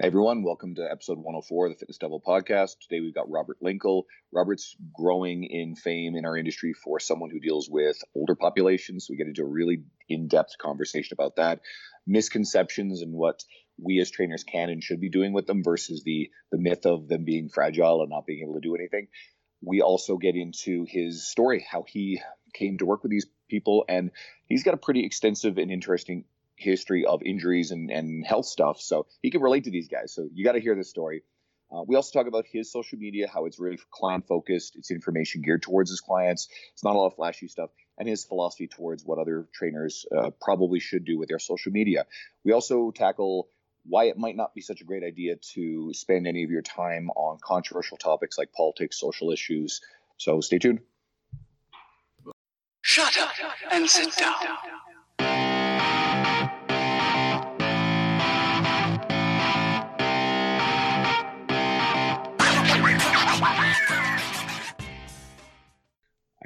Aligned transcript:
Hey 0.00 0.06
everyone, 0.06 0.44
welcome 0.44 0.76
to 0.76 0.88
episode 0.88 1.18
104 1.18 1.66
of 1.66 1.72
the 1.72 1.76
Fitness 1.76 1.98
Devil 1.98 2.22
podcast. 2.24 2.76
Today 2.80 3.00
we've 3.00 3.16
got 3.16 3.28
Robert 3.28 3.56
Linkul. 3.60 4.04
Robert's 4.32 4.76
growing 4.94 5.42
in 5.42 5.74
fame 5.74 6.14
in 6.14 6.24
our 6.24 6.36
industry 6.36 6.72
for 6.72 7.00
someone 7.00 7.30
who 7.30 7.40
deals 7.40 7.68
with 7.68 7.96
older 8.14 8.36
populations. 8.36 9.04
So 9.04 9.10
we 9.10 9.16
get 9.16 9.26
into 9.26 9.42
a 9.42 9.48
really 9.48 9.82
in-depth 10.08 10.56
conversation 10.62 11.16
about 11.18 11.34
that, 11.34 11.62
misconceptions 12.06 13.02
and 13.02 13.12
what 13.12 13.42
we 13.76 13.98
as 13.98 14.12
trainers 14.12 14.44
can 14.44 14.70
and 14.70 14.84
should 14.84 15.00
be 15.00 15.10
doing 15.10 15.32
with 15.32 15.48
them 15.48 15.64
versus 15.64 16.04
the 16.04 16.30
the 16.52 16.58
myth 16.58 16.86
of 16.86 17.08
them 17.08 17.24
being 17.24 17.48
fragile 17.48 18.02
and 18.02 18.10
not 18.10 18.24
being 18.24 18.44
able 18.44 18.54
to 18.54 18.60
do 18.60 18.76
anything. 18.76 19.08
We 19.64 19.80
also 19.80 20.16
get 20.16 20.36
into 20.36 20.86
his 20.88 21.28
story, 21.28 21.66
how 21.68 21.84
he 21.88 22.20
came 22.54 22.78
to 22.78 22.86
work 22.86 23.02
with 23.02 23.10
these 23.10 23.26
people, 23.50 23.84
and 23.88 24.12
he's 24.46 24.62
got 24.62 24.74
a 24.74 24.76
pretty 24.76 25.04
extensive 25.04 25.58
and 25.58 25.72
interesting 25.72 26.24
history 26.58 27.04
of 27.06 27.22
injuries 27.22 27.70
and, 27.70 27.90
and 27.90 28.26
health 28.26 28.46
stuff. 28.46 28.80
So 28.80 29.06
he 29.22 29.30
can 29.30 29.40
relate 29.40 29.64
to 29.64 29.70
these 29.70 29.88
guys. 29.88 30.12
So 30.12 30.28
you 30.32 30.44
got 30.44 30.52
to 30.52 30.60
hear 30.60 30.74
this 30.74 30.90
story. 30.90 31.22
Uh, 31.70 31.82
we 31.86 31.96
also 31.96 32.18
talk 32.18 32.26
about 32.26 32.46
his 32.50 32.72
social 32.72 32.98
media, 32.98 33.28
how 33.32 33.44
it's 33.44 33.58
really 33.58 33.78
client 33.90 34.26
focused. 34.26 34.76
It's 34.76 34.90
information 34.90 35.42
geared 35.42 35.62
towards 35.62 35.90
his 35.90 36.00
clients. 36.00 36.48
It's 36.72 36.82
not 36.82 36.96
a 36.96 36.98
lot 36.98 37.08
of 37.08 37.14
flashy 37.16 37.46
stuff, 37.48 37.70
and 37.98 38.08
his 38.08 38.24
philosophy 38.24 38.68
towards 38.68 39.04
what 39.04 39.18
other 39.18 39.46
trainers 39.52 40.06
uh, 40.16 40.30
probably 40.40 40.80
should 40.80 41.04
do 41.04 41.18
with 41.18 41.28
their 41.28 41.38
social 41.38 41.70
media. 41.70 42.06
We 42.42 42.52
also 42.52 42.90
tackle 42.90 43.50
why 43.84 44.04
it 44.04 44.16
might 44.16 44.36
not 44.36 44.54
be 44.54 44.62
such 44.62 44.80
a 44.80 44.84
great 44.84 45.02
idea 45.04 45.36
to 45.54 45.92
spend 45.92 46.26
any 46.26 46.42
of 46.42 46.50
your 46.50 46.62
time 46.62 47.10
on 47.10 47.38
controversial 47.42 47.98
topics 47.98 48.38
like 48.38 48.52
politics, 48.52 48.98
social 48.98 49.30
issues. 49.30 49.80
So 50.16 50.40
stay 50.40 50.58
tuned. 50.58 50.80
Shut 52.80 53.18
up 53.18 53.30
and 53.70 53.88
sit 53.88 54.16
down. 54.16 54.34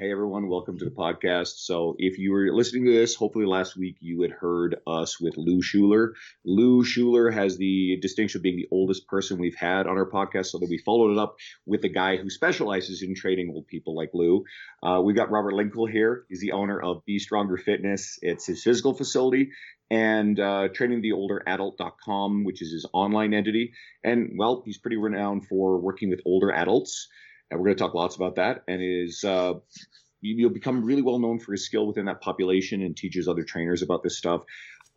Hey 0.03 0.11
everyone, 0.11 0.49
welcome 0.49 0.77
to 0.79 0.85
the 0.85 0.91
podcast. 0.91 1.59
So, 1.59 1.95
if 1.97 2.19
you 2.19 2.33
were 2.33 2.53
listening 2.53 2.87
to 2.87 2.93
this, 2.93 3.15
hopefully 3.15 3.47
last 3.47 3.77
week 3.77 3.99
you 4.01 4.23
had 4.23 4.33
heard 4.33 4.75
us 4.85 5.21
with 5.21 5.37
Lou 5.37 5.63
Schuler. 5.63 6.15
Lou 6.45 6.83
Schuler 6.83 7.31
has 7.31 7.57
the 7.57 7.99
distinction 8.03 8.41
of 8.41 8.43
being 8.43 8.57
the 8.57 8.67
oldest 8.73 9.07
person 9.07 9.39
we've 9.39 9.55
had 9.55 9.87
on 9.87 9.97
our 9.97 10.11
podcast, 10.11 10.47
so 10.47 10.59
that 10.59 10.69
we 10.69 10.79
followed 10.79 11.13
it 11.13 11.19
up 11.19 11.37
with 11.67 11.85
a 11.85 11.89
guy 11.89 12.17
who 12.17 12.31
specializes 12.31 13.03
in 13.03 13.15
training 13.15 13.53
old 13.55 13.69
people 13.69 13.95
like 13.95 14.11
Lou. 14.13 14.43
Uh, 14.83 15.01
we've 15.05 15.15
got 15.15 15.31
Robert 15.31 15.53
Linkul 15.53 15.89
here. 15.89 16.25
He's 16.29 16.41
the 16.41 16.51
owner 16.51 16.83
of 16.83 17.05
Be 17.05 17.21
Stronger 17.21 17.57
Fitness. 17.57 18.19
It's 18.23 18.45
his 18.45 18.61
physical 18.65 18.95
facility 18.95 19.51
and 19.89 20.41
uh, 20.41 20.67
trainingtheolderadult.com, 20.77 22.43
which 22.43 22.61
is 22.61 22.73
his 22.73 22.87
online 22.93 23.35
entity. 23.35 23.73
And 24.03 24.33
well, 24.37 24.65
he's 24.67 24.79
pretty 24.79 24.97
renowned 24.97 25.47
for 25.47 25.79
working 25.79 26.11
with 26.11 26.23
older 26.27 26.51
adults 26.51 27.07
and 27.53 27.61
we're 27.61 27.67
going 27.67 27.77
to 27.77 27.83
talk 27.83 27.95
lots 27.95 28.17
about 28.17 28.37
that. 28.37 28.65
And 28.67 28.83
is 28.83 29.23
uh, 29.25 29.55
you'll 30.21 30.51
become 30.51 30.85
really 30.85 31.03
well 31.03 31.19
known 31.19 31.39
for 31.39 31.53
his 31.53 31.67
skill 31.67 31.87
within 31.87 32.07
that 32.07 32.21
population 32.21 32.83
and 32.83 32.97
teaches 32.97 33.29
other 33.29 33.45
trainers 33.45 33.83
about 33.83 34.03
this 34.03 34.17
stuff. 34.17 34.43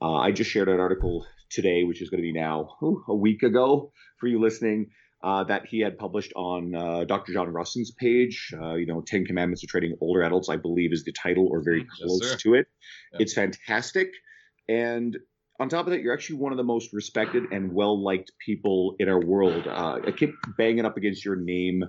Uh, 0.02 0.16
I 0.16 0.32
just 0.32 0.50
shared 0.50 0.70
an 0.70 0.80
article 0.80 1.26
today, 1.50 1.84
which 1.84 2.02
is 2.02 2.10
going 2.10 2.20
to 2.20 2.26
be 2.26 2.34
now 2.34 2.78
ooh, 2.82 3.04
a 3.08 3.16
week 3.16 3.44
ago 3.44 3.92
for 4.20 4.28
you 4.28 4.40
listening. 4.40 4.88
Uh, 5.24 5.44
that 5.44 5.66
he 5.66 5.80
had 5.80 5.98
published 5.98 6.32
on 6.36 6.76
uh, 6.76 7.04
Dr. 7.04 7.34
John 7.34 7.52
Rusin's 7.52 7.90
page. 7.90 8.54
Uh, 8.54 8.76
you 8.76 8.86
know, 8.86 9.02
Ten 9.02 9.26
Commandments 9.26 9.64
of 9.64 9.70
Training 9.70 9.98
Older 10.00 10.22
Adults, 10.22 10.50
I 10.50 10.58
believe, 10.58 10.94
is 10.94 11.04
the 11.04 11.14
title 11.14 11.48
or 11.50 11.64
very 11.64 11.84
close 11.84 12.20
yes, 12.22 12.42
to 12.44 12.54
it. 12.54 12.68
It's 13.14 13.34
fantastic. 13.34 14.10
And 14.70 15.18
on 15.60 15.70
top 15.70 15.88
of 15.88 15.94
that, 15.94 16.02
you're 16.02 16.14
actually 16.14 16.38
one 16.38 16.52
of 16.52 16.58
the 16.58 16.64
most 16.64 16.94
respected 16.94 17.46
and 17.52 17.74
well 17.74 18.04
liked 18.04 18.34
people 18.46 18.98
in 19.00 19.10
our 19.10 19.20
world. 19.20 19.66
Uh, 19.66 20.00
I 20.06 20.12
keep 20.12 20.36
banging 20.60 20.86
up 20.86 20.96
against 20.96 21.26
your 21.26 21.38
name 21.38 21.84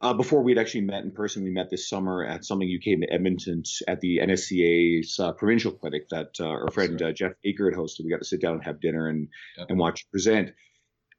uh, 0.00 0.14
before 0.14 0.42
we'd 0.42 0.58
actually 0.58 0.82
met 0.82 1.02
in 1.02 1.10
person, 1.10 1.42
we 1.42 1.50
met 1.50 1.70
this 1.70 1.88
summer 1.88 2.24
at 2.24 2.44
something 2.44 2.68
you 2.68 2.78
came 2.78 3.00
to 3.00 3.12
Edmonton 3.12 3.62
at 3.88 4.00
the 4.00 4.18
NSCA's 4.18 5.18
uh, 5.18 5.32
provincial 5.32 5.72
clinic 5.72 6.08
that 6.10 6.36
uh, 6.40 6.46
our 6.46 6.70
friend 6.70 7.00
uh, 7.02 7.12
Jeff 7.12 7.32
Aker 7.44 7.70
had 7.70 7.78
hosted. 7.78 8.04
We 8.04 8.10
got 8.10 8.18
to 8.20 8.24
sit 8.24 8.40
down 8.40 8.54
and 8.54 8.64
have 8.64 8.80
dinner 8.80 9.08
and 9.08 9.28
Yep. 9.56 9.66
and 9.70 9.78
watch 9.78 10.00
you 10.04 10.10
present. 10.12 10.52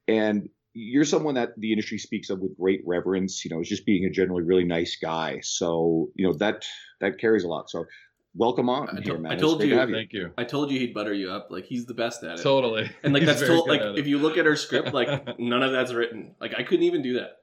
And 0.07 0.50
you're 0.73 1.03
someone 1.03 1.35
that 1.35 1.50
the 1.57 1.72
industry 1.73 1.97
speaks 1.97 2.29
of 2.29 2.39
with 2.39 2.57
great 2.57 2.81
reverence. 2.85 3.44
You 3.44 3.51
know, 3.53 3.59
as 3.59 3.68
just 3.68 3.85
being 3.85 4.06
a 4.06 4.09
generally 4.09 4.44
really 4.44 4.63
nice 4.63 4.97
guy. 5.01 5.39
So 5.41 6.09
you 6.16 6.25
know 6.28 6.34
that 6.38 6.66
that 7.01 7.19
carries 7.19 7.44
a 7.44 7.47
lot. 7.50 7.69
So 7.69 7.85
welcome 8.35 8.69
on 8.69 8.88
I 8.97 9.01
here, 9.01 9.16
to- 9.16 9.19
man. 9.19 9.31
I 9.31 9.35
told 9.35 9.57
great 9.59 9.69
to 9.72 9.75
you- 9.75 9.94
Thank 9.94 10.13
you. 10.13 10.31
I 10.38 10.44
told 10.45 10.72
you 10.72 10.79
he'd 10.79 10.94
butter 10.94 11.13
you 11.13 11.31
up. 11.31 11.47
Like 11.50 11.66
he's 11.66 11.85
the 11.85 11.94
best 11.95 12.23
at 12.23 12.39
it. 12.39 12.44
Totally. 12.44 12.89
and 13.03 13.12
like 13.13 13.23
He's 13.23 13.28
that's 13.28 13.41
very 13.41 13.56
told 13.57 13.68
like 13.68 13.81
if 13.97 14.07
you 14.07 14.19
look 14.19 14.38
at 14.38 14.47
our 14.47 14.56
script, 14.56 14.94
like 14.94 15.38
none 15.38 15.63
of 15.63 15.72
that's 15.73 15.91
written. 15.91 16.35
Like 16.39 16.53
I 16.57 16.63
couldn't 16.63 16.84
even 16.85 17.01
do 17.01 17.16
that. 17.16 17.38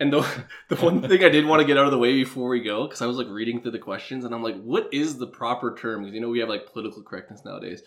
And 0.00 0.12
the 0.12 0.26
the 0.68 0.76
one 0.76 1.06
thing 1.06 1.22
I 1.22 1.28
did 1.28 1.46
want 1.46 1.60
to 1.60 1.66
get 1.66 1.78
out 1.78 1.84
of 1.84 1.92
the 1.92 1.98
way 1.98 2.14
before 2.14 2.48
we 2.48 2.60
go, 2.62 2.86
because 2.86 3.02
I 3.02 3.06
was 3.06 3.18
like 3.18 3.28
reading 3.28 3.60
through 3.60 3.72
the 3.72 3.78
questions 3.78 4.24
and 4.24 4.34
I'm 4.34 4.42
like, 4.42 4.60
what 4.62 4.88
is 4.92 5.18
the 5.18 5.26
proper 5.26 5.76
term? 5.76 6.02
Because 6.02 6.14
you 6.14 6.20
know 6.20 6.30
we 6.30 6.40
have 6.40 6.48
like 6.48 6.72
political 6.72 7.02
correctness 7.02 7.44
nowadays 7.44 7.82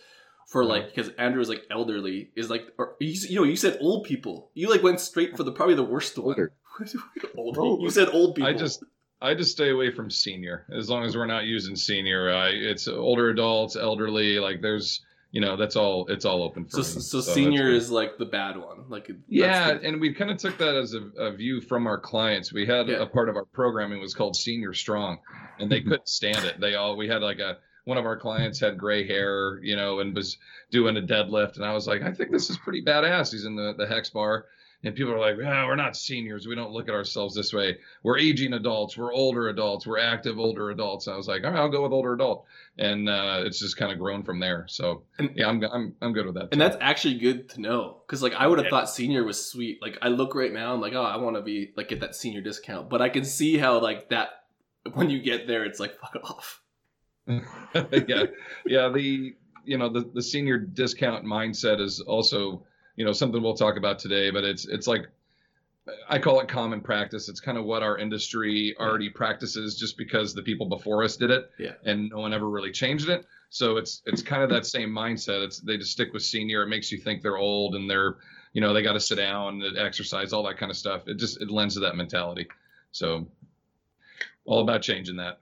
for 0.46 0.64
like 0.64 0.94
because 0.94 1.10
Andrew 1.18 1.40
is 1.40 1.48
like 1.48 1.64
elderly 1.70 2.30
is 2.36 2.50
like 2.50 2.66
or 2.78 2.96
you, 3.00 3.12
you 3.28 3.36
know 3.36 3.44
you 3.44 3.56
said 3.56 3.78
old 3.80 4.04
people. 4.04 4.50
You 4.54 4.70
like 4.70 4.82
went 4.82 5.00
straight 5.00 5.36
for 5.36 5.42
the 5.42 5.52
probably 5.52 5.74
the 5.74 5.84
worst 5.84 6.16
one. 6.16 6.26
Older. 6.28 6.52
old. 7.36 7.82
You 7.82 7.90
said 7.90 8.08
old 8.08 8.36
people. 8.36 8.48
I 8.48 8.54
just 8.54 8.84
I 9.20 9.34
just 9.34 9.52
stay 9.52 9.70
away 9.70 9.90
from 9.90 10.10
senior 10.10 10.66
as 10.72 10.90
long 10.90 11.04
as 11.04 11.16
we're 11.16 11.26
not 11.26 11.44
using 11.44 11.76
senior. 11.76 12.32
I 12.32 12.50
it's 12.50 12.88
older 12.88 13.30
adults, 13.30 13.74
elderly. 13.74 14.38
Like 14.38 14.60
there's 14.60 15.00
you 15.34 15.40
know 15.40 15.56
that's 15.56 15.74
all 15.74 16.06
it's 16.06 16.24
all 16.24 16.44
open 16.44 16.64
for 16.64 16.70
so 16.70 16.78
me. 16.78 17.02
so, 17.02 17.16
that's 17.18 17.34
senior 17.34 17.68
is 17.68 17.90
like 17.90 18.18
the 18.18 18.24
bad 18.24 18.56
one. 18.56 18.88
Like 18.88 19.10
Yeah, 19.26 19.74
the- 19.74 19.88
and 19.88 20.00
we 20.00 20.14
kind 20.14 20.30
of 20.30 20.36
took 20.38 20.56
that 20.58 20.76
as 20.76 20.94
a, 20.94 21.00
a 21.20 21.32
view 21.34 21.60
from 21.60 21.88
our 21.88 21.98
clients. 21.98 22.52
We 22.52 22.64
had 22.64 22.86
Yeah. 22.86 23.02
a 23.02 23.06
part 23.06 23.28
of 23.28 23.34
our 23.34 23.44
programming 23.44 24.00
was 24.00 24.14
called 24.14 24.36
Senior 24.36 24.72
Strong, 24.72 25.18
and 25.58 25.70
they 25.70 25.80
mm-hmm. 25.80 25.90
couldn't 25.90 26.08
stand 26.08 26.44
it. 26.44 26.60
They 26.60 26.76
all 26.76 26.96
we 26.96 27.08
had 27.08 27.20
like 27.20 27.40
a 27.40 27.58
one 27.84 27.98
of 27.98 28.06
our 28.06 28.16
clients 28.16 28.60
had 28.60 28.78
gray 28.78 29.06
hair, 29.08 29.58
you 29.60 29.74
know, 29.74 29.98
and 29.98 30.14
was 30.14 30.38
doing 30.70 30.96
a 30.96 31.02
deadlift, 31.02 31.56
and 31.56 31.64
I 31.64 31.72
was 31.72 31.88
like, 31.88 32.02
I 32.02 32.12
think 32.12 32.30
this 32.30 32.48
is 32.48 32.56
pretty 32.56 32.82
badass. 32.84 33.32
He's 33.32 33.44
in 33.44 33.56
the 33.56 33.74
the 33.76 33.88
hex 33.88 34.10
bar, 34.10 34.46
and 34.84 34.94
people 34.94 35.12
are 35.12 35.18
like, 35.18 35.36
ah, 35.44 35.66
we're 35.66 35.76
not 35.76 35.96
seniors. 35.96 36.46
We 36.46 36.54
don't 36.54 36.70
look 36.72 36.88
at 36.88 36.94
ourselves 36.94 37.34
this 37.34 37.52
way. 37.52 37.78
We're 38.02 38.18
aging 38.18 38.52
adults. 38.52 38.96
We're 38.96 39.12
older 39.12 39.48
adults. 39.48 39.86
We're 39.86 39.98
active 39.98 40.38
older 40.38 40.70
adults. 40.70 41.06
And 41.06 41.14
I 41.14 41.16
was 41.16 41.26
like, 41.26 41.42
all 41.44 41.50
right, 41.50 41.58
I'll 41.58 41.68
go 41.70 41.82
with 41.82 41.92
older 41.92 42.12
adult, 42.12 42.44
and 42.78 43.08
uh, 43.08 43.42
it's 43.44 43.58
just 43.58 43.76
kind 43.76 43.90
of 43.90 43.98
grown 43.98 44.22
from 44.22 44.38
there. 44.40 44.66
So 44.68 45.02
And- 45.18 45.30
yeah, 45.34 45.48
I'm 45.48 45.62
I'm 45.64 45.94
I'm 46.02 46.12
good 46.12 46.26
with 46.26 46.34
that. 46.36 46.42
And 46.44 46.52
too. 46.52 46.58
that's 46.58 46.76
actually 46.80 47.14
good 47.18 47.48
to 47.50 47.60
know 47.60 48.02
because 48.06 48.22
like 48.22 48.34
I 48.34 48.46
would 48.46 48.58
have 48.58 48.66
Yeah. 48.66 48.70
thought 48.70 48.90
senior 48.90 49.24
was 49.24 49.44
sweet. 49.44 49.80
Like 49.82 49.98
I 50.02 50.08
look 50.08 50.34
right 50.34 50.52
now, 50.52 50.74
I'm 50.74 50.80
like, 50.80 50.92
oh, 50.94 51.02
I 51.02 51.16
want 51.16 51.36
to 51.36 51.42
be 51.42 51.72
like 51.76 51.88
get 51.88 52.00
that 52.00 52.14
senior 52.14 52.40
discount. 52.40 52.88
But 52.90 53.00
I 53.02 53.08
can 53.08 53.24
see 53.24 53.56
how 53.58 53.80
like 53.80 54.10
that 54.10 54.44
when 54.92 55.08
you 55.10 55.20
get 55.22 55.46
there, 55.46 55.64
it's 55.64 55.80
like 55.80 55.98
fuck 56.00 56.16
off. 56.24 56.60
yeah, 57.26 58.24
yeah. 58.66 58.88
The 58.90 59.34
you 59.64 59.78
know 59.78 59.88
the 59.88 60.10
the 60.12 60.22
senior 60.22 60.58
discount 60.58 61.24
mindset 61.24 61.80
is 61.80 62.00
also 62.00 62.66
you 62.96 63.04
know 63.04 63.12
something 63.12 63.42
we'll 63.42 63.54
talk 63.54 63.76
about 63.76 63.98
today, 63.98 64.30
but 64.30 64.44
it's 64.44 64.66
it's 64.66 64.86
like 64.86 65.06
I 66.08 66.18
call 66.18 66.40
it 66.40 66.48
common 66.48 66.80
practice. 66.80 67.28
It's 67.28 67.40
kind 67.40 67.58
of 67.58 67.64
what 67.64 67.82
our 67.82 67.98
industry 67.98 68.74
already 68.78 69.10
practices, 69.10 69.76
just 69.78 69.98
because 69.98 70.32
the 70.34 70.42
people 70.42 70.66
before 70.66 71.04
us 71.04 71.16
did 71.16 71.30
it, 71.30 71.50
Yeah. 71.58 71.72
and 71.84 72.08
no 72.10 72.18
one 72.20 72.32
ever 72.32 72.48
really 72.48 72.72
changed 72.72 73.08
it. 73.10 73.26
So 73.50 73.76
it's 73.76 74.02
it's 74.06 74.22
kind 74.22 74.42
of 74.42 74.50
that 74.50 74.64
same 74.66 74.90
mindset. 74.90 75.44
It's 75.44 75.60
they 75.60 75.76
just 75.76 75.92
stick 75.92 76.12
with 76.12 76.22
senior. 76.22 76.62
It 76.62 76.68
makes 76.68 76.90
you 76.90 76.98
think 76.98 77.22
they're 77.22 77.36
old 77.36 77.74
and 77.74 77.88
they're 77.90 78.16
you 78.52 78.60
know 78.60 78.72
they 78.72 78.82
got 78.82 78.94
to 78.94 79.00
sit 79.00 79.16
down, 79.16 79.60
and 79.62 79.76
exercise, 79.78 80.32
all 80.32 80.42
that 80.44 80.56
kind 80.56 80.70
of 80.70 80.76
stuff. 80.76 81.06
It 81.06 81.18
just 81.18 81.40
it 81.42 81.50
lends 81.50 81.74
to 81.74 81.80
that 81.80 81.96
mentality. 81.96 82.48
So 82.92 83.26
all 84.44 84.60
about 84.60 84.82
changing 84.82 85.16
that. 85.16 85.38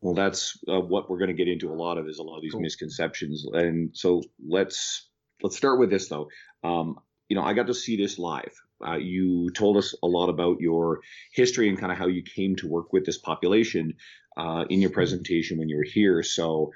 Well, 0.00 0.14
that's 0.14 0.58
uh, 0.68 0.80
what 0.80 1.08
we're 1.08 1.18
going 1.18 1.28
to 1.28 1.34
get 1.34 1.48
into. 1.48 1.70
A 1.70 1.74
lot 1.74 1.96
of 1.98 2.06
is 2.08 2.18
a 2.18 2.22
lot 2.22 2.36
of 2.36 2.42
these 2.42 2.52
Cool. 2.52 2.60
misconceptions, 2.60 3.46
and 3.52 3.90
so 3.96 4.22
let's 4.46 5.08
let's 5.42 5.56
start 5.56 5.78
with 5.80 5.90
this 5.90 6.08
though. 6.08 6.28
Um, 6.64 6.98
you 7.28 7.36
know, 7.36 7.42
I 7.42 7.52
got 7.52 7.66
to 7.68 7.74
see 7.74 7.96
this 7.96 8.18
live. 8.18 8.54
Uh, 8.86 8.96
you 8.96 9.50
told 9.50 9.76
us 9.76 9.94
a 10.02 10.06
lot 10.06 10.28
about 10.28 10.60
your 10.60 11.00
history 11.32 11.68
and 11.68 11.78
kind 11.78 11.92
of 11.92 11.98
how 11.98 12.06
you 12.06 12.22
came 12.22 12.56
to 12.56 12.68
work 12.68 12.92
with 12.92 13.06
this 13.06 13.18
population 13.18 13.94
uh, 14.36 14.64
in 14.68 14.80
your 14.80 14.90
presentation 14.90 15.58
when 15.58 15.68
you 15.68 15.76
were 15.76 15.84
here. 15.84 16.22
So 16.22 16.72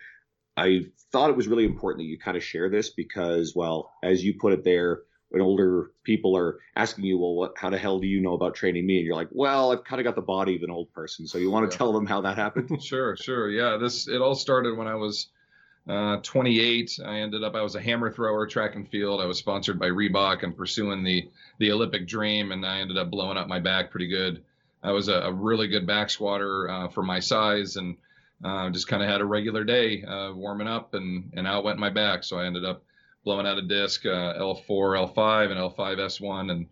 I 0.56 0.82
thought 1.12 1.30
it 1.30 1.36
was 1.36 1.48
really 1.48 1.64
important 1.64 2.00
that 2.02 2.08
you 2.10 2.18
kind 2.18 2.36
of 2.36 2.42
share 2.44 2.70
this 2.70 2.90
because, 2.90 3.54
well, 3.56 3.92
as 4.02 4.24
you 4.24 4.34
put 4.40 4.52
it 4.52 4.64
there, 4.64 5.00
when 5.30 5.42
older 5.42 5.90
people 6.04 6.36
are 6.36 6.58
asking 6.74 7.04
you, 7.04 7.18
well, 7.18 7.34
what, 7.34 7.52
how 7.58 7.68
the 7.68 7.76
hell 7.78 7.98
do 7.98 8.06
you 8.06 8.20
know 8.22 8.32
about 8.32 8.54
training 8.54 8.86
me? 8.86 8.96
And 8.96 9.04
you're 9.06 9.14
like, 9.14 9.28
well, 9.30 9.72
I've 9.72 9.84
kind 9.84 10.00
of 10.00 10.04
got 10.04 10.14
the 10.14 10.22
body 10.22 10.56
of 10.56 10.62
an 10.62 10.70
old 10.70 10.90
person. 10.92 11.26
So 11.26 11.36
you 11.36 11.50
want 11.50 11.70
to 11.70 11.74
Yeah. 11.74 11.78
tell 11.78 11.92
them 11.92 12.06
how 12.06 12.22
that 12.22 12.36
happened? 12.36 12.70
Sure, 12.82 13.14
sure. 13.16 13.50
Yeah, 13.50 13.76
this 13.76 14.08
it 14.08 14.22
all 14.22 14.34
started 14.34 14.78
when 14.78 14.86
I 14.86 14.94
was 14.94 15.28
uh, 15.88 16.18
28. 16.22 17.00
I 17.04 17.18
ended 17.20 17.42
up 17.42 17.54
I 17.54 17.62
was 17.62 17.74
a 17.74 17.80
hammer 17.80 18.10
thrower, 18.10 18.46
track 18.46 18.76
and 18.76 18.88
field. 18.88 19.20
I 19.20 19.26
was 19.26 19.38
sponsored 19.38 19.78
by 19.78 19.88
Reebok 19.88 20.42
and 20.42 20.56
pursuing 20.56 21.02
the 21.02 21.28
the 21.58 21.72
Olympic 21.72 22.06
dream, 22.06 22.52
and 22.52 22.64
I 22.64 22.78
ended 22.80 22.98
up 22.98 23.10
blowing 23.10 23.38
up 23.38 23.48
my 23.48 23.58
back 23.58 23.90
pretty 23.90 24.08
good. 24.08 24.42
I 24.82 24.92
was 24.92 25.08
a, 25.08 25.14
a 25.14 25.32
really 25.32 25.66
good 25.66 25.86
back 25.86 26.10
squatter 26.10 26.70
uh, 26.70 26.88
for 26.88 27.02
my 27.02 27.18
size, 27.18 27.76
and 27.76 27.96
uh, 28.44 28.70
just 28.70 28.86
kind 28.86 29.02
of 29.02 29.08
had 29.08 29.20
a 29.20 29.24
regular 29.24 29.64
day 29.64 30.04
uh, 30.04 30.32
warming 30.34 30.68
up, 30.68 30.94
and 30.94 31.30
and 31.34 31.46
out 31.46 31.64
went 31.64 31.78
my 31.78 31.90
back. 31.90 32.22
So 32.22 32.38
I 32.38 32.46
ended 32.46 32.64
up 32.64 32.84
blowing 33.24 33.46
out 33.46 33.58
a 33.58 33.62
disc, 33.62 34.06
uh, 34.06 34.34
L4, 34.38 35.14
L5, 35.14 35.50
and 35.50 35.60
L5S1, 35.60 36.50
and 36.50 36.66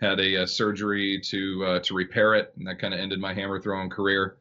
had 0.00 0.18
a, 0.18 0.42
a 0.42 0.46
surgery 0.46 1.20
to 1.20 1.64
uh, 1.64 1.78
to 1.80 1.94
repair 1.94 2.34
it, 2.34 2.52
and 2.56 2.66
that 2.66 2.78
kind 2.78 2.94
of 2.94 3.00
ended 3.00 3.20
my 3.20 3.34
hammer 3.34 3.60
throwing 3.60 3.90
career. 3.90 4.36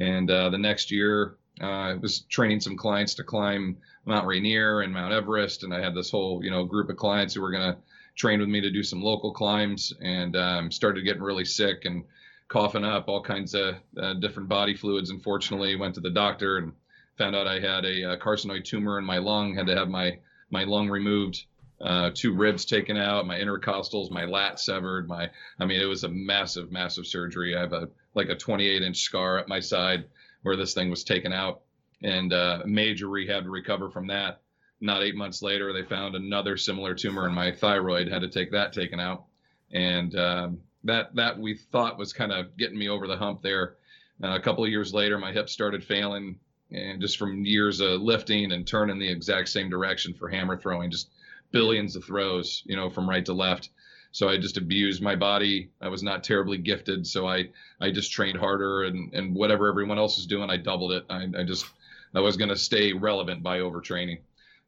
And 0.00 0.30
uh, 0.30 0.50
the 0.50 0.58
next 0.58 0.92
year, 0.92 1.26
uh, 1.26 1.37
I 1.60 1.94
was 1.94 2.20
training 2.20 2.60
some 2.60 2.76
clients 2.76 3.14
to 3.14 3.24
climb 3.24 3.78
Mount 4.04 4.26
Rainier 4.26 4.80
and 4.80 4.92
Mount 4.92 5.12
Everest, 5.12 5.64
and 5.64 5.74
I 5.74 5.80
had 5.80 5.94
this 5.94 6.10
whole 6.10 6.44
you 6.44 6.50
know 6.50 6.64
group 6.64 6.88
of 6.90 6.96
clients 6.96 7.34
who 7.34 7.40
were 7.40 7.50
going 7.50 7.72
to 7.72 7.78
train 8.14 8.40
with 8.40 8.48
me 8.48 8.60
to 8.60 8.70
do 8.70 8.82
some 8.82 9.02
local 9.02 9.32
climbs, 9.32 9.92
and 10.00 10.36
um, 10.36 10.70
started 10.70 11.04
getting 11.04 11.22
really 11.22 11.44
sick 11.44 11.84
and 11.84 12.04
coughing 12.48 12.84
up 12.84 13.08
all 13.08 13.22
kinds 13.22 13.54
of 13.54 13.76
uh, 14.00 14.14
different 14.14 14.48
body 14.48 14.74
fluids. 14.74 15.10
Unfortunately, 15.10 15.76
went 15.76 15.94
to 15.94 16.00
the 16.00 16.10
doctor 16.10 16.58
and 16.58 16.72
found 17.16 17.36
out 17.36 17.46
I 17.46 17.60
had 17.60 17.84
a, 17.84 18.12
a 18.12 18.16
carcinoid 18.16 18.64
tumor 18.64 18.98
in 18.98 19.04
my 19.04 19.18
lung. 19.18 19.54
Had 19.54 19.66
to 19.66 19.76
have 19.76 19.88
my 19.88 20.18
my 20.50 20.64
lung 20.64 20.88
removed, 20.88 21.44
uh, 21.80 22.10
two 22.14 22.34
ribs 22.34 22.64
taken 22.64 22.96
out, 22.96 23.26
my 23.26 23.38
intercostals, 23.38 24.10
my 24.10 24.24
lat 24.24 24.58
severed. 24.58 25.06
My, 25.08 25.30
I 25.60 25.66
mean, 25.66 25.80
it 25.80 25.84
was 25.84 26.04
a 26.04 26.08
massive, 26.08 26.72
massive 26.72 27.06
surgery. 27.06 27.56
I 27.56 27.60
have 27.60 27.72
a 27.72 27.88
like 28.14 28.30
a 28.30 28.34
28 28.34 28.82
inch 28.82 29.00
scar 29.00 29.38
at 29.38 29.48
my 29.48 29.60
side 29.60 30.04
where 30.42 30.56
this 30.56 30.74
thing 30.74 30.90
was 30.90 31.04
taken 31.04 31.32
out, 31.32 31.62
and 32.02 32.32
uh, 32.32 32.60
major 32.64 33.08
rehab 33.08 33.44
to 33.44 33.50
recover 33.50 33.90
from 33.90 34.06
that. 34.08 34.40
Not 34.80 35.02
eight 35.02 35.16
months 35.16 35.42
later, 35.42 35.72
they 35.72 35.82
found 35.82 36.14
another 36.14 36.56
similar 36.56 36.94
tumor 36.94 37.26
in 37.26 37.34
my 37.34 37.50
thyroid. 37.52 38.08
Had 38.08 38.22
to 38.22 38.28
take 38.28 38.52
that 38.52 38.72
taken 38.72 39.00
out, 39.00 39.24
and 39.72 40.14
um, 40.16 40.60
that 40.84 41.14
that 41.16 41.38
we 41.38 41.54
thought 41.54 41.98
was 41.98 42.12
kind 42.12 42.32
of 42.32 42.56
getting 42.56 42.78
me 42.78 42.88
over 42.88 43.06
the 43.06 43.16
hump 43.16 43.42
there. 43.42 43.76
Uh, 44.22 44.34
a 44.34 44.40
couple 44.40 44.64
of 44.64 44.70
years 44.70 44.94
later, 44.94 45.18
my 45.18 45.32
hip 45.32 45.48
started 45.48 45.84
failing, 45.84 46.38
and 46.70 47.00
just 47.00 47.18
from 47.18 47.44
years 47.44 47.80
of 47.80 48.00
lifting 48.00 48.52
and 48.52 48.66
turning 48.66 48.98
the 48.98 49.10
exact 49.10 49.48
same 49.48 49.68
direction 49.68 50.14
for 50.14 50.28
hammer 50.28 50.56
throwing, 50.56 50.90
just 50.90 51.10
billions 51.50 51.96
of 51.96 52.04
throws, 52.04 52.62
you 52.66 52.76
know, 52.76 52.90
from 52.90 53.08
right 53.08 53.24
to 53.24 53.32
left. 53.32 53.70
So 54.12 54.28
I 54.28 54.38
just 54.38 54.56
abused 54.56 55.02
my 55.02 55.14
body. 55.14 55.70
I 55.80 55.88
was 55.88 56.02
not 56.02 56.24
terribly 56.24 56.58
gifted, 56.58 57.06
so 57.06 57.26
I 57.26 57.50
I 57.80 57.90
just 57.90 58.12
trained 58.12 58.38
harder 58.38 58.84
and 58.84 59.12
and 59.14 59.34
whatever 59.34 59.68
everyone 59.68 59.98
else 59.98 60.16
was 60.16 60.26
doing, 60.26 60.50
I 60.50 60.56
doubled 60.56 60.92
it. 60.92 61.04
I, 61.10 61.26
I 61.38 61.44
just 61.44 61.66
I 62.14 62.20
was 62.20 62.36
going 62.36 62.48
to 62.48 62.56
stay 62.56 62.92
relevant 62.92 63.42
by 63.42 63.58
overtraining, 63.58 64.18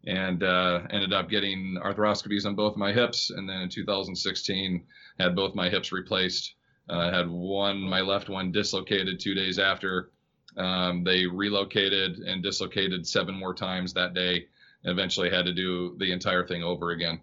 and 0.07 0.43
uh, 0.43 0.83
ended 0.91 1.13
up 1.13 1.31
getting 1.31 1.79
arthroscopies 1.83 2.47
on 2.47 2.55
both 2.55 2.77
my 2.77 2.93
hips, 2.93 3.31
and 3.31 3.49
then 3.49 3.63
in 3.63 3.69
2016 3.69 4.85
had 5.19 5.35
both 5.35 5.55
my 5.55 5.69
hips 5.69 5.91
replaced. 5.93 6.55
Uh, 6.89 6.99
I 6.99 7.17
had 7.17 7.29
one, 7.29 7.81
my 7.81 8.01
left 8.01 8.29
one 8.29 8.53
dislocated 8.53 9.21
two 9.21 9.35
days 9.35 9.59
after. 9.59 10.11
Um, 10.57 11.05
they 11.05 11.27
relocated 11.27 12.19
and 12.19 12.43
dislocated 12.43 13.07
seven 13.07 13.35
more 13.35 13.55
times 13.55 13.93
that 13.95 14.15
day. 14.15 14.47
And 14.83 14.93
eventually 14.93 15.31
had 15.31 15.45
to 15.45 15.53
do 15.53 15.95
the 15.99 16.11
entire 16.11 16.47
thing 16.47 16.63
over 16.63 16.91
again. 16.91 17.21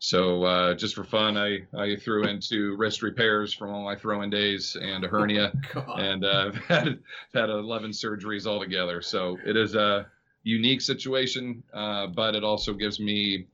So 0.00 0.44
uh, 0.44 0.74
just 0.74 0.94
for 0.94 1.02
fun, 1.04 1.36
I, 1.36 1.62
I 1.76 1.96
threw 1.96 2.24
into 2.24 2.76
wrist 2.76 3.02
repairs 3.02 3.52
from 3.52 3.70
all 3.72 3.84
my 3.84 3.96
throwing 3.96 4.30
days 4.30 4.76
and 4.80 5.04
a 5.04 5.08
hernia, 5.08 5.52
Oh, 5.74 5.94
and 5.94 6.24
uh, 6.24 6.52
I've 6.54 6.56
had 6.56 6.98
had 7.34 7.50
11 7.50 7.90
surgeries 7.90 8.46
altogether. 8.46 9.02
So 9.02 9.36
it 9.44 9.56
is 9.56 9.74
a 9.74 10.06
unique 10.44 10.80
situation, 10.80 11.64
uh, 11.74 12.06
but 12.06 12.36
it 12.36 12.44
also 12.44 12.72
gives 12.74 13.00
me 13.00 13.48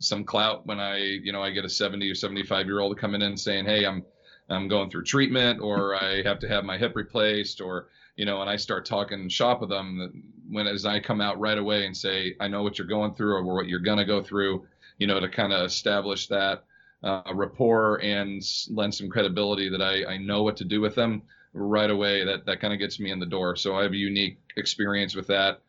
some 0.00 0.24
clout 0.24 0.66
when 0.66 0.78
I, 0.78 0.98
you 0.98 1.32
know, 1.32 1.42
I 1.42 1.50
get 1.50 1.64
a 1.64 1.68
70 1.68 2.08
or 2.10 2.14
75 2.14 2.66
year 2.66 2.80
old 2.80 2.98
coming 2.98 3.22
in 3.22 3.36
saying, 3.36 3.64
"Hey, 3.64 3.86
I'm 3.86 4.04
I'm 4.50 4.68
going 4.68 4.90
through 4.90 5.04
treatment, 5.04 5.60
or 5.60 5.94
I 6.02 6.22
have 6.22 6.38
to 6.40 6.48
have 6.48 6.64
my 6.64 6.76
hip 6.76 6.96
replaced, 6.96 7.60
or 7.62 7.88
you 8.16 8.26
know," 8.26 8.42
and 8.42 8.50
I 8.50 8.56
start 8.56 8.84
talking 8.84 9.28
shop 9.28 9.60
with 9.60 9.70
them. 9.70 10.22
When 10.50 10.66
as 10.66 10.84
I 10.86 11.00
come 11.00 11.20
out 11.20 11.40
right 11.40 11.58
away 11.58 11.86
and 11.86 11.96
say, 11.96 12.36
"I 12.40 12.48
know 12.48 12.62
what 12.62 12.78
you're 12.78 12.86
going 12.86 13.14
through, 13.14 13.34
or 13.36 13.54
what 13.54 13.68
you're 13.68 13.80
gonna 13.80 14.04
go 14.04 14.22
through," 14.22 14.66
you 14.98 15.06
know, 15.06 15.20
to 15.20 15.28
kind 15.28 15.52
of 15.52 15.64
establish 15.64 16.26
that 16.28 16.64
uh, 17.02 17.22
rapport 17.34 18.00
and 18.02 18.42
lend 18.70 18.94
some 18.94 19.08
credibility 19.08 19.68
that 19.68 19.80
I, 19.80 20.14
I 20.14 20.18
know 20.18 20.42
what 20.42 20.56
to 20.58 20.64
do 20.64 20.80
with 20.80 20.94
them 20.94 21.22
right 21.52 21.90
away. 21.90 22.24
That 22.24 22.44
that 22.46 22.60
kind 22.60 22.72
of 22.72 22.78
gets 22.78 23.00
me 23.00 23.10
in 23.10 23.20
the 23.20 23.26
door. 23.26 23.56
So 23.56 23.76
I 23.76 23.82
have 23.82 23.92
a 23.92 23.96
unique 23.96 24.38
experience 24.56 25.14
with 25.14 25.28
that, 25.28 25.60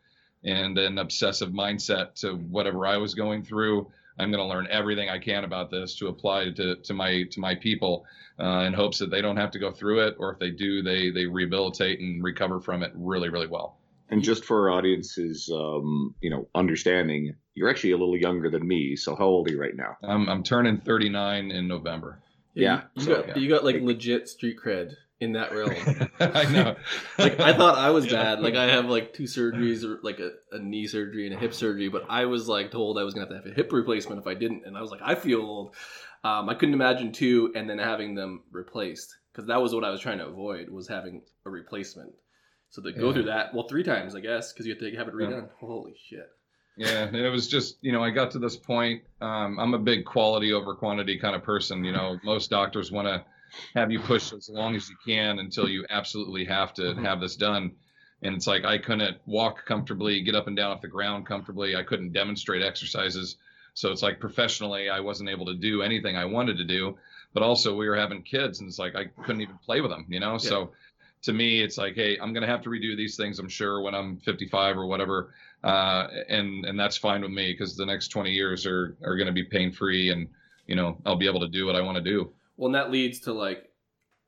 and 0.44 0.76
an 0.78 0.98
obsessive 0.98 1.50
mindset 1.50 2.14
to 2.16 2.34
whatever 2.34 2.86
I 2.86 2.96
was 2.96 3.14
going 3.14 3.42
through. 3.42 3.90
I'm 4.18 4.30
going 4.30 4.42
to 4.42 4.54
learn 4.54 4.68
everything 4.70 5.08
I 5.08 5.18
can 5.18 5.44
about 5.44 5.70
this 5.70 5.94
to 5.96 6.08
apply 6.08 6.50
to, 6.50 6.76
to 6.76 6.94
my 6.94 7.22
to 7.30 7.40
my 7.40 7.54
people, 7.54 8.04
uh, 8.38 8.64
in 8.66 8.74
hopes 8.74 8.98
that 8.98 9.10
they 9.10 9.22
don't 9.22 9.36
have 9.36 9.50
to 9.52 9.58
go 9.58 9.70
through 9.70 10.00
it, 10.00 10.16
or 10.18 10.32
if 10.32 10.38
they 10.38 10.50
do, 10.50 10.82
they 10.82 11.10
they 11.10 11.26
rehabilitate 11.26 12.00
and 12.00 12.22
recover 12.22 12.60
from 12.60 12.82
it 12.82 12.92
really 12.94 13.28
really 13.30 13.46
well. 13.46 13.79
And 14.10 14.22
just 14.22 14.44
for 14.44 14.68
our 14.68 14.78
audience's, 14.78 15.50
um, 15.52 16.14
you 16.20 16.30
know, 16.30 16.48
understanding, 16.54 17.34
you're 17.54 17.70
actually 17.70 17.92
a 17.92 17.96
little 17.96 18.16
younger 18.16 18.50
than 18.50 18.66
me. 18.66 18.96
So 18.96 19.14
how 19.14 19.26
old 19.26 19.48
are 19.48 19.52
you 19.52 19.60
right 19.60 19.76
now? 19.76 19.96
I'm 20.02 20.28
I'm 20.28 20.42
turning 20.42 20.78
39 20.78 21.50
in 21.50 21.68
November. 21.68 22.20
Yeah, 22.54 22.82
you, 22.94 23.02
you 23.02 23.02
so- 23.02 23.14
got 23.14 23.28
yeah. 23.28 23.38
you 23.38 23.48
got 23.48 23.64
like 23.64 23.80
legit 23.80 24.28
street 24.28 24.58
cred 24.62 24.94
in 25.20 25.32
that 25.32 25.52
realm. 25.52 25.74
I 26.20 26.50
know. 26.50 26.76
like 27.18 27.38
I 27.38 27.52
thought 27.52 27.78
I 27.78 27.90
was 27.90 28.06
bad. 28.06 28.40
Like 28.40 28.54
I 28.54 28.64
have 28.64 28.86
like 28.86 29.12
two 29.12 29.24
surgeries, 29.24 29.84
or 29.84 30.00
like 30.02 30.18
a, 30.18 30.30
a 30.52 30.58
knee 30.58 30.86
surgery 30.86 31.26
and 31.26 31.36
a 31.36 31.38
hip 31.38 31.54
surgery, 31.54 31.88
but 31.88 32.06
I 32.08 32.24
was 32.24 32.48
like 32.48 32.70
told 32.70 32.98
I 32.98 33.04
was 33.04 33.14
gonna 33.14 33.26
have 33.26 33.34
to 33.34 33.42
have 33.42 33.52
a 33.52 33.54
hip 33.54 33.72
replacement 33.72 34.20
if 34.20 34.26
I 34.26 34.34
didn't, 34.34 34.64
and 34.66 34.76
I 34.76 34.80
was 34.80 34.90
like, 34.90 35.02
I 35.02 35.14
feel 35.14 35.40
old. 35.40 35.76
Um, 36.22 36.50
I 36.50 36.54
couldn't 36.54 36.74
imagine 36.74 37.12
two, 37.12 37.52
and 37.54 37.68
then 37.68 37.78
having 37.78 38.14
them 38.14 38.42
replaced 38.50 39.14
because 39.32 39.46
that 39.48 39.62
was 39.62 39.74
what 39.74 39.84
I 39.84 39.90
was 39.90 40.00
trying 40.00 40.18
to 40.18 40.26
avoid 40.26 40.68
was 40.68 40.88
having 40.88 41.22
a 41.46 41.50
replacement. 41.50 42.12
So 42.70 42.80
to 42.82 42.92
go 42.92 43.08
Yeah. 43.08 43.12
through 43.14 43.22
that, 43.24 43.52
well, 43.52 43.66
three 43.68 43.82
times 43.82 44.14
I 44.14 44.20
guess, 44.20 44.52
because 44.52 44.66
you 44.66 44.72
have 44.72 44.80
to 44.80 44.96
have 44.96 45.08
it 45.08 45.14
Yeah. 45.18 45.26
redone. 45.26 45.48
Holy 45.58 45.94
shit! 46.08 46.28
Yeah, 46.76 47.02
and 47.08 47.16
it 47.16 47.28
was 47.28 47.48
just, 47.48 47.76
you 47.82 47.92
know, 47.92 48.02
I 48.02 48.10
got 48.10 48.30
to 48.32 48.38
this 48.38 48.56
point. 48.56 49.02
Um, 49.20 49.58
I'm 49.58 49.74
a 49.74 49.78
big 49.78 50.04
quality 50.04 50.52
over 50.52 50.74
quantity 50.74 51.18
kind 51.18 51.34
of 51.34 51.42
person. 51.42 51.84
You 51.84 51.92
know, 51.92 52.18
most 52.24 52.48
doctors 52.48 52.90
want 52.92 53.08
to 53.08 53.24
have 53.74 53.90
you 53.90 53.98
push 54.00 54.32
as 54.32 54.48
long 54.48 54.76
as 54.76 54.88
you 54.88 54.96
can 55.04 55.40
until 55.40 55.68
you 55.68 55.84
absolutely 55.90 56.44
have 56.44 56.72
to 56.74 56.82
Mhm. 56.82 57.02
have 57.04 57.20
this 57.20 57.34
done. 57.36 57.72
And 58.22 58.36
it's 58.36 58.46
like 58.46 58.64
I 58.64 58.78
couldn't 58.78 59.18
walk 59.26 59.66
comfortably, 59.66 60.20
get 60.22 60.36
up 60.36 60.46
and 60.46 60.56
down 60.56 60.70
off 60.70 60.80
the 60.80 60.88
ground 60.88 61.26
comfortably. 61.26 61.74
I 61.74 61.82
couldn't 61.82 62.12
demonstrate 62.12 62.62
exercises. 62.62 63.36
So 63.74 63.90
it's 63.90 64.02
like 64.02 64.20
professionally, 64.20 64.88
I 64.88 65.00
wasn't 65.00 65.30
able 65.30 65.46
to 65.46 65.54
do 65.54 65.82
anything 65.82 66.16
I 66.16 66.24
wanted 66.26 66.56
to 66.58 66.64
do. 66.64 66.96
But 67.32 67.42
also, 67.42 67.76
we 67.76 67.88
were 67.88 67.96
having 67.96 68.22
kids, 68.22 68.58
and 68.60 68.68
it's 68.68 68.78
like 68.78 68.94
I 68.96 69.04
couldn't 69.06 69.40
even 69.40 69.56
play 69.64 69.80
with 69.80 69.90
them, 69.90 70.04
you 70.08 70.18
know? 70.20 70.36
So 70.38 70.72
to 71.22 71.32
me, 71.32 71.60
it's 71.62 71.76
like, 71.78 71.94
hey, 71.94 72.18
I'm 72.20 72.32
going 72.32 72.42
to 72.42 72.48
have 72.48 72.62
to 72.62 72.70
redo 72.70 72.96
these 72.96 73.16
things, 73.16 73.38
I'm 73.38 73.48
sure, 73.48 73.80
when 73.82 73.94
I'm 73.94 74.18
55 74.18 74.76
or 74.78 74.86
whatever 74.86 75.32
uh, 75.62 76.08
and 76.28 76.64
and 76.64 76.78
that's 76.80 76.96
fine 76.96 77.20
with 77.20 77.30
me 77.30 77.52
because 77.52 77.76
the 77.76 77.84
next 77.84 78.08
20 78.08 78.30
years 78.30 78.64
are 78.66 78.96
are 79.04 79.16
going 79.16 79.26
to 79.26 79.32
be 79.32 79.44
pain 79.44 79.70
free 79.70 80.08
and 80.10 80.26
you 80.66 80.74
know 80.74 80.96
I'll 81.04 81.16
be 81.16 81.26
able 81.26 81.40
to 81.40 81.48
do 81.48 81.66
what 81.66 81.76
I 81.76 81.82
want 81.82 81.96
to 81.98 82.02
do. 82.02 82.32
Well, 82.56 82.66
and 82.66 82.74
that 82.74 82.90
leads 82.90 83.20
to 83.20 83.34
like, 83.34 83.70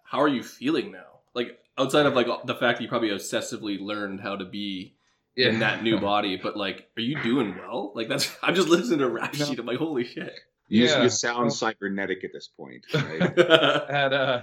how 0.05 0.21
are 0.21 0.29
you 0.29 0.43
feeling 0.43 0.93
now? 0.93 1.21
Like 1.35 1.59
outside 1.79 2.05
of 2.05 2.15
like 2.15 2.27
the 2.45 2.55
fact 2.55 2.77
that 2.79 2.83
you 2.83 2.89
probably 2.89 3.09
obsessively 3.09 3.81
learned 3.81 4.21
how 4.21 4.37
to 4.37 4.45
be 4.45 4.95
in 5.35 5.61
that 5.61 5.83
new 5.83 5.99
body, 5.99 6.37
but 6.37 6.55
like, 6.55 6.91
are 6.99 7.01
you 7.01 7.19
doing 7.23 7.57
well? 7.57 7.93
Like 7.95 8.09
that's 8.09 8.31
I'm 8.43 8.55
just 8.55 8.69
listening 8.69 8.99
to 8.99 9.07
a 9.07 9.09
rap 9.09 9.35
No. 9.39 9.47
sheet. 9.47 9.59
I'm 9.59 9.65
like, 9.65 9.79
holy 9.79 10.05
shit. 10.05 10.35
You, 10.69 10.85
Yeah. 10.85 11.03
you 11.03 11.09
sound 11.09 11.51
cybernetic 11.55 12.25
at 12.25 12.33
this 12.35 12.49
point. 12.49 12.85
Right? 12.93 13.21
had 13.91 14.13
uh 14.13 14.43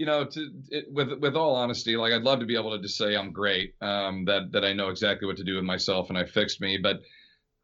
you 0.00 0.06
know 0.06 0.24
to 0.24 0.50
it, 0.70 0.90
with 0.90 1.12
with 1.20 1.36
all 1.36 1.54
honesty 1.54 1.94
like 1.94 2.14
I'd 2.14 2.22
love 2.22 2.40
to 2.40 2.46
be 2.46 2.56
able 2.56 2.74
to 2.74 2.80
just 2.80 2.96
say 2.96 3.14
I'm 3.14 3.32
great 3.32 3.74
um 3.82 4.24
that 4.24 4.50
that 4.52 4.64
I 4.64 4.72
know 4.72 4.88
exactly 4.88 5.26
what 5.26 5.36
to 5.36 5.44
do 5.44 5.56
with 5.56 5.64
myself 5.64 6.08
and 6.08 6.16
I 6.16 6.24
fixed 6.24 6.58
me 6.58 6.78
but 6.78 7.02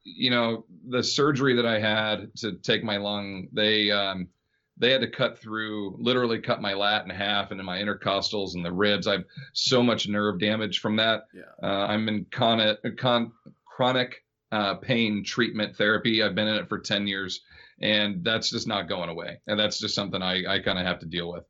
you 0.04 0.28
know 0.28 0.66
the 0.86 1.02
surgery 1.02 1.56
that 1.56 1.64
I 1.64 1.78
had 1.80 2.36
to 2.40 2.52
take 2.52 2.84
my 2.84 2.98
lung 2.98 3.48
they 3.54 3.90
um 3.90 4.28
they 4.76 4.92
had 4.92 5.00
to 5.00 5.10
cut 5.10 5.38
through 5.38 5.96
literally 5.98 6.38
cut 6.38 6.60
my 6.60 6.74
lat 6.74 7.04
in 7.04 7.10
half 7.10 7.52
and 7.52 7.58
in 7.58 7.64
my 7.64 7.78
intercostals 7.78 8.54
and 8.54 8.62
the 8.62 8.70
ribs. 8.70 9.06
I've 9.06 9.24
so 9.54 9.82
much 9.82 10.06
nerve 10.06 10.38
damage 10.38 10.80
from 10.80 10.96
that. 10.96 11.28
Yeah. 11.32 11.44
uh, 11.62 11.86
I'm 11.86 12.06
in 12.10 12.26
con- 12.30 12.76
con- 12.98 13.32
chronic 13.64 14.22
uh, 14.52 14.74
pain 14.74 15.24
treatment 15.24 15.76
therapy. 15.76 16.22
I've 16.22 16.34
been 16.34 16.48
in 16.48 16.56
it 16.56 16.68
for 16.68 16.78
10 16.78 17.06
years 17.06 17.40
and 17.80 18.22
that's 18.22 18.50
just 18.50 18.66
not 18.66 18.90
going 18.90 19.08
away. 19.08 19.40
And 19.46 19.58
that's 19.58 19.78
just 19.78 19.94
something 19.94 20.20
I, 20.20 20.44
I 20.46 20.58
kind 20.58 20.78
of 20.78 20.84
have 20.84 20.98
to 20.98 21.06
deal 21.06 21.32
with 21.32 21.44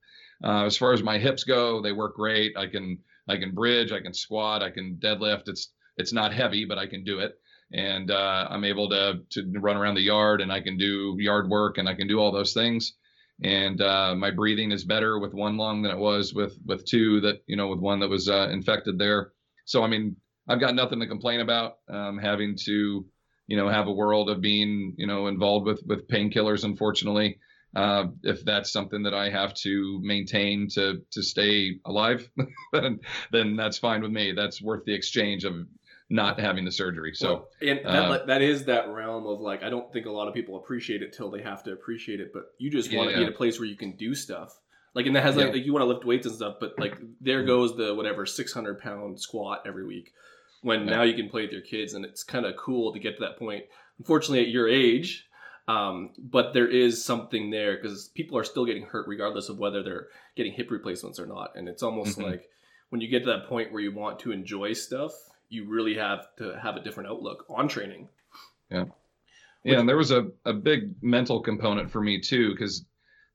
uh, 0.44 0.64
as 0.64 0.76
far 0.76 0.92
as 0.92 1.02
my 1.02 1.18
hips 1.18 1.44
go, 1.44 1.80
they 1.80 1.92
work 1.92 2.16
great. 2.16 2.56
I 2.56 2.66
can 2.66 2.98
I 3.28 3.36
can 3.36 3.52
bridge, 3.52 3.92
I 3.92 4.00
can 4.00 4.14
squat, 4.14 4.62
I 4.62 4.70
can 4.70 4.96
deadlift. 4.96 5.48
It's 5.48 5.72
it's 5.96 6.12
not 6.12 6.32
heavy, 6.32 6.64
but 6.64 6.78
I 6.78 6.86
can 6.86 7.04
do 7.04 7.20
it, 7.20 7.38
and 7.72 8.10
uh, 8.10 8.46
I'm 8.50 8.64
able 8.64 8.88
to 8.90 9.20
to 9.30 9.52
run 9.58 9.76
around 9.76 9.94
the 9.94 10.02
yard, 10.02 10.40
and 10.40 10.52
I 10.52 10.60
can 10.60 10.76
do 10.76 11.16
yard 11.18 11.48
work, 11.48 11.78
and 11.78 11.88
I 11.88 11.94
can 11.94 12.06
do 12.08 12.18
all 12.18 12.32
those 12.32 12.52
things. 12.52 12.94
And 13.42 13.80
uh, 13.82 14.14
my 14.16 14.30
breathing 14.30 14.72
is 14.72 14.84
better 14.84 15.18
with 15.18 15.34
one 15.34 15.58
lung 15.58 15.82
than 15.82 15.92
it 15.92 15.98
was 15.98 16.32
with 16.34 16.58
with 16.64 16.84
two 16.84 17.20
that 17.22 17.42
you 17.46 17.56
know 17.56 17.68
with 17.68 17.80
one 17.80 18.00
that 18.00 18.08
was 18.08 18.28
uh, 18.28 18.48
infected 18.50 18.98
there. 18.98 19.32
So 19.64 19.82
I 19.82 19.88
mean, 19.88 20.16
I've 20.48 20.60
got 20.60 20.74
nothing 20.74 21.00
to 21.00 21.06
complain 21.06 21.40
about. 21.40 21.78
Um, 21.88 22.18
having 22.18 22.56
to 22.64 23.06
you 23.46 23.56
know 23.56 23.68
have 23.68 23.88
a 23.88 23.92
world 23.92 24.28
of 24.28 24.40
being 24.42 24.94
you 24.98 25.06
know 25.06 25.28
involved 25.28 25.66
with 25.66 25.82
with 25.86 26.08
painkillers, 26.08 26.64
unfortunately 26.64 27.38
uh, 27.76 28.06
if 28.22 28.44
that's 28.44 28.72
something 28.72 29.02
that 29.02 29.14
I 29.14 29.28
have 29.30 29.52
to 29.66 30.00
maintain 30.02 30.68
to 30.70 31.02
to 31.10 31.22
stay 31.22 31.78
alive, 31.84 32.28
then 32.72 33.00
then 33.32 33.54
that's 33.56 33.78
fine 33.78 34.02
with 34.02 34.10
me. 34.10 34.32
That's 34.32 34.60
worth 34.62 34.84
the 34.84 34.94
exchange 34.94 35.44
of 35.44 35.54
not 36.08 36.38
having 36.40 36.64
the 36.64 36.70
surgery. 36.72 37.12
So 37.14 37.32
Well, 37.32 37.48
and 37.62 37.78
that, 37.84 38.10
uh, 38.10 38.26
that 38.26 38.40
is 38.42 38.64
that 38.66 38.88
realm 38.88 39.26
of 39.26 39.40
like 39.40 39.62
I 39.62 39.70
don't 39.70 39.92
think 39.92 40.06
a 40.06 40.10
lot 40.10 40.28
of 40.28 40.34
people 40.34 40.56
appreciate 40.56 41.02
it 41.02 41.12
till 41.12 41.30
they 41.30 41.42
have 41.42 41.62
to 41.64 41.72
appreciate 41.72 42.20
it. 42.20 42.32
But 42.32 42.44
you 42.58 42.70
just 42.70 42.92
want 42.94 43.10
to 43.10 43.14
be 43.16 43.20
Yeah. 43.20 43.26
in 43.26 43.32
a 43.32 43.36
place 43.36 43.58
where 43.58 43.68
you 43.68 43.76
can 43.76 43.92
do 43.96 44.14
stuff. 44.14 44.58
Like 44.94 45.04
and 45.06 45.14
that 45.16 45.24
has 45.24 45.36
like, 45.36 45.46
Yeah. 45.48 45.52
like 45.52 45.66
you 45.66 45.72
want 45.74 45.82
to 45.82 45.86
lift 45.92 46.04
weights 46.06 46.24
and 46.26 46.34
stuff, 46.34 46.56
but 46.60 46.72
like 46.78 46.96
there 47.20 47.44
goes 47.44 47.76
the 47.76 47.94
whatever 47.94 48.24
six 48.24 48.52
hundred 48.52 48.78
pound 48.78 49.20
squat 49.20 49.64
every 49.66 49.84
week. 49.84 50.12
When 50.62 50.80
Yeah. 50.86 50.96
now 50.96 51.02
you 51.02 51.14
can 51.14 51.28
play 51.28 51.42
with 51.42 51.52
your 51.52 51.60
kids, 51.60 51.92
and 51.92 52.04
it's 52.06 52.22
kind 52.24 52.46
of 52.46 52.56
cool 52.56 52.92
to 52.94 52.98
get 52.98 53.16
to 53.18 53.20
that 53.24 53.38
point. 53.38 53.64
Unfortunately, 53.98 54.40
at 54.40 54.48
your 54.48 54.68
age, 54.68 55.25
um, 55.68 56.10
but 56.18 56.52
there 56.52 56.68
is 56.68 57.04
something 57.04 57.50
there 57.50 57.76
because 57.76 58.08
people 58.08 58.38
are 58.38 58.44
still 58.44 58.64
getting 58.64 58.84
hurt 58.84 59.08
regardless 59.08 59.48
of 59.48 59.58
whether 59.58 59.82
they're 59.82 60.08
getting 60.36 60.52
hip 60.52 60.70
replacements 60.70 61.18
or 61.18 61.26
not. 61.26 61.52
And 61.56 61.68
it's 61.68 61.82
almost 61.82 62.18
Mhm. 62.18 62.24
like 62.24 62.48
when 62.90 63.00
you 63.00 63.08
get 63.08 63.20
to 63.24 63.30
that 63.30 63.46
point 63.48 63.72
where 63.72 63.82
you 63.82 63.92
want 63.92 64.20
to 64.20 64.32
enjoy 64.32 64.72
stuff, 64.74 65.12
you 65.48 65.64
really 65.68 65.94
have 65.94 66.34
to 66.36 66.58
have 66.60 66.76
a 66.76 66.80
different 66.80 67.08
outlook 67.10 67.44
on 67.48 67.68
training. 67.68 68.08
Yeah, 68.70 68.84
Yeah, 69.64 69.80
and 69.80 69.88
there 69.88 69.96
was 69.96 70.12
a, 70.12 70.30
a 70.44 70.52
big 70.52 71.02
mental 71.02 71.40
component 71.40 71.90
for 71.90 72.00
me 72.00 72.20
too, 72.20 72.50
because 72.50 72.84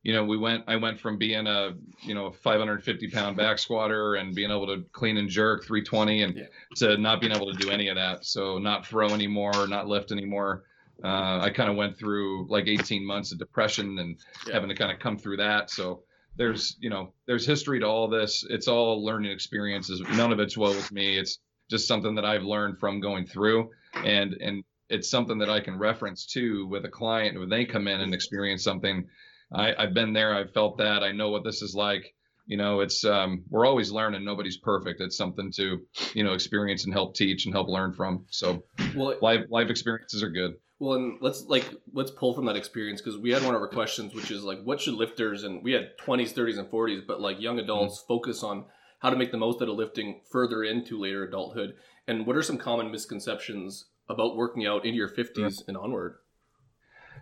you 0.03 0.13
know 0.13 0.23
we 0.25 0.37
went 0.37 0.63
I 0.67 0.77
went 0.77 0.99
from 0.99 1.17
being 1.17 1.47
a 1.47 1.75
you 2.01 2.15
know 2.15 2.31
550 2.31 3.09
pound 3.11 3.35
back 3.37 3.59
squatter 3.59 4.15
and 4.15 4.33
being 4.33 4.49
able 4.51 4.67
to 4.67 4.83
clean 4.93 5.17
and 5.17 5.29
jerk 5.29 5.65
320 5.65 6.23
and 6.23 6.35
Yeah. 6.37 6.45
to 6.77 6.97
not 6.97 7.19
being 7.19 7.33
able 7.33 7.51
to 7.51 7.57
do 7.57 7.69
any 7.69 7.89
of 7.89 7.95
that. 7.95 8.23
So 8.25 8.57
not 8.57 8.85
throw 8.87 9.09
anymore, 9.09 9.67
not 9.67 9.87
lift 9.87 10.11
anymore. 10.13 10.63
Uh, 11.03 11.39
I 11.41 11.49
kind 11.49 11.69
of 11.69 11.75
went 11.75 11.97
through 11.97 12.47
like 12.49 12.67
18 12.67 13.05
months 13.05 13.31
of 13.31 13.39
depression 13.39 13.97
and 13.99 14.17
Yeah. 14.47 14.53
having 14.53 14.69
to 14.69 14.75
kind 14.75 14.91
of 14.91 14.99
come 14.99 15.17
through 15.17 15.37
that. 15.37 15.69
So 15.69 16.03
there's 16.37 16.77
you 16.79 16.89
know 16.89 17.13
there's 17.27 17.45
history 17.45 17.79
to 17.81 17.85
all 17.85 18.07
this. 18.07 18.45
It's 18.49 18.67
all 18.67 19.03
learning 19.03 19.31
experiences. 19.31 20.01
None 20.01 20.31
of 20.31 20.39
it's 20.39 20.57
woe 20.57 20.69
with 20.69 20.91
me. 20.91 21.17
It's 21.17 21.39
just 21.69 21.87
something 21.87 22.15
that 22.15 22.25
I've 22.25 22.43
learned 22.43 22.79
from 22.79 22.99
going 22.99 23.25
through 23.25 23.69
and 24.03 24.33
and 24.41 24.63
it's 24.89 25.09
something 25.09 25.37
that 25.39 25.49
I 25.49 25.61
can 25.61 25.77
reference 25.77 26.25
too 26.25 26.67
with 26.67 26.83
a 26.85 26.89
client 26.89 27.39
when 27.39 27.47
they 27.49 27.63
come 27.65 27.87
in 27.87 28.01
and 28.01 28.13
experience 28.13 28.63
something. 28.63 29.07
I, 29.53 29.73
I've 29.77 29.93
been 29.93 30.11
there, 30.13 30.33
I've 30.35 30.51
felt 30.53 30.77
that, 30.79 31.01
I 31.03 31.11
know 31.13 31.29
what 31.29 31.43
this 31.45 31.61
is 31.61 31.73
like. 31.75 32.13
You 32.45 32.57
know, 32.57 32.81
it's 32.81 33.05
um, 33.05 33.43
we're 33.49 33.65
always 33.65 33.91
learning. 33.91 34.25
Nobody's 34.25 34.57
perfect. 34.57 34.99
It's 34.99 35.15
something 35.15 35.51
to 35.57 35.79
you 36.13 36.23
know 36.23 36.33
experience 36.33 36.83
and 36.85 36.93
help 36.93 37.15
teach 37.15 37.45
and 37.45 37.53
help 37.53 37.69
learn 37.69 37.93
from. 37.93 38.25
So 38.29 38.63
Well, 38.95 39.15
life 39.21 39.45
life 39.49 39.69
experiences 39.69 40.23
are 40.23 40.29
good. 40.29 40.55
Well, 40.81 40.95
and 40.95 41.19
let's 41.21 41.45
like 41.45 41.71
let's 41.93 42.09
pull 42.09 42.33
from 42.33 42.45
that 42.45 42.55
experience 42.55 43.01
because 43.01 43.15
we 43.15 43.29
had 43.29 43.43
one 43.43 43.53
of 43.53 43.61
our 43.61 43.67
questions, 43.67 44.15
which 44.15 44.31
is 44.31 44.41
like, 44.41 44.63
what 44.63 44.81
should 44.81 44.95
lifters 44.95 45.43
and 45.43 45.63
we 45.63 45.73
had 45.73 45.95
twenties, 45.99 46.31
thirties, 46.31 46.57
and 46.57 46.67
forties, 46.67 47.03
but 47.07 47.21
like 47.21 47.39
young 47.39 47.57
mm-hmm. 47.57 47.65
adults 47.65 48.03
focus 48.07 48.41
on 48.41 48.65
how 48.97 49.11
to 49.11 49.15
make 49.15 49.29
the 49.29 49.37
most 49.37 49.61
out 49.61 49.69
of 49.69 49.75
lifting 49.75 50.21
further 50.31 50.63
into 50.63 50.99
later 50.99 51.23
adulthood, 51.23 51.75
and 52.07 52.25
what 52.25 52.35
are 52.35 52.41
some 52.41 52.57
common 52.57 52.89
misconceptions 52.89 53.89
about 54.09 54.35
working 54.35 54.65
out 54.65 54.83
into 54.83 54.97
your 54.97 55.07
fifties 55.07 55.63
and 55.67 55.77
onward? 55.77 56.15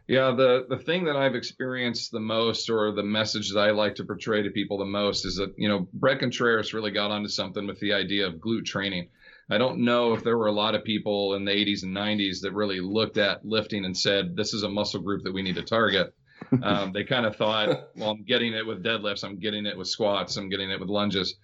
Yeah, 0.07 0.31
the 0.31 0.65
the 0.69 0.77
thing 0.77 1.03
that 1.03 1.17
I've 1.17 1.35
experienced 1.35 2.13
the 2.13 2.21
most, 2.21 2.69
or 2.69 2.93
the 2.93 3.03
message 3.03 3.51
that 3.51 3.59
I 3.59 3.71
like 3.71 3.95
to 3.95 4.05
portray 4.05 4.41
to 4.41 4.51
people 4.51 4.77
the 4.77 4.85
most, 4.85 5.25
is 5.25 5.35
that 5.35 5.53
you 5.57 5.67
know 5.67 5.85
Bret 5.93 6.19
Contreras 6.19 6.73
really 6.73 6.91
got 6.91 7.11
onto 7.11 7.27
something 7.27 7.67
with 7.67 7.81
the 7.81 7.91
idea 7.91 8.25
of 8.25 8.35
glute 8.35 8.63
training. 8.63 9.09
I 9.49 9.57
don't 9.57 9.79
know 9.79 10.13
if 10.13 10.23
there 10.23 10.37
were 10.37 10.47
a 10.47 10.51
lot 10.51 10.75
of 10.75 10.83
people 10.83 11.33
in 11.33 11.43
the 11.43 11.51
80s 11.51 11.83
and 11.83 11.95
90s 11.95 12.41
that 12.41 12.53
really 12.53 12.79
looked 12.79 13.17
at 13.17 13.45
lifting 13.45 13.83
and 13.85 13.97
said, 13.97 14.35
"This 14.35 14.53
is 14.53 14.63
a 14.63 14.69
muscle 14.69 15.01
group 15.01 15.23
that 15.23 15.33
we 15.33 15.41
need 15.41 15.55
to 15.55 15.63
target." 15.63 16.13
Um, 16.63 16.93
they 16.93 17.03
kind 17.03 17.25
of 17.25 17.35
thought, 17.35 17.89
"Well, 17.95 18.11
I'm 18.11 18.23
getting 18.23 18.53
it 18.53 18.65
with 18.65 18.81
deadlifts, 18.81 19.25
I'm 19.25 19.37
getting 19.39 19.65
it 19.65 19.77
with 19.77 19.87
squats, 19.87 20.37
I'm 20.37 20.49
getting 20.49 20.71
it 20.71 20.79
with 20.79 20.89
lunges," 20.89 21.35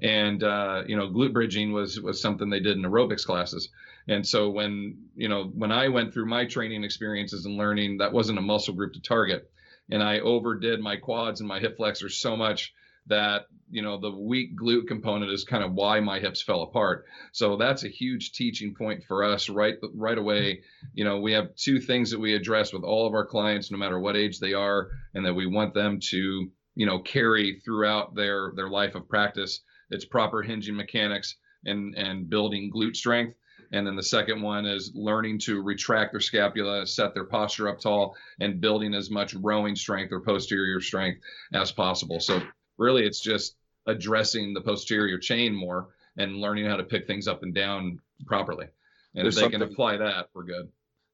and 0.00 0.42
uh, 0.42 0.84
you 0.86 0.96
know, 0.96 1.08
glute 1.08 1.32
bridging 1.32 1.72
was 1.72 2.00
was 2.00 2.22
something 2.22 2.48
they 2.48 2.60
did 2.60 2.76
in 2.76 2.84
aerobics 2.84 3.26
classes. 3.26 3.68
And 4.06 4.26
so 4.26 4.48
when 4.48 5.08
you 5.16 5.28
know 5.28 5.44
when 5.54 5.72
I 5.72 5.88
went 5.88 6.14
through 6.14 6.26
my 6.26 6.46
training 6.46 6.84
experiences 6.84 7.44
and 7.46 7.56
learning, 7.56 7.98
that 7.98 8.12
wasn't 8.12 8.38
a 8.38 8.42
muscle 8.42 8.74
group 8.74 8.92
to 8.94 9.02
target, 9.02 9.50
and 9.90 10.02
I 10.02 10.20
overdid 10.20 10.80
my 10.80 10.96
quads 10.96 11.40
and 11.40 11.48
my 11.48 11.58
hip 11.58 11.76
flexors 11.76 12.16
so 12.16 12.36
much 12.36 12.72
that 13.06 13.46
you 13.70 13.82
know 13.82 13.98
the 13.98 14.10
weak 14.10 14.58
glute 14.58 14.86
component 14.86 15.30
is 15.32 15.44
kind 15.44 15.64
of 15.64 15.72
why 15.72 16.00
my 16.00 16.18
hips 16.18 16.42
fell 16.42 16.62
apart. 16.62 17.06
So 17.32 17.56
that's 17.56 17.84
a 17.84 17.88
huge 17.88 18.32
teaching 18.32 18.74
point 18.74 19.04
for 19.04 19.24
us 19.24 19.48
right 19.48 19.76
right 19.94 20.18
away. 20.18 20.62
You 20.94 21.04
know 21.04 21.20
we 21.20 21.32
have 21.32 21.54
two 21.56 21.80
things 21.80 22.10
that 22.10 22.20
we 22.20 22.34
address 22.34 22.72
with 22.72 22.84
all 22.84 23.06
of 23.06 23.14
our 23.14 23.26
clients, 23.26 23.70
no 23.70 23.78
matter 23.78 23.98
what 23.98 24.16
age 24.16 24.38
they 24.38 24.54
are, 24.54 24.90
and 25.14 25.24
that 25.26 25.34
we 25.34 25.46
want 25.46 25.74
them 25.74 25.98
to 26.10 26.50
you 26.74 26.86
know 26.86 27.00
carry 27.00 27.60
throughout 27.64 28.14
their 28.14 28.52
their 28.56 28.68
life 28.68 28.94
of 28.94 29.08
practice. 29.08 29.60
It's 29.90 30.04
proper 30.04 30.42
hinging 30.42 30.76
mechanics 30.76 31.36
and 31.64 31.94
and 31.96 32.28
building 32.28 32.70
glute 32.74 32.96
strength. 32.96 33.36
And 33.72 33.86
then 33.86 33.96
the 33.96 34.02
second 34.02 34.40
one 34.40 34.66
is 34.66 34.92
learning 34.94 35.40
to 35.40 35.60
retract 35.60 36.12
their 36.12 36.20
scapula, 36.20 36.86
set 36.86 37.12
their 37.12 37.24
posture 37.24 37.68
up 37.68 37.80
tall, 37.80 38.14
and 38.38 38.60
building 38.60 38.94
as 38.94 39.10
much 39.10 39.34
rowing 39.34 39.74
strength 39.74 40.12
or 40.12 40.20
posterior 40.20 40.80
strength 40.80 41.20
as 41.52 41.72
possible. 41.72 42.20
So 42.20 42.40
really, 42.78 43.04
it's 43.04 43.20
just 43.20 43.56
addressing 43.86 44.54
the 44.54 44.60
posterior 44.60 45.18
chain 45.18 45.54
more 45.54 45.88
and 46.16 46.36
learning 46.36 46.66
how 46.66 46.76
to 46.76 46.84
pick 46.84 47.06
things 47.06 47.28
up 47.28 47.42
and 47.42 47.54
down 47.54 48.00
properly. 48.26 48.66
And 49.14 49.24
There's 49.24 49.36
if 49.36 49.44
they 49.44 49.50
can 49.50 49.62
apply 49.62 49.98
that, 49.98 50.28
we're 50.34 50.44
good. 50.44 50.68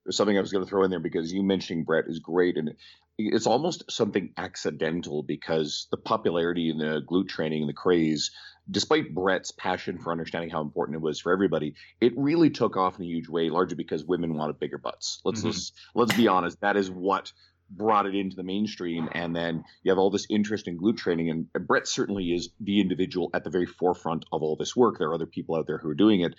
There's 0.04 0.16
something 0.16 0.36
I 0.36 0.40
was 0.40 0.52
going 0.52 0.64
to 0.64 0.68
throw 0.68 0.84
in 0.84 0.90
there 0.90 1.00
because 1.00 1.32
you 1.32 1.42
mentioning 1.42 1.84
Bret 1.84 2.06
is 2.08 2.20
great, 2.20 2.56
and 2.56 2.74
it's 3.18 3.46
almost 3.46 3.90
something 3.90 4.32
accidental 4.38 5.22
because 5.22 5.88
the 5.90 5.98
popularity 5.98 6.70
in 6.70 6.78
the 6.78 7.02
glute 7.06 7.28
training 7.28 7.62
and 7.62 7.68
the 7.68 7.74
craze, 7.74 8.30
despite 8.70 9.14
Bret's 9.14 9.52
passion 9.52 9.98
for 9.98 10.10
understanding 10.10 10.48
how 10.48 10.62
important 10.62 10.96
it 10.96 11.02
was 11.02 11.20
for 11.20 11.32
everybody, 11.32 11.74
it 12.00 12.14
really 12.16 12.48
took 12.48 12.78
off 12.78 12.96
in 12.98 13.04
a 13.04 13.08
huge 13.08 13.28
way, 13.28 13.50
largely 13.50 13.76
because 13.76 14.02
women 14.02 14.34
wanted 14.34 14.58
bigger 14.58 14.78
butts. 14.78 15.20
Let's 15.24 15.42
Mhm. 15.42 15.46
let's, 15.46 15.72
let's 15.94 16.16
be 16.16 16.28
honest, 16.28 16.60
that 16.62 16.78
is 16.78 16.90
what 16.90 17.32
brought 17.70 18.06
it 18.06 18.14
into 18.14 18.36
the 18.36 18.42
mainstream 18.42 19.08
and 19.12 19.34
then 19.34 19.64
you 19.82 19.90
have 19.90 19.98
all 19.98 20.10
this 20.10 20.26
interest 20.28 20.66
in 20.66 20.78
glute 20.78 20.96
training 20.96 21.30
and 21.30 21.66
Bret 21.66 21.86
certainly 21.86 22.32
is 22.32 22.50
the 22.60 22.80
individual 22.80 23.30
at 23.32 23.44
the 23.44 23.50
very 23.50 23.66
forefront 23.66 24.24
of 24.32 24.42
all 24.42 24.56
this 24.56 24.74
work. 24.74 24.98
There 24.98 25.08
are 25.08 25.14
other 25.14 25.26
people 25.26 25.54
out 25.54 25.66
there 25.66 25.78
who 25.78 25.88
are 25.88 25.94
doing 25.94 26.20
it. 26.22 26.34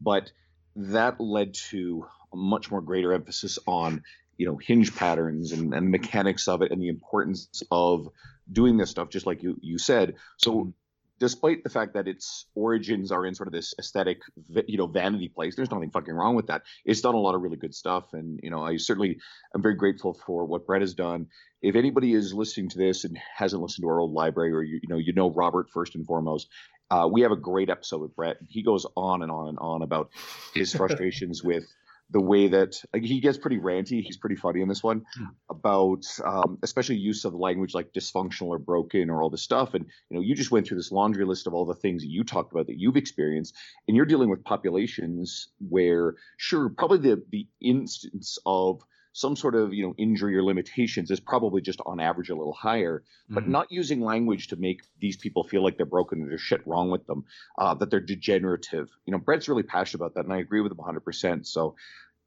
But 0.00 0.30
that 0.76 1.20
led 1.20 1.54
to 1.70 2.06
a 2.32 2.36
much 2.36 2.70
more 2.70 2.82
greater 2.82 3.12
emphasis 3.12 3.58
on 3.66 4.02
you 4.36 4.46
know 4.46 4.56
hinge 4.56 4.94
patterns 4.94 5.52
and, 5.52 5.72
and 5.72 5.90
mechanics 5.90 6.48
of 6.48 6.62
it 6.62 6.70
and 6.70 6.80
the 6.80 6.88
importance 6.88 7.62
of 7.70 8.08
doing 8.50 8.76
this 8.76 8.90
stuff 8.90 9.08
just 9.08 9.26
like 9.26 9.42
you 9.42 9.56
you 9.62 9.78
said. 9.78 10.14
So 10.36 10.52
mm-hmm. 10.52 10.70
Despite 11.18 11.64
the 11.64 11.70
fact 11.70 11.94
that 11.94 12.06
its 12.06 12.46
origins 12.54 13.10
are 13.10 13.24
in 13.24 13.34
sort 13.34 13.46
of 13.46 13.52
this 13.52 13.74
aesthetic 13.78 14.18
you 14.66 14.76
know 14.76 14.86
vanity 14.86 15.28
place 15.28 15.56
there's 15.56 15.70
nothing 15.70 15.90
fucking 15.90 16.14
wrong 16.14 16.34
with 16.34 16.48
that. 16.48 16.62
It's 16.84 17.00
done 17.00 17.14
a 17.14 17.20
lot 17.20 17.34
of 17.34 17.42
really 17.42 17.56
good 17.56 17.74
stuff 17.74 18.12
and 18.12 18.40
you 18.42 18.50
know 18.50 18.62
i 18.62 18.76
certainly 18.76 19.18
am 19.54 19.62
very 19.62 19.74
grateful 19.74 20.14
for 20.14 20.44
what 20.44 20.66
bret 20.66 20.82
has 20.82 20.94
done. 20.94 21.26
If 21.62 21.74
anybody 21.74 22.12
is 22.12 22.34
listening 22.34 22.68
to 22.70 22.78
this 22.78 23.04
and 23.04 23.18
hasn't 23.36 23.62
listened 23.62 23.84
to 23.84 23.88
our 23.88 24.00
old 24.00 24.12
library 24.12 24.52
or 24.52 24.62
you, 24.62 24.80
you 24.82 24.88
know 24.88 24.98
you 24.98 25.12
know 25.12 25.30
robert 25.30 25.70
first 25.70 25.94
and 25.94 26.06
foremost 26.06 26.48
uh, 26.90 27.08
we 27.10 27.22
have 27.22 27.32
a 27.32 27.36
great 27.36 27.70
episode 27.70 28.00
with 28.00 28.14
bret. 28.14 28.36
He 28.48 28.62
goes 28.62 28.86
on 28.96 29.22
and 29.22 29.30
on 29.30 29.48
and 29.48 29.58
on 29.58 29.82
about 29.82 30.10
his 30.54 30.72
frustrations 30.76 31.42
with 31.42 31.64
the 32.10 32.20
way 32.20 32.48
that 32.48 32.76
like, 32.92 33.02
he 33.02 33.20
gets 33.20 33.38
pretty 33.38 33.58
ranty. 33.58 34.02
He's 34.02 34.16
pretty 34.16 34.36
funny 34.36 34.60
in 34.60 34.68
this 34.68 34.82
one 34.82 35.04
about 35.50 36.04
um, 36.24 36.58
especially 36.62 36.96
use 36.96 37.24
of 37.24 37.34
language 37.34 37.74
like 37.74 37.92
dysfunctional 37.92 38.48
or 38.48 38.58
broken 38.58 39.10
or 39.10 39.22
all 39.22 39.30
this 39.30 39.42
stuff. 39.42 39.74
And 39.74 39.86
you 40.08 40.16
know, 40.16 40.22
you 40.22 40.34
just 40.34 40.50
went 40.50 40.66
through 40.66 40.76
this 40.76 40.92
laundry 40.92 41.24
list 41.24 41.46
of 41.46 41.54
all 41.54 41.66
the 41.66 41.74
things 41.74 42.02
that 42.02 42.10
you 42.10 42.22
talked 42.24 42.52
about 42.52 42.66
that 42.68 42.78
you've 42.78 42.96
experienced, 42.96 43.54
and 43.88 43.96
you're 43.96 44.06
dealing 44.06 44.30
with 44.30 44.44
populations 44.44 45.48
where 45.68 46.14
sure, 46.36 46.68
probably 46.68 46.98
the 46.98 47.22
the 47.30 47.46
instance 47.60 48.38
of 48.46 48.82
some 49.16 49.34
sort 49.34 49.54
of 49.54 49.72
you 49.72 49.82
know 49.82 49.94
injury 49.96 50.36
or 50.36 50.42
limitations 50.42 51.10
is 51.10 51.20
probably 51.20 51.62
just 51.62 51.80
on 51.86 51.98
average 51.98 52.28
a 52.28 52.34
little 52.34 52.52
higher 52.52 53.02
but 53.30 53.44
Mhm. 53.44 53.48
not 53.48 53.72
using 53.72 54.02
language 54.02 54.48
to 54.48 54.56
make 54.56 54.82
these 55.00 55.16
people 55.16 55.42
feel 55.42 55.62
like 55.64 55.78
they're 55.78 55.86
broken 55.86 56.20
and 56.20 56.30
there's 56.30 56.42
shit 56.42 56.60
wrong 56.66 56.90
with 56.90 57.06
them 57.06 57.24
uh, 57.56 57.72
that 57.78 57.88
they're 57.90 57.98
degenerative 58.14 58.90
you 59.06 59.12
know 59.12 59.18
bret's 59.18 59.48
really 59.48 59.62
passionate 59.62 60.02
about 60.02 60.14
that 60.14 60.24
and 60.26 60.34
i 60.34 60.38
agree 60.38 60.60
with 60.60 60.70
him 60.70 60.76
100% 60.78 61.46
so 61.46 61.74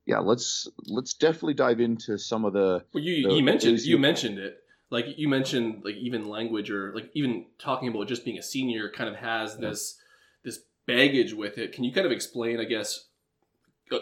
yeah 0.08 0.17
let's 0.17 0.67
let's 0.88 1.13
definitely 1.13 1.53
dive 1.53 1.79
into 1.79 2.17
some 2.17 2.43
of 2.43 2.53
the 2.53 2.84
Well, 2.91 3.03
you 3.03 3.29
the 3.29 3.36
you 3.36 3.43
mentioned 3.43 3.75
is- 3.75 3.88
you 3.88 4.00
mentioned 4.00 4.39
it. 4.39 4.63
Like 4.91 5.05
you 5.19 5.27
mentioned, 5.29 5.84
like 5.86 5.98
even 5.98 6.27
language 6.27 6.72
or 6.72 6.91
like 6.96 7.12
even 7.13 7.46
talking 7.60 7.89
about 7.89 8.08
just 8.08 8.25
being 8.25 8.39
a 8.39 8.41
senior 8.41 8.89
kind 8.89 9.08
of 9.08 9.17
has 9.17 9.53
Yeah. 9.53 9.69
this 9.69 10.01
this 10.43 10.63
baggage 10.88 11.31
with 11.36 11.60
it. 11.60 11.74
Can 11.74 11.84
you 11.84 11.91
kind 11.93 12.08
of 12.08 12.12
explain? 12.12 12.60
I 12.60 12.63
guess. 12.63 13.05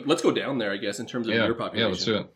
Let's 0.06 0.22
go 0.22 0.32
down 0.32 0.60
there. 0.60 0.72
I 0.72 0.78
guess 0.78 1.00
in 1.02 1.06
terms 1.06 1.28
of 1.28 1.34
yeah, 1.34 1.46
your 1.46 1.56
population. 1.56 1.80
Yeah, 1.88 1.92
let's 1.92 2.06
do 2.06 2.16
it. 2.16 2.34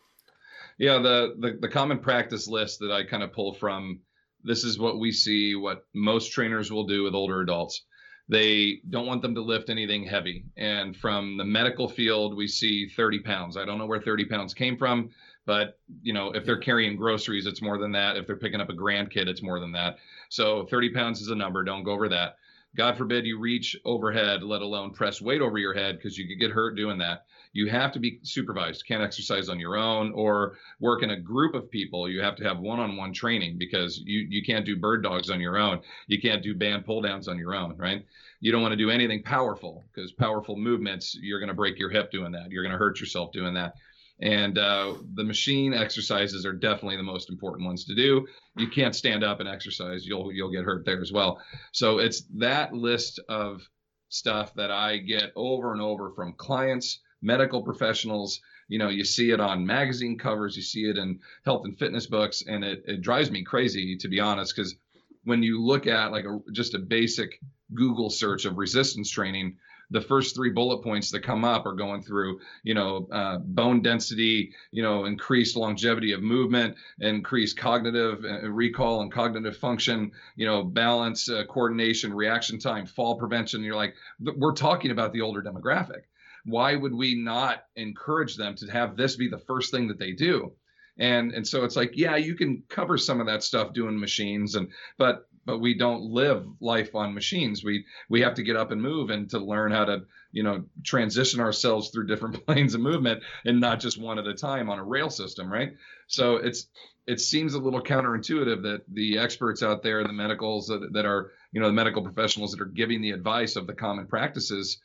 Yeah, 0.78 1.00
the, 1.00 1.36
the 1.40 1.58
the 1.62 1.68
common 1.68 2.00
practice 2.00 2.48
list 2.48 2.80
that 2.80 2.92
I 2.92 3.04
kind 3.04 3.24
of 3.24 3.34
pull 3.34 3.54
from 3.54 4.00
this 4.44 4.64
is 4.64 4.80
what 4.80 5.00
we 5.00 5.12
see 5.12 5.56
what 5.56 5.86
most 5.94 6.32
trainers 6.32 6.72
will 6.72 6.86
do 6.86 7.04
with 7.04 7.14
older 7.14 7.42
adults. 7.42 7.84
They 8.30 8.82
don't 8.90 9.08
want 9.08 9.22
them 9.22 9.36
to 9.36 9.42
lift 9.42 9.70
anything 9.70 10.06
heavy. 10.06 10.46
And 10.56 10.96
from 10.96 11.38
the 11.38 11.44
medical 11.44 11.90
field, 11.90 12.36
we 12.36 12.48
see 12.48 12.88
30 12.88 13.20
pounds. 13.20 13.58
I 13.58 13.66
don't 13.66 13.78
know 13.78 13.86
where 13.86 14.02
30 14.02 14.26
pounds 14.26 14.54
came 14.54 14.78
from, 14.78 15.10
but 15.46 15.80
you 16.02 16.14
know, 16.14 16.32
if 16.32 16.46
they're 16.46 16.58
carrying 16.58 16.96
groceries, 16.96 17.46
it's 17.46 17.62
more 17.62 17.78
than 17.78 17.92
that. 17.92 18.16
If 18.16 18.28
they're 18.28 18.38
picking 18.38 18.62
up 18.62 18.70
a 18.70 18.74
grandkid, 18.74 19.28
it's 19.28 19.44
more 19.44 19.60
than 19.60 19.74
that. 19.74 19.98
So 20.30 20.66
30 20.66 20.94
pounds 20.94 21.22
is 21.22 21.28
a 21.28 21.36
number. 21.36 21.64
Don't 21.64 21.84
go 21.84 21.92
over 21.92 22.08
that. 22.10 22.38
God 22.76 22.98
forbid 22.98 23.26
you 23.26 23.38
reach 23.38 23.76
overhead, 23.84 24.44
let 24.44 24.62
alone 24.62 24.94
press 24.94 25.22
weight 25.22 25.42
over 25.42 25.58
your 25.58 25.74
head 25.74 25.98
because 25.98 26.18
you 26.18 26.28
could 26.28 26.40
get 26.40 26.52
hurt 26.52 26.78
doing 26.78 27.00
that. 27.00 27.26
You 27.54 27.70
have 27.70 27.92
to 27.94 28.00
be 28.00 28.20
supervised. 28.24 28.86
Can't 28.88 29.04
exercise 29.04 29.50
on 29.50 29.60
your 29.60 29.76
own 29.76 30.14
or 30.14 30.58
work 30.80 31.04
in 31.04 31.12
a 31.12 31.20
group 31.20 31.54
of 31.54 31.70
people. 31.70 32.10
You 32.10 32.22
have 32.22 32.36
to 32.38 32.44
have 32.44 32.60
one-on-one 32.60 33.14
training 33.14 33.58
because 33.58 34.02
you 34.06 34.26
you 34.30 34.44
can't 34.44 34.66
do 34.66 34.78
bird 34.78 35.04
dogs 35.04 35.30
on 35.30 35.42
your 35.42 35.58
own. 35.58 35.82
You 36.08 36.22
can't 36.22 36.44
do 36.44 36.56
band 36.56 36.86
pull 36.86 37.02
downs 37.02 37.28
on 37.28 37.38
your 37.38 37.54
own, 37.54 37.76
right? 37.78 38.06
You 38.40 38.52
don't 38.52 38.62
want 38.62 38.72
to 38.72 38.78
do 38.78 38.90
anything 38.90 39.24
powerful 39.24 39.84
because 39.94 40.12
powerful 40.12 40.56
movements, 40.56 41.18
you're 41.20 41.40
going 41.40 41.50
to 41.50 41.56
break 41.56 41.78
your 41.78 41.90
hip 41.90 42.12
doing 42.12 42.32
that. 42.32 42.52
You're 42.52 42.64
going 42.64 42.74
to 42.74 42.78
hurt 42.78 43.00
yourself 43.00 43.32
doing 43.32 43.54
that. 43.56 43.76
And 44.22 44.58
uh, 44.58 44.94
the 45.16 45.24
machine 45.24 45.74
exercises 45.74 46.46
are 46.46 46.54
definitely 46.54 46.98
the 46.98 47.04
most 47.04 47.30
important 47.30 47.66
ones 47.66 47.86
to 47.86 47.96
do. 47.96 48.28
You 48.56 48.68
can't 48.70 48.96
stand 48.96 49.24
up 49.24 49.40
and 49.40 49.50
exercise; 49.50 50.06
you'll 50.06 50.32
you'll 50.32 50.52
get 50.52 50.64
hurt 50.64 50.86
there 50.86 51.02
as 51.02 51.12
well. 51.12 51.42
So 51.72 51.98
it's 51.98 52.24
that 52.38 52.72
list 52.72 53.20
of 53.28 53.68
stuff 54.10 54.54
that 54.56 54.70
I 54.70 54.98
get 54.98 55.32
over 55.36 55.74
and 55.74 55.82
over 55.82 56.12
from 56.12 56.34
clients, 56.34 57.00
medical 57.22 57.62
professionals. 57.62 58.42
You 58.68 58.80
know, 58.80 58.90
you 58.90 59.04
see 59.04 59.32
it 59.32 59.40
on 59.40 59.66
magazine 59.66 60.18
covers, 60.18 60.56
you 60.56 60.62
see 60.62 60.86
it 60.86 60.98
in 60.98 61.20
health 61.46 61.66
and 61.66 61.78
fitness 61.78 62.08
books, 62.08 62.44
and 62.48 62.64
it, 62.64 62.84
it 62.88 63.02
drives 63.02 63.30
me 63.30 63.44
crazy 63.44 63.98
to 63.98 64.08
be 64.08 64.20
honest, 64.20 64.56
because 64.56 64.76
when 65.24 65.44
you 65.44 65.62
look 65.62 65.88
at 65.88 66.12
like 66.12 66.26
a, 66.26 66.40
just 66.52 66.74
a 66.74 66.80
basic 66.80 67.40
Google 67.74 68.10
search 68.10 68.46
of 68.46 68.58
resistance 68.58 69.12
training, 69.12 69.58
the 69.92 70.02
first 70.02 70.36
three 70.36 70.52
bullet 70.52 70.82
points 70.82 71.12
that 71.12 71.20
come 71.20 71.44
up 71.44 71.66
are 71.66 71.74
going 71.74 72.02
through, 72.02 72.40
you 72.64 72.74
know, 72.74 73.10
uh, 73.12 73.38
bone 73.40 73.82
density, 73.82 74.54
you 74.72 74.82
know, 74.82 75.04
increased 75.04 75.58
longevity 75.58 76.14
of 76.14 76.24
movement, 76.24 76.76
increased 77.02 77.58
cognitive 77.58 78.24
uh, 78.24 78.50
recall 78.50 79.02
and 79.02 79.12
cognitive 79.12 79.58
function, 79.58 80.10
you 80.38 80.46
know, 80.46 80.64
balance, 80.64 81.30
uh, 81.30 81.44
coordination, 81.50 82.14
reaction 82.14 82.58
time, 82.58 82.86
fall 82.86 83.18
prevention. 83.18 83.64
You're 83.64 83.76
like, 83.76 83.94
we're 84.38 84.54
talking 84.54 84.92
about 84.92 85.12
the 85.12 85.22
older 85.22 85.42
demographic. 85.42 86.04
Why 86.46 86.76
would 86.76 86.94
we 86.94 87.16
not 87.16 87.64
encourage 87.76 88.36
them 88.36 88.56
to 88.56 88.68
have 88.68 88.96
this 88.96 89.16
be 89.16 89.30
the 89.30 89.38
first 89.38 89.72
thing 89.72 89.88
that 89.88 90.00
they 90.00 90.12
do? 90.14 90.54
and 90.98 91.32
and 91.32 91.48
so 91.48 91.64
it's 91.64 91.78
like 91.78 91.92
yeah 91.96 92.18
you 92.18 92.36
can 92.36 92.62
cover 92.68 92.98
some 92.98 93.22
of 93.22 93.28
that 93.28 93.42
stuff 93.42 93.72
doing 93.72 93.98
machines 93.98 94.56
and 94.56 94.68
but 94.98 95.26
but 95.46 95.60
we 95.60 95.74
don't 95.74 96.04
live 96.04 96.46
life 96.60 96.96
on 96.96 97.14
machines. 97.14 97.64
We 97.64 97.86
we 98.10 98.22
have 98.22 98.36
to 98.36 98.44
get 98.44 98.56
up 98.56 98.72
and 98.72 98.82
move 98.82 99.10
and 99.10 99.30
to 99.32 99.40
learn 99.40 99.72
how 99.72 99.86
to 99.86 100.04
you 100.32 100.44
know 100.44 100.66
transition 100.84 101.40
ourselves 101.40 101.90
through 101.90 102.08
different 102.08 102.46
planes 102.46 102.74
of 102.74 102.82
movement 102.82 103.24
and 103.46 103.60
not 103.60 103.80
just 103.80 104.00
one 104.00 104.20
at 104.20 104.28
a 104.28 104.34
time 104.34 104.70
on 104.70 104.80
a 104.80 104.84
rail 104.84 105.10
system, 105.10 105.52
right? 105.52 105.74
So 106.08 106.38
it's 106.38 106.68
it 107.08 107.20
seems 107.20 107.56
a 107.56 107.60
little 107.60 107.82
counterintuitive 107.82 108.62
that 108.64 108.82
the 108.88 109.18
experts 109.18 109.64
out 109.64 109.82
there, 109.82 110.04
the 110.04 110.14
medicals 110.14 110.68
that, 110.68 110.94
that 110.94 111.06
are 111.06 111.32
you 111.52 111.60
know 111.60 111.68
the 111.68 111.74
medical 111.74 112.04
professionals 112.04 112.52
that 112.52 112.62
are 112.62 112.66
giving 112.66 113.02
the 113.02 113.12
advice 113.12 113.56
of 113.56 113.68
the 113.68 113.74
common 113.74 114.08
practices, 114.08 114.80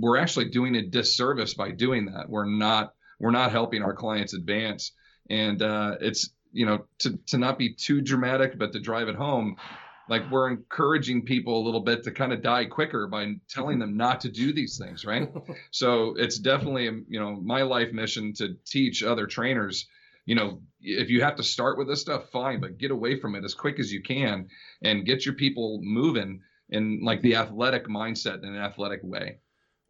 we're 0.00 0.16
actually 0.16 0.46
doing 0.46 0.76
a 0.76 0.82
disservice 0.82 1.54
by 1.54 1.70
doing 1.70 2.06
that. 2.06 2.28
We're 2.28 2.46
not 2.46 2.94
we're 3.20 3.30
not 3.30 3.52
helping 3.52 3.82
our 3.82 3.94
clients 3.94 4.34
advance, 4.34 4.92
and 5.28 5.62
uh, 5.62 5.96
it's 6.00 6.30
you 6.52 6.66
know 6.66 6.84
to 7.00 7.18
to 7.28 7.38
not 7.38 7.58
be 7.58 7.74
too 7.74 8.00
dramatic 8.00 8.58
but 8.58 8.72
to 8.72 8.80
drive 8.80 9.08
it 9.08 9.16
home 9.16 9.56
like 10.08 10.30
we're 10.30 10.50
encouraging 10.50 11.24
people 11.24 11.58
a 11.60 11.64
little 11.64 11.80
bit 11.80 12.04
to 12.04 12.10
kind 12.10 12.32
of 12.32 12.42
die 12.42 12.64
quicker 12.66 13.06
by 13.06 13.32
telling 13.48 13.78
them 13.78 13.96
not 13.96 14.20
to 14.20 14.30
do 14.30 14.52
these 14.52 14.78
things 14.78 15.04
right? 15.04 15.32
So 15.70 16.14
it's 16.16 16.38
definitely 16.38 16.84
you 17.08 17.20
know 17.20 17.36
my 17.36 17.62
life 17.62 17.92
mission 17.92 18.34
to 18.34 18.56
teach 18.66 19.02
other 19.02 19.26
trainers 19.26 19.86
you 20.26 20.34
know 20.34 20.60
if 20.80 21.08
you 21.08 21.22
have 21.22 21.36
to 21.36 21.42
start 21.42 21.78
with 21.78 21.88
this 21.88 22.00
stuff 22.00 22.30
fine 22.30 22.60
but 22.60 22.78
get 22.78 22.90
away 22.90 23.18
from 23.18 23.34
it 23.34 23.44
as 23.44 23.54
quick 23.54 23.80
as 23.80 23.92
you 23.92 24.02
can 24.02 24.48
and 24.82 25.06
get 25.06 25.24
your 25.24 25.34
people 25.34 25.80
moving 25.82 26.42
in 26.72 27.00
like 27.04 27.22
the 27.22 27.36
athletic 27.36 27.86
mindset 27.86 28.42
in 28.42 28.48
an 28.48 28.60
athletic 28.60 29.00
way 29.02 29.38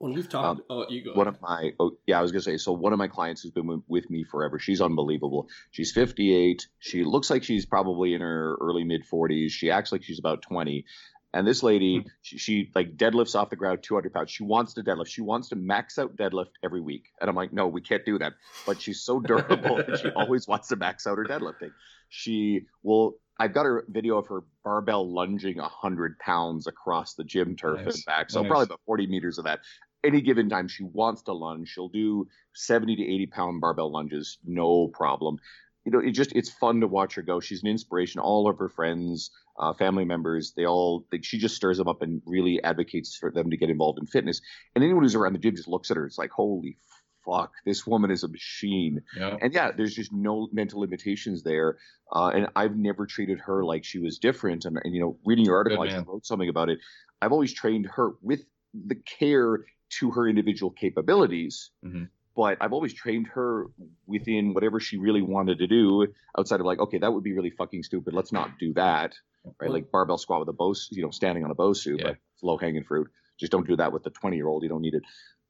when 0.03 0.15
we've 0.15 0.29
talked, 0.29 0.63
um, 0.63 0.67
oh, 0.69 0.87
you 0.89 1.05
go. 1.05 1.13
One 1.13 1.29
of 1.29 1.41
my, 1.41 1.71
oh, 1.79 1.93
yeah, 2.09 2.19
I 2.19 2.23
was 2.23 2.33
gonna 2.33 2.43
say. 2.43 2.57
So 2.57 2.73
one 2.73 2.93
of 2.93 2.99
my 2.99 3.07
clients 3.07 3.41
who's 3.41 3.53
been 3.53 3.69
with, 3.69 3.83
with 3.87 4.11
me 4.11 4.25
forever. 4.25 4.59
She's 4.59 4.81
unbelievable. 4.81 5.49
She's 5.71 5.93
58. 5.93 6.67
She 6.81 7.05
looks 7.05 7.31
like 7.31 7.45
she's 7.45 7.67
probably 7.67 8.13
in 8.13 8.21
her 8.21 8.57
early 8.61 8.83
mid 8.83 9.05
40s. 9.07 9.51
She 9.51 9.71
acts 9.71 9.93
like 9.93 10.03
she's 10.03 10.19
about 10.19 10.43
20. 10.43 10.85
And 11.33 11.47
this 11.47 11.63
lady, 11.63 12.01
mm-hmm. 12.01 12.09
she, 12.21 12.39
she, 12.39 12.71
like 12.75 12.97
deadlifts 12.97 13.37
off 13.37 13.49
the 13.49 13.55
ground 13.55 13.85
200 13.85 14.13
pounds. 14.13 14.33
She 14.33 14.43
wants 14.43 14.75
to 14.75 14.83
deadlift. 14.83 15.07
She 15.07 15.23
wants 15.23 15.51
to 15.51 15.57
max 15.57 15.97
out 16.01 16.17
deadlift 16.17 16.51
every 16.65 16.81
week. 16.81 17.05
And 17.21 17.31
I'm 17.31 17.37
like, 17.37 17.53
no, 17.53 17.69
we 17.69 17.81
can't 17.81 18.05
do 18.05 18.19
that. 18.19 18.33
But 18.67 18.83
she's 18.83 19.03
so 19.03 19.21
durable 19.21 19.77
that 19.87 20.01
she 20.01 20.09
always 20.11 20.49
wants 20.49 20.67
to 20.69 20.77
max 20.77 21.07
out 21.07 21.17
her 21.17 21.25
deadlifting. 21.25 21.71
She 22.09 22.63
will. 22.83 23.15
I've 23.39 23.55
got 23.55 23.67
a 23.67 23.81
video 23.89 24.19
of 24.19 24.27
her 24.29 24.45
barbell 24.65 25.11
lunging 25.11 25.59
100 25.59 26.19
pounds 26.19 26.67
across 26.67 27.15
the 27.15 27.25
gym 27.25 27.57
turf 27.57 27.85
nice. 27.85 27.95
and 27.95 28.05
back. 28.05 28.31
So 28.31 28.43
nice. 28.43 28.49
probably 28.49 28.65
about 28.65 28.81
40 28.87 29.07
meters 29.07 29.39
of 29.39 29.45
that 29.45 29.61
any 30.05 30.21
given 30.21 30.49
time 30.49 30.69
she 30.69 30.85
wants 30.85 31.23
to 31.23 31.33
lunge, 31.33 31.69
she'll 31.69 31.89
do 31.89 32.29
70 32.55 32.97
to 32.97 33.03
80 33.03 33.27
pound 33.27 33.61
barbell 33.61 33.91
lunges, 33.91 34.39
no 34.45 34.89
problem. 34.89 35.39
You 35.85 35.93
know, 35.93 35.99
it 35.99 36.13
just 36.13 36.33
it's 36.35 36.51
fun 36.51 36.81
to 36.81 36.87
watch 36.87 37.15
her 37.17 37.23
go. 37.23 37.41
She's 37.41 37.63
an 37.63 37.69
inspiration. 37.69 38.21
All 38.21 38.49
of 38.49 38.59
her 38.59 38.69
friends, 38.69 39.31
uh, 39.59 39.73
family 39.73 40.05
members, 40.05 40.53
they 40.57 40.65
all 40.65 41.07
they, 41.11 41.21
she 41.23 41.39
just 41.39 41.57
stirs 41.57 41.79
them 41.79 41.89
up 41.89 42.03
and 42.03 42.23
really 42.25 42.63
advocates 42.63 43.17
for 43.17 43.33
them 43.33 43.51
to 43.51 43.57
get 43.57 43.71
involved 43.71 43.99
in 43.99 44.07
fitness. 44.07 44.41
And 44.75 44.85
anyone 44.85 45.03
who's 45.03 45.17
around 45.17 45.33
the 45.33 45.41
gym 45.41 45.57
just 45.57 45.69
looks 45.69 45.91
at 45.91 45.97
her. 45.97 46.07
It's 46.07 46.19
like, 46.19 46.31
holy 46.31 46.77
fuck, 47.25 47.53
this 47.65 47.87
woman 47.87 48.11
is 48.11 48.23
a 48.23 48.29
machine. 48.29 49.03
Yeah. 49.17 49.37
And 49.41 49.53
yeah, 49.53 49.71
there's 49.73 49.95
just 49.95 50.13
no 50.13 50.49
mental 50.53 50.81
limitations 50.81 51.43
there. 51.43 51.79
Uh, 52.15 52.29
and 52.35 52.49
I've 52.57 52.77
never 52.77 53.07
treated 53.07 53.39
her 53.41 53.65
like 53.65 53.85
she 53.85 53.99
was 53.99 54.19
different. 54.19 54.65
And, 54.65 54.79
and 54.83 54.95
you 54.95 55.01
know, 55.01 55.17
reading 55.25 55.45
your 55.45 55.57
article, 55.57 55.83
I 55.83 55.99
wrote 55.99 56.27
something 56.27 56.49
about 56.49 56.69
it. 56.69 56.79
I've 57.21 57.33
always 57.33 57.53
trained 57.53 57.87
her 57.95 58.13
with 58.21 58.41
the 58.75 58.97
care 58.97 59.65
to 59.99 60.11
her 60.13 60.29
individual 60.29 60.71
capabilities. 60.71 61.71
Mm-hmm. 61.85 62.05
But 62.35 62.57
I've 62.63 62.73
always 62.73 62.95
trained 62.95 63.27
her 63.29 63.67
within 64.07 64.55
whatever 64.55 64.81
she 64.81 64.97
really 64.97 65.21
wanted 65.21 65.59
to 65.59 65.67
do 65.67 66.07
outside 66.39 66.61
of 66.61 66.67
like, 66.67 66.79
okay, 66.79 66.99
that 66.99 67.13
would 67.13 67.23
be 67.23 67.35
really 67.35 67.51
fucking 67.51 67.83
stupid. 67.83 68.15
Let's 68.15 68.33
not 68.33 68.59
do 68.59 68.73
that. 68.75 69.15
Right. 69.61 69.71
Like 69.71 69.91
barbell 69.91 70.19
squat 70.19 70.41
with 70.41 70.49
a 70.49 70.53
bow, 70.53 70.75
you 70.91 71.03
know, 71.03 71.11
standing 71.11 71.45
on 71.45 71.51
a 71.51 71.55
Bosu, 71.55 71.99
yeah. 71.99 72.05
but 72.05 72.17
low 72.43 72.57
hanging 72.57 72.85
fruit. 72.85 73.11
Just 73.39 73.53
don't 73.53 73.67
do 73.67 73.77
that 73.77 73.93
with 73.93 74.05
the 74.05 74.11
20 74.11 74.37
year 74.37 74.47
old. 74.47 74.63
You 74.63 74.69
don't 74.69 74.81
need 74.81 74.95
it. 74.95 75.03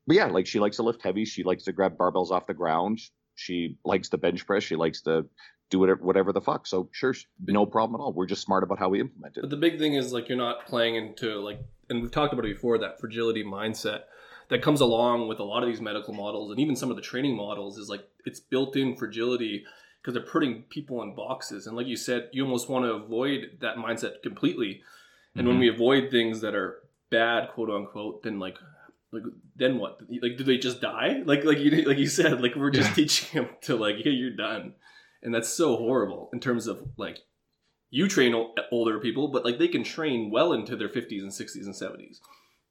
But 0.07 0.17
yeah, 0.17 0.27
like 0.27 0.47
she 0.47 0.59
likes 0.59 0.77
to 0.77 0.83
lift 0.83 1.03
heavy. 1.03 1.25
She 1.25 1.43
likes 1.43 1.65
to 1.65 1.73
grab 1.73 1.97
barbells 1.97 2.31
off 2.31 2.47
the 2.47 2.55
ground. 2.55 3.01
She 3.35 3.77
likes 3.85 4.09
the 4.09 4.19
bench 4.19 4.47
press. 4.47 4.63
She 4.63 4.77
likes 4.77 5.03
to 5.03 5.27
do 5.71 5.79
whatever, 5.79 6.03
whatever 6.03 6.33
the 6.33 6.41
fuck. 6.41 6.67
So 6.67 6.89
sure, 6.93 7.15
no 7.47 7.67
problem 7.67 8.01
at 8.01 8.05
all. 8.05 8.13
We're 8.13 8.27
just 8.27 8.43
smart 8.43 8.63
about 8.63 8.79
how 8.79 8.89
we 8.89 9.01
implement 9.01 9.37
it. 9.37 9.41
But 9.41 9.51
the 9.51 9.57
big 9.57 9.79
thing 9.79 9.95
is 9.95 10.13
like 10.13 10.29
you're 10.29 10.39
not 10.39 10.67
playing 10.67 10.97
into 10.97 11.41
like, 11.41 11.61
and 11.89 12.03
we've 12.03 12.11
talked 12.11 12.33
about 12.33 12.45
it 12.45 12.55
before 12.55 12.79
that 12.79 13.01
fragility 13.01 13.45
mindset 13.45 14.03
that 14.53 14.61
comes 14.61 14.83
along 14.83 15.29
with 15.29 15.39
a 15.39 15.45
lot 15.45 15.63
of 15.63 15.69
these 15.69 15.81
medical 15.81 16.13
models 16.13 16.51
and 16.51 16.61
even 16.61 16.77
some 16.77 16.91
of 16.91 16.97
the 16.97 17.03
training 17.03 17.35
models 17.35 17.79
is 17.79 17.89
like 17.89 18.07
it's 18.27 18.39
built 18.39 18.77
in 18.77 18.95
fragility 18.95 19.65
because 20.01 20.13
they're 20.13 20.31
putting 20.31 20.63
people 20.65 21.03
in 21.03 21.15
boxes 21.15 21.67
and 21.67 21.75
like 21.75 21.87
you 21.87 21.97
said 21.97 22.29
you 22.33 22.45
almost 22.45 22.69
want 22.69 22.85
to 22.85 22.93
avoid 22.93 23.57
that 23.61 23.77
mindset 23.77 24.23
completely 24.23 24.83
and 25.35 25.43
mm-hmm. 25.43 25.49
when 25.49 25.59
we 25.59 25.69
avoid 25.69 26.11
things 26.11 26.43
that 26.43 26.55
are 26.55 26.83
bad 27.09 27.49
quote 27.49 27.71
unquote 27.71 28.23
then 28.23 28.39
like 28.39 28.59
like 29.13 29.23
then 29.57 29.79
what 29.79 30.01
like 30.23 30.37
do 30.37 30.45
they 30.45 30.59
just 30.59 30.81
die 30.81 31.23
like 31.27 31.45
like 31.45 31.59
you 31.59 31.71
like 31.83 31.99
you 31.99 32.07
said 32.07 32.41
like 32.41 32.55
we're 32.57 32.71
just 32.71 32.91
yeah. 32.91 32.95
teaching 32.95 33.43
them 33.43 33.51
to 33.63 33.77
like 33.77 33.97
yeah 34.05 34.13
you're 34.13 34.35
done 34.35 34.75
and 35.23 35.35
that's 35.35 35.49
so 35.49 35.77
horrible 35.77 36.31
in 36.33 36.41
terms 36.41 36.67
of 36.67 36.83
like 36.97 37.19
you 37.91 38.09
train 38.09 38.35
older 38.71 38.99
people 38.99 39.29
but 39.29 39.45
like 39.45 39.59
they 39.59 39.69
can 39.69 39.85
train 39.85 40.31
well 40.31 40.53
into 40.53 40.77
their 40.77 40.89
50s 40.89 41.21
and 41.21 41.31
60s 41.31 41.65
and 41.65 41.75
70s 41.75 42.19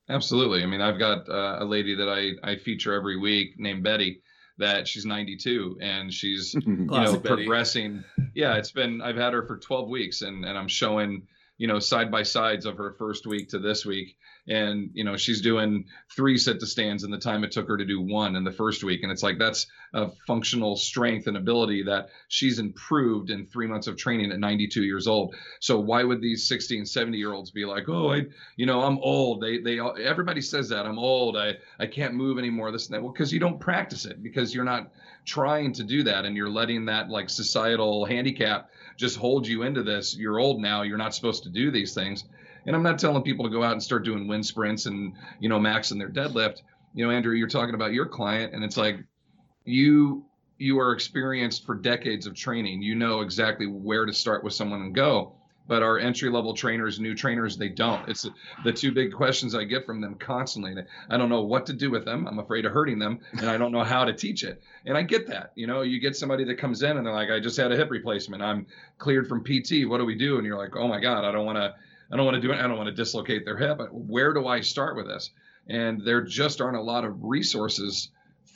Absolutely. 0.09 0.61
I 0.61 0.65
mean, 0.65 0.81
I've 0.81 0.99
got 0.99 1.29
uh, 1.29 1.57
a 1.59 1.65
lady 1.65 1.95
that 1.95 2.09
I, 2.09 2.51
I 2.51 2.57
feature 2.57 2.93
every 2.93 3.17
week 3.17 3.53
named 3.57 3.83
Betty 3.83 4.21
that 4.57 4.87
she's 4.87 5.05
92 5.05 5.77
and 5.81 6.13
she's 6.13 6.53
you 6.65 6.85
know 6.85 7.17
progressing. 7.17 8.03
Yeah, 8.35 8.55
it's 8.55 8.71
been 8.71 9.01
I've 9.01 9.15
had 9.15 9.33
her 9.33 9.45
for 9.45 9.57
12 9.57 9.89
weeks 9.89 10.21
and 10.21 10.45
and 10.45 10.57
I'm 10.57 10.67
showing 10.67 11.27
you 11.57 11.67
know 11.67 11.79
side 11.79 12.11
by 12.11 12.23
sides 12.23 12.65
of 12.65 12.77
her 12.77 12.95
first 12.97 13.25
week 13.25 13.49
to 13.49 13.59
this 13.59 13.85
week 13.85 14.17
and 14.47 14.89
you 14.93 15.03
know 15.03 15.15
she's 15.17 15.41
doing 15.41 15.85
three 16.15 16.37
set 16.37 16.59
to 16.59 16.65
stands 16.65 17.03
in 17.03 17.11
the 17.11 17.17
time 17.17 17.43
it 17.43 17.51
took 17.51 17.67
her 17.67 17.77
to 17.77 17.85
do 17.85 18.01
one 18.01 18.35
in 18.35 18.43
the 18.43 18.51
first 18.51 18.83
week. 18.83 19.03
And 19.03 19.11
it's 19.11 19.23
like 19.23 19.37
that's 19.37 19.67
a 19.93 20.09
functional 20.25 20.75
strength 20.75 21.27
and 21.27 21.37
ability 21.37 21.83
that 21.83 22.09
she's 22.27 22.59
improved 22.59 23.29
in 23.29 23.45
three 23.45 23.67
months 23.67 23.87
of 23.87 23.97
training 23.97 24.31
at 24.31 24.39
92 24.39 24.83
years 24.83 25.07
old. 25.07 25.35
So 25.59 25.79
why 25.79 26.03
would 26.03 26.21
these 26.21 26.47
60 26.47 26.79
and 26.79 26.89
70 26.89 27.17
year 27.17 27.33
olds 27.33 27.51
be 27.51 27.65
like 27.65 27.87
oh 27.87 28.11
i 28.11 28.25
you 28.55 28.65
know 28.65 28.81
i'm 28.81 28.97
old. 28.99 29.41
They 29.41 29.59
they 29.59 29.79
everybody 29.79 30.41
says 30.41 30.69
that 30.69 30.85
i'm 30.85 30.99
old. 30.99 31.37
I 31.37 31.57
i 31.79 31.85
can't 31.85 32.15
move 32.15 32.39
anymore 32.39 32.71
this 32.71 32.87
and 32.87 32.95
that. 32.95 33.03
Well 33.03 33.11
because 33.11 33.31
you 33.31 33.39
don't 33.39 33.59
practice 33.59 34.05
it 34.05 34.23
because 34.23 34.55
you're 34.55 34.63
not 34.65 34.91
trying 35.23 35.71
to 35.73 35.83
do 35.83 36.01
that 36.03 36.25
and 36.25 36.35
you're 36.35 36.49
letting 36.49 36.85
that 36.85 37.09
like 37.09 37.29
societal 37.29 38.05
handicap 38.05 38.71
just 38.97 39.17
hold 39.17 39.47
you 39.47 39.63
into 39.63 39.83
this. 39.83 40.15
You're 40.15 40.39
old 40.39 40.59
now. 40.59 40.81
You're 40.81 40.97
not 40.97 41.13
supposed 41.13 41.43
to 41.43 41.49
do 41.49 41.69
these 41.69 41.93
things 41.93 42.25
and 42.65 42.75
I'm 42.75 42.83
not 42.83 42.99
telling 42.99 43.23
people 43.23 43.45
to 43.45 43.51
go 43.51 43.63
out 43.63 43.73
and 43.73 43.81
start 43.83 44.05
doing 44.05 44.27
wind 44.27 44.45
sprints 44.45 44.85
and, 44.85 45.13
you 45.39 45.49
know, 45.49 45.59
maxing 45.59 45.97
their 45.97 46.09
deadlift. 46.09 46.61
You 46.93 47.05
know, 47.05 47.11
Andrew, 47.11 47.33
you're 47.33 47.47
talking 47.47 47.75
about 47.75 47.93
your 47.93 48.05
client, 48.05 48.53
and 48.53 48.63
it's 48.63 48.77
like 48.77 48.97
you 49.65 50.25
you 50.57 50.79
are 50.79 50.91
experienced 50.91 51.65
for 51.65 51.73
decades 51.73 52.27
of 52.27 52.35
training. 52.35 52.81
You 52.83 52.93
know 52.93 53.21
exactly 53.21 53.65
where 53.65 54.05
to 54.05 54.13
start 54.13 54.43
with 54.43 54.53
someone 54.53 54.81
and 54.81 54.93
go. 54.93 55.35
but 55.67 55.83
our 55.83 55.99
entry 55.99 56.29
level 56.29 56.53
trainers, 56.53 56.99
new 56.99 57.15
trainers, 57.15 57.55
they 57.55 57.69
don't. 57.69 58.07
It's 58.09 58.27
the 58.65 58.73
two 58.73 58.91
big 58.91 59.13
questions 59.13 59.55
I 59.55 59.63
get 59.63 59.85
from 59.85 60.01
them 60.01 60.15
constantly. 60.15 60.75
I 61.09 61.15
don't 61.17 61.29
know 61.29 61.43
what 61.43 61.65
to 61.67 61.73
do 61.73 61.89
with 61.89 62.03
them. 62.03 62.27
I'm 62.27 62.39
afraid 62.39 62.65
of 62.65 62.73
hurting 62.73 62.99
them, 62.99 63.19
and 63.31 63.49
I 63.49 63.57
don't 63.57 63.71
know 63.71 63.83
how 63.83 64.03
to 64.03 64.11
teach 64.11 64.43
it. 64.43 64.61
And 64.85 64.97
I 64.97 65.03
get 65.03 65.27
that. 65.27 65.53
You 65.55 65.67
know, 65.67 65.81
you 65.81 65.99
get 66.01 66.15
somebody 66.17 66.43
that 66.43 66.57
comes 66.57 66.83
in 66.83 66.97
and 66.97 67.05
they're 67.05 67.13
like, 67.13 67.29
I 67.29 67.39
just 67.39 67.55
had 67.55 67.71
a 67.71 67.77
hip 67.77 67.89
replacement. 67.89 68.43
I'm 68.43 68.65
cleared 68.97 69.27
from 69.29 69.45
PT. 69.45 69.87
What 69.87 69.99
do 69.99 70.05
we 70.05 70.15
do? 70.15 70.37
And 70.37 70.45
you're 70.45 70.57
like, 70.57 70.75
oh 70.75 70.87
my 70.89 70.99
God, 70.99 71.23
I 71.23 71.31
don't 71.31 71.45
want 71.45 71.57
to. 71.57 71.73
I 72.11 72.17
don't 72.17 72.25
want 72.25 72.35
to 72.35 72.41
do 72.41 72.51
it. 72.51 72.59
I 72.59 72.67
don't 72.67 72.77
want 72.77 72.89
to 72.89 72.95
dislocate 72.95 73.45
their 73.45 73.57
hip. 73.57 73.77
But 73.77 73.93
where 73.93 74.33
do 74.33 74.47
I 74.47 74.61
start 74.61 74.95
with 74.95 75.07
this? 75.07 75.29
And 75.67 76.01
there 76.05 76.21
just 76.21 76.59
aren't 76.59 76.77
a 76.77 76.81
lot 76.81 77.05
of 77.05 77.23
resources 77.23 78.09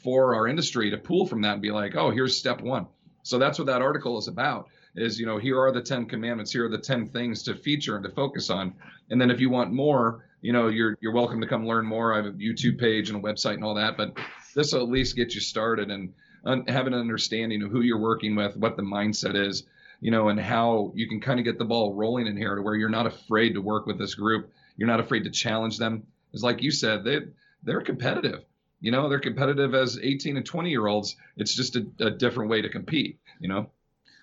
for 0.03 0.35
our 0.35 0.47
industry 0.47 0.91
to 0.91 0.97
pull 0.97 1.25
from 1.25 1.41
that 1.41 1.53
and 1.53 1.61
be 1.61 1.71
like, 1.71 1.95
oh, 1.95 2.11
here's 2.11 2.37
step 2.37 2.61
one. 2.61 2.87
So 3.23 3.37
that's 3.39 3.57
what 3.57 3.67
that 3.67 3.81
article 3.81 4.17
is 4.17 4.27
about 4.27 4.69
is 4.95 5.19
you 5.19 5.25
know 5.25 5.37
here 5.37 5.59
are 5.59 5.71
the 5.71 5.81
10 5.81 6.05
commandments 6.05 6.51
here 6.51 6.65
are 6.65 6.69
the 6.69 6.77
10 6.77 7.07
things 7.07 7.43
to 7.43 7.53
feature 7.53 7.95
and 7.95 8.03
to 8.05 8.09
focus 8.11 8.49
on 8.49 8.73
and 9.09 9.19
then 9.19 9.29
if 9.29 9.39
you 9.39 9.49
want 9.49 9.71
more 9.71 10.25
you 10.41 10.53
know 10.53 10.67
you're 10.67 10.97
you're 11.01 11.13
welcome 11.13 11.41
to 11.41 11.47
come 11.47 11.67
learn 11.67 11.85
more 11.85 12.13
i 12.13 12.17
have 12.17 12.25
a 12.25 12.31
youtube 12.31 12.79
page 12.79 13.09
and 13.09 13.19
a 13.19 13.21
website 13.21 13.55
and 13.55 13.63
all 13.63 13.75
that 13.75 13.97
but 13.97 14.17
this 14.55 14.73
will 14.73 14.83
at 14.83 14.89
least 14.89 15.15
get 15.15 15.35
you 15.35 15.41
started 15.41 15.91
and 15.91 16.13
un- 16.45 16.65
have 16.67 16.87
an 16.87 16.93
understanding 16.93 17.61
of 17.61 17.71
who 17.71 17.81
you're 17.81 17.99
working 17.99 18.35
with 18.35 18.55
what 18.55 18.77
the 18.77 18.83
mindset 18.83 19.35
is 19.35 19.63
you 19.99 20.11
know 20.11 20.29
and 20.29 20.39
how 20.39 20.91
you 20.95 21.07
can 21.07 21.21
kind 21.21 21.39
of 21.39 21.45
get 21.45 21.57
the 21.57 21.65
ball 21.65 21.93
rolling 21.93 22.27
in 22.27 22.37
here 22.37 22.55
to 22.55 22.61
where 22.61 22.75
you're 22.75 22.89
not 22.89 23.07
afraid 23.07 23.53
to 23.53 23.61
work 23.61 23.85
with 23.85 23.97
this 23.97 24.15
group. 24.15 24.51
You're 24.77 24.87
not 24.87 24.99
afraid 24.99 25.23
to 25.23 25.29
challenge 25.29 25.77
them. 25.77 26.05
It's 26.33 26.43
like 26.43 26.61
you 26.61 26.71
said 26.71 27.03
they 27.03 27.19
they're 27.63 27.81
competitive. 27.81 28.43
You 28.81 28.91
know 28.91 29.09
they're 29.09 29.19
competitive 29.19 29.73
as 29.73 29.97
18 30.01 30.37
and 30.37 30.45
20 30.45 30.69
year 30.69 30.85
olds. 30.85 31.15
It's 31.37 31.55
just 31.55 31.75
a, 31.75 31.85
a 31.99 32.11
different 32.11 32.49
way 32.51 32.61
to 32.61 32.69
compete 32.69 33.19
you 33.39 33.49
know? 33.49 33.69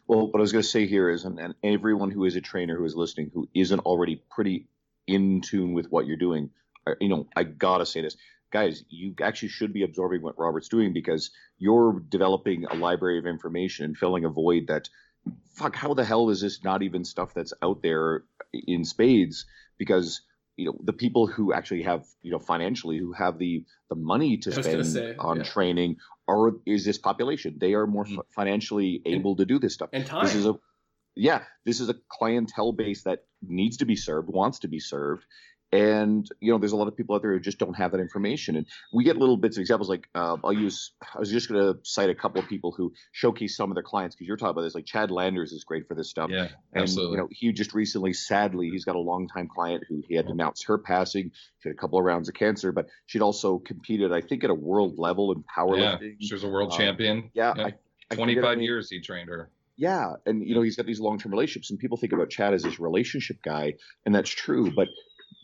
Well, 0.06 0.26
what 0.26 0.36
I 0.36 0.40
was 0.40 0.52
going 0.52 0.62
to 0.62 0.68
say 0.68 0.86
here 0.86 1.10
is, 1.10 1.24
and, 1.24 1.38
and 1.38 1.54
everyone 1.62 2.10
who 2.10 2.24
is 2.24 2.36
a 2.36 2.40
trainer 2.40 2.76
who 2.76 2.84
is 2.84 2.96
listening 2.96 3.30
who 3.32 3.48
isn't 3.54 3.80
already 3.80 4.22
pretty 4.30 4.66
in 5.06 5.40
tune 5.40 5.72
with 5.72 5.90
what 5.90 6.06
you're 6.06 6.16
doing, 6.16 6.50
uh, 6.86 6.94
you 7.00 7.08
know, 7.08 7.28
I 7.36 7.44
gotta 7.44 7.86
say 7.86 8.02
this, 8.02 8.16
guys, 8.50 8.84
you 8.88 9.14
actually 9.22 9.48
should 9.48 9.72
be 9.72 9.84
absorbing 9.84 10.22
what 10.22 10.38
Robert's 10.38 10.68
doing 10.68 10.92
because 10.92 11.30
you're 11.58 12.02
developing 12.08 12.64
a 12.64 12.74
library 12.74 13.18
of 13.18 13.26
information 13.26 13.84
and 13.84 13.96
filling 13.96 14.24
a 14.24 14.28
void 14.28 14.66
that, 14.68 14.88
fuck, 15.52 15.76
how 15.76 15.94
the 15.94 16.04
hell 16.04 16.30
is 16.30 16.40
this 16.40 16.62
not 16.64 16.82
even 16.82 17.04
stuff 17.04 17.34
that's 17.34 17.52
out 17.62 17.82
there 17.82 18.24
in 18.52 18.84
spades? 18.84 19.46
Because 19.78 20.22
you 20.56 20.66
know 20.66 20.78
the 20.82 20.92
people 20.92 21.26
who 21.26 21.52
actually 21.52 21.82
have 21.82 22.04
you 22.22 22.30
know 22.30 22.38
financially 22.38 22.98
who 22.98 23.12
have 23.12 23.38
the 23.38 23.64
the 23.88 23.94
money 23.94 24.36
to 24.38 24.52
spend 24.52 24.86
say, 24.86 25.14
on 25.18 25.38
yeah. 25.38 25.42
training 25.42 25.96
are 26.28 26.52
is 26.66 26.84
this 26.84 26.98
population 26.98 27.56
they 27.58 27.74
are 27.74 27.86
more 27.86 28.04
mm-hmm. 28.04 28.20
financially 28.30 29.02
able 29.06 29.36
to 29.36 29.44
do 29.44 29.58
this 29.58 29.74
stuff 29.74 29.88
and 29.92 30.06
time 30.06 30.24
this 30.24 30.34
is 30.34 30.46
a 30.46 30.54
yeah 31.14 31.42
this 31.64 31.80
is 31.80 31.88
a 31.88 31.94
clientele 32.08 32.72
base 32.72 33.02
that 33.02 33.24
needs 33.40 33.78
to 33.78 33.84
be 33.86 33.96
served 33.96 34.28
wants 34.28 34.60
to 34.60 34.68
be 34.68 34.78
served 34.78 35.24
and 35.72 36.28
you 36.40 36.52
know 36.52 36.58
there's 36.58 36.72
a 36.72 36.76
lot 36.76 36.86
of 36.86 36.96
people 36.96 37.14
out 37.14 37.22
there 37.22 37.32
who 37.32 37.40
just 37.40 37.58
don't 37.58 37.74
have 37.74 37.92
that 37.92 38.00
information. 38.00 38.56
And 38.56 38.66
we 38.92 39.04
get 39.04 39.16
little 39.16 39.38
bits 39.38 39.56
of 39.56 39.62
examples 39.62 39.88
like 39.88 40.06
uh, 40.14 40.36
i'll 40.44 40.52
use 40.52 40.92
i 41.14 41.18
was 41.18 41.30
just 41.30 41.48
going 41.48 41.60
to 41.60 41.80
cite 41.82 42.10
a 42.10 42.14
couple 42.14 42.40
of 42.40 42.48
people 42.48 42.72
who 42.72 42.92
showcase 43.12 43.56
some 43.56 43.70
of 43.70 43.74
their 43.74 43.82
clients 43.82 44.14
because 44.14 44.28
you're 44.28 44.36
talking 44.36 44.50
about 44.50 44.62
this 44.62 44.74
like 44.74 44.84
chad 44.84 45.10
landers 45.10 45.52
is 45.52 45.64
great 45.64 45.88
for 45.88 45.94
this 45.94 46.10
stuff. 46.10 46.30
Yeah 46.30 46.48
and 46.72 46.82
absolutely. 46.82 47.16
you 47.16 47.22
know 47.22 47.28
he 47.30 47.52
just 47.52 47.72
recently 47.74 48.12
sadly 48.12 48.68
he's 48.68 48.84
got 48.84 48.96
a 48.96 49.00
long 49.00 49.28
time 49.28 49.48
client 49.48 49.84
who 49.88 50.02
he 50.06 50.14
had 50.14 50.26
to 50.26 50.32
announce 50.32 50.64
her 50.64 50.78
passing. 50.78 51.30
She 51.60 51.68
had 51.68 51.76
a 51.76 51.80
couple 51.80 51.98
of 51.98 52.04
rounds 52.04 52.28
of 52.28 52.34
cancer 52.34 52.72
but 52.72 52.86
she'd 53.06 53.22
also 53.22 53.58
competed 53.58 54.12
i 54.12 54.20
think 54.20 54.44
at 54.44 54.50
a 54.50 54.54
world 54.54 54.98
level 54.98 55.32
in 55.32 55.44
powerlifting. 55.44 56.14
yeah, 56.18 56.26
she 56.26 56.34
was 56.34 56.44
a 56.44 56.48
world 56.48 56.72
um, 56.72 56.78
champion. 56.78 57.30
yeah, 57.34 57.54
yeah. 57.56 57.64
I, 57.64 57.74
I 58.10 58.14
25 58.14 58.60
years 58.60 58.90
he 58.90 59.00
trained 59.00 59.28
her. 59.28 59.50
Yeah 59.76 60.14
and 60.26 60.46
you 60.46 60.54
know 60.54 60.62
he's 60.62 60.76
got 60.76 60.86
these 60.86 61.00
long-term 61.00 61.32
relationships 61.32 61.70
and 61.70 61.78
people 61.78 61.96
think 61.96 62.12
about 62.12 62.28
chad 62.28 62.52
as 62.52 62.62
this 62.62 62.78
relationship 62.78 63.42
guy 63.42 63.74
and 64.04 64.14
that's 64.14 64.30
true 64.30 64.70
but 64.70 64.88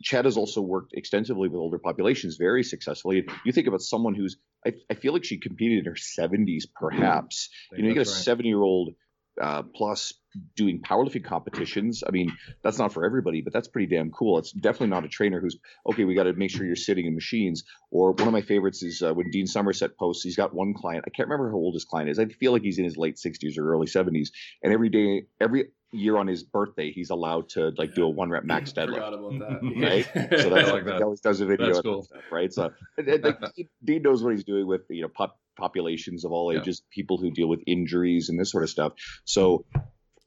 Chad 0.02 0.24
has 0.24 0.36
also 0.36 0.60
worked 0.60 0.92
extensively 0.94 1.48
with 1.48 1.58
older 1.58 1.78
populations 1.78 2.36
very 2.36 2.62
successfully. 2.62 3.26
You 3.44 3.52
think 3.52 3.66
about 3.66 3.82
someone 3.82 4.14
who's, 4.14 4.36
I, 4.66 4.72
I 4.90 4.94
feel 4.94 5.12
like 5.12 5.24
she 5.24 5.38
competed 5.38 5.80
in 5.80 5.84
her 5.86 5.96
70s, 5.96 6.64
perhaps. 6.74 7.50
You 7.72 7.82
know, 7.82 7.88
you 7.88 7.94
get 7.94 8.02
a 8.02 8.10
70 8.10 8.48
year 8.48 8.62
old 8.62 8.94
uh, 9.40 9.62
plus 9.62 10.12
doing 10.56 10.80
powerlifting 10.80 11.24
competitions. 11.24 12.02
I 12.06 12.10
mean, 12.10 12.36
that's 12.62 12.78
not 12.78 12.92
for 12.92 13.04
everybody, 13.04 13.40
but 13.40 13.52
that's 13.52 13.68
pretty 13.68 13.94
damn 13.94 14.10
cool. 14.10 14.38
It's 14.38 14.52
definitely 14.52 14.88
not 14.88 15.04
a 15.04 15.08
trainer 15.08 15.40
who's 15.40 15.56
okay. 15.86 16.04
We 16.04 16.14
got 16.14 16.24
to 16.24 16.32
make 16.32 16.50
sure 16.50 16.66
you're 16.66 16.76
sitting 16.76 17.06
in 17.06 17.14
machines. 17.14 17.64
Or 17.90 18.12
one 18.12 18.28
of 18.28 18.32
my 18.32 18.42
favorites 18.42 18.82
is 18.82 19.02
uh, 19.02 19.14
when 19.14 19.30
Dean 19.30 19.46
Somerset 19.46 19.96
posts. 19.96 20.22
He's 20.22 20.36
got 20.36 20.54
one 20.54 20.74
client. 20.74 21.04
I 21.06 21.10
can't 21.10 21.28
remember 21.28 21.50
how 21.50 21.56
old 21.56 21.74
his 21.74 21.84
client 21.84 22.10
is. 22.10 22.18
I 22.18 22.26
feel 22.26 22.52
like 22.52 22.62
he's 22.62 22.78
in 22.78 22.84
his 22.84 22.96
late 22.96 23.16
60s 23.16 23.58
or 23.58 23.72
early 23.72 23.86
70s. 23.86 24.28
And 24.62 24.72
every 24.72 24.88
day, 24.88 25.26
every 25.40 25.68
year 25.92 26.16
on 26.16 26.26
his 26.26 26.42
birthday, 26.42 26.92
he's 26.92 27.10
allowed 27.10 27.48
to 27.50 27.72
like 27.78 27.94
do 27.94 28.04
a 28.04 28.08
one 28.08 28.30
rep 28.30 28.44
max 28.44 28.72
deadlift. 28.76 28.94
Forgot 28.94 29.14
about 29.14 29.38
that. 29.38 29.58
Right. 29.78 30.04
so 30.42 30.50
that's 30.50 30.70
like 30.70 30.84
that. 30.84 30.96
He 30.96 31.02
always 31.02 31.20
does 31.20 31.40
a 31.40 31.46
video. 31.46 31.66
That's 31.66 31.80
cool. 31.80 32.02
Stuff, 32.02 32.22
right. 32.30 32.52
So 32.52 32.72
like, 32.96 33.38
Dean 33.82 34.02
knows 34.02 34.22
what 34.22 34.32
he's 34.32 34.44
doing 34.44 34.66
with 34.66 34.82
you 34.90 35.02
know 35.02 35.08
pop, 35.08 35.38
populations 35.56 36.24
of 36.24 36.32
all 36.32 36.52
ages, 36.52 36.82
yeah. 36.82 36.94
people 36.94 37.18
who 37.18 37.30
deal 37.30 37.48
with 37.48 37.60
injuries 37.66 38.28
and 38.28 38.38
this 38.38 38.50
sort 38.50 38.64
of 38.64 38.70
stuff. 38.70 38.92
So 39.24 39.64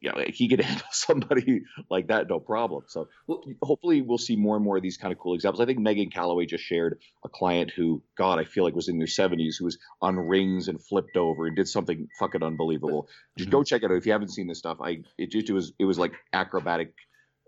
you 0.01 0.11
know, 0.11 0.23
he 0.27 0.49
could 0.49 0.59
handle 0.61 0.87
somebody 0.91 1.61
like 1.89 2.07
that, 2.07 2.27
no 2.27 2.39
problem. 2.39 2.83
So 2.87 3.07
hopefully 3.61 4.01
we'll 4.01 4.17
see 4.17 4.35
more 4.35 4.55
and 4.55 4.65
more 4.65 4.77
of 4.77 4.83
these 4.83 4.97
kind 4.97 5.13
of 5.13 5.19
cool 5.19 5.35
examples. 5.35 5.61
I 5.61 5.65
think 5.65 5.79
Meghan 5.79 6.11
Callaway 6.11 6.45
just 6.45 6.63
shared 6.63 6.99
a 7.23 7.29
client 7.29 7.71
who, 7.75 8.03
God, 8.17 8.39
I 8.39 8.43
feel 8.43 8.63
like 8.63 8.75
was 8.75 8.89
in 8.89 8.97
their 8.97 9.07
70s, 9.07 9.55
who 9.59 9.65
was 9.65 9.77
on 10.01 10.17
rings 10.17 10.67
and 10.67 10.83
flipped 10.83 11.15
over 11.15 11.47
and 11.47 11.55
did 11.55 11.67
something 11.67 12.07
fucking 12.19 12.43
unbelievable. 12.43 13.07
Just 13.37 13.49
mm-hmm. 13.49 13.57
go 13.59 13.63
check 13.63 13.83
it 13.83 13.91
out 13.91 13.97
if 13.97 14.05
you 14.05 14.11
haven't 14.11 14.29
seen 14.29 14.47
this 14.47 14.59
stuff. 14.59 14.79
I 14.81 15.03
it 15.17 15.31
just 15.31 15.49
it 15.49 15.53
was 15.53 15.73
it 15.79 15.85
was 15.85 15.99
like 15.99 16.13
acrobatic 16.33 16.93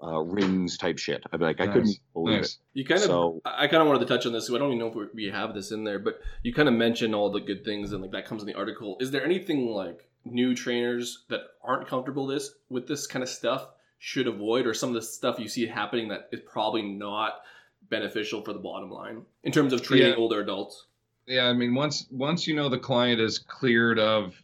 uh, 0.01 0.19
rings 0.19 0.77
type 0.77 0.99
shit. 0.99 1.23
I'm 1.31 1.39
like, 1.39 1.59
nice. 1.59 1.69
I 1.69 1.71
couldn't 1.71 1.97
believe 2.13 2.37
nice. 2.39 2.53
it. 2.53 2.59
You 2.73 2.85
kind 2.85 3.01
of, 3.01 3.07
so, 3.07 3.41
I 3.45 3.67
kind 3.67 3.81
of 3.81 3.87
wanted 3.87 3.99
to 3.99 4.05
touch 4.05 4.25
on 4.25 4.33
this. 4.33 4.47
So 4.47 4.55
I 4.55 4.59
don't 4.59 4.67
even 4.73 4.79
know 4.79 4.87
if 4.87 5.13
we 5.13 5.25
have 5.25 5.53
this 5.53 5.71
in 5.71 5.85
there, 5.85 5.99
but 5.99 6.19
you 6.43 6.53
kind 6.53 6.67
of 6.67 6.73
mentioned 6.73 7.15
all 7.15 7.31
the 7.31 7.39
good 7.39 7.63
things 7.63 7.93
and 7.93 8.01
like 8.01 8.11
that 8.11 8.25
comes 8.25 8.41
in 8.41 8.47
the 8.47 8.55
article. 8.55 8.97
Is 8.99 9.11
there 9.11 9.23
anything 9.23 9.67
like 9.67 10.09
new 10.25 10.55
trainers 10.55 11.23
that 11.29 11.41
aren't 11.63 11.87
comfortable 11.87 12.27
this 12.27 12.51
with 12.69 12.87
this 12.87 13.07
kind 13.07 13.23
of 13.23 13.29
stuff 13.29 13.67
should 13.99 14.27
avoid, 14.27 14.67
or 14.67 14.73
some 14.73 14.89
of 14.89 14.95
the 14.95 15.01
stuff 15.01 15.39
you 15.39 15.47
see 15.47 15.65
happening 15.65 16.09
that 16.09 16.27
is 16.31 16.41
probably 16.41 16.81
not 16.81 17.41
beneficial 17.89 18.43
for 18.43 18.53
the 18.53 18.59
bottom 18.59 18.89
line 18.89 19.23
in 19.43 19.51
terms 19.51 19.73
of 19.73 19.81
treating 19.81 20.09
yeah. 20.09 20.15
older 20.15 20.41
adults? 20.41 20.87
Yeah, 21.25 21.45
I 21.45 21.53
mean, 21.53 21.73
once 21.73 22.05
once 22.11 22.47
you 22.47 22.55
know 22.55 22.69
the 22.69 22.79
client 22.79 23.21
is 23.21 23.39
cleared 23.39 23.99
of 23.99 24.35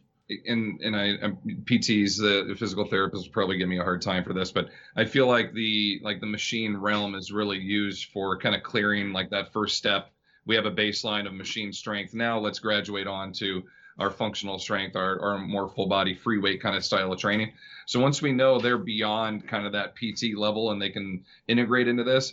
and 0.46 0.80
and 0.80 0.96
I 0.96 1.16
um, 1.22 1.38
PTs 1.64 2.18
the 2.18 2.54
physical 2.58 2.86
therapists 2.86 3.30
probably 3.30 3.58
give 3.58 3.68
me 3.68 3.78
a 3.78 3.82
hard 3.82 4.02
time 4.02 4.24
for 4.24 4.32
this, 4.32 4.52
but 4.52 4.68
I 4.96 5.04
feel 5.04 5.26
like 5.26 5.52
the 5.52 6.00
like 6.02 6.20
the 6.20 6.26
machine 6.26 6.76
realm 6.76 7.14
is 7.14 7.32
really 7.32 7.58
used 7.58 8.10
for 8.12 8.38
kind 8.38 8.54
of 8.54 8.62
clearing 8.62 9.12
like 9.12 9.30
that 9.30 9.52
first 9.52 9.76
step. 9.76 10.10
We 10.46 10.56
have 10.56 10.66
a 10.66 10.70
baseline 10.70 11.26
of 11.26 11.34
machine 11.34 11.72
strength. 11.72 12.14
Now 12.14 12.38
let's 12.38 12.58
graduate 12.58 13.06
on 13.06 13.32
to 13.34 13.62
our 14.00 14.10
functional 14.10 14.58
strength, 14.58 14.96
our, 14.96 15.20
our 15.20 15.38
more 15.38 15.68
full 15.68 15.86
body 15.86 16.14
free 16.14 16.38
weight 16.38 16.62
kind 16.62 16.74
of 16.74 16.82
style 16.84 17.12
of 17.12 17.18
training. 17.18 17.52
So 17.86 18.00
once 18.00 18.22
we 18.22 18.32
know 18.32 18.58
they're 18.58 18.78
beyond 18.78 19.46
kind 19.46 19.66
of 19.66 19.72
that 19.72 19.94
PT 19.94 20.36
level 20.36 20.70
and 20.70 20.80
they 20.80 20.88
can 20.88 21.22
integrate 21.48 21.86
into 21.86 22.02
this, 22.02 22.32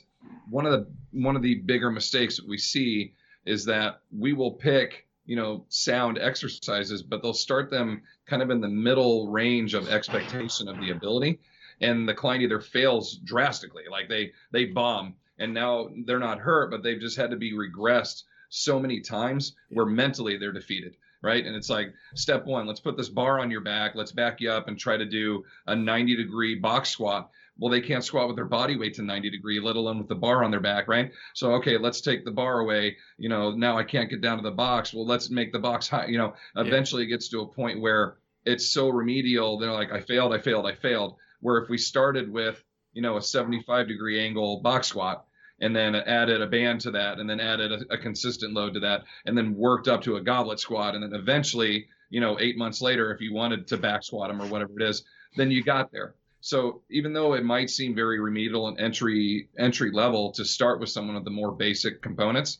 one 0.49 0.65
of 0.65 0.71
the 0.71 0.88
one 1.12 1.36
of 1.36 1.41
the 1.41 1.56
bigger 1.56 1.91
mistakes 1.91 2.38
that 2.38 2.47
we 2.47 2.58
see 2.58 3.13
is 3.45 3.65
that 3.65 4.01
we 4.17 4.34
will 4.34 4.51
pick 4.51 5.08
you 5.25 5.36
know 5.36 5.65
sound 5.67 6.17
exercises 6.17 7.03
but 7.03 7.21
they'll 7.21 7.34
start 7.34 7.69
them 7.69 8.01
kind 8.25 8.41
of 8.41 8.49
in 8.49 8.62
the 8.62 8.67
middle 8.67 9.30
range 9.30 9.73
of 9.73 9.89
expectation 9.89 10.69
of 10.69 10.80
the 10.80 10.91
ability. 10.91 11.39
And 11.82 12.08
the 12.10 12.13
client 12.13 12.43
either 12.43 12.62
fails 12.62 13.17
drastically 13.17 13.84
like 13.91 14.08
they 14.08 14.32
they 14.51 14.65
bomb 14.65 15.15
and 15.38 15.53
now 15.53 15.89
they're 16.06 16.17
not 16.17 16.39
hurt 16.39 16.71
but 16.71 16.82
they've 16.82 16.99
just 16.99 17.17
had 17.17 17.32
to 17.32 17.38
be 17.38 17.51
regressed 17.51 18.23
so 18.49 18.80
many 18.80 19.01
times 19.01 19.56
where 19.69 19.86
mentally 19.86 20.38
they're 20.38 20.53
defeated 20.53 20.95
right 21.21 21.45
and 21.45 21.56
it's 21.56 21.69
like 21.69 21.93
step 22.15 22.45
one 22.45 22.67
let's 22.67 22.80
put 22.80 22.97
this 22.97 23.10
bar 23.10 23.39
on 23.39 23.49
your 23.49 23.62
back 23.62 23.95
let's 23.95 24.12
back 24.12 24.39
you 24.39 24.51
up 24.51 24.67
and 24.67 24.77
try 24.77 24.97
to 24.97 25.06
do 25.06 25.43
a 25.67 25.75
90 25.75 26.15
degree 26.15 26.56
box 26.56 26.89
squat 26.89 27.30
well, 27.60 27.71
they 27.71 27.82
can't 27.82 28.03
squat 28.03 28.27
with 28.27 28.36
their 28.36 28.45
body 28.45 28.77
weight 28.77 28.93
to 28.95 29.01
90 29.01 29.30
degree, 29.30 29.60
let 29.60 29.75
alone 29.75 29.97
with 29.97 30.08
the 30.08 30.15
bar 30.15 30.43
on 30.43 30.51
their 30.51 30.60
back, 30.60 30.88
right? 30.88 31.12
So, 31.34 31.53
okay, 31.53 31.77
let's 31.77 32.01
take 32.01 32.23
the 32.23 32.32
bar 32.32 32.60
away. 32.60 32.97
You 33.17 33.30
know, 33.30 33.51
now 33.51 33.77
I 33.77 33.84
can't 33.84 34.10
get 34.10 34.21
down 34.21 34.38
to 34.38 34.43
the 34.43 34.51
box. 34.51 34.93
Well, 34.93 35.06
let's 35.06 35.30
make 35.30 35.51
the 35.51 35.60
box 35.60 35.88
high. 35.88 36.06
You 36.08 36.17
know, 36.17 36.34
eventually 36.56 37.03
yeah. 37.03 37.08
it 37.08 37.12
gets 37.12 37.30
to 37.30 37.41
a 37.41 37.47
point 37.47 37.82
where 37.82 38.17
it's 38.45 38.69
so 38.69 38.89
remedial. 38.89 39.58
They're 39.58 39.73
like, 39.73 39.91
I 39.91 40.01
failed, 40.01 40.34
I 40.34 40.39
failed, 40.39 40.65
I 40.65 40.75
failed. 40.75 41.15
Where 41.39 41.58
if 41.58 41.69
we 41.69 41.77
started 41.77 42.32
with, 42.32 42.63
you 42.93 43.01
know, 43.01 43.17
a 43.17 43.21
75 43.21 43.88
degree 43.88 44.19
angle 44.19 44.62
box 44.62 44.88
squat, 44.88 45.25
and 45.60 45.76
then 45.76 45.96
added 45.96 46.41
a 46.41 46.48
band 46.48 46.82
to 46.82 46.91
that, 46.91 47.20
and 47.20 47.30
then 47.30 47.39
added 47.39 47.72
a, 47.72 47.93
a 47.93 47.98
consistent 47.98 48.54
load 48.54 48.74
to 48.74 48.80
that, 48.80 49.04
and 49.26 49.38
then 49.38 49.56
worked 49.56 49.88
up 49.88 50.02
to 50.04 50.17
a 50.17 50.22
goblet 50.22 50.60
squat, 50.60 50.96
and 50.96 51.04
then 51.04 51.20
eventually, 51.20 51.88
you 52.10 52.22
know, 52.22 52.38
eight 52.39 52.58
months 52.58 52.82
later, 52.82 53.12
if 53.12 53.22
you 53.22 53.34
wanted 53.34 53.67
to 53.67 53.78
back 53.78 54.04
squat 54.04 54.30
them 54.30 54.41
or 54.41 54.48
whatever 54.48 54.74
it 54.80 54.88
is, 54.88 55.04
then 55.36 55.52
you 55.52 55.63
got 55.63 55.91
there. 55.91 56.15
So 56.41 56.82
even 56.89 57.13
though 57.13 57.34
it 57.34 57.43
might 57.43 57.70
seem 57.70 57.96
very 57.96 58.20
remedial 58.20 58.67
and 58.67 58.80
entry 58.80 59.50
entry 59.58 59.91
level 59.91 60.32
to 60.34 60.46
start 60.46 60.80
with 60.80 60.89
someone 60.89 61.15
of 61.15 61.26
the 61.26 61.32
more 61.32 61.52
basic 61.52 62.02
components, 62.02 62.60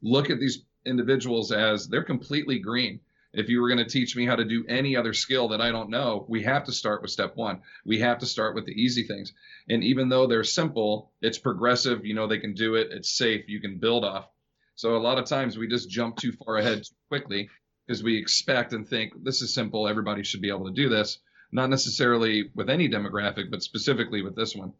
look 0.00 0.30
at 0.30 0.38
these 0.38 0.62
individuals 0.84 1.52
as 1.52 1.88
they're 1.88 2.04
completely 2.04 2.58
green. 2.58 3.00
If 3.36 3.50
you 3.50 3.60
were 3.60 3.68
going 3.68 3.84
to 3.84 3.90
teach 3.90 4.16
me 4.16 4.24
how 4.24 4.36
to 4.36 4.46
do 4.46 4.64
any 4.66 4.96
other 4.96 5.12
skill 5.12 5.48
that 5.48 5.60
I 5.60 5.70
don't 5.70 5.90
know, 5.90 6.24
we 6.26 6.42
have 6.44 6.64
to 6.64 6.72
start 6.72 7.02
with 7.02 7.10
step 7.10 7.36
one. 7.36 7.60
We 7.84 8.00
have 8.00 8.20
to 8.20 8.26
start 8.26 8.54
with 8.54 8.64
the 8.64 8.72
easy 8.72 9.02
things. 9.02 9.34
And 9.68 9.84
even 9.84 10.08
though 10.08 10.26
they're 10.26 10.42
simple, 10.42 11.12
it's 11.20 11.36
progressive. 11.36 12.06
You 12.06 12.14
know, 12.14 12.26
they 12.26 12.38
can 12.38 12.54
do 12.54 12.76
it. 12.76 12.88
It's 12.90 13.12
safe. 13.12 13.44
You 13.46 13.60
can 13.60 13.76
build 13.76 14.06
off. 14.06 14.26
So 14.74 14.96
a 14.96 14.98
lot 14.98 15.18
of 15.18 15.26
times 15.26 15.58
we 15.58 15.68
just 15.68 15.90
jump 15.90 16.16
too 16.16 16.32
far 16.32 16.56
ahead 16.56 16.84
too 16.84 16.94
quickly 17.08 17.50
because 17.86 18.02
we 18.02 18.16
expect 18.16 18.72
and 18.72 18.88
think 18.88 19.12
this 19.22 19.42
is 19.42 19.52
simple. 19.52 19.86
Everybody 19.86 20.22
should 20.22 20.40
be 20.40 20.48
able 20.48 20.64
to 20.66 20.72
do 20.72 20.88
this. 20.88 21.18
Not 21.52 21.68
necessarily 21.68 22.50
with 22.54 22.70
any 22.70 22.88
demographic, 22.88 23.50
but 23.50 23.62
specifically 23.62 24.22
with 24.22 24.34
this 24.34 24.56
one. 24.56 24.72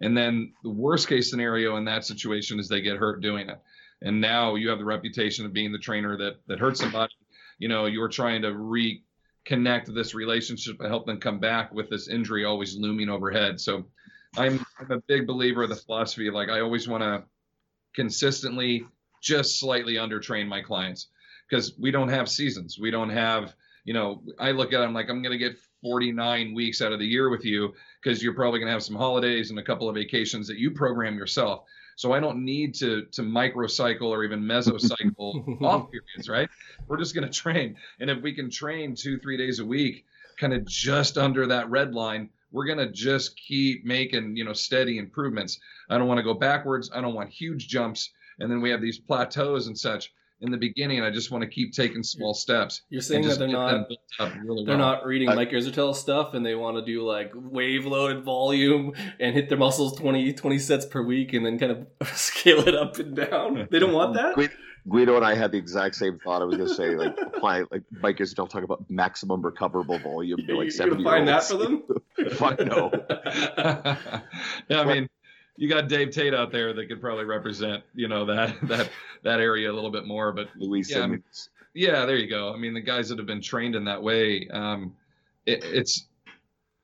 And 0.00 0.16
then 0.16 0.54
the 0.64 0.70
worst 0.70 1.08
case 1.08 1.30
scenario 1.30 1.76
in 1.76 1.84
that 1.84 2.04
situation 2.04 2.58
is 2.58 2.66
they 2.66 2.80
get 2.80 2.96
hurt 2.96 3.20
doing 3.22 3.48
it. 3.48 3.60
And 4.00 4.20
now 4.20 4.56
you 4.56 4.70
have 4.70 4.78
the 4.78 4.84
reputation 4.84 5.46
of 5.46 5.52
being 5.52 5.70
the 5.70 5.78
trainer 5.78 6.16
that 6.16 6.40
that 6.48 6.58
hurt 6.58 6.76
somebody 6.76 7.12
you 7.62 7.68
know 7.68 7.86
you're 7.86 8.08
trying 8.08 8.42
to 8.42 8.48
reconnect 8.48 9.94
this 9.94 10.14
relationship 10.14 10.80
and 10.80 10.88
help 10.88 11.06
them 11.06 11.20
come 11.20 11.38
back 11.38 11.72
with 11.72 11.88
this 11.88 12.08
injury 12.08 12.44
always 12.44 12.76
looming 12.76 13.08
overhead. 13.08 13.60
So 13.60 13.86
i'm, 14.36 14.64
I'm 14.80 14.90
a 14.90 14.98
big 14.98 15.26
believer 15.26 15.62
of 15.62 15.68
the 15.68 15.76
philosophy 15.76 16.30
like 16.30 16.48
i 16.48 16.60
always 16.60 16.88
want 16.88 17.02
to 17.02 17.22
consistently 17.94 18.86
just 19.20 19.60
slightly 19.60 19.94
undertrain 19.94 20.48
my 20.48 20.62
clients 20.62 21.08
because 21.48 21.74
we 21.78 21.90
don't 21.90 22.08
have 22.08 22.30
seasons. 22.30 22.78
We 22.78 22.90
don't 22.90 23.10
have 23.10 23.54
you 23.84 23.94
know 23.94 24.22
i 24.38 24.52
look 24.52 24.72
at 24.72 24.80
them 24.80 24.94
like 24.94 25.10
i'm 25.10 25.22
going 25.22 25.38
to 25.38 25.44
get 25.44 25.58
49 25.82 26.54
weeks 26.54 26.80
out 26.80 26.92
of 26.92 27.00
the 27.00 27.06
year 27.06 27.30
with 27.30 27.44
you 27.44 27.74
because 28.00 28.22
you're 28.22 28.34
probably 28.34 28.60
going 28.60 28.68
to 28.68 28.72
have 28.72 28.82
some 28.82 28.96
holidays 28.96 29.50
and 29.50 29.58
a 29.58 29.62
couple 29.62 29.88
of 29.88 29.96
vacations 29.96 30.46
that 30.46 30.56
you 30.56 30.70
program 30.70 31.16
yourself 31.16 31.64
so 31.96 32.12
I 32.12 32.20
don't 32.20 32.44
need 32.44 32.74
to 32.76 33.06
to 33.12 33.22
microcycle 33.22 34.08
or 34.08 34.24
even 34.24 34.42
mesocycle 34.42 35.62
off 35.62 35.90
periods, 35.90 36.28
right? 36.28 36.48
We're 36.86 36.98
just 36.98 37.14
going 37.14 37.26
to 37.26 37.32
train, 37.32 37.76
and 38.00 38.10
if 38.10 38.22
we 38.22 38.32
can 38.32 38.50
train 38.50 38.94
two 38.94 39.18
three 39.18 39.36
days 39.36 39.58
a 39.58 39.64
week, 39.64 40.04
kind 40.38 40.52
of 40.52 40.64
just 40.64 41.18
under 41.18 41.46
that 41.46 41.70
red 41.70 41.94
line, 41.94 42.30
we're 42.50 42.66
going 42.66 42.78
to 42.78 42.90
just 42.90 43.36
keep 43.36 43.84
making 43.84 44.36
you 44.36 44.44
know 44.44 44.52
steady 44.52 44.98
improvements. 44.98 45.58
I 45.88 45.98
don't 45.98 46.08
want 46.08 46.18
to 46.18 46.24
go 46.24 46.34
backwards. 46.34 46.90
I 46.94 47.00
don't 47.00 47.14
want 47.14 47.30
huge 47.30 47.68
jumps, 47.68 48.10
and 48.38 48.50
then 48.50 48.60
we 48.60 48.70
have 48.70 48.80
these 48.80 48.98
plateaus 48.98 49.66
and 49.66 49.78
such 49.78 50.12
in 50.42 50.50
the 50.50 50.58
beginning, 50.58 50.98
and 50.98 51.06
I 51.06 51.10
just 51.10 51.30
want 51.30 51.42
to 51.42 51.48
keep 51.48 51.72
taking 51.72 52.02
small 52.02 52.34
steps. 52.34 52.82
You're 52.90 53.00
saying 53.00 53.26
that 53.28 53.38
they're 53.38 53.48
not 53.48 53.88
really 54.44 54.64
they're 54.64 54.76
well. 54.76 54.78
not 54.78 55.06
reading 55.06 55.28
I, 55.28 55.34
Mike 55.34 55.50
Israetel 55.50 55.94
stuff, 55.94 56.34
and 56.34 56.44
they 56.44 56.54
want 56.54 56.76
to 56.76 56.84
do 56.84 57.02
like 57.02 57.32
wave 57.34 57.86
loaded 57.86 58.24
volume 58.24 58.92
and 59.20 59.34
hit 59.34 59.48
their 59.48 59.58
muscles 59.58 59.96
20, 59.98 60.32
20 60.32 60.58
sets 60.58 60.84
per 60.84 61.02
week, 61.02 61.32
and 61.32 61.46
then 61.46 61.58
kind 61.58 61.72
of 61.72 62.08
scale 62.16 62.66
it 62.66 62.74
up 62.74 62.98
and 62.98 63.16
down. 63.16 63.68
They 63.70 63.78
don't 63.78 63.92
want 63.92 64.14
that. 64.14 64.50
Guido 64.88 65.14
and 65.14 65.24
I 65.24 65.34
had 65.34 65.52
the 65.52 65.58
exact 65.58 65.94
same 65.94 66.18
thought. 66.18 66.42
I 66.42 66.44
was 66.44 66.56
going 66.56 66.68
to 66.68 66.74
say, 66.74 66.96
like, 66.96 67.16
apply, 67.20 67.64
like 67.70 67.82
Mike 68.00 68.16
Israetel 68.18 68.48
talk 68.48 68.64
about 68.64 68.84
maximum 68.90 69.40
recoverable 69.40 69.98
volume 69.98 70.44
to 70.46 70.56
like 70.56 70.72
seventy. 70.72 71.02
You 71.02 71.08
find 71.08 71.28
that 71.28 71.44
for 71.44 71.56
them? 71.56 71.84
Fuck 72.32 72.58
no. 72.60 72.90
yeah, 74.68 74.80
I 74.80 74.84
mean, 74.84 75.08
you 75.56 75.68
got 75.68 75.88
Dave 75.88 76.10
Tate 76.10 76.34
out 76.34 76.50
there 76.50 76.72
that 76.72 76.88
could 76.88 77.00
probably 77.00 77.24
represent, 77.24 77.82
you 77.94 78.08
know, 78.08 78.24
that 78.26 78.56
that 78.68 78.90
that 79.22 79.40
area 79.40 79.70
a 79.70 79.74
little 79.74 79.90
bit 79.90 80.06
more. 80.06 80.32
But 80.32 80.48
Louis 80.56 80.88
yeah, 80.88 80.96
Simmons. 80.96 81.50
yeah, 81.74 82.04
there 82.04 82.16
you 82.16 82.28
go. 82.28 82.52
I 82.52 82.56
mean, 82.56 82.74
the 82.74 82.80
guys 82.80 83.08
that 83.08 83.18
have 83.18 83.26
been 83.26 83.42
trained 83.42 83.74
in 83.74 83.84
that 83.84 84.02
way, 84.02 84.48
um, 84.48 84.94
it, 85.46 85.64
it's 85.64 86.06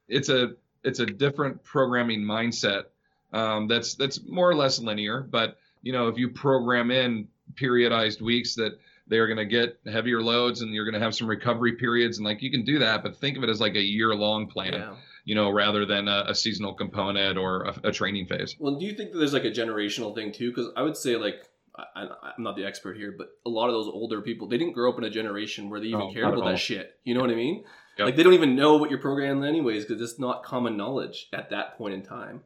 it's 0.09 0.29
a 0.29 0.53
it's 0.85 1.01
a 1.01 1.07
different 1.07 1.63
programming 1.65 2.21
mindset 2.21 2.85
um, 3.33 3.69
that's 3.69 3.95
that's 3.95 4.21
more 4.27 4.49
or 4.49 4.55
less 4.55 4.79
linear. 4.79 5.21
But 5.21 5.59
you 5.83 5.93
know, 5.93 6.09
if 6.09 6.19
you 6.19 6.29
program 6.29 6.91
in 6.91 7.29
periodized 7.55 8.21
weeks 8.21 8.55
that 8.57 8.79
they're 9.07 9.27
going 9.27 9.39
to 9.39 9.47
get 9.47 9.79
heavier 9.91 10.21
loads 10.21 10.61
and 10.61 10.75
you're 10.75 10.85
going 10.85 10.95
to 10.95 11.01
have 11.01 11.15
some 11.15 11.27
recovery 11.27 11.73
periods 11.73 12.19
and 12.19 12.27
like 12.27 12.43
you 12.43 12.51
can 12.51 12.63
do 12.63 12.79
that 12.79 13.03
but 13.03 13.17
think 13.17 13.39
of 13.39 13.43
it 13.43 13.49
as 13.49 13.59
like 13.59 13.75
a 13.75 13.81
year 13.81 14.15
long 14.15 14.47
plan 14.47 14.75
yeah 14.75 14.95
you 15.29 15.35
know, 15.35 15.51
rather 15.51 15.85
than 15.85 16.09
a, 16.09 16.25
a 16.29 16.35
seasonal 16.35 16.73
component 16.73 17.37
or 17.37 17.65
a, 17.65 17.89
a, 17.89 17.93
training 17.93 18.25
phase. 18.25 18.57
Well, 18.59 18.77
do 18.77 18.87
you 18.87 18.95
think 18.95 19.13
that 19.13 19.19
there's 19.19 19.35
like 19.35 19.45
a 19.45 19.51
generational 19.51 20.15
thing 20.15 20.33
too? 20.33 20.51
Because 20.51 20.73
I 20.75 20.81
would 20.81 20.97
say 20.97 21.17
like 21.17 21.47
I, 21.77 22.05
am 22.05 22.45
not 22.45 22.57
the 22.57 22.65
expert 22.65 22.97
here, 22.97 23.15
but 23.17 23.29
a 23.45 23.51
lot 23.51 23.67
of 23.67 23.75
those 23.75 23.89
older 23.89 24.23
people 24.23 24.49
they 24.49 24.57
didn't 24.57 24.73
grow 24.73 24.91
up 24.91 24.97
in 24.97 25.05
a 25.05 25.11
generation 25.11 25.69
where 25.69 25.81
they 25.81 25.89
even 25.89 26.01
oh, 26.01 26.13
cared 26.15 26.33
about 26.33 26.47
that 26.47 26.59
shit. 26.59 26.99
You 27.05 27.13
know 27.13 27.21
what 27.21 27.29
I 27.29 27.35
mean? 27.35 27.65
Yep. 27.99 28.07
Like 28.07 28.17
they 28.17 28.23
don't 28.23 28.33
even 28.33 28.57
know 28.57 28.79
what 28.79 28.89
you're 28.89 29.01
programming 29.01 29.45
anyways 29.45 29.85
because 29.85 30.01
it's 30.01 30.19
not 30.19 30.45
common 30.45 30.79
knowledge 30.79 31.29
at 31.35 31.51
that 31.51 31.77
point 31.77 31.93
in 31.93 32.03
time. 32.03 32.41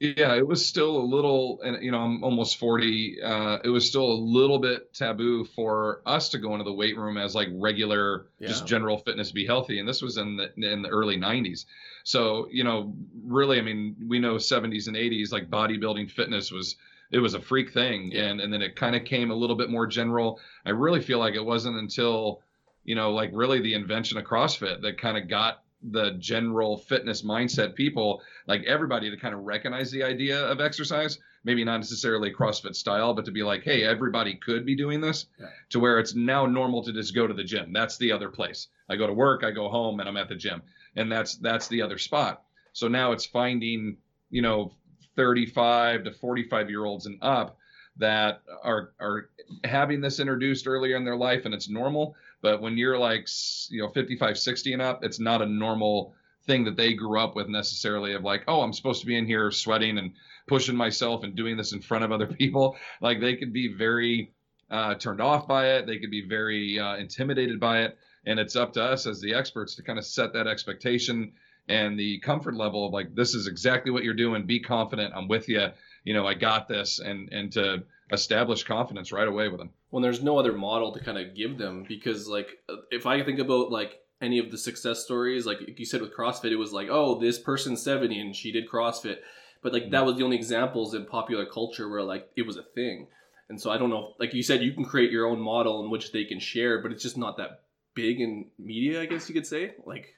Yeah, 0.00 0.34
it 0.34 0.46
was 0.46 0.64
still 0.64 0.96
a 0.96 1.04
little, 1.04 1.60
and 1.62 1.82
you 1.84 1.90
know, 1.90 1.98
I'm 1.98 2.24
almost 2.24 2.56
40. 2.56 3.22
Uh, 3.22 3.58
it 3.62 3.68
was 3.68 3.86
still 3.86 4.10
a 4.10 4.14
little 4.14 4.58
bit 4.58 4.94
taboo 4.94 5.44
for 5.44 6.00
us 6.06 6.30
to 6.30 6.38
go 6.38 6.52
into 6.52 6.64
the 6.64 6.72
weight 6.72 6.96
room 6.96 7.18
as 7.18 7.34
like 7.34 7.48
regular, 7.52 8.28
yeah. 8.38 8.48
just 8.48 8.66
general 8.66 8.96
fitness, 8.96 9.30
be 9.30 9.44
healthy. 9.44 9.78
And 9.78 9.86
this 9.86 10.00
was 10.00 10.16
in 10.16 10.38
the 10.38 10.54
in 10.56 10.80
the 10.80 10.88
early 10.88 11.18
90s. 11.18 11.66
So 12.04 12.48
you 12.50 12.64
know, 12.64 12.94
really, 13.26 13.58
I 13.58 13.60
mean, 13.60 13.94
we 14.08 14.18
know 14.18 14.36
70s 14.36 14.86
and 14.88 14.96
80s, 14.96 15.32
like 15.32 15.50
bodybuilding 15.50 16.10
fitness 16.10 16.50
was 16.50 16.76
it 17.12 17.18
was 17.18 17.34
a 17.34 17.40
freak 17.40 17.70
thing, 17.74 18.10
yeah. 18.10 18.22
and 18.22 18.40
and 18.40 18.50
then 18.50 18.62
it 18.62 18.76
kind 18.76 18.96
of 18.96 19.04
came 19.04 19.30
a 19.30 19.34
little 19.34 19.56
bit 19.56 19.68
more 19.68 19.86
general. 19.86 20.40
I 20.64 20.70
really 20.70 21.02
feel 21.02 21.18
like 21.18 21.34
it 21.34 21.44
wasn't 21.44 21.76
until 21.76 22.40
you 22.84 22.94
know, 22.94 23.12
like 23.12 23.30
really 23.34 23.60
the 23.60 23.74
invention 23.74 24.16
of 24.16 24.24
CrossFit 24.24 24.80
that 24.80 24.98
kind 24.98 25.18
of 25.18 25.28
got 25.28 25.62
the 25.82 26.12
general 26.18 26.76
fitness 26.76 27.22
mindset 27.22 27.74
people, 27.74 28.22
like 28.46 28.62
everybody 28.64 29.10
to 29.10 29.16
kind 29.16 29.34
of 29.34 29.44
recognize 29.44 29.90
the 29.90 30.02
idea 30.02 30.38
of 30.44 30.60
exercise, 30.60 31.18
maybe 31.44 31.64
not 31.64 31.78
necessarily 31.78 32.32
CrossFit 32.32 32.74
style, 32.74 33.14
but 33.14 33.24
to 33.24 33.30
be 33.30 33.42
like, 33.42 33.62
hey, 33.62 33.82
everybody 33.84 34.34
could 34.34 34.66
be 34.66 34.76
doing 34.76 35.00
this 35.00 35.26
yeah. 35.38 35.46
to 35.70 35.80
where 35.80 35.98
it's 35.98 36.14
now 36.14 36.44
normal 36.46 36.82
to 36.84 36.92
just 36.92 37.14
go 37.14 37.26
to 37.26 37.34
the 37.34 37.44
gym. 37.44 37.72
That's 37.72 37.96
the 37.96 38.12
other 38.12 38.28
place. 38.28 38.68
I 38.88 38.96
go 38.96 39.06
to 39.06 39.12
work, 39.12 39.42
I 39.42 39.50
go 39.50 39.68
home, 39.68 40.00
and 40.00 40.08
I'm 40.08 40.16
at 40.16 40.28
the 40.28 40.36
gym. 40.36 40.62
And 40.96 41.10
that's 41.10 41.36
that's 41.36 41.68
the 41.68 41.82
other 41.82 41.98
spot. 41.98 42.42
So 42.72 42.88
now 42.88 43.12
it's 43.12 43.24
finding, 43.24 43.96
you 44.30 44.42
know, 44.42 44.72
35 45.16 46.04
to 46.04 46.12
45 46.12 46.70
year 46.70 46.84
olds 46.84 47.06
and 47.06 47.18
up 47.22 47.56
that 47.96 48.42
are 48.62 48.92
are 49.00 49.30
having 49.64 50.00
this 50.00 50.20
introduced 50.20 50.66
earlier 50.66 50.96
in 50.96 51.04
their 51.04 51.16
life 51.16 51.44
and 51.44 51.54
it's 51.54 51.68
normal 51.68 52.14
but 52.42 52.60
when 52.60 52.76
you're 52.76 52.98
like, 52.98 53.28
you 53.68 53.82
know, 53.82 53.88
55, 53.88 54.38
60 54.38 54.72
and 54.72 54.82
up, 54.82 55.04
it's 55.04 55.20
not 55.20 55.42
a 55.42 55.46
normal 55.46 56.14
thing 56.46 56.64
that 56.64 56.76
they 56.76 56.94
grew 56.94 57.20
up 57.20 57.36
with 57.36 57.48
necessarily 57.48 58.14
of 58.14 58.24
like, 58.24 58.44
oh, 58.48 58.62
I'm 58.62 58.72
supposed 58.72 59.00
to 59.00 59.06
be 59.06 59.16
in 59.16 59.26
here 59.26 59.50
sweating 59.50 59.98
and 59.98 60.12
pushing 60.46 60.76
myself 60.76 61.22
and 61.22 61.34
doing 61.34 61.56
this 61.56 61.72
in 61.72 61.80
front 61.80 62.04
of 62.04 62.12
other 62.12 62.26
people. 62.38 62.76
Like 63.00 63.20
they 63.20 63.36
could 63.36 63.52
be 63.52 63.72
very 63.72 64.32
uh, 64.70 64.94
turned 64.94 65.20
off 65.20 65.46
by 65.46 65.72
it. 65.72 65.86
They 65.86 65.98
could 65.98 66.10
be 66.10 66.26
very 66.26 66.78
uh, 66.78 66.96
intimidated 66.96 67.60
by 67.60 67.82
it. 67.82 67.98
And 68.26 68.38
it's 68.38 68.56
up 68.56 68.72
to 68.74 68.82
us 68.82 69.06
as 69.06 69.20
the 69.20 69.34
experts 69.34 69.74
to 69.76 69.82
kind 69.82 69.98
of 69.98 70.04
set 70.04 70.32
that 70.34 70.46
expectation 70.46 71.32
and 71.68 71.98
the 71.98 72.18
comfort 72.20 72.54
level 72.54 72.86
of 72.86 72.92
like, 72.92 73.14
this 73.14 73.34
is 73.34 73.46
exactly 73.46 73.90
what 73.90 74.04
you're 74.04 74.14
doing. 74.14 74.46
Be 74.46 74.60
confident. 74.60 75.14
I'm 75.14 75.28
with 75.28 75.48
you. 75.48 75.68
You 76.04 76.14
know, 76.14 76.26
I 76.26 76.34
got 76.34 76.68
this. 76.68 76.98
And, 76.98 77.28
and 77.32 77.52
to 77.52 77.84
establish 78.12 78.64
confidence 78.64 79.12
right 79.12 79.28
away 79.28 79.48
with 79.48 79.58
them. 79.58 79.70
When 79.90 80.02
there's 80.02 80.22
no 80.22 80.38
other 80.38 80.52
model 80.52 80.92
to 80.92 81.00
kind 81.00 81.18
of 81.18 81.34
give 81.34 81.58
them 81.58 81.84
because 81.88 82.28
like 82.28 82.48
uh, 82.68 82.76
if 82.90 83.06
i 83.06 83.22
think 83.22 83.38
about 83.38 83.70
like 83.70 84.00
any 84.20 84.38
of 84.38 84.50
the 84.50 84.58
success 84.58 85.04
stories 85.04 85.46
like 85.46 85.58
you 85.78 85.86
said 85.86 86.00
with 86.00 86.14
crossfit 86.14 86.50
it 86.50 86.56
was 86.56 86.72
like 86.72 86.88
oh 86.90 87.18
this 87.18 87.38
person's 87.38 87.82
70 87.82 88.20
and 88.20 88.36
she 88.36 88.52
did 88.52 88.68
crossfit. 88.68 89.18
But 89.62 89.72
like 89.72 89.90
that 89.90 89.98
mm-hmm. 89.98 90.06
was 90.06 90.16
the 90.16 90.24
only 90.24 90.36
examples 90.36 90.94
in 90.94 91.04
popular 91.06 91.46
culture 91.46 91.88
where 91.88 92.02
like 92.02 92.28
it 92.36 92.46
was 92.46 92.56
a 92.56 92.62
thing. 92.62 93.08
And 93.48 93.60
so 93.60 93.70
i 93.70 93.78
don't 93.78 93.90
know 93.90 94.14
like 94.18 94.34
you 94.34 94.42
said 94.42 94.62
you 94.62 94.72
can 94.72 94.84
create 94.84 95.10
your 95.10 95.26
own 95.26 95.40
model 95.40 95.84
in 95.84 95.90
which 95.90 96.12
they 96.12 96.24
can 96.24 96.38
share 96.38 96.80
but 96.80 96.92
it's 96.92 97.02
just 97.02 97.18
not 97.18 97.36
that 97.38 97.62
big 97.94 98.20
in 98.20 98.46
media 98.58 99.02
i 99.02 99.06
guess 99.06 99.28
you 99.28 99.34
could 99.34 99.46
say. 99.46 99.74
Like 99.84 100.14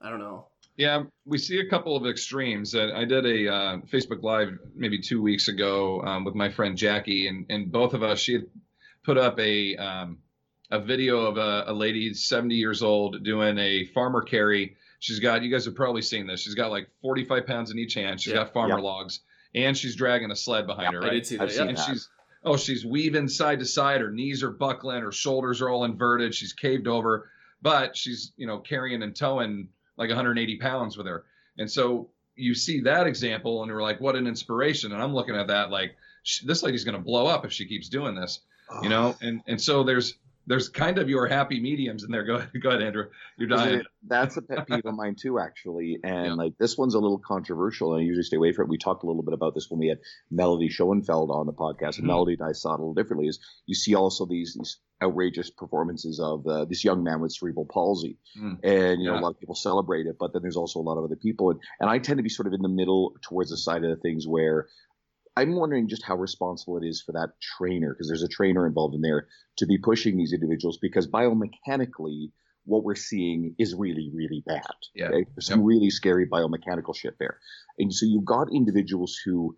i 0.00 0.08
don't 0.10 0.20
know 0.20 0.46
yeah, 0.76 1.04
we 1.24 1.38
see 1.38 1.60
a 1.60 1.68
couple 1.68 1.96
of 1.96 2.06
extremes. 2.06 2.74
Uh, 2.74 2.90
I 2.94 3.04
did 3.04 3.24
a 3.24 3.52
uh, 3.52 3.76
Facebook 3.90 4.22
Live 4.22 4.58
maybe 4.74 4.98
two 4.98 5.22
weeks 5.22 5.48
ago 5.48 6.02
um, 6.02 6.24
with 6.24 6.34
my 6.34 6.50
friend 6.50 6.76
Jackie, 6.76 7.28
and, 7.28 7.46
and 7.48 7.72
both 7.72 7.94
of 7.94 8.02
us, 8.02 8.18
she 8.18 8.34
had 8.34 8.46
put 9.02 9.16
up 9.16 9.38
a 9.40 9.76
um, 9.76 10.18
a 10.70 10.78
video 10.80 11.20
of 11.20 11.38
a, 11.38 11.64
a 11.68 11.72
lady 11.72 12.12
70 12.12 12.54
years 12.54 12.82
old 12.82 13.24
doing 13.24 13.56
a 13.58 13.86
farmer 13.86 14.20
carry. 14.20 14.76
She's 14.98 15.20
got 15.20 15.42
you 15.42 15.50
guys 15.50 15.64
have 15.64 15.74
probably 15.74 16.02
seen 16.02 16.26
this. 16.26 16.40
She's 16.40 16.54
got 16.54 16.70
like 16.70 16.88
45 17.00 17.46
pounds 17.46 17.70
in 17.70 17.78
each 17.78 17.94
hand. 17.94 18.20
She's 18.20 18.32
yeah, 18.32 18.40
got 18.40 18.52
farmer 18.52 18.76
yeah. 18.76 18.84
logs, 18.84 19.20
and 19.54 19.76
she's 19.76 19.96
dragging 19.96 20.30
a 20.30 20.36
sled 20.36 20.66
behind 20.66 20.92
yeah, 20.92 20.98
her. 20.98 21.00
Right? 21.00 21.10
I 21.10 21.14
did 21.14 21.26
see 21.26 21.36
that. 21.38 21.50
I've 21.50 21.68
and 21.68 21.78
she's 21.78 22.08
oh 22.44 22.58
she's 22.58 22.84
weaving 22.84 23.28
side 23.28 23.60
to 23.60 23.64
side. 23.64 24.02
Her 24.02 24.10
knees 24.10 24.42
are 24.42 24.50
buckling. 24.50 25.02
Her 25.02 25.12
shoulders 25.12 25.62
are 25.62 25.70
all 25.70 25.84
inverted. 25.84 26.34
She's 26.34 26.52
caved 26.52 26.86
over, 26.86 27.30
but 27.62 27.96
she's 27.96 28.32
you 28.36 28.46
know 28.46 28.58
carrying 28.58 29.02
and 29.02 29.16
towing 29.16 29.68
like 29.96 30.08
180 30.08 30.56
pounds 30.58 30.96
with 30.96 31.06
her. 31.06 31.24
And 31.58 31.70
so 31.70 32.10
you 32.34 32.54
see 32.54 32.80
that 32.80 33.06
example, 33.06 33.62
and 33.62 33.70
you're 33.70 33.82
like, 33.82 34.00
what 34.00 34.16
an 34.16 34.26
inspiration. 34.26 34.92
And 34.92 35.02
I'm 35.02 35.14
looking 35.14 35.36
at 35.36 35.46
that 35.48 35.70
like 35.70 35.96
this 36.44 36.62
lady's 36.62 36.84
going 36.84 36.96
to 36.96 37.02
blow 37.02 37.26
up 37.26 37.44
if 37.44 37.52
she 37.52 37.66
keeps 37.66 37.88
doing 37.88 38.14
this 38.14 38.40
you 38.82 38.88
know 38.88 39.16
and 39.20 39.42
and 39.46 39.60
so 39.60 39.82
there's 39.82 40.14
there's 40.46 40.68
kind 40.68 40.98
of 40.98 41.08
your 41.08 41.26
happy 41.26 41.60
mediums 41.60 42.04
in 42.04 42.10
there. 42.10 42.24
Go 42.24 42.36
ahead, 42.36 42.50
go 42.62 42.68
ahead, 42.70 42.82
Andrew. 42.82 43.06
You're 43.36 43.48
dying. 43.48 43.80
it- 43.80 43.86
That's 44.08 44.36
a 44.36 44.42
pet 44.42 44.66
peeve 44.68 44.86
of 44.86 44.94
mine 44.94 45.16
too, 45.16 45.38
actually. 45.40 45.98
And 46.04 46.26
Yeah. 46.26 46.32
like 46.34 46.56
this 46.58 46.78
one's 46.78 46.94
a 46.94 47.00
little 47.00 47.18
controversial, 47.18 47.92
and 47.94 48.00
I 48.02 48.04
usually 48.04 48.22
stay 48.22 48.36
away 48.36 48.52
from 48.52 48.66
it. 48.66 48.70
We 48.70 48.78
talked 48.78 49.02
a 49.02 49.06
little 49.06 49.22
bit 49.24 49.34
about 49.34 49.54
this 49.54 49.68
when 49.70 49.80
we 49.80 49.88
had 49.88 49.98
Melody 50.30 50.68
Schoenfeld 50.68 51.30
on 51.30 51.46
the 51.46 51.52
podcast, 51.52 51.96
and 51.98 52.04
Mhm. 52.04 52.08
Melody 52.08 52.32
and 52.34 52.42
I 52.42 52.52
saw 52.52 52.72
it 52.74 52.80
a 52.80 52.82
little 52.82 52.94
differently. 52.94 53.26
Is 53.28 53.40
you 53.66 53.74
see 53.74 53.94
also 53.94 54.24
these 54.26 54.54
these 54.54 54.78
outrageous 55.02 55.50
performances 55.50 56.20
of 56.20 56.46
uh, 56.46 56.64
this 56.64 56.82
young 56.84 57.02
man 57.02 57.20
with 57.20 57.30
cerebral 57.32 57.66
palsy, 57.66 58.16
Mm. 58.40 58.58
and 58.62 59.00
you 59.02 59.08
know 59.08 59.14
Yeah. 59.14 59.20
a 59.20 59.22
lot 59.22 59.30
of 59.34 59.40
people 59.40 59.54
celebrate 59.54 60.06
it, 60.06 60.16
but 60.18 60.32
then 60.32 60.40
there's 60.42 60.56
also 60.56 60.80
a 60.80 60.82
lot 60.82 60.96
of 60.96 61.04
other 61.04 61.16
people, 61.16 61.50
and, 61.50 61.60
and 61.80 61.90
I 61.90 61.98
tend 61.98 62.16
to 62.18 62.22
be 62.22 62.28
sort 62.30 62.46
of 62.46 62.54
in 62.54 62.62
the 62.62 62.68
middle 62.68 63.14
towards 63.20 63.50
the 63.50 63.56
side 63.56 63.84
of 63.84 63.90
the 63.90 63.96
things 64.00 64.26
where. 64.26 64.68
I'm 65.36 65.54
wondering 65.54 65.88
just 65.88 66.02
how 66.02 66.16
responsible 66.16 66.78
it 66.78 66.86
is 66.86 67.02
for 67.02 67.12
that 67.12 67.30
trainer, 67.58 67.92
because 67.92 68.08
there's 68.08 68.22
a 68.22 68.28
trainer 68.28 68.66
involved 68.66 68.94
in 68.94 69.02
there, 69.02 69.28
to 69.58 69.66
be 69.66 69.78
pushing 69.78 70.16
these 70.16 70.32
individuals, 70.32 70.78
because 70.80 71.06
biomechanically, 71.06 72.30
what 72.64 72.84
we're 72.84 72.94
seeing 72.94 73.54
is 73.58 73.74
really, 73.74 74.10
really 74.14 74.42
bad. 74.46 74.62
Yeah. 74.94 75.08
Okay? 75.08 75.26
There's 75.34 75.46
some 75.46 75.62
really 75.62 75.90
scary 75.90 76.26
biomechanical 76.26 76.96
shit 76.96 77.14
there. 77.18 77.38
And 77.78 77.92
so 77.92 78.06
you've 78.06 78.24
got 78.24 78.48
individuals 78.52 79.16
who 79.24 79.56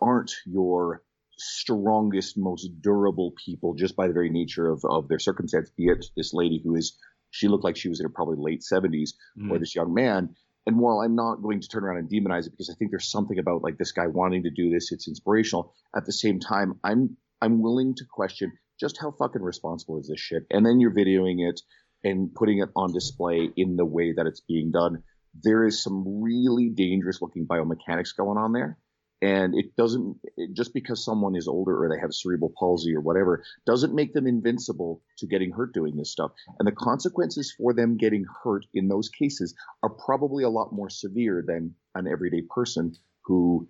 aren't 0.00 0.32
your 0.46 1.02
strongest, 1.38 2.36
most 2.36 2.68
durable 2.82 3.32
people 3.44 3.74
just 3.74 3.96
by 3.96 4.08
the 4.08 4.12
very 4.12 4.30
nature 4.30 4.68
of, 4.68 4.84
of 4.84 5.08
their 5.08 5.18
circumstance, 5.18 5.70
be 5.70 5.86
it 5.86 6.04
this 6.16 6.34
lady 6.34 6.60
who 6.62 6.74
is, 6.74 6.98
she 7.30 7.48
looked 7.48 7.64
like 7.64 7.76
she 7.76 7.88
was 7.88 8.00
in 8.00 8.04
her 8.04 8.12
probably 8.12 8.36
late 8.38 8.62
70s, 8.62 9.10
Mm. 9.38 9.50
or 9.50 9.58
this 9.58 9.74
young 9.74 9.94
man. 9.94 10.34
And 10.66 10.78
while 10.78 11.00
I'm 11.00 11.14
not 11.14 11.42
going 11.42 11.60
to 11.60 11.68
turn 11.68 11.84
around 11.84 11.98
and 11.98 12.10
demonize 12.10 12.46
it 12.46 12.50
because 12.50 12.70
I 12.70 12.74
think 12.78 12.90
there's 12.90 13.10
something 13.10 13.38
about 13.38 13.62
like 13.62 13.78
this 13.78 13.92
guy 13.92 14.06
wanting 14.06 14.42
to 14.44 14.50
do 14.50 14.70
this, 14.70 14.92
it's 14.92 15.08
inspirational. 15.08 15.74
At 15.96 16.06
the 16.06 16.12
same 16.12 16.38
time, 16.38 16.78
I'm 16.84 17.16
I'm 17.40 17.62
willing 17.62 17.94
to 17.96 18.04
question 18.10 18.52
just 18.78 18.98
how 19.00 19.12
fucking 19.12 19.42
responsible 19.42 19.98
is 19.98 20.08
this 20.08 20.20
shit. 20.20 20.44
And 20.50 20.64
then 20.64 20.80
you're 20.80 20.94
videoing 20.94 21.48
it 21.48 21.60
and 22.04 22.34
putting 22.34 22.58
it 22.58 22.68
on 22.76 22.92
display 22.92 23.50
in 23.56 23.76
the 23.76 23.84
way 23.84 24.12
that 24.16 24.26
it's 24.26 24.40
being 24.40 24.70
done. 24.70 25.02
There 25.42 25.66
is 25.66 25.82
some 25.82 26.22
really 26.22 26.70
dangerous 26.70 27.20
looking 27.22 27.46
biomechanics 27.46 28.16
going 28.16 28.38
on 28.38 28.52
there. 28.52 28.78
And 29.22 29.54
it 29.54 29.76
doesn't 29.76 30.16
just 30.54 30.72
because 30.72 31.04
someone 31.04 31.36
is 31.36 31.46
older 31.46 31.84
or 31.84 31.88
they 31.88 32.00
have 32.00 32.14
cerebral 32.14 32.52
palsy 32.58 32.94
or 32.94 33.00
whatever 33.00 33.44
doesn't 33.66 33.94
make 33.94 34.14
them 34.14 34.26
invincible 34.26 35.02
to 35.18 35.26
getting 35.26 35.50
hurt 35.50 35.74
doing 35.74 35.96
this 35.96 36.10
stuff. 36.10 36.32
And 36.58 36.66
the 36.66 36.72
consequences 36.72 37.54
for 37.56 37.74
them 37.74 37.98
getting 37.98 38.24
hurt 38.42 38.64
in 38.72 38.88
those 38.88 39.10
cases 39.10 39.54
are 39.82 39.90
probably 39.90 40.44
a 40.44 40.48
lot 40.48 40.72
more 40.72 40.88
severe 40.88 41.44
than 41.46 41.74
an 41.94 42.06
everyday 42.08 42.42
person 42.42 42.96
who 43.24 43.68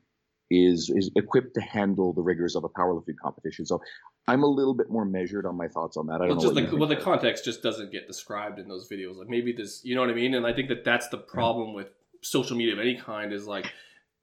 is 0.50 0.90
is 0.94 1.10
equipped 1.16 1.54
to 1.54 1.60
handle 1.60 2.12
the 2.12 2.22
rigors 2.22 2.56
of 2.56 2.64
a 2.64 2.68
powerlifting 2.68 3.16
competition. 3.22 3.64
So 3.66 3.80
I'm 4.26 4.42
a 4.42 4.48
little 4.48 4.74
bit 4.74 4.90
more 4.90 5.04
measured 5.04 5.46
on 5.46 5.56
my 5.56 5.68
thoughts 5.68 5.96
on 5.96 6.06
that. 6.06 6.14
I 6.14 6.26
don't 6.26 6.28
Well, 6.28 6.36
know 6.36 6.42
just 6.42 6.54
like 6.54 6.72
well, 6.72 6.88
the 6.88 6.96
context 6.96 7.44
just 7.44 7.62
doesn't 7.62 7.92
get 7.92 8.06
described 8.06 8.58
in 8.58 8.68
those 8.68 8.88
videos. 8.88 9.16
Like 9.16 9.28
maybe 9.28 9.52
this, 9.52 9.80
you 9.84 9.94
know 9.94 10.00
what 10.00 10.10
I 10.10 10.14
mean? 10.14 10.34
And 10.34 10.46
I 10.46 10.52
think 10.52 10.68
that 10.68 10.84
that's 10.84 11.08
the 11.08 11.18
problem 11.18 11.74
with 11.74 11.88
social 12.22 12.56
media 12.56 12.74
of 12.74 12.80
any 12.80 12.96
kind 12.96 13.32
is 13.32 13.46
like 13.46 13.72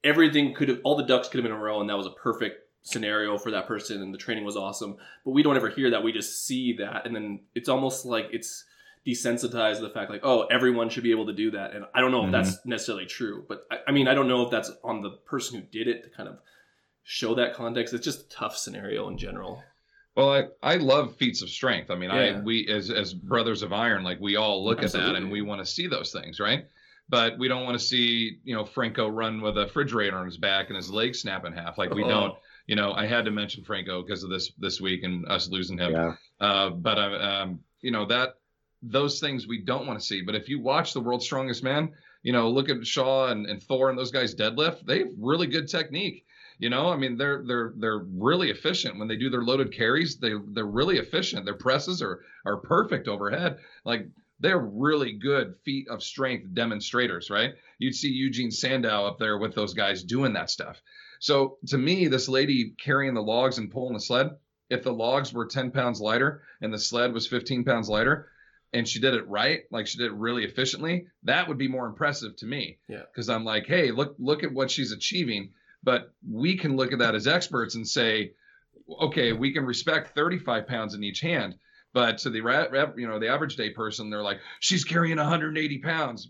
everything 0.04 0.54
could 0.54 0.68
have, 0.68 0.80
all 0.84 0.96
the 0.96 1.04
ducks 1.04 1.28
could 1.28 1.38
have 1.38 1.44
been 1.44 1.52
in 1.52 1.58
a 1.58 1.62
row, 1.62 1.80
and 1.80 1.90
that 1.90 1.96
was 1.96 2.06
a 2.06 2.10
perfect 2.10 2.64
scenario 2.82 3.36
for 3.36 3.50
that 3.50 3.66
person, 3.66 4.02
and 4.02 4.12
the 4.14 4.18
training 4.18 4.44
was 4.44 4.56
awesome. 4.56 4.96
But 5.24 5.32
we 5.32 5.42
don't 5.42 5.56
ever 5.56 5.68
hear 5.68 5.90
that. 5.90 6.02
We 6.02 6.12
just 6.12 6.46
see 6.46 6.74
that, 6.74 7.06
and 7.06 7.14
then 7.14 7.40
it's 7.54 7.68
almost 7.68 8.04
like 8.04 8.28
it's 8.32 8.64
desensitized 9.06 9.76
to 9.76 9.82
the 9.82 9.90
fact 9.90 10.10
like, 10.10 10.20
oh, 10.24 10.42
everyone 10.50 10.90
should 10.90 11.02
be 11.02 11.10
able 11.10 11.26
to 11.26 11.32
do 11.32 11.50
that. 11.52 11.74
And 11.74 11.84
I 11.94 12.00
don't 12.00 12.10
know 12.10 12.26
if 12.26 12.32
that's 12.32 12.56
mm-hmm. 12.56 12.70
necessarily 12.70 13.06
true, 13.06 13.44
but 13.48 13.66
I, 13.70 13.78
I 13.88 13.92
mean, 13.92 14.08
I 14.08 14.14
don't 14.14 14.28
know 14.28 14.42
if 14.42 14.50
that's 14.50 14.70
on 14.84 15.02
the 15.02 15.10
person 15.10 15.58
who 15.60 15.66
did 15.66 15.88
it 15.88 16.04
to 16.04 16.10
kind 16.10 16.28
of 16.28 16.38
show 17.04 17.34
that 17.36 17.54
context. 17.54 17.94
It's 17.94 18.04
just 18.04 18.26
a 18.26 18.28
tough 18.28 18.56
scenario 18.56 19.08
in 19.08 19.16
general. 19.16 19.62
Well, 20.14 20.32
I, 20.32 20.74
I 20.74 20.76
love 20.76 21.16
feats 21.16 21.42
of 21.42 21.48
strength. 21.48 21.90
I 21.90 21.94
mean, 21.94 22.10
I 22.10 22.40
we 22.40 22.66
as 22.66 22.90
as 22.90 23.14
brothers 23.14 23.62
of 23.62 23.72
iron, 23.72 24.02
like 24.02 24.18
we 24.20 24.34
all 24.34 24.64
look 24.64 24.82
at 24.82 24.92
that 24.92 25.14
and 25.14 25.30
we 25.30 25.42
want 25.42 25.60
to 25.60 25.66
see 25.66 25.86
those 25.86 26.12
things, 26.12 26.40
right? 26.40 26.66
But 27.08 27.38
we 27.38 27.48
don't 27.48 27.64
want 27.64 27.78
to 27.78 27.84
see, 27.84 28.38
you 28.44 28.54
know, 28.54 28.64
Franco 28.64 29.08
run 29.08 29.40
with 29.40 29.56
a 29.56 29.62
refrigerator 29.62 30.16
on 30.18 30.26
his 30.26 30.36
back 30.36 30.68
and 30.68 30.76
his 30.76 30.90
leg 30.90 31.14
snap 31.14 31.44
in 31.46 31.52
half. 31.52 31.78
Like 31.78 31.94
we 31.94 32.04
Oh. 32.04 32.08
don't, 32.08 32.34
you 32.66 32.76
know, 32.76 32.92
I 32.92 33.06
had 33.06 33.24
to 33.24 33.30
mention 33.30 33.64
Franco 33.64 34.02
because 34.02 34.22
of 34.24 34.30
this 34.30 34.52
this 34.58 34.80
week 34.80 35.02
and 35.04 35.26
us 35.26 35.48
losing 35.48 35.78
him. 35.78 35.92
Yeah. 35.92 36.14
Uh, 36.40 36.70
but 36.70 36.98
um, 36.98 37.60
you 37.80 37.90
know 37.90 38.04
that 38.06 38.34
those 38.82 39.20
things 39.20 39.46
we 39.48 39.58
don't 39.62 39.86
want 39.86 39.98
to 39.98 40.04
see. 40.04 40.20
But 40.22 40.34
if 40.34 40.48
you 40.48 40.60
watch 40.60 40.92
the 40.92 41.00
World's 41.00 41.24
Strongest 41.24 41.64
Man, 41.64 41.92
you 42.22 42.32
know, 42.32 42.48
look 42.50 42.68
at 42.68 42.86
Shaw 42.86 43.28
and, 43.28 43.46
and 43.46 43.62
Thor 43.62 43.90
and 43.90 43.98
those 43.98 44.10
guys 44.12 44.34
deadlift. 44.34 44.84
They 44.84 44.98
have 44.98 45.08
really 45.18 45.46
good 45.46 45.68
technique. 45.68 46.24
You 46.60 46.68
know, 46.70 46.88
I 46.88 46.96
mean, 46.96 47.16
they're 47.16 47.42
they're 47.46 47.72
they're 47.76 48.00
really 48.00 48.50
efficient 48.50 48.98
when 48.98 49.08
they 49.08 49.16
do 49.16 49.30
their 49.30 49.42
loaded 49.42 49.72
carries. 49.72 50.16
They 50.16 50.32
they're 50.48 50.66
really 50.66 50.98
efficient. 50.98 51.44
Their 51.44 51.54
presses 51.54 52.02
are 52.02 52.20
are 52.44 52.56
perfect 52.58 53.08
overhead. 53.08 53.58
Like 53.84 54.08
they're 54.40 54.58
really 54.58 55.12
good 55.12 55.54
feat 55.64 55.88
of 55.88 56.02
strength 56.02 56.54
demonstrators, 56.54 57.30
right? 57.30 57.54
You'd 57.78 57.94
see 57.94 58.08
Eugene 58.08 58.50
Sandow 58.50 59.06
up 59.06 59.18
there 59.18 59.38
with 59.38 59.54
those 59.54 59.74
guys 59.74 60.02
doing 60.02 60.34
that 60.34 60.50
stuff. 60.50 60.80
So 61.20 61.58
to 61.68 61.78
me, 61.78 62.06
this 62.08 62.28
lady 62.28 62.74
carrying 62.82 63.14
the 63.14 63.22
logs 63.22 63.58
and 63.58 63.70
pulling 63.70 63.94
the 63.94 64.00
sled, 64.00 64.30
if 64.70 64.82
the 64.82 64.92
logs 64.92 65.32
were 65.32 65.46
10 65.46 65.70
pounds 65.70 66.00
lighter 66.00 66.42
and 66.60 66.72
the 66.72 66.78
sled 66.78 67.12
was 67.12 67.26
15 67.26 67.64
pounds 67.64 67.88
lighter, 67.88 68.28
and 68.72 68.86
she 68.86 69.00
did 69.00 69.14
it 69.14 69.26
right, 69.26 69.62
like 69.70 69.86
she 69.86 69.98
did 69.98 70.08
it 70.08 70.14
really 70.14 70.44
efficiently, 70.44 71.06
that 71.22 71.48
would 71.48 71.58
be 71.58 71.68
more 71.68 71.86
impressive 71.86 72.36
to 72.36 72.46
me. 72.46 72.78
Yeah. 72.86 73.02
Because 73.10 73.30
I'm 73.30 73.44
like, 73.44 73.66
hey, 73.66 73.90
look, 73.90 74.14
look 74.18 74.44
at 74.44 74.52
what 74.52 74.70
she's 74.70 74.92
achieving. 74.92 75.52
But 75.82 76.12
we 76.28 76.56
can 76.56 76.76
look 76.76 76.92
at 76.92 76.98
that 76.98 77.14
as 77.14 77.26
experts 77.26 77.76
and 77.76 77.88
say, 77.88 78.32
okay, 79.00 79.32
we 79.32 79.52
can 79.52 79.64
respect 79.64 80.14
35 80.14 80.66
pounds 80.66 80.94
in 80.94 81.02
each 81.02 81.20
hand. 81.20 81.54
But 81.98 82.18
to 82.18 82.30
the 82.30 82.92
you 82.96 83.08
know 83.08 83.18
the 83.18 83.26
average 83.26 83.56
day 83.56 83.70
person, 83.70 84.08
they're 84.08 84.22
like, 84.22 84.38
she's 84.60 84.84
carrying 84.84 85.16
180 85.16 85.78
pounds. 85.80 86.28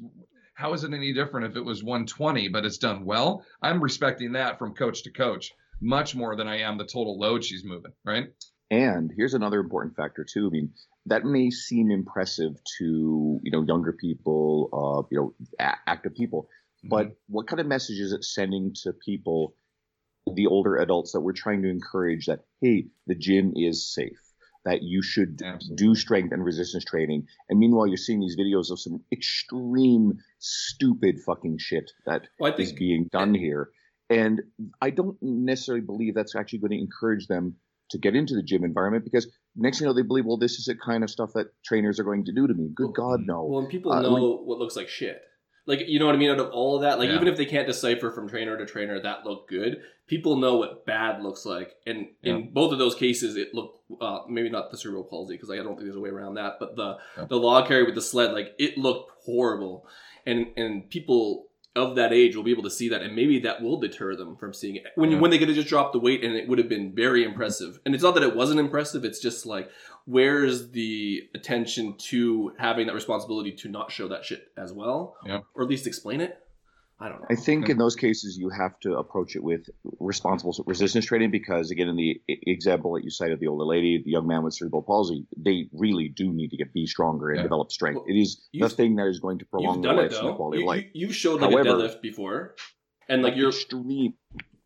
How 0.55 0.73
is 0.73 0.83
it 0.83 0.95
any 0.95 1.13
different 1.13 1.45
if 1.45 1.57
it 1.57 1.61
was 1.65 1.85
120, 1.85 2.49
but 2.49 2.65
it's 2.65 2.79
done 2.79 3.05
well? 3.05 3.45
I'm 3.61 3.83
respecting 3.83 4.33
that 4.33 4.59
from 4.59 4.73
coach 4.75 5.03
to 5.03 5.11
coach 5.11 5.53
much 5.83 6.15
more 6.17 6.37
than 6.37 6.49
I 6.49 6.61
am 6.61 6.79
the 6.79 6.87
total 6.87 7.19
load 7.19 7.45
she's 7.45 7.65
moving, 7.67 7.93
right? 8.03 8.29
And 8.71 9.13
here's 9.15 9.35
another 9.35 9.61
important 9.61 9.95
factor 9.95 10.25
too. 10.25 10.47
I 10.47 10.51
mean, 10.51 10.71
that 11.05 11.25
may 11.27 11.51
seem 11.51 11.91
impressive 11.91 12.55
to 12.79 13.39
you 13.43 13.51
know 13.51 13.63
younger 13.63 13.93
people, 13.93 14.71
uh, 14.73 15.07
you 15.11 15.19
know, 15.21 15.35
a- 15.61 15.77
active 15.87 16.15
people, 16.15 16.49
Mm-hmm. 16.79 16.89
but 16.91 17.17
what 17.27 17.47
kind 17.47 17.61
of 17.61 17.67
message 17.67 17.99
is 17.99 18.13
it 18.13 18.25
sending 18.25 18.73
to 18.85 18.95
people, 18.95 19.55
the 20.35 20.47
older 20.47 20.77
adults 20.77 21.13
that 21.13 21.21
we're 21.21 21.33
trying 21.33 21.61
to 21.63 21.69
encourage 21.69 22.25
that 22.27 22.45
hey, 22.63 22.87
the 23.07 23.15
gym 23.17 23.53
is 23.55 23.93
safe, 23.93 24.19
that 24.64 24.83
you 24.83 25.03
should 25.03 25.40
Absolutely. 25.42 25.77
do 25.87 25.94
strength 25.94 26.33
and 26.33 26.44
resistance 26.44 26.85
training, 26.85 27.27
and 27.49 27.59
meanwhile 27.59 27.87
you're 27.87 27.97
seeing 27.97 28.21
these 28.21 28.37
videos 28.37 28.71
of 28.71 28.81
some 28.81 29.01
extreme, 29.12 30.18
stupid 30.38 31.16
fucking 31.25 31.59
shit 31.59 31.90
that 32.07 32.23
Well, 32.38 32.53
I 32.53 32.57
is 32.57 32.73
being 32.73 33.09
done 33.12 33.35
here. 33.35 33.71
And 34.11 34.42
I 34.81 34.90
don't 34.90 35.16
necessarily 35.21 35.85
believe 35.85 36.14
that's 36.14 36.35
actually 36.35 36.61
going 36.61 36.71
to 36.73 36.79
encourage 36.79 37.27
them 37.27 37.57
to 37.90 37.99
get 37.99 38.14
into 38.16 38.35
the 38.35 38.42
gym 38.42 38.64
environment 38.64 39.05
because 39.05 39.31
next 39.57 39.79
thing 39.79 39.87
you 39.87 39.90
know, 39.92 39.94
they 39.97 40.07
believe, 40.07 40.25
well, 40.27 40.37
this 40.38 40.59
is 40.59 40.64
the 40.66 40.75
kind 40.75 41.03
of 41.05 41.11
stuff 41.11 41.31
that 41.35 41.47
trainers 41.64 41.99
are 42.01 42.05
going 42.05 42.25
to 42.25 42.33
do 42.33 42.47
to 42.47 42.55
me. 42.55 42.68
Good 42.75 42.94
God, 42.94 43.21
no. 43.27 43.44
Well, 43.44 43.61
and 43.61 43.68
people 43.68 43.92
Uh, 43.92 44.03
know 44.03 44.12
like- 44.12 44.47
what 44.47 44.59
looks 44.59 44.77
like 44.77 44.88
shit. 44.88 45.21
Like 45.69 45.87
you 45.87 45.99
know 46.01 46.07
what 46.07 46.15
I 46.15 46.19
mean. 46.19 46.31
Out 46.31 46.41
of 46.41 46.51
all 46.51 46.77
of 46.77 46.83
that, 46.83 46.99
like 46.99 47.11
Yeah. 47.11 47.17
even 47.17 47.29
if 47.29 47.37
they 47.37 47.45
can't 47.45 47.67
decipher 47.67 48.11
from 48.11 48.29
trainer 48.29 48.57
to 48.57 48.65
trainer 48.67 48.99
that 49.01 49.25
looked 49.27 49.51
good, 49.51 49.83
people 50.07 50.37
know 50.37 50.57
what 50.57 50.87
bad 50.87 51.23
looks 51.23 51.45
like. 51.45 51.75
And 51.87 52.09
in 52.23 52.53
both 52.53 52.73
of 52.73 52.79
those 52.79 52.95
cases, 52.95 53.37
it 53.37 53.55
looked 53.55 53.77
uh, 54.01 54.21
maybe 54.29 54.49
not 54.51 54.71
the 54.71 54.79
cerebral 54.79 55.05
palsy 55.05 55.35
because 55.35 55.51
I 55.51 55.57
don't 55.57 55.75
think 55.77 55.83
there's 55.83 55.97
a 55.97 56.01
way 56.01 56.11
around 56.11 56.35
that, 56.35 56.55
but 56.59 56.75
the 56.77 56.97
Yeah. 57.19 57.27
the 57.27 57.37
log 57.39 57.69
carry 57.69 57.85
with 57.85 57.95
the 57.95 58.03
sled, 58.03 58.33
like 58.33 58.55
it 58.59 58.79
looked 58.79 59.13
horrible. 59.25 59.87
And 60.27 60.47
and 60.57 60.89
people 60.91 61.48
of 61.77 61.95
that 61.97 62.13
age 62.13 62.35
will 62.35 62.43
be 62.43 62.51
able 62.51 62.63
to 62.65 62.71
see 62.71 62.89
that, 62.89 63.03
and 63.03 63.15
maybe 63.15 63.39
that 63.41 63.63
will 63.63 63.79
deter 63.79 64.17
them 64.17 64.37
from 64.37 64.53
seeing 64.53 64.77
it 64.77 64.85
when 64.97 65.11
Yeah. 65.13 65.21
when 65.21 65.31
they 65.31 65.39
could 65.39 65.49
have 65.49 65.57
just 65.57 65.69
dropped 65.69 65.93
the 65.93 66.01
weight, 66.01 66.25
and 66.25 66.35
it 66.35 66.49
would 66.49 66.59
have 66.59 66.69
been 66.69 66.95
very 66.95 67.23
impressive. 67.25 67.79
And 67.85 67.95
it's 67.95 68.03
not 68.03 68.15
that 68.15 68.23
it 68.25 68.35
wasn't 68.35 68.59
impressive; 68.61 69.05
it's 69.05 69.21
just 69.21 69.47
like 69.47 69.71
where's 70.05 70.71
the 70.71 71.29
attention 71.35 71.95
to 71.99 72.53
having 72.59 72.87
that 72.87 72.95
responsibility 72.95 73.53
to 73.53 73.69
not 73.69 73.93
show 73.93 74.09
that 74.09 74.25
shit 74.25 74.51
as 74.57 74.73
well, 74.73 75.17
Yeah. 75.27 75.41
or 75.55 75.63
at 75.63 75.69
least 75.69 75.87
explain 75.87 76.21
it. 76.21 76.39
I 77.01 77.09
don't 77.09 77.21
know. 77.21 77.27
I 77.31 77.37
think 77.37 77.69
in 77.69 77.79
those 77.79 77.95
cases 77.95 78.37
you 78.37 78.49
have 78.51 78.79
to 78.81 78.95
approach 78.97 79.37
it 79.37 79.43
with 79.43 79.69
responsible 80.01 80.53
resistance 80.67 81.07
training 81.07 81.31
because 81.31 81.71
again 81.71 81.89
in 81.89 81.97
the 81.97 82.21
e- 82.29 82.41
example 82.47 82.95
that 82.95 83.05
you 83.05 83.11
cited 83.11 83.39
the 83.39 83.47
older 83.47 83.65
lady 83.65 84.03
the 84.05 84.11
young 84.11 84.27
man 84.27 84.43
with 84.43 84.55
cerebral 84.55 84.83
palsy 84.83 85.25
they 85.37 85.69
really 85.73 86.09
do 86.09 86.33
need 86.33 86.49
to 86.51 86.57
get 86.57 86.73
be 86.73 86.87
stronger 86.87 87.29
and 87.31 87.37
Yeah. 87.39 87.43
develop 87.45 87.71
strength 87.71 87.97
Well, 87.97 88.05
it 88.09 88.19
is 88.21 88.49
the 88.53 88.69
thing 88.69 88.97
that 88.97 89.07
is 89.07 89.21
going 89.21 89.39
to 89.39 89.45
prolong 89.45 89.75
You've 89.77 89.83
their 89.85 89.93
done 89.93 90.03
lives 90.03 90.17
and 90.17 90.25
their 90.27 90.33
though. 90.33 90.37
quality 90.37 90.59
You, 90.59 90.65
of 90.65 90.69
life 90.69 90.85
you, 90.93 91.07
you've 91.07 91.15
showed 91.15 91.41
like 91.41 91.51
However- 91.53 91.69
a 91.69 91.73
deadlift 91.73 92.01
before, 92.03 92.55
and 93.09 93.23
like 93.23 93.37
you're 93.37 93.51
extreme 93.51 94.15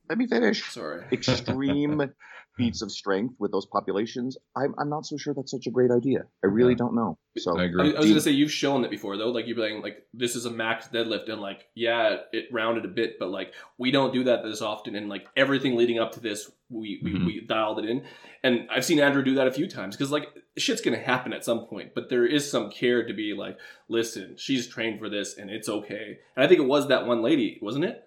let 0.09 0.19
me 0.19 0.27
finish. 0.27 0.63
Sorry. 0.71 1.05
Extreme 1.13 2.13
feats 2.57 2.83
of 2.83 2.93
strength 2.93 3.35
with 3.39 3.51
those 3.51 3.67
populations. 3.67 4.37
I'm, 4.57 4.75
I'm 4.79 4.91
not 4.91 5.07
so 5.07 5.17
sure 5.17 5.33
that's 5.35 5.51
such 5.51 5.67
a 5.67 5.71
great 5.71 5.91
idea. 5.91 6.25
I 6.45 6.49
really 6.49 6.73
Yeah. 6.73 6.79
don't 6.79 6.95
know. 6.95 7.19
So 7.39 7.57
I 7.59 7.63
I, 7.63 7.65
agree. 7.65 7.97
I 7.97 7.99
was 7.99 8.09
gonna 8.09 8.21
say 8.21 8.33
you've 8.33 8.53
shown 8.53 8.85
it 8.85 8.91
before 8.91 9.17
though. 9.17 9.31
Like 9.31 9.47
you're 9.47 9.57
saying, 9.57 9.81
like 9.83 10.05
this 10.13 10.37
is 10.37 10.45
a 10.45 10.51
max 10.51 10.89
deadlift, 10.89 11.31
and 11.31 11.41
like 11.41 11.67
yeah, 11.75 12.17
it 12.33 12.47
rounded 12.53 12.85
a 12.85 12.89
bit, 12.89 13.19
but 13.19 13.31
like 13.31 13.55
we 13.79 13.91
don't 13.91 14.13
do 14.13 14.25
that 14.25 14.43
this 14.43 14.61
often, 14.61 14.95
and 14.97 15.09
like 15.09 15.27
everything 15.35 15.77
leading 15.77 15.99
up 15.99 16.13
to 16.13 16.21
this, 16.21 16.51
we 16.69 17.01
we, 17.03 17.13
Mhm. 17.15 17.25
we 17.27 17.41
dialed 17.47 17.79
it 17.79 17.87
in, 17.87 18.05
and 18.43 18.69
I've 18.71 18.85
seen 18.85 19.01
Andrew 19.01 19.23
do 19.25 19.37
that 19.37 19.47
a 19.47 19.53
few 19.53 19.67
times 19.67 19.97
because 19.97 20.11
like 20.13 20.29
shit's 20.59 20.83
gonna 20.83 20.99
happen 20.99 21.33
at 21.33 21.43
some 21.45 21.67
point, 21.67 21.93
but 21.95 22.11
there 22.11 22.27
is 22.27 22.51
some 22.51 22.71
care 22.71 23.07
to 23.07 23.15
be 23.15 23.33
like, 23.33 23.57
listen, 23.89 24.35
she's 24.37 24.67
trained 24.69 24.99
for 24.99 25.09
this, 25.09 25.39
and 25.39 25.51
it's 25.51 25.71
okay. 25.71 26.19
And 26.37 26.45
I 26.45 26.49
think 26.49 26.61
it 26.61 26.67
was 26.67 26.89
that 26.89 27.07
one 27.07 27.23
lady, 27.23 27.59
wasn't 27.63 27.87
it? 27.87 28.03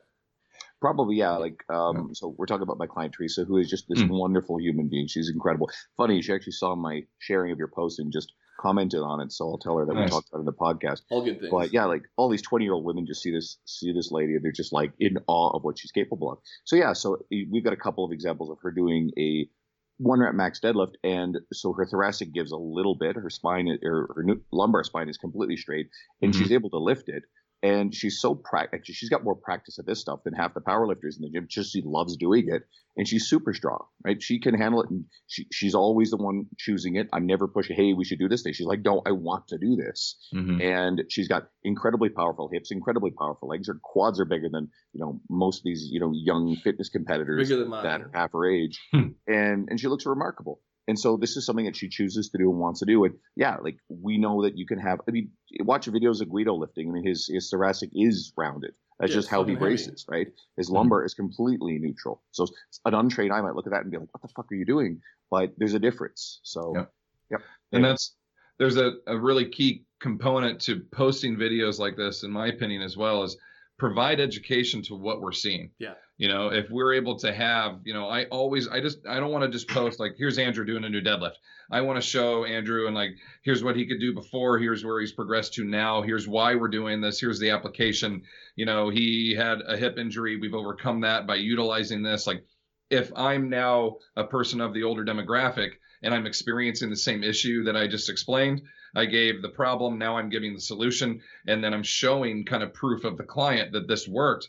Probably, 0.85 1.15
yeah. 1.15 1.37
Like, 1.37 1.63
um, 1.69 2.13
so 2.13 2.35
we're 2.37 2.45
talking 2.45 2.61
about 2.61 2.77
my 2.77 2.85
client 2.85 3.13
Teresa, 3.17 3.43
who 3.43 3.57
is 3.57 3.67
just 3.67 3.87
this 3.89 4.03
Mm. 4.03 4.09
wonderful 4.19 4.59
human 4.59 4.87
being. 4.87 5.07
She's 5.07 5.31
incredible. 5.31 5.67
Funny, 5.97 6.21
she 6.21 6.31
actually 6.31 6.51
saw 6.53 6.75
my 6.75 7.01
sharing 7.17 7.51
of 7.51 7.57
your 7.57 7.69
post 7.69 7.97
and 7.97 8.11
just 8.13 8.33
commented 8.59 8.99
on 9.01 9.19
it. 9.19 9.31
So 9.31 9.49
I'll 9.49 9.57
tell 9.57 9.77
her 9.79 9.85
that 9.87 9.95
we 9.95 10.05
talked 10.07 10.29
about 10.29 10.37
it 10.37 10.41
in 10.41 10.45
the 10.45 10.53
podcast. 10.53 11.01
All 11.09 11.23
good 11.25 11.39
things. 11.39 11.49
But 11.49 11.73
yeah, 11.73 11.85
like 11.85 12.03
all 12.17 12.29
these 12.29 12.43
twenty 12.43 12.65
year 12.65 12.73
old 12.73 12.85
women 12.85 13.07
just 13.07 13.23
see 13.23 13.31
this 13.31 13.57
see 13.65 13.91
this 13.93 14.11
lady 14.11 14.35
and 14.35 14.43
they're 14.45 14.51
just 14.51 14.71
like 14.73 14.93
in 14.99 15.17
awe 15.27 15.55
of 15.55 15.63
what 15.63 15.79
she's 15.79 15.91
capable 15.91 16.31
of. 16.31 16.37
So 16.65 16.75
yeah, 16.75 16.93
so 16.93 17.15
eh, 17.33 17.45
we've 17.51 17.63
got 17.63 17.73
a 17.73 17.77
couple 17.85 18.05
of 18.05 18.11
examples 18.11 18.51
of 18.51 18.57
her 18.61 18.69
doing 18.71 19.09
a 19.17 19.49
one 19.97 20.19
rep 20.19 20.35
max 20.35 20.59
deadlift, 20.59 20.93
and 21.03 21.39
so 21.51 21.73
her 21.73 21.85
thoracic 21.87 22.31
gives 22.31 22.51
a 22.51 22.57
little 22.57 22.95
bit. 22.95 23.15
Her 23.15 23.29
spine 23.29 23.67
or 23.83 24.07
her 24.15 24.23
lumbar 24.51 24.83
spine 24.83 25.09
is 25.09 25.17
completely 25.17 25.57
straight, 25.57 25.89
and 26.21 26.31
Mhm. 26.33 26.37
she's 26.37 26.51
able 26.51 26.69
to 26.69 26.77
lift 26.79 27.09
it. 27.09 27.23
And 27.63 27.95
she's 27.95 28.19
so 28.19 28.35
practical. 28.35 28.83
She's 28.83 29.09
got 29.09 29.23
more 29.23 29.35
practice 29.35 29.79
at 29.79 29.87
this 29.87 29.99
stuff 29.99 30.19
than 30.23 30.33
half 30.33 30.53
the 30.53 30.61
power 30.61 30.85
lifters 30.85 31.17
in 31.17 31.23
the 31.23 31.29
gym. 31.31 31.47
Just 31.49 31.73
she 31.73 31.81
loves 31.83 32.15
doing 32.15 32.47
it, 32.49 32.63
and 32.95 33.07
she's 33.07 33.27
super 33.27 33.53
strong, 33.55 33.79
right? 34.05 34.21
She 34.21 34.39
can 34.39 34.53
handle 34.53 34.81
it, 34.83 34.89
and 34.91 35.05
she, 35.27 35.47
she's 35.51 35.73
always 35.73 36.11
the 36.11 36.17
one 36.17 36.45
choosing 36.59 36.95
it. 36.95 37.07
I'm 37.11 37.25
never 37.25 37.47
pushing. 37.47 37.75
Hey, 37.75 37.93
we 37.93 38.05
should 38.05 38.19
do 38.19 38.29
this 38.29 38.43
thing. 38.43 38.53
She's 38.53 38.67
like, 38.67 38.81
no, 38.85 39.01
I 39.05 39.11
want 39.13 39.47
to 39.47 39.57
do 39.57 39.75
this 39.75 40.15
Mhm. 40.33 40.61
and 40.61 41.03
she's 41.09 41.27
got 41.27 41.49
incredibly 41.63 42.09
powerful 42.09 42.49
hips, 42.53 42.69
incredibly 42.71 43.11
powerful 43.11 43.47
legs. 43.47 43.67
Her 43.67 43.79
quads 43.81 44.19
are 44.19 44.25
bigger 44.25 44.49
than 44.51 44.69
you 44.93 44.99
know 44.99 45.19
most 45.29 45.59
of 45.59 45.63
these 45.63 45.87
you 45.91 45.99
know 45.99 46.11
young 46.13 46.57
fitness 46.63 46.89
competitors 46.89 47.49
Bigger 47.49 47.63
that 47.69 48.01
are 48.01 48.11
half 48.13 48.31
her 48.33 48.45
age, 48.45 48.79
Hmm. 48.91 49.07
and 49.27 49.69
and 49.69 49.79
she 49.79 49.87
looks 49.87 50.05
remarkable. 50.05 50.61
And 50.87 50.99
so 50.99 51.17
this 51.17 51.35
is 51.35 51.45
something 51.45 51.65
that 51.65 51.75
she 51.75 51.89
chooses 51.89 52.29
to 52.29 52.37
do 52.37 52.49
and 52.49 52.59
wants 52.59 52.79
to 52.79 52.85
do. 52.85 53.05
And 53.05 53.15
yeah, 53.35 53.57
like 53.57 53.77
we 53.89 54.17
know 54.17 54.43
that 54.43 54.57
you 54.57 54.65
can 54.67 54.79
have. 54.79 55.01
I 55.07 55.11
mean, 55.11 55.31
watch 55.61 55.87
videos 55.87 56.21
of 56.21 56.29
Guido 56.29 56.53
lifting. 56.53 56.89
I 56.89 56.91
mean, 56.91 57.05
his 57.05 57.27
his 57.27 57.49
thoracic 57.49 57.89
is 57.93 58.33
rounded. 58.37 58.73
That's 58.99 59.11
Yeah, 59.11 59.15
just 59.15 59.29
how 59.29 59.43
he 59.43 59.53
heavy. 59.53 59.59
braces, 59.59 60.05
right? 60.07 60.27
His 60.57 60.67
mm-hmm. 60.67 60.77
lumbar 60.77 61.03
is 61.03 61.13
completely 61.13 61.79
neutral. 61.79 62.21
So 62.31 62.47
an 62.85 62.93
untrained 62.93 63.33
eye 63.33 63.41
might 63.41 63.55
look 63.55 63.67
at 63.67 63.71
that 63.71 63.81
and 63.81 63.91
be 63.91 63.97
like, 63.97 64.13
"What 64.13 64.21
the 64.21 64.29
fuck 64.29 64.51
are 64.51 64.55
you 64.55 64.65
doing?" 64.65 65.01
But 65.31 65.53
there's 65.57 65.73
a 65.73 65.79
difference. 65.79 66.39
So 66.43 66.73
yeah, 66.75 66.85
yep. 67.31 67.41
and 67.71 67.83
that's 67.83 68.15
there's 68.57 68.77
a, 68.77 68.93
a 69.07 69.17
really 69.17 69.49
key 69.49 69.85
component 69.99 70.61
to 70.61 70.81
posting 70.91 71.35
videos 71.35 71.79
like 71.79 71.97
this 71.97 72.23
in 72.23 72.31
my 72.31 72.47
opinion 72.47 72.81
as 72.81 72.95
well 72.95 73.23
is 73.23 73.37
provide 73.77 74.19
education 74.19 74.81
to 74.83 74.95
what 74.95 75.21
we're 75.21 75.31
seeing. 75.31 75.71
Yeah. 75.79 75.95
you 76.17 76.29
know 76.29 76.47
if 76.47 76.69
we're 76.69 76.93
able 76.93 77.19
to 77.19 77.33
have 77.33 77.79
you 77.83 77.93
know 77.93 78.07
i 78.07 78.23
always 78.25 78.69
i 78.69 78.79
just 78.79 78.99
i 79.05 79.19
don't 79.19 79.31
want 79.31 79.43
to 79.43 79.49
just 79.49 79.67
post 79.67 79.99
like 79.99 80.13
here's 80.17 80.37
andrew 80.37 80.65
doing 80.65 80.83
a 80.85 80.89
new 80.89 81.01
deadlift. 81.01 81.35
I 81.69 81.81
want 81.81 81.97
to 82.01 82.07
show 82.07 82.45
andrew 82.45 82.87
and 82.87 82.95
like 82.95 83.11
here's 83.43 83.63
what 83.63 83.75
he 83.75 83.85
could 83.85 83.99
do 83.99 84.13
before 84.13 84.57
here's 84.57 84.85
where 84.85 85.01
he's 85.01 85.11
progressed 85.11 85.53
to 85.55 85.65
now 85.65 86.01
here's 86.03 86.27
why 86.27 86.55
we're 86.55 86.69
doing 86.69 87.01
this 87.01 87.19
here's 87.19 87.39
the 87.39 87.49
application. 87.49 88.21
You 88.55 88.65
know 88.65 88.89
he 88.89 89.35
had 89.35 89.59
a 89.67 89.75
hip 89.75 89.97
injury 89.97 90.37
we've 90.37 90.53
overcome 90.53 91.01
that 91.01 91.27
by 91.27 91.35
utilizing 91.35 92.01
this. 92.01 92.27
Like 92.27 92.45
if 92.89 93.11
i'm 93.15 93.49
now 93.49 93.97
a 94.15 94.23
person 94.23 94.61
of 94.61 94.73
the 94.73 94.83
older 94.83 95.03
demographic 95.03 95.71
and 96.05 96.13
I'm 96.13 96.27
experiencing 96.27 96.91
the 96.91 96.95
same 96.95 97.23
issue 97.23 97.63
that 97.63 97.75
I 97.75 97.87
just 97.87 98.09
explained. 98.09 98.61
I 98.95 99.05
gave 99.05 99.41
the 99.41 99.49
problem, 99.49 99.97
now 99.97 100.17
I'm 100.17 100.29
giving 100.29 100.53
the 100.53 100.61
solution, 100.61 101.19
and 101.47 101.63
then 101.63 101.73
I'm 101.73 101.83
showing 101.83 102.45
kind 102.45 102.63
of 102.63 102.73
proof 102.73 103.03
of 103.03 103.17
the 103.17 103.23
client 103.23 103.73
that 103.73 103.87
this 103.87 104.07
worked. 104.07 104.47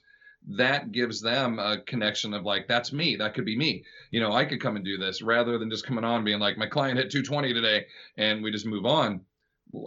That 0.48 0.92
gives 0.92 1.20
them 1.20 1.59
a 1.59 1.80
connection 1.80 2.34
of 2.34 2.44
like, 2.44 2.68
that's 2.68 2.92
me, 2.92 3.16
that 3.16 3.34
could 3.34 3.46
be 3.46 3.57
me. 3.57 3.84
You 4.11 4.20
know, 4.20 4.32
I 4.32 4.44
could 4.44 4.61
come 4.61 4.76
and 4.76 4.84
do 4.84 4.98
this 4.98 5.22
rather 5.22 5.59
than 5.59 5.70
just 5.70 5.86
coming 5.86 6.04
on 6.04 6.24
being 6.24 6.38
like, 6.38 6.59
my 6.59 6.66
client 6.66 6.98
hit 6.98 7.11
220 7.11 7.54
today, 7.54 7.86
and 8.18 8.44
we 8.44 8.52
just 8.52 8.66
move 8.66 8.84
on. 8.84 9.22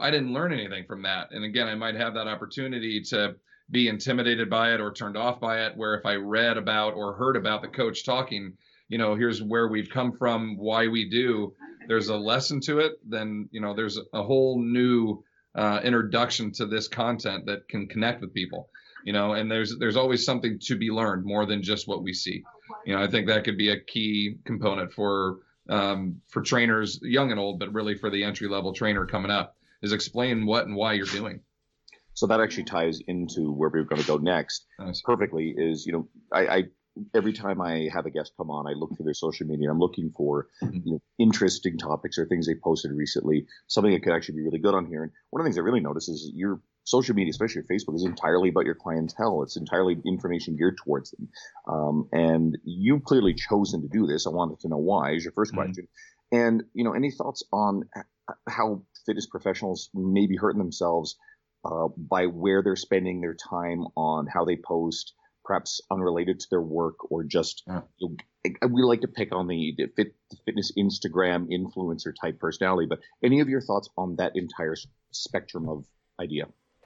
I 0.02 0.12
didn't 0.12 0.34
learn 0.34 0.52
anything 0.52 0.86
from 0.86 1.04
that. 1.04 1.32
And 1.32 1.46
again, 1.46 1.68
I 1.68 1.76
might 1.76 1.96
have 1.96 2.16
that 2.16 2.28
opportunity 2.28 3.02
to 3.10 3.36
be 3.72 3.88
intimidated 3.88 4.50
by 4.50 4.74
it 4.74 4.82
or 4.82 4.92
turned 4.92 5.16
off 5.16 5.40
by 5.40 5.66
it. 5.66 5.78
Where 5.78 5.96
if 5.96 6.06
I 6.06 6.16
read 6.16 6.58
about 6.58 6.96
or 6.96 7.14
heard 7.14 7.38
about 7.38 7.62
the 7.62 7.70
coach 7.70 8.04
talking, 8.04 8.58
you 8.90 8.98
know, 8.98 9.16
here's 9.16 9.42
where 9.42 9.68
we've 9.68 9.90
come 9.90 10.12
from, 10.12 10.58
why 10.58 10.88
we 10.88 11.10
do, 11.10 11.54
there's 11.88 12.10
a 12.10 12.18
lesson 12.18 12.60
to 12.62 12.80
it, 12.80 12.94
then, 13.08 13.48
you 13.52 13.62
know, 13.62 13.74
there's 13.74 14.00
a 14.14 14.24
whole 14.24 14.62
new 14.62 15.24
uh, 15.56 15.80
introduction 15.84 16.52
to 16.54 16.66
this 16.66 16.88
content 16.88 17.46
that 17.46 17.68
can 17.70 17.88
connect 17.88 18.22
with 18.22 18.34
people, 18.34 18.70
you 19.06 19.14
know, 19.14 19.34
and 19.34 19.50
there's, 19.50 19.78
there's 19.80 19.96
always 19.96 20.26
something 20.26 20.60
to 20.60 20.76
be 20.76 20.90
learned 20.90 21.24
more 21.24 21.46
than 21.46 21.64
just 21.64 21.88
what 21.88 22.04
we 22.04 22.14
see. 22.14 22.44
You 22.86 22.96
know, 22.96 23.04
I 23.04 23.08
think 23.08 23.28
that 23.28 23.44
could 23.44 23.58
be 23.58 23.70
a 23.70 23.80
key 23.80 24.36
component 24.46 24.92
for, 24.92 25.38
um, 25.70 26.22
for 26.28 26.42
trainers, 26.42 27.00
young 27.02 27.32
and 27.32 27.40
old, 27.40 27.60
but 27.60 27.74
really 27.74 27.96
for 27.96 28.10
the 28.10 28.24
entry 28.24 28.48
level 28.48 28.74
trainer 28.74 29.06
coming 29.06 29.32
up 29.32 29.56
is 29.82 29.94
explain 29.94 30.46
what 30.46 30.66
and 30.66 30.76
why 30.76 30.94
you're 30.94 31.06
doing. 31.06 31.42
So 32.14 32.28
that 32.28 32.42
actually 32.42 32.66
ties 32.66 33.00
into 33.08 33.52
where 33.52 33.70
we're 33.70 33.86
going 33.86 34.02
to 34.02 34.08
go 34.08 34.18
next. 34.18 34.66
Nice. 34.78 35.02
perfectly 35.02 35.54
is 35.56 35.86
you 35.86 35.94
know 35.94 36.08
I, 36.34 36.48
I 36.48 36.64
every 37.14 37.34
time 37.34 37.62
I 37.62 37.90
have 37.94 38.06
a 38.06 38.12
guest 38.12 38.34
come 38.38 38.50
on, 38.50 38.68
I 38.68 38.74
look 38.74 38.96
through 38.96 39.06
their 39.06 39.14
social 39.14 39.48
media. 39.48 39.70
I'm 39.72 39.80
looking 39.80 40.12
for 40.16 40.48
Mhm. 40.62 40.84
you 40.84 40.94
know 40.94 41.00
interesting 41.20 41.78
topics 41.78 42.18
or 42.18 42.26
things 42.26 42.48
they 42.48 42.56
posted 42.64 42.92
recently, 42.92 43.46
something 43.68 43.92
that 43.94 44.04
could 44.04 44.14
actually 44.14 44.36
be 44.36 44.44
really 44.44 44.60
good 44.60 44.74
on 44.76 44.86
here. 44.86 45.04
And 45.04 45.12
one 45.32 45.42
of 45.42 45.46
the 45.46 45.50
things 45.50 45.58
I 45.58 45.62
really 45.62 45.80
notice 45.82 46.08
is 46.10 46.32
your 46.36 46.62
social 46.86 47.14
media, 47.16 47.30
especially 47.32 47.62
your 47.68 47.80
Facebook, 47.80 47.96
is 47.96 48.04
entirely 48.06 48.50
about 48.50 48.66
your 48.66 48.76
clientele. 48.76 49.44
It's 49.44 49.58
entirely 49.58 49.98
information 50.06 50.56
geared 50.58 50.78
towards 50.84 51.12
them. 51.12 51.30
Um, 51.68 52.08
and 52.12 52.58
you've 52.64 53.04
clearly 53.04 53.34
chosen 53.36 53.82
to 53.82 53.88
do 53.88 54.08
this. 54.08 54.26
I 54.26 54.32
wanted 54.32 54.60
to 54.62 54.70
know 54.70 54.78
why. 54.78 55.12
Is 55.14 55.24
your 55.24 55.34
1st 55.34 55.54
Mhm. 55.54 55.56
question. 55.56 55.88
And 56.32 56.64
you 56.74 56.84
know, 56.84 56.94
any 56.94 57.12
thoughts 57.12 57.44
on 57.52 57.84
how 58.48 58.84
fitness 59.06 59.26
professionals 59.28 59.90
may 59.94 60.28
be 60.28 60.36
hurting 60.38 60.60
themselves 60.60 61.18
uh, 61.66 61.88
by 61.98 62.28
where 62.28 62.62
they're 62.64 62.76
spending 62.76 63.22
their 63.22 63.36
time 63.36 63.82
on 63.98 64.28
how 64.34 64.46
they 64.46 64.56
post, 64.56 65.14
perhaps 65.50 65.82
unrelated 65.90 66.40
to 66.40 66.48
their 66.52 66.62
work 66.62 67.12
or 67.12 67.24
just 67.24 67.64
Yeah. 67.66 67.82
you 67.98 68.16
know, 68.62 68.68
we 68.68 68.84
like 68.84 69.02
to 69.02 69.08
pick 69.08 69.34
on 69.34 69.48
the, 69.48 69.74
the 69.76 69.88
fit, 69.96 70.14
the 70.30 70.38
fitness 70.46 70.72
Instagram 70.78 71.48
influencer 71.50 72.14
type 72.22 72.40
personality. 72.40 72.86
But 72.88 73.00
any 73.24 73.40
of 73.40 73.50
your 73.50 73.60
thoughts 73.60 73.90
on 73.98 74.18
that 74.18 74.34
entire 74.36 74.76
spectrum 75.10 75.68
of 75.68 75.86
idea? 76.22 76.46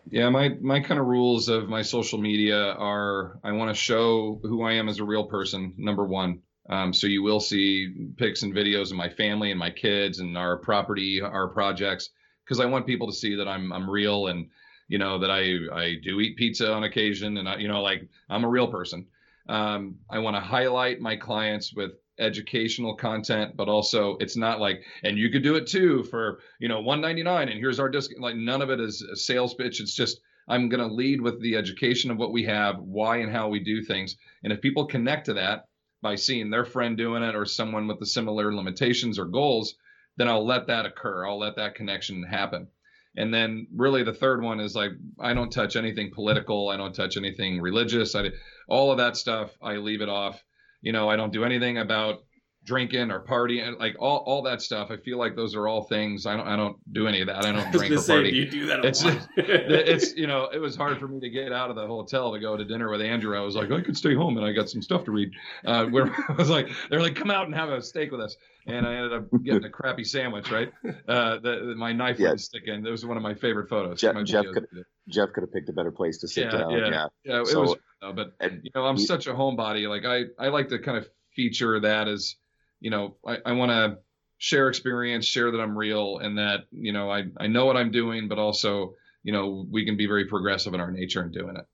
Yeah, 0.10 0.30
my 0.30 0.50
my 0.62 0.80
kind 0.80 0.98
of 1.00 1.08
rules 1.08 1.50
of 1.50 1.68
my 1.68 1.82
social 1.82 2.20
media 2.20 2.72
are 2.72 3.40
I 3.44 3.52
want 3.52 3.70
to 3.70 3.76
show 3.76 4.40
who 4.44 4.64
I 4.64 4.74
am 4.74 4.88
as 4.88 5.00
a 5.00 5.04
real 5.04 5.26
person. 5.26 5.74
Number 5.78 6.06
one, 6.06 6.42
um, 6.70 6.94
so 6.94 7.08
you 7.08 7.22
will 7.22 7.40
see 7.42 8.12
pics 8.18 8.44
and 8.44 8.54
videos 8.54 8.92
of 8.92 8.98
my 8.98 9.10
family 9.10 9.52
and 9.52 9.60
my 9.60 9.72
kids 9.72 10.20
and 10.20 10.38
our 10.38 10.58
property, 10.58 11.22
our 11.22 11.48
projects, 11.50 12.10
because 12.46 12.60
I 12.62 12.66
want 12.66 12.86
people 12.86 13.08
to 13.08 13.14
see 13.14 13.36
that 13.36 13.48
I'm 13.48 13.72
I'm 13.74 13.90
real 13.90 14.28
and 14.28 14.50
you 14.88 14.98
know 14.98 15.20
that 15.20 15.32
I 15.32 15.58
I 15.74 15.96
do 16.02 16.20
eat 16.20 16.38
pizza 16.38 16.72
on 16.72 16.84
occasion 16.84 17.38
and 17.38 17.48
I, 17.48 17.58
you 17.58 17.68
know 17.68 17.82
like 17.82 18.08
I'm 18.30 18.44
a 18.44 18.50
real 18.50 18.68
person. 18.68 19.08
Um, 19.50 19.98
I 20.10 20.20
want 20.20 20.36
to 20.36 20.42
highlight 20.42 21.02
my 21.02 21.16
clients 21.16 21.74
with 21.74 21.92
educational 22.20 22.96
content, 22.96 23.58
but 23.58 23.68
also 23.68 24.18
it's 24.18 24.38
not 24.38 24.60
like 24.60 24.84
and 25.04 25.18
you 25.18 25.30
could 25.30 25.44
do 25.44 25.56
it 25.56 25.68
too 25.68 26.04
for 26.04 26.40
you 26.60 26.68
know 26.68 26.82
199 26.82 27.50
and 27.50 27.60
here's 27.60 27.80
our 27.80 27.90
discount. 27.90 28.22
Like 28.22 28.36
none 28.36 28.62
of 28.62 28.70
it 28.70 28.80
is 28.80 29.02
a 29.02 29.16
sales 29.16 29.54
pitch. 29.54 29.82
It's 29.82 29.96
just 29.96 30.20
I'm 30.48 30.68
going 30.68 30.88
to 30.88 30.94
lead 30.94 31.22
with 31.22 31.42
the 31.42 31.56
education 31.56 32.12
of 32.12 32.18
what 32.18 32.34
we 32.34 32.44
have, 32.44 32.78
why 32.80 33.18
and 33.18 33.32
how 33.32 33.48
we 33.48 33.62
do 33.62 33.82
things, 33.82 34.18
and 34.44 34.52
if 34.52 34.62
people 34.62 34.86
connect 34.86 35.26
to 35.28 35.34
that 35.36 35.68
by 36.02 36.16
seeing 36.16 36.50
their 36.50 36.66
friend 36.66 36.98
doing 36.98 37.24
it 37.24 37.34
or 37.34 37.46
someone 37.46 37.88
with 37.88 37.98
the 38.00 38.06
similar 38.06 38.54
limitations 38.54 39.18
or 39.18 39.26
goals, 39.26 39.76
then 40.18 40.28
I'll 40.28 40.46
let 40.46 40.68
that 40.68 40.86
occur. 40.86 41.26
I'll 41.26 41.40
let 41.40 41.56
that 41.56 41.76
connection 41.76 42.24
happen. 42.24 42.68
And 43.16 43.34
then 43.34 43.68
really 43.76 44.04
the 44.04 44.14
third 44.14 44.42
one 44.42 44.60
is 44.60 44.76
like 44.76 44.92
I 45.20 45.34
don't 45.34 45.52
touch 45.52 45.76
anything 45.76 46.12
political. 46.12 46.70
I 46.70 46.78
don't 46.78 46.96
touch 46.96 47.18
anything 47.18 47.62
religious. 47.62 48.16
I 48.16 48.30
all 48.68 48.92
of 48.92 48.98
that 48.98 49.18
stuff 49.18 49.52
I 49.62 49.76
leave 49.76 50.02
it 50.02 50.10
off. 50.10 50.44
You 50.82 50.92
know, 50.92 51.10
I 51.10 51.16
don't 51.16 51.32
do 51.32 51.44
anything 51.44 51.78
about 51.78 52.24
drinking 52.66 53.12
or 53.12 53.20
partying, 53.22 53.78
like 53.80 53.96
all, 54.00 54.20
all 54.26 54.42
that 54.44 54.62
stuff. 54.62 54.90
I 54.90 54.96
feel 54.98 55.18
like 55.18 55.36
those 55.36 55.54
are 55.56 55.68
all 55.68 55.84
things 55.84 56.26
I 56.26 56.38
don't 56.38 56.48
I 56.48 56.56
don't 56.56 56.78
do 56.94 57.08
any 57.08 57.20
of 57.22 57.28
that. 57.28 57.44
I 57.46 57.52
don't 57.52 57.72
drink 57.72 57.90
gonna 57.90 57.96
or 57.96 58.04
say, 58.04 58.14
party. 58.16 58.32
do 58.32 58.38
you 58.38 58.50
do 58.50 58.66
that? 58.68 58.86
A 58.86 58.88
It's- 58.88 59.04
lot? 59.04 59.28
it's 59.38 60.16
you 60.16 60.28
know 60.28 60.50
it 60.54 60.60
was 60.60 60.76
hard 60.76 60.98
for 61.00 61.08
me 61.08 61.20
to 61.20 61.30
get 61.30 61.52
out 61.52 61.70
of 61.70 61.76
the 61.76 61.86
hotel 61.86 62.32
to 62.34 62.40
go 62.40 62.56
to 62.56 62.64
dinner 62.64 62.90
with 62.90 63.02
Andrew. 63.02 63.38
I 63.38 63.42
was 63.42 63.56
like 63.56 63.72
I 63.72 63.82
could 63.82 63.98
stay 63.98 64.16
home 64.16 64.38
and 64.38 64.46
I 64.46 64.52
got 64.54 64.70
some 64.70 64.82
stuff 64.82 65.04
to 65.06 65.12
read. 65.12 65.32
Uh, 65.66 65.86
where 65.88 66.06
I 66.30 66.34
was 66.34 66.50
like 66.50 66.70
they're 66.90 67.02
like 67.02 67.16
come 67.16 67.32
out 67.32 67.46
and 67.48 67.56
have 67.56 67.70
a 67.70 67.82
steak 67.82 68.12
with 68.12 68.22
us, 68.22 68.36
and 68.68 68.88
I 68.88 68.94
ended 68.96 69.14
up 69.14 69.26
getting 69.44 69.66
a 69.66 69.70
crappy 69.70 70.04
sandwich. 70.06 70.50
Right, 70.52 70.72
uh, 71.08 71.40
the, 71.40 71.66
the- 71.68 71.76
my 71.76 71.92
knife 71.92 72.18
Yeah. 72.18 72.26
wouldn't 72.28 72.42
stick 72.42 72.64
in. 72.68 72.82
That 72.84 72.92
was 72.92 73.06
one 73.06 73.18
of 73.18 73.24
my 73.24 73.34
favorite 73.34 73.68
photos. 73.70 74.00
Jeff- 74.00 74.16
My 74.16 74.24
Jeff 74.24 74.46
could- 74.54 74.68
Jeff 75.10 75.34
could 75.34 75.42
have 75.42 75.52
picked 75.52 75.68
a 75.68 75.74
better 75.74 75.92
place 75.92 76.20
to 76.20 76.28
sit 76.30 76.46
Yeah, 76.46 76.52
down. 76.60 76.72
yeah. 76.72 76.78
Yeah. 76.90 77.08
yeah, 77.26 77.42
it 77.42 77.48
So- 77.48 77.62
was. 77.62 77.76
But 78.16 78.34
And 78.42 78.60
you 78.64 78.72
know 78.76 78.86
I'm 78.86 78.96
we- 78.96 79.06
such 79.06 79.28
a 79.28 79.34
homebody. 79.34 79.88
Like 79.90 80.06
I 80.06 80.26
I 80.44 80.50
like 80.50 80.70
to 80.70 80.80
kind 80.80 80.98
of 80.98 81.08
feature 81.36 81.80
that 81.80 82.08
as 82.08 82.36
you 82.84 82.92
know 82.92 83.16
I, 83.26 83.38
I 83.46 83.52
want 83.54 83.72
to 83.72 83.98
share 84.38 84.68
experience, 84.68 85.26
share 85.26 85.50
that 85.52 85.60
I'm 85.60 85.76
real, 85.76 86.20
and 86.20 86.38
that 86.38 86.66
you 86.72 86.92
know 86.92 87.10
I 87.10 87.24
I 87.38 87.48
know 87.48 87.66
what 87.66 87.78
I'm 87.78 87.92
doing, 87.92 88.28
but 88.28 88.38
also 88.38 88.96
you 89.24 89.32
know 89.32 89.66
we 89.72 89.86
can 89.86 89.98
be 89.98 90.06
very 90.06 90.28
progressive 90.28 90.74
in 90.74 90.82
our 90.82 90.92
nature 90.92 91.24
in 91.24 91.32
doing 91.32 91.56
it. 91.56 91.66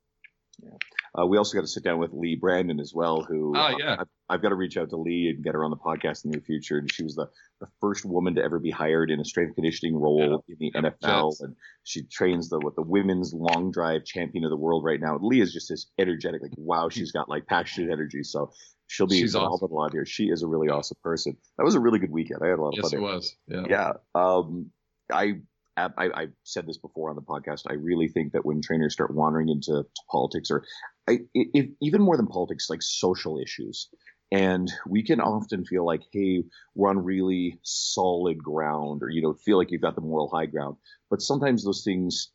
Uh, 1.17 1.25
we 1.25 1.37
also 1.37 1.57
got 1.57 1.61
to 1.61 1.67
sit 1.67 1.83
down 1.83 1.97
with 1.97 2.11
Lee 2.13 2.35
Brandon 2.35 2.79
as 2.79 2.93
well, 2.93 3.23
who 3.23 3.55
uh, 3.55 3.73
yeah. 3.77 3.97
I've, 3.99 4.07
I've 4.29 4.41
got 4.41 4.49
to 4.49 4.55
reach 4.55 4.77
out 4.77 4.89
to 4.91 4.97
Lee 4.97 5.33
and 5.33 5.43
get 5.43 5.55
her 5.55 5.63
on 5.63 5.71
the 5.71 5.77
podcast 5.77 6.23
in 6.23 6.31
the 6.31 6.37
near 6.37 6.45
future. 6.45 6.77
And 6.77 6.91
she 6.91 7.03
was 7.03 7.15
the, 7.15 7.27
the 7.59 7.67
first 7.81 8.05
woman 8.05 8.35
to 8.35 8.43
ever 8.43 8.59
be 8.59 8.69
hired 8.69 9.09
in 9.09 9.19
a 9.19 9.25
strength 9.25 9.55
conditioning 9.55 9.95
role 9.95 10.21
in 10.21 10.57
the 10.59 10.71
Yeah, 10.73 10.81
NFL. 10.81 11.31
Jets. 11.31 11.41
And 11.41 11.55
she 11.83 12.03
trains 12.03 12.49
the 12.49 12.59
what 12.59 12.75
the 12.75 12.83
women's 12.83 13.33
long 13.33 13.71
drive 13.71 14.05
champion 14.05 14.43
of 14.43 14.51
the 14.51 14.57
world 14.57 14.83
right 14.83 14.99
now. 14.99 15.17
Lee 15.19 15.41
is 15.41 15.51
just 15.51 15.69
this 15.69 15.87
energetic, 15.97 16.43
like 16.43 16.51
wow, 16.57 16.89
she's 16.89 17.11
got 17.11 17.27
like 17.27 17.47
passionate 17.47 17.91
energy. 17.91 18.21
So 18.23 18.51
she'll 18.89 19.07
be 19.07 19.19
She's 19.21 19.35
awesome. 19.35 19.59
phenomenal 19.59 19.83
out 19.85 19.91
here. 19.93 20.05
She 20.05 20.25
is 20.25 20.41
a 20.43 20.47
really 20.47 20.67
awesome 20.69 20.97
person. 21.03 21.37
That 21.57 21.63
was 21.63 21.75
a 21.75 21.79
really 21.79 21.99
good 21.99 22.11
weekend. 22.11 22.41
I 22.43 22.47
had 22.47 22.59
a 22.59 22.61
lot 22.61 22.69
of 22.69 22.73
Yes, 22.77 22.91
fun. 22.91 22.99
it 22.99 23.01
was. 23.03 23.35
Yeah. 23.47 23.63
Yeah. 23.69 23.91
Um, 24.15 24.71
I, 25.11 25.35
I 25.77 25.89
I've 25.97 26.33
said 26.43 26.65
this 26.67 26.77
before 26.77 27.09
on 27.09 27.15
the 27.15 27.21
podcast. 27.21 27.61
I 27.69 27.73
really 27.73 28.07
think 28.09 28.33
that 28.33 28.45
when 28.45 28.61
trainers 28.61 28.93
start 28.93 29.13
wandering 29.13 29.47
into 29.49 29.83
politics, 30.11 30.49
or 30.51 30.65
I, 31.07 31.19
if, 31.33 31.67
even 31.81 32.01
more 32.01 32.17
than 32.17 32.27
politics, 32.27 32.69
like 32.69 32.81
social 32.81 33.39
issues, 33.39 33.89
and 34.31 34.69
we 34.87 35.03
can 35.03 35.21
often 35.21 35.65
feel 35.65 35.85
like, 35.85 36.01
hey, 36.11 36.43
we're 36.75 36.89
on 36.89 36.99
really 36.99 37.59
solid 37.63 38.43
ground, 38.43 39.01
or 39.03 39.09
you 39.09 39.21
know, 39.21 39.33
feel 39.33 39.57
like 39.57 39.71
you've 39.71 39.81
got 39.81 39.95
the 39.95 40.01
moral 40.01 40.29
high 40.29 40.47
ground. 40.47 40.75
But 41.09 41.21
sometimes 41.21 41.63
those 41.63 41.83
things, 41.83 42.29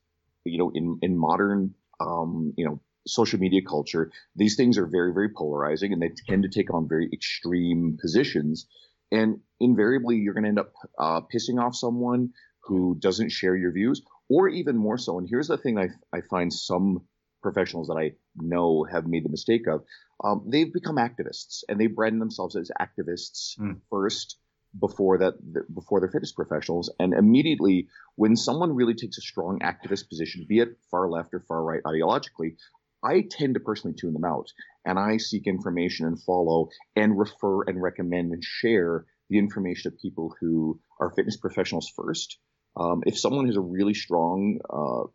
you 0.45 0.59
know, 0.59 0.71
in 0.75 0.99
in 1.03 1.17
modern, 1.19 1.75
um, 2.01 2.55
you 2.57 2.65
know, 2.65 2.81
social 3.07 3.39
media 3.39 3.63
culture, 3.63 4.11
these 4.37 4.57
things 4.57 4.79
are 4.79 4.87
very 4.87 5.13
very 5.13 5.29
polarizing, 5.29 5.93
and 5.93 6.03
they 6.03 6.13
tend 6.29 6.43
to 6.43 6.49
take 6.49 6.73
on 6.73 6.89
very 6.89 7.09
extreme 7.13 7.99
positions. 8.01 8.67
And 9.13 9.41
invariably, 9.61 10.17
you're 10.17 10.35
going 10.35 10.45
to 10.45 10.49
end 10.49 10.59
up 10.59 10.73
uh, 10.99 11.21
pissing 11.33 11.63
off 11.63 11.77
someone 11.77 12.31
who 12.65 12.97
doesn't 12.99 13.31
share 13.31 13.55
your 13.55 13.73
views, 13.73 14.03
or 14.29 14.49
even 14.49 14.77
more 14.77 14.99
so. 14.99 15.19
And 15.19 15.29
here's 15.29 15.49
the 15.49 15.59
thing 15.59 15.79
I, 15.79 15.89
I 16.13 16.23
find 16.23 16.53
some 16.53 17.03
professionals 17.43 17.89
that 17.89 17.99
I 17.99 18.13
know 18.35 18.85
have 18.91 19.07
made 19.07 19.25
the 19.25 19.29
mistake 19.29 19.67
of. 19.69 19.85
Um, 20.25 20.47
they've 20.51 20.73
become 20.73 20.97
activists 20.97 21.63
and 21.69 21.79
they 21.79 21.89
brand 21.89 22.21
themselves 22.21 22.57
as 22.57 22.71
activists 22.81 23.57
Hmm. 23.59 23.73
first 23.91 24.39
before 24.81 25.19
that 25.19 25.35
before 25.73 26.01
they're 26.01 26.11
fitness 26.11 26.33
professionals 26.33 26.91
and 26.99 27.15
immediately 27.15 27.87
when 28.17 28.35
someone 28.35 28.75
really 28.75 28.95
takes 28.95 29.19
a 29.19 29.21
strong 29.21 29.61
activist 29.61 30.09
position 30.09 30.47
be 30.49 30.59
it 30.59 30.77
far 30.91 31.09
left 31.09 31.33
or 31.33 31.41
far 31.47 31.63
right 31.63 31.81
ideologically 31.85 32.57
i 33.05 33.23
tend 33.31 33.55
to 33.55 33.61
personally 33.61 33.97
tune 33.97 34.13
them 34.13 34.25
out 34.25 34.51
and 34.85 34.99
i 34.99 35.17
seek 35.17 35.47
information 35.47 36.07
and 36.07 36.23
follow 36.23 36.69
and 36.97 37.19
refer 37.19 37.63
and 37.65 37.81
recommend 37.81 38.33
and 38.33 38.43
share 38.43 39.05
the 39.31 39.39
information 39.39 39.93
of 39.93 39.99
people 39.99 40.35
who 40.41 40.81
are 41.01 41.11
fitness 41.11 41.37
professionals 41.37 41.91
first 41.95 42.39
um, 42.77 43.03
if 43.07 43.19
someone 43.19 43.47
has 43.47 43.57
a 43.57 43.61
really 43.61 43.95
strong 43.95 44.59
uh, 44.69 45.09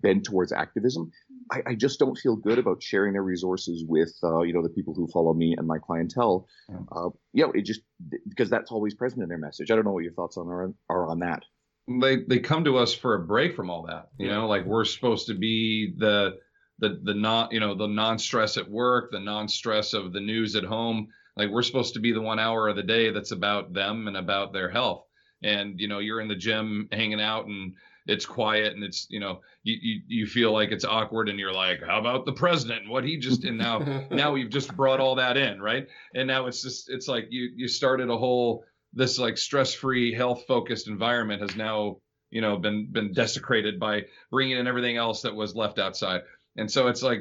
bent 0.00 0.24
towards 0.24 0.52
activism, 0.52 1.10
I, 1.50 1.62
I 1.68 1.74
just 1.74 1.98
don't 1.98 2.16
feel 2.16 2.36
good 2.36 2.58
about 2.58 2.82
sharing 2.82 3.12
their 3.12 3.22
resources 3.22 3.84
with 3.86 4.12
uh, 4.22 4.42
you 4.42 4.52
know 4.52 4.62
the 4.62 4.68
people 4.68 4.94
who 4.94 5.08
follow 5.08 5.34
me 5.34 5.54
and 5.56 5.66
my 5.66 5.78
clientele. 5.78 6.46
Yeah. 6.68 6.76
Uh, 6.90 7.08
you 7.32 7.44
know, 7.44 7.52
it 7.52 7.64
just 7.64 7.80
because 8.28 8.50
that's 8.50 8.70
always 8.70 8.94
present 8.94 9.22
in 9.22 9.28
their 9.28 9.38
message. 9.38 9.70
I 9.70 9.74
don't 9.74 9.84
know 9.84 9.92
what 9.92 10.04
your 10.04 10.12
thoughts 10.12 10.36
on 10.36 10.48
are, 10.48 10.72
are 10.88 11.10
on 11.10 11.20
that. 11.20 11.42
They 11.88 12.18
they 12.28 12.38
come 12.38 12.64
to 12.64 12.78
us 12.78 12.94
for 12.94 13.16
a 13.16 13.26
break 13.26 13.56
from 13.56 13.70
all 13.70 13.86
that. 13.86 14.08
You 14.18 14.28
know, 14.28 14.46
like 14.46 14.64
we're 14.64 14.84
supposed 14.84 15.26
to 15.26 15.34
be 15.34 15.94
the 15.96 16.38
the 16.82 17.00
the 17.02 17.14
non 17.14 17.48
you 17.52 17.60
know 17.60 17.74
the 17.74 17.86
non-stress 17.86 18.58
at 18.58 18.68
work, 18.68 19.12
the 19.12 19.20
non-stress 19.20 19.94
of 19.94 20.12
the 20.12 20.20
news 20.20 20.56
at 20.56 20.64
home. 20.64 21.08
Like 21.36 21.48
we're 21.48 21.62
supposed 21.62 21.94
to 21.94 22.00
be 22.00 22.12
the 22.12 22.20
one 22.20 22.38
hour 22.38 22.68
of 22.68 22.76
the 22.76 22.82
day 22.82 23.10
that's 23.10 23.30
about 23.30 23.72
them 23.72 24.08
and 24.08 24.18
about 24.18 24.52
their 24.52 24.68
health. 24.68 25.06
And 25.42 25.80
you 25.80 25.88
know, 25.88 26.00
you're 26.00 26.20
in 26.20 26.28
the 26.28 26.36
gym 26.36 26.88
hanging 26.92 27.22
out 27.22 27.46
and 27.46 27.74
it's 28.06 28.26
quiet 28.26 28.74
and 28.74 28.82
it's 28.82 29.06
you 29.10 29.20
know 29.20 29.40
you, 29.62 29.76
you 29.80 30.00
you 30.08 30.26
feel 30.26 30.52
like 30.52 30.72
it's 30.72 30.84
awkward 30.84 31.28
and 31.28 31.38
you're 31.38 31.52
like 31.52 31.80
how 31.86 32.00
about 32.00 32.26
the 32.26 32.32
president 32.32 32.82
and 32.82 32.90
what 32.90 33.04
he 33.04 33.16
just 33.16 33.44
and 33.44 33.56
now 33.56 33.78
now 34.10 34.32
we've 34.32 34.50
just 34.50 34.74
brought 34.74 34.98
all 34.98 35.14
that 35.14 35.36
in 35.36 35.62
right 35.62 35.86
and 36.12 36.26
now 36.26 36.46
it's 36.46 36.62
just 36.62 36.90
it's 36.90 37.06
like 37.06 37.28
you 37.30 37.50
you 37.54 37.68
started 37.68 38.10
a 38.10 38.18
whole 38.18 38.64
this 38.92 39.20
like 39.20 39.38
stress-free 39.38 40.12
health 40.12 40.42
focused 40.48 40.88
environment 40.88 41.42
has 41.42 41.54
now 41.54 41.98
you 42.30 42.40
know 42.40 42.56
been 42.56 42.88
been 42.90 43.12
desecrated 43.12 43.78
by 43.78 44.02
bringing 44.32 44.58
in 44.58 44.66
everything 44.66 44.96
else 44.96 45.22
that 45.22 45.36
was 45.36 45.54
left 45.54 45.78
outside 45.78 46.22
and 46.56 46.70
so 46.70 46.88
it's 46.88 47.02
like 47.02 47.20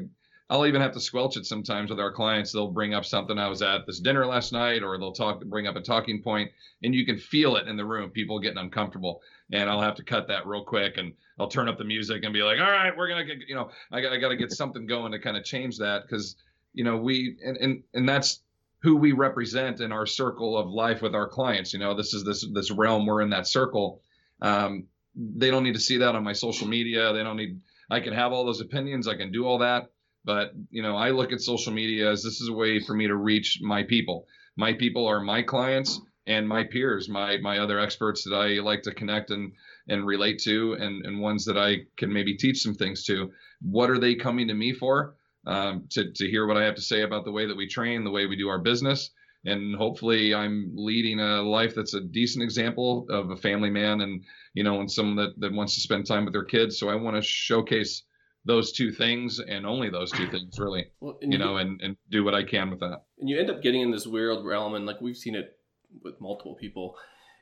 i'll 0.50 0.66
even 0.66 0.82
have 0.82 0.92
to 0.92 1.00
squelch 1.00 1.38
it 1.38 1.46
sometimes 1.46 1.90
with 1.90 2.00
our 2.00 2.12
clients 2.12 2.52
they'll 2.52 2.72
bring 2.72 2.94
up 2.94 3.06
something 3.06 3.38
i 3.38 3.48
was 3.48 3.62
at 3.62 3.86
this 3.86 4.00
dinner 4.00 4.26
last 4.26 4.52
night 4.52 4.84
or 4.84 4.98
they'll 4.98 5.12
talk 5.12 5.44
bring 5.46 5.68
up 5.68 5.76
a 5.76 5.82
talking 5.82 6.22
point 6.22 6.50
and 6.84 6.94
you 6.94 7.06
can 7.06 7.18
feel 7.18 7.56
it 7.56 7.68
in 7.68 7.78
the 7.78 7.86
room 7.86 8.10
people 8.10 8.40
getting 8.40 8.58
uncomfortable 8.58 9.22
and 9.52 9.70
i'll 9.70 9.82
have 9.82 9.96
to 9.96 10.04
cut 10.04 10.28
that 10.28 10.46
real 10.46 10.64
quick 10.64 10.98
and 10.98 11.14
i'll 11.40 11.48
turn 11.48 11.70
up 11.70 11.78
the 11.78 11.84
music 11.84 12.24
and 12.24 12.34
be 12.34 12.44
like 12.44 12.60
all 12.60 12.72
right 12.72 12.96
we're 12.98 13.10
gonna 13.10 13.26
get 13.26 13.38
you 13.48 13.56
know 13.56 13.70
i 13.92 14.02
got, 14.02 14.14
I 14.14 14.18
got 14.18 14.30
to 14.30 14.38
get 14.38 14.52
something 14.52 14.86
going 14.86 15.12
to 15.12 15.20
kind 15.20 15.38
of 15.38 15.44
change 15.44 15.78
that 15.78 16.04
because 16.04 16.36
you 16.74 16.84
know 16.84 16.98
we 16.98 17.38
and, 17.44 17.58
and 17.58 17.84
and 17.94 18.08
that's 18.08 18.42
who 18.82 18.96
we 18.96 19.12
represent 19.12 19.80
in 19.80 19.92
our 19.92 20.06
circle 20.06 20.58
of 20.58 20.68
life 20.68 21.02
with 21.02 21.14
our 21.14 21.28
clients. 21.28 21.72
You 21.74 21.80
know, 21.80 21.94
this 21.94 22.14
is 22.14 22.24
this 22.24 22.46
this 22.52 22.72
realm 22.72 23.06
we're 23.06 23.22
in 23.22 23.30
that 23.30 23.48
circle. 23.48 24.02
Um, 24.42 24.86
they 25.16 25.52
don't 25.52 25.64
need 25.64 25.76
to 25.76 25.80
see 25.80 25.98
that 25.98 26.16
on 26.16 26.24
my 26.24 26.34
social 26.34 26.68
media. 26.68 27.14
They 27.14 27.24
don't 27.24 27.38
need. 27.38 27.60
I 27.92 28.00
can 28.00 28.14
have 28.14 28.32
all 28.32 28.46
those 28.46 28.62
opinions. 28.62 29.08
I 29.08 29.16
can 29.16 29.32
do 29.32 29.46
all 29.46 29.60
that. 29.60 29.92
But 30.24 30.54
you 30.70 30.82
know, 30.82 30.96
I 30.96 31.12
look 31.12 31.32
at 31.32 31.42
social 31.42 31.74
media 31.74 32.10
as 32.10 32.24
this 32.24 32.42
is 32.42 32.48
a 32.48 32.54
way 32.54 32.80
for 32.80 32.94
me 32.94 33.08
to 33.08 33.16
reach 33.16 33.60
my 33.62 33.84
people. 33.84 34.26
My 34.56 34.74
people 34.74 35.08
are 35.08 35.20
my 35.20 35.44
clients 35.44 36.00
and 36.28 36.48
my 36.48 36.64
peers, 36.64 37.10
my 37.10 37.38
my 37.38 37.60
other 37.60 37.80
experts 37.80 38.24
that 38.24 38.36
I 38.36 38.62
like 38.62 38.84
to 38.84 38.94
connect 38.94 39.32
and 39.32 39.54
and 39.88 40.06
relate 40.06 40.40
to, 40.44 40.74
and 40.74 41.06
and 41.06 41.20
ones 41.20 41.46
that 41.46 41.58
I 41.58 41.86
can 41.98 42.12
maybe 42.14 42.36
teach 42.38 42.62
some 42.62 42.76
things 42.76 43.04
to. 43.06 43.32
What 43.62 43.90
are 43.90 44.00
they 44.00 44.16
coming 44.16 44.48
to 44.48 44.54
me 44.54 44.74
for? 44.74 45.16
um, 45.46 45.86
to, 45.92 46.12
to 46.12 46.30
hear 46.30 46.48
what 46.48 46.58
I 46.58 46.64
have 46.64 46.76
to 46.76 46.82
say 46.82 47.02
about 47.02 47.26
the 47.26 47.32
way 47.32 47.46
that 47.48 47.58
we 47.58 47.68
train, 47.68 48.04
the 48.04 48.12
way 48.12 48.26
we 48.26 48.36
do 48.36 48.50
our 48.50 48.60
business. 48.60 49.12
And 49.46 49.76
hopefully 49.76 50.36
I'm 50.36 50.72
leading 50.76 51.20
a 51.20 51.42
life 51.42 51.74
that's 51.76 51.96
a 51.96 52.02
decent 52.02 52.44
example 52.44 53.08
of 53.10 53.32
a 53.32 53.36
family 53.36 53.72
man 53.72 54.02
and, 54.02 54.24
you 54.54 54.64
know, 54.64 54.80
and 54.80 54.92
someone 54.92 55.16
that, 55.16 55.40
that 55.40 55.52
wants 55.52 55.74
to 55.76 55.82
spend 55.82 56.06
time 56.06 56.26
with 56.26 56.34
their 56.34 56.44
kids. 56.44 56.78
So 56.78 56.90
I 56.90 56.96
want 56.96 57.16
to 57.16 57.22
showcase 57.24 58.04
those 58.46 58.72
two 58.72 58.92
things 58.92 59.40
and 59.40 59.66
only 59.66 59.90
those 59.90 60.12
two 60.12 60.28
things 60.28 60.60
really, 60.60 60.88
Well, 61.00 61.18
and 61.22 61.32
you 61.32 61.40
know, 61.40 61.58
and, 61.58 61.80
and 61.82 61.96
do 62.10 62.24
what 62.24 62.34
I 62.34 62.44
can 62.44 62.70
with 62.70 62.80
that. 62.80 63.04
and 63.20 63.30
you 63.30 63.40
end 63.40 63.50
up 63.50 63.62
getting 63.62 63.82
in 63.82 63.92
this 63.92 64.08
weird 64.08 64.44
realm, 64.44 64.74
and 64.74 64.86
like 64.86 65.02
we've 65.02 65.18
seen 65.18 65.36
it 65.36 65.58
with 66.04 66.20
multiple 66.20 66.56
people, 66.56 66.96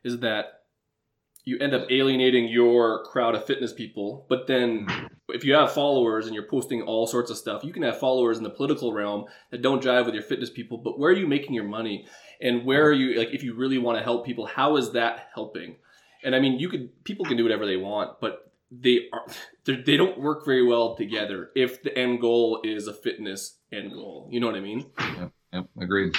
is 0.04 0.20
that 0.20 0.46
you 1.46 1.58
end 1.60 1.74
up 1.74 1.90
alienating 1.90 2.48
your 2.50 3.04
crowd 3.06 3.36
of 3.36 3.46
fitness 3.46 3.74
people. 3.74 4.26
But 4.30 4.48
then, 4.48 4.88
if 5.36 5.44
you 5.44 5.54
have 5.54 5.72
followers 5.74 6.26
and 6.26 6.36
you're 6.36 6.48
posting 6.48 6.82
all 6.82 7.08
sorts 7.08 7.32
of 7.32 7.38
stuff, 7.38 7.64
you 7.64 7.74
can 7.74 7.84
have 7.84 8.00
followers 8.00 8.38
in 8.38 8.44
the 8.44 8.50
political 8.50 8.94
realm 8.94 9.26
that 9.52 9.62
don't 9.62 9.84
jive 9.84 10.06
with 10.06 10.14
your 10.14 10.24
fitness 10.24 10.50
people. 10.50 10.78
But 10.78 11.00
where 11.00 11.12
are 11.12 11.16
you 11.16 11.28
making 11.28 11.54
your 11.54 11.64
money? 11.66 12.06
And 12.42 12.66
where 12.66 12.86
are 12.86 12.94
you 12.94 13.18
like 13.20 13.30
if 13.34 13.44
you 13.44 13.54
really 13.54 13.78
want 13.78 13.98
to 13.98 14.04
help 14.04 14.26
people? 14.26 14.46
How 14.46 14.78
is 14.78 14.92
that 14.92 15.28
helping? 15.34 15.76
And 16.24 16.36
I 16.36 16.40
mean, 16.40 16.60
you 16.60 16.70
could 16.70 17.04
people 17.04 17.26
can 17.26 17.38
do 17.38 17.44
whatever 17.44 17.66
they 17.66 17.78
want, 17.78 18.20
but 18.22 18.52
they 18.72 19.08
are 19.14 19.26
they're- 19.66 19.82
don't 19.84 20.20
work 20.20 20.46
very 20.46 20.66
well 20.66 20.96
together 20.96 21.50
if 21.56 21.84
the 21.84 21.98
end 21.98 22.22
goal 22.22 22.62
is 22.64 22.88
a 22.88 22.94
fitness 22.94 23.58
end 23.72 23.92
goal. 23.92 24.28
You 24.32 24.40
know 24.40 24.48
what 24.48 24.56
I 24.56 24.62
mean? 24.62 24.86
Yep, 25.00 25.32
Yep, 25.54 25.66
agreed. 25.82 26.16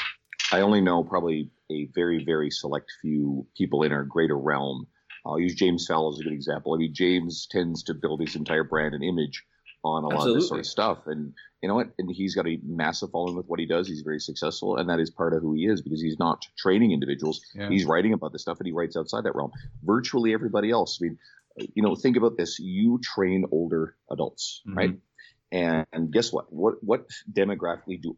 I 0.53 0.61
only 0.61 0.81
know 0.81 1.05
probably 1.05 1.51
a 1.71 1.87
very, 1.95 2.25
very 2.25 2.51
select 2.51 2.91
few 3.01 3.47
people 3.57 3.85
in 3.85 3.93
our 3.93 4.03
greater 4.05 4.37
realm. 4.37 4.87
I'll 5.25 5.39
use 5.39 5.55
James 5.55 5.87
Fell 5.87 6.09
as 6.13 6.19
a 6.19 6.25
good 6.25 6.33
example. 6.33 6.75
I 6.75 6.79
mean, 6.79 6.95
James 6.95 7.47
tends 7.51 7.83
to 7.85 7.95
build 7.95 8.21
his 8.21 8.37
entire 8.37 8.65
brand 8.65 8.95
and 8.95 9.05
image 9.05 9.45
on 9.83 10.05
a 10.05 10.09
lot 10.09 10.29
of 10.29 10.35
this 10.35 10.49
sort 10.49 10.61
of 10.61 10.67
stuff. 10.67 11.07
And 11.07 11.33
you 11.63 11.69
know 11.69 11.75
what? 11.75 11.91
And 11.99 12.11
he's 12.11 12.35
got 12.35 12.47
a 12.47 12.59
massive 12.63 13.11
following 13.11 13.37
with 13.37 13.47
what 13.47 13.61
he 13.61 13.67
does. 13.67 13.89
He's 13.89 14.03
very 14.03 14.21
successful, 14.21 14.77
and 14.77 14.89
that 14.89 15.01
is 15.01 15.11
part 15.11 15.35
of 15.35 15.43
who 15.43 15.55
he 15.55 15.67
is 15.67 15.83
because 15.83 16.01
he's 16.03 16.19
not 16.19 16.45
training 16.59 16.93
individuals. 16.93 17.41
Yeah. 17.55 17.69
He's 17.69 17.85
writing 17.85 18.13
about 18.13 18.33
this 18.33 18.43
stuff, 18.43 18.59
and 18.59 18.67
he 18.67 18.73
writes 18.73 18.97
outside 18.97 19.25
that 19.25 19.35
realm. 19.35 19.53
Virtually 19.83 20.33
everybody 20.35 20.71
else. 20.71 20.99
I 21.01 21.05
mean, 21.07 21.19
you 21.75 21.83
know, 21.83 21.95
think 21.95 22.17
about 22.17 22.37
this. 22.37 22.59
You 22.59 22.99
train 23.03 23.45
older 23.51 23.97
adults, 24.11 24.63
Mhm. 24.67 24.77
right? 24.77 24.99
And, 25.53 25.87
and 25.93 26.13
guess 26.13 26.33
what? 26.33 26.53
What 26.53 26.83
what 26.83 27.07
demographically 27.33 28.01
do 28.01 28.17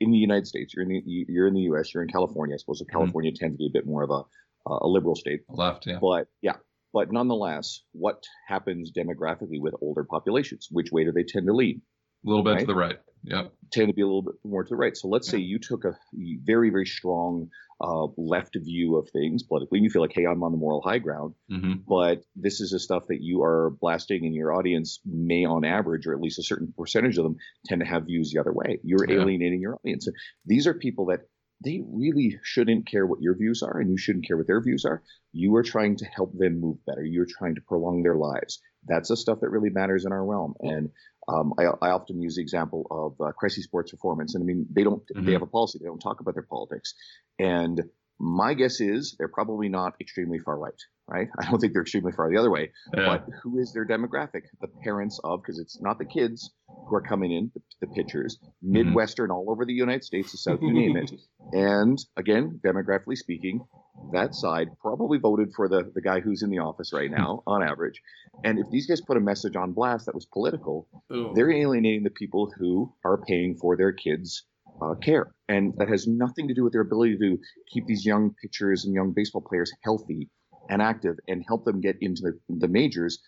in 0.00 0.10
the 0.10 0.18
United 0.18 0.46
States, 0.46 0.74
you're 0.74 0.82
in 0.82 0.88
the 0.88 1.02
you're 1.06 1.46
in 1.46 1.54
the 1.54 1.60
U.S., 1.62 1.92
you're 1.92 2.02
in 2.02 2.08
California. 2.08 2.54
I 2.54 2.58
suppose 2.58 2.78
so 2.78 2.84
California 2.86 3.32
tends 3.32 3.54
to 3.54 3.58
be 3.58 3.66
a 3.66 3.70
bit 3.70 3.86
more 3.86 4.02
of 4.02 4.10
a 4.10 4.22
a 4.66 4.86
liberal 4.86 5.14
state. 5.14 5.40
Left, 5.48 5.86
yeah. 5.86 5.98
But 6.00 6.28
yeah, 6.42 6.56
but 6.92 7.12
nonetheless, 7.12 7.82
what 7.92 8.22
happens 8.48 8.92
demographically 8.92 9.60
with 9.60 9.74
older 9.80 10.04
populations? 10.04 10.68
Which 10.70 10.90
way 10.92 11.04
do 11.04 11.12
they 11.12 11.24
tend 11.24 11.46
to 11.46 11.52
lean? 11.52 11.82
A 12.24 12.28
little 12.28 12.44
bit 12.44 12.58
to 12.60 12.66
the 12.66 12.74
right. 12.74 12.98
Yeah. 13.22 13.44
Tend 13.72 13.88
to 13.88 13.94
be 13.94 14.02
a 14.02 14.06
little 14.06 14.22
bit 14.22 14.34
more 14.44 14.62
to 14.64 14.68
the 14.68 14.76
right. 14.76 14.96
So 14.96 15.08
let's 15.08 15.28
say 15.28 15.38
you 15.38 15.58
took 15.58 15.84
a 15.84 15.94
very, 16.12 16.70
very 16.70 16.86
strong 16.86 17.48
uh, 17.80 18.06
left 18.18 18.56
view 18.56 18.96
of 18.96 19.08
things 19.10 19.42
politically, 19.42 19.78
and 19.78 19.84
you 19.84 19.90
feel 19.90 20.02
like, 20.02 20.12
hey, 20.14 20.26
I'm 20.26 20.42
on 20.42 20.52
the 20.52 20.58
moral 20.58 20.82
high 20.82 20.98
ground. 20.98 21.34
hmm 21.48 21.74
But 21.88 22.22
this 22.36 22.60
is 22.60 22.72
the 22.72 22.78
stuff 22.78 23.04
that 23.08 23.22
you 23.22 23.42
are 23.42 23.70
blasting, 23.80 24.26
and 24.26 24.34
your 24.34 24.52
audience 24.54 25.00
may, 25.06 25.44
on 25.46 25.64
average, 25.64 26.06
or 26.06 26.12
at 26.12 26.20
least 26.20 26.38
a 26.38 26.42
certain 26.42 26.74
percentage 26.76 27.16
of 27.16 27.24
them, 27.24 27.36
tend 27.66 27.80
to 27.80 27.86
have 27.86 28.04
views 28.06 28.32
the 28.34 28.40
other 28.40 28.52
way. 28.52 28.80
You're 28.82 29.06
Yeah. 29.08 29.20
alienating 29.20 29.60
your 29.62 29.76
audience. 29.76 30.08
These 30.44 30.66
are 30.66 30.74
people 30.74 31.06
that 31.06 31.20
they 31.62 31.82
really 31.86 32.38
shouldn't 32.42 32.86
care 32.86 33.06
what 33.06 33.20
your 33.20 33.36
views 33.36 33.62
are, 33.62 33.78
and 33.78 33.90
you 33.90 33.98
shouldn't 33.98 34.26
care 34.26 34.36
what 34.36 34.46
their 34.46 34.62
views 34.62 34.84
are. 34.84 35.02
You 35.32 35.54
are 35.56 35.62
trying 35.62 35.96
to 35.96 36.04
help 36.06 36.32
them 36.36 36.60
move 36.60 36.78
better. 36.86 37.04
You're 37.04 37.26
trying 37.26 37.54
to 37.56 37.60
prolong 37.60 38.02
their 38.02 38.16
lives. 38.16 38.60
That's 38.86 39.08
the 39.10 39.16
stuff 39.16 39.40
that 39.40 39.50
really 39.50 39.70
matters 39.70 40.04
in 40.04 40.12
our 40.12 40.24
realm. 40.24 40.54
And 40.60 40.90
um, 41.28 41.52
I, 41.58 41.64
I 41.82 41.90
often 41.90 42.20
use 42.20 42.36
the 42.36 42.42
example 42.42 42.86
of 42.90 43.24
uh, 43.24 43.32
Cressey 43.32 43.60
Sports 43.62 43.90
Performance, 43.90 44.34
and 44.34 44.42
I 44.42 44.46
mean 44.46 44.66
they 44.70 44.84
don't 44.84 45.02
Mhm. 45.14 45.26
they 45.26 45.32
have 45.32 45.42
a 45.42 45.46
policy. 45.46 45.78
They 45.78 45.86
don't 45.86 46.00
talk 46.00 46.20
about 46.20 46.34
their 46.34 46.42
politics, 46.48 46.94
and 47.38 47.82
my 48.20 48.52
guess 48.54 48.80
is 48.80 49.16
they're 49.18 49.28
probably 49.28 49.68
not 49.70 49.94
extremely 50.00 50.38
far 50.38 50.58
right. 50.58 50.74
Right? 51.08 51.28
I 51.40 51.50
don't 51.50 51.58
think 51.58 51.72
they're 51.72 51.82
extremely 51.82 52.12
far 52.12 52.30
the 52.30 52.36
other 52.36 52.50
way. 52.50 52.70
Yeah. 52.96 53.06
But 53.06 53.24
who 53.42 53.58
is 53.58 53.72
their 53.72 53.86
demographic? 53.86 54.42
The 54.60 54.68
parents 54.84 55.18
of, 55.24 55.42
because 55.42 55.58
it's 55.58 55.80
not 55.80 55.98
the 55.98 56.04
kids 56.04 56.50
who 56.68 56.94
are 56.94 57.00
coming 57.00 57.32
in, 57.32 57.50
the, 57.54 57.60
the 57.80 57.86
pitchers, 57.88 58.38
Mm-hmm. 58.42 58.72
Midwestern, 58.72 59.30
all 59.30 59.50
over 59.50 59.64
the 59.64 59.72
United 59.72 60.04
States, 60.04 60.32
the 60.32 60.38
South, 60.38 60.60
you 60.62 60.72
name 60.72 60.96
it. 60.96 61.10
And 61.52 61.98
again, 62.16 62.60
demographically 62.64 63.16
speaking, 63.16 63.64
that 64.12 64.34
side 64.36 64.68
probably 64.80 65.18
voted 65.18 65.52
for 65.56 65.68
the, 65.68 65.90
the 65.94 66.00
guy 66.02 66.20
who's 66.20 66.42
in 66.42 66.50
the 66.50 66.58
office 66.58 66.92
right 66.92 67.10
now, 67.10 67.42
on 67.46 67.62
average. 67.62 68.00
And 68.44 68.58
if 68.58 68.66
these 68.70 68.86
guys 68.86 69.00
put 69.00 69.16
a 69.16 69.20
message 69.20 69.56
on 69.56 69.72
blast 69.72 70.06
that 70.06 70.14
was 70.14 70.26
political, 70.26 70.86
Boom. 71.08 71.32
they're 71.34 71.50
alienating 71.50 72.04
the 72.04 72.10
people 72.10 72.52
who 72.56 72.92
are 73.04 73.18
paying 73.26 73.56
for 73.56 73.76
their 73.76 73.92
kids' 73.92 74.44
uh, 74.80 74.94
care. 74.94 75.32
And 75.48 75.74
that 75.78 75.88
has 75.88 76.06
nothing 76.06 76.48
to 76.48 76.54
do 76.54 76.62
with 76.64 76.72
their 76.72 76.82
ability 76.82 77.18
to 77.18 77.38
keep 77.72 77.86
these 77.86 78.04
young 78.06 78.34
pitchers 78.42 78.84
and 78.84 78.94
young 78.94 79.12
baseball 79.14 79.42
players 79.46 79.72
healthy 79.82 80.28
and 80.68 80.80
active 80.80 81.16
and 81.28 81.44
help 81.46 81.64
them 81.64 81.80
get 81.80 81.96
into 82.00 82.22
the, 82.22 82.38
the 82.48 82.68
majors. 82.68 83.20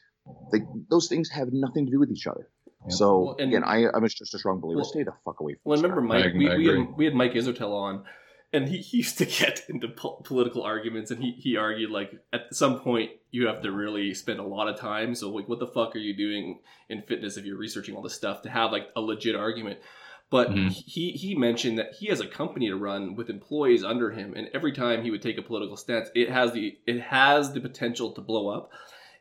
Like 0.52 0.62
those 0.90 1.08
things 1.08 1.28
have 1.30 1.48
nothing 1.52 1.86
to 1.86 1.90
do 1.92 1.98
with 1.98 2.10
each 2.10 2.26
other. 2.26 2.48
Yeah. 2.88 2.94
So 2.94 3.18
Well, 3.20 3.36
and- 3.38 3.48
again, 3.48 3.64
I, 3.64 3.86
I'm 3.92 4.06
just 4.06 4.34
a 4.34 4.38
strong 4.38 4.60
believer. 4.60 4.78
Well- 4.82 4.84
Stay 4.84 5.02
the 5.02 5.12
fuck 5.24 5.40
away 5.40 5.54
from. 5.54 5.60
Well, 5.64 5.76
this 5.76 5.82
remember. 5.82 6.02
Mike? 6.02 6.24
I- 6.34 6.36
we, 6.38 6.48
I 6.50 6.56
we, 6.56 6.66
had, 6.66 6.96
we 6.96 7.04
had 7.06 7.14
Mike 7.14 7.32
Israetel 7.32 7.72
on, 7.74 8.04
and 8.52 8.68
he, 8.68 8.78
he 8.78 8.98
used 8.98 9.18
to 9.18 9.24
get 9.26 9.62
into 9.68 9.88
po- 9.88 10.22
political 10.24 10.62
arguments, 10.62 11.10
and 11.10 11.22
he, 11.22 11.32
he 11.32 11.56
argued 11.56 11.90
like 11.90 12.12
at 12.32 12.42
some 12.54 12.80
point 12.80 13.10
you 13.30 13.46
have 13.46 13.62
to 13.62 13.72
really 13.72 14.12
spend 14.14 14.38
a 14.40 14.44
lot 14.44 14.68
of 14.68 14.78
time. 14.78 15.14
So 15.14 15.30
like, 15.30 15.48
what 15.48 15.58
the 15.58 15.66
fuck 15.66 15.96
are 15.96 15.98
you 15.98 16.14
doing 16.16 16.60
in 16.88 17.02
fitness 17.02 17.36
if 17.36 17.44
you're 17.46 17.56
researching 17.58 17.96
all 17.96 18.02
this 18.02 18.14
stuff 18.14 18.42
to 18.42 18.50
have 18.50 18.70
like 18.70 18.88
a 18.94 19.00
legit 19.00 19.34
argument? 19.34 19.78
But 20.32 20.48
Mhm. 20.50 20.70
he 20.72 21.10
he 21.12 21.34
mentioned 21.34 21.78
that 21.78 21.92
he 22.00 22.06
has 22.06 22.20
a 22.20 22.26
company 22.26 22.66
to 22.68 22.76
run 22.76 23.14
with 23.14 23.28
employees 23.28 23.84
under 23.84 24.10
him, 24.10 24.32
and 24.34 24.48
every 24.54 24.72
time 24.72 25.02
he 25.04 25.10
would 25.10 25.20
take 25.22 25.36
a 25.38 25.42
political 25.42 25.76
stance, 25.76 26.08
it 26.14 26.30
has 26.30 26.52
the 26.52 26.78
it 26.86 27.00
has 27.00 27.52
the 27.52 27.60
potential 27.60 28.10
to 28.12 28.20
blow 28.22 28.48
up. 28.48 28.70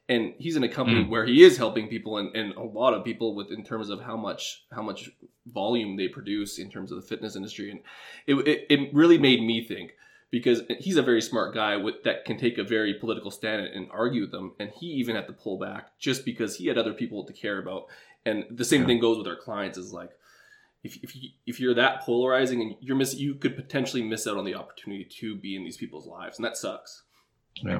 And 0.07 0.33
he's 0.39 0.55
in 0.55 0.63
a 0.63 0.69
company 0.69 1.03
Mm. 1.03 1.09
where 1.09 1.25
he 1.25 1.43
is 1.43 1.57
helping 1.57 1.87
people 1.89 2.17
and, 2.17 2.35
and 2.35 2.53
a 2.55 2.63
lot 2.63 2.93
of 2.93 3.03
people 3.03 3.35
with 3.35 3.51
in 3.51 3.63
terms 3.63 3.89
of 3.89 3.99
how 4.01 4.15
much 4.17 4.63
how 4.71 4.81
much 4.81 5.11
volume 5.45 5.97
they 5.97 6.07
produce 6.07 6.57
in 6.57 6.69
terms 6.71 6.91
of 6.91 6.95
the 7.01 7.07
fitness 7.11 7.35
industry. 7.35 7.71
And 7.71 7.81
it, 8.25 8.35
it, 8.47 8.65
it 8.69 8.93
really 8.93 9.17
made 9.17 9.41
me 9.43 9.63
think 9.63 9.95
because 10.29 10.63
he's 10.79 10.95
a 10.97 11.01
very 11.01 11.21
smart 11.21 11.53
guy 11.53 11.75
with, 11.75 12.03
that 12.03 12.23
can 12.23 12.37
take 12.37 12.57
a 12.57 12.63
very 12.63 12.93
political 12.93 13.31
stand 13.31 13.65
and 13.65 13.87
argue 13.91 14.21
with 14.21 14.31
them. 14.31 14.53
And 14.59 14.69
he 14.79 14.87
even 15.01 15.15
had 15.17 15.27
to 15.27 15.33
pull 15.33 15.57
back 15.59 15.97
just 15.99 16.23
because 16.23 16.55
he 16.55 16.67
had 16.67 16.77
other 16.77 16.93
people 16.93 17.25
to 17.25 17.33
care 17.33 17.59
about. 17.59 17.87
And 18.25 18.45
the 18.49 18.63
same 18.63 18.81
Yeah. 18.81 18.87
thing 18.87 18.99
goes 18.99 19.17
with 19.17 19.27
our 19.27 19.35
clients 19.35 19.77
is 19.77 19.91
like, 19.91 20.11
if, 20.83 20.97
if, 21.03 21.15
you, 21.15 21.29
if 21.45 21.59
you're 21.59 21.75
that 21.75 22.01
polarizing 22.01 22.61
and 22.61 22.75
you're 22.81 22.95
miss, 22.95 23.15
you 23.15 23.35
could 23.35 23.55
potentially 23.55 24.01
miss 24.03 24.25
out 24.27 24.37
on 24.37 24.45
the 24.45 24.55
opportunity 24.55 25.07
to 25.19 25.35
be 25.37 25.55
in 25.55 25.63
these 25.63 25.77
people's 25.77 26.07
lives. 26.07 26.37
And 26.37 26.45
that 26.45 26.57
sucks. 26.57 27.03
Yeah, 27.55 27.79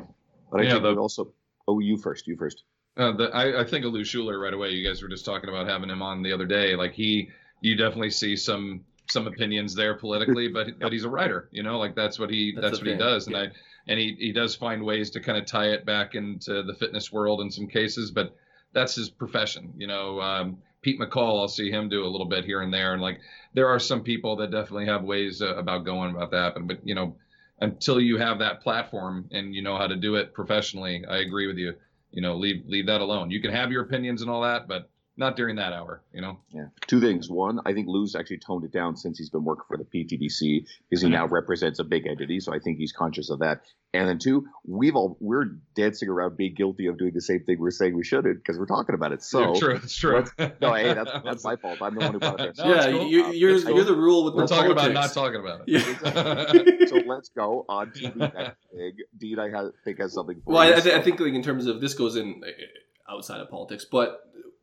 but 0.52 0.62
I 0.62 0.64
Yeah, 0.64 0.72
think 0.74 0.84
the- 0.84 0.96
also. 0.98 1.34
Oh, 1.68 1.80
you 1.80 1.98
first. 1.98 2.28
You 2.28 2.36
first. 2.38 2.64
Uh, 2.98 3.14
the, 3.14 3.24
I, 3.34 3.62
I 3.62 3.64
think 3.66 3.86
of 3.86 3.94
Lou 3.94 4.04
Schuler 4.04 4.38
right 4.40 4.54
away. 4.54 4.72
You 4.72 4.86
guys 4.88 5.02
were 5.02 5.08
just 5.08 5.24
talking 5.26 5.50
about 5.50 5.68
having 5.68 5.90
him 5.90 6.02
on 6.02 6.22
the 6.22 6.34
other 6.34 6.46
day. 6.46 6.76
Like 6.76 6.94
he, 6.94 7.30
you 7.62 7.76
definitely 7.78 8.10
see 8.12 8.36
some 8.36 8.84
some 9.10 9.28
opinions 9.28 9.74
there 9.76 9.96
politically, 9.96 10.48
but 10.50 10.68
but 10.80 10.92
he's 10.92 11.06
a 11.06 11.10
writer. 11.10 11.48
You 11.52 11.64
know, 11.64 11.78
like 11.80 11.96
that's 11.96 12.20
what 12.20 12.30
he 12.30 12.52
That's 12.54 12.64
that's, 12.72 12.80
the 12.80 12.86
what 12.90 12.92
he 12.94 12.98
does, 12.98 13.28
and 13.28 13.36
yeah. 13.36 13.42
I 13.44 13.48
and 13.88 14.00
he 14.00 14.16
he 14.20 14.32
does 14.34 14.56
find 14.56 14.84
ways 14.84 15.10
to 15.12 15.22
kind 15.22 15.38
of 15.38 15.46
tie 15.46 15.68
it 15.70 15.86
back 15.86 16.16
into 16.16 16.64
the 16.64 16.74
fitness 16.76 17.12
world 17.12 17.40
in 17.42 17.50
some 17.50 17.68
cases, 17.68 18.12
but 18.12 18.36
that's 18.74 18.96
his 18.96 19.10
profession. 19.10 19.74
You 19.78 19.88
know, 19.88 20.20
um, 20.20 20.58
Pete 20.82 21.00
McCall, 21.00 21.40
I'll 21.42 21.48
see 21.48 21.72
him 21.72 21.90
do 21.90 22.06
a 22.06 22.10
little 22.10 22.28
bit 22.28 22.46
here 22.46 22.62
and 22.62 22.74
there, 22.74 22.94
and 22.94 23.02
like 23.02 23.20
there 23.54 23.68
are 23.68 23.80
some 23.80 24.04
people 24.04 24.36
that 24.38 24.52
definitely 24.52 24.88
have 24.88 25.04
ways 25.04 25.42
uh, 25.42 25.56
about 25.56 25.86
going 25.86 26.16
about 26.16 26.32
that, 26.32 26.54
but 26.54 26.68
but 26.68 26.88
you 26.88 26.96
know. 26.96 27.16
Until 27.64 28.02
you 28.02 28.18
have 28.18 28.40
that 28.40 28.62
platform 28.62 29.30
and 29.32 29.54
you 29.54 29.62
know 29.62 29.78
how 29.78 29.86
to 29.86 29.96
do 29.96 30.16
it 30.16 30.34
professionally, 30.34 31.06
I 31.08 31.18
agree 31.18 31.46
with 31.46 31.58
you. 31.58 31.76
You 32.12 32.24
know 32.24 32.36
leave 32.36 32.64
leave 32.66 32.88
that 32.88 33.02
alone. 33.02 33.30
You 33.30 33.40
can 33.40 33.52
have 33.52 33.72
your 33.72 33.84
opinions 33.84 34.24
and 34.24 34.32
all 34.32 34.42
that 34.42 34.68
but 34.68 34.90
not 35.22 35.38
during 35.38 35.56
that 35.56 35.72
hour 35.72 36.02
you 36.14 36.20
know 36.20 36.40
Yeah. 36.52 36.66
Two 36.88 37.00
things. 37.00 37.30
One, 37.30 37.60
I 37.66 37.72
think 37.74 37.88
Lou's 37.88 38.16
actually 38.16 38.40
toned 38.40 38.66
it 38.66 38.74
down 38.74 38.98
since 38.98 39.18
he's 39.18 39.30
been 39.30 39.46
working 39.46 39.64
for 39.70 39.78
the 39.78 39.86
PTDC 39.86 40.66
because 40.90 41.02
he 41.02 41.10
now 41.10 41.28
represents 41.28 41.80
a 41.80 41.86
big 41.86 42.06
entity. 42.08 42.40
So 42.42 42.54
I 42.54 42.60
think 42.60 42.78
he's 42.78 42.92
conscious 42.92 43.30
of 43.30 43.40
that. 43.40 43.62
And 43.94 44.08
then 44.08 44.20
two, 44.20 44.48
we've 44.66 44.96
all 44.96 45.18
we're 45.22 45.46
dancing 45.76 46.10
around 46.10 46.38
being 46.38 46.54
guilty 46.56 46.88
of 46.88 46.98
doing 46.98 47.12
the 47.14 47.22
same 47.22 47.44
thing 47.46 47.60
we're 47.60 47.72
saying 47.72 47.96
we 47.96 48.04
shouldn't 48.04 48.38
because 48.38 48.58
we're 48.58 48.66
talking 48.66 48.96
about 48.96 49.12
it. 49.14 49.22
So 49.24 49.54
Yeah, 49.54 49.60
true 49.60 49.76
it's 49.76 49.96
true 49.96 50.26
no, 50.62 50.74
hey, 50.74 50.94
that's 50.94 51.12
that's 51.26 51.44
my 51.44 51.56
fault. 51.56 51.82
I'm 51.82 51.94
the 51.96 52.02
one 52.02 52.14
who 52.14 52.20
brought 52.20 52.42
it. 52.42 52.58
No, 52.58 52.64
up. 52.64 52.70
yeah, 52.76 52.92
cool. 52.92 53.08
you, 53.08 53.32
you're, 53.32 53.54
Let's 53.54 53.66
you're 53.66 53.84
the 53.84 53.96
rule 53.96 54.26
with 54.26 54.34
we're 54.34 54.42
no 54.42 54.48
talking 54.48 54.72
about 54.72 54.92
politics. 54.94 55.16
not 55.16 55.22
talking 55.22 55.40
about 55.40 55.62
it 55.66 56.82
Yeah. 56.82 56.86
so 56.88 56.96
let's 57.06 57.30
go 57.30 57.66
on 57.70 57.92
TV 57.92 58.16
next 58.18 58.58
big. 58.74 58.96
Dean, 59.18 59.40
I 59.40 59.50
have, 59.50 59.72
think 59.86 60.00
has 60.00 60.14
something. 60.14 60.42
For 60.44 60.54
Well, 60.54 60.62
I, 60.62 60.68
you, 60.70 60.76
I, 60.76 60.80
th- 60.80 60.96
I 60.96 61.02
think 61.02 61.20
like 61.20 61.34
in 61.34 61.44
terms 61.44 61.68
of 61.68 61.82
this 61.82 61.94
goes 61.94 62.16
in 62.16 62.42
uh, 62.46 63.14
outside 63.14 63.40
of 63.42 63.50
politics, 63.50 63.86
but 63.86 64.22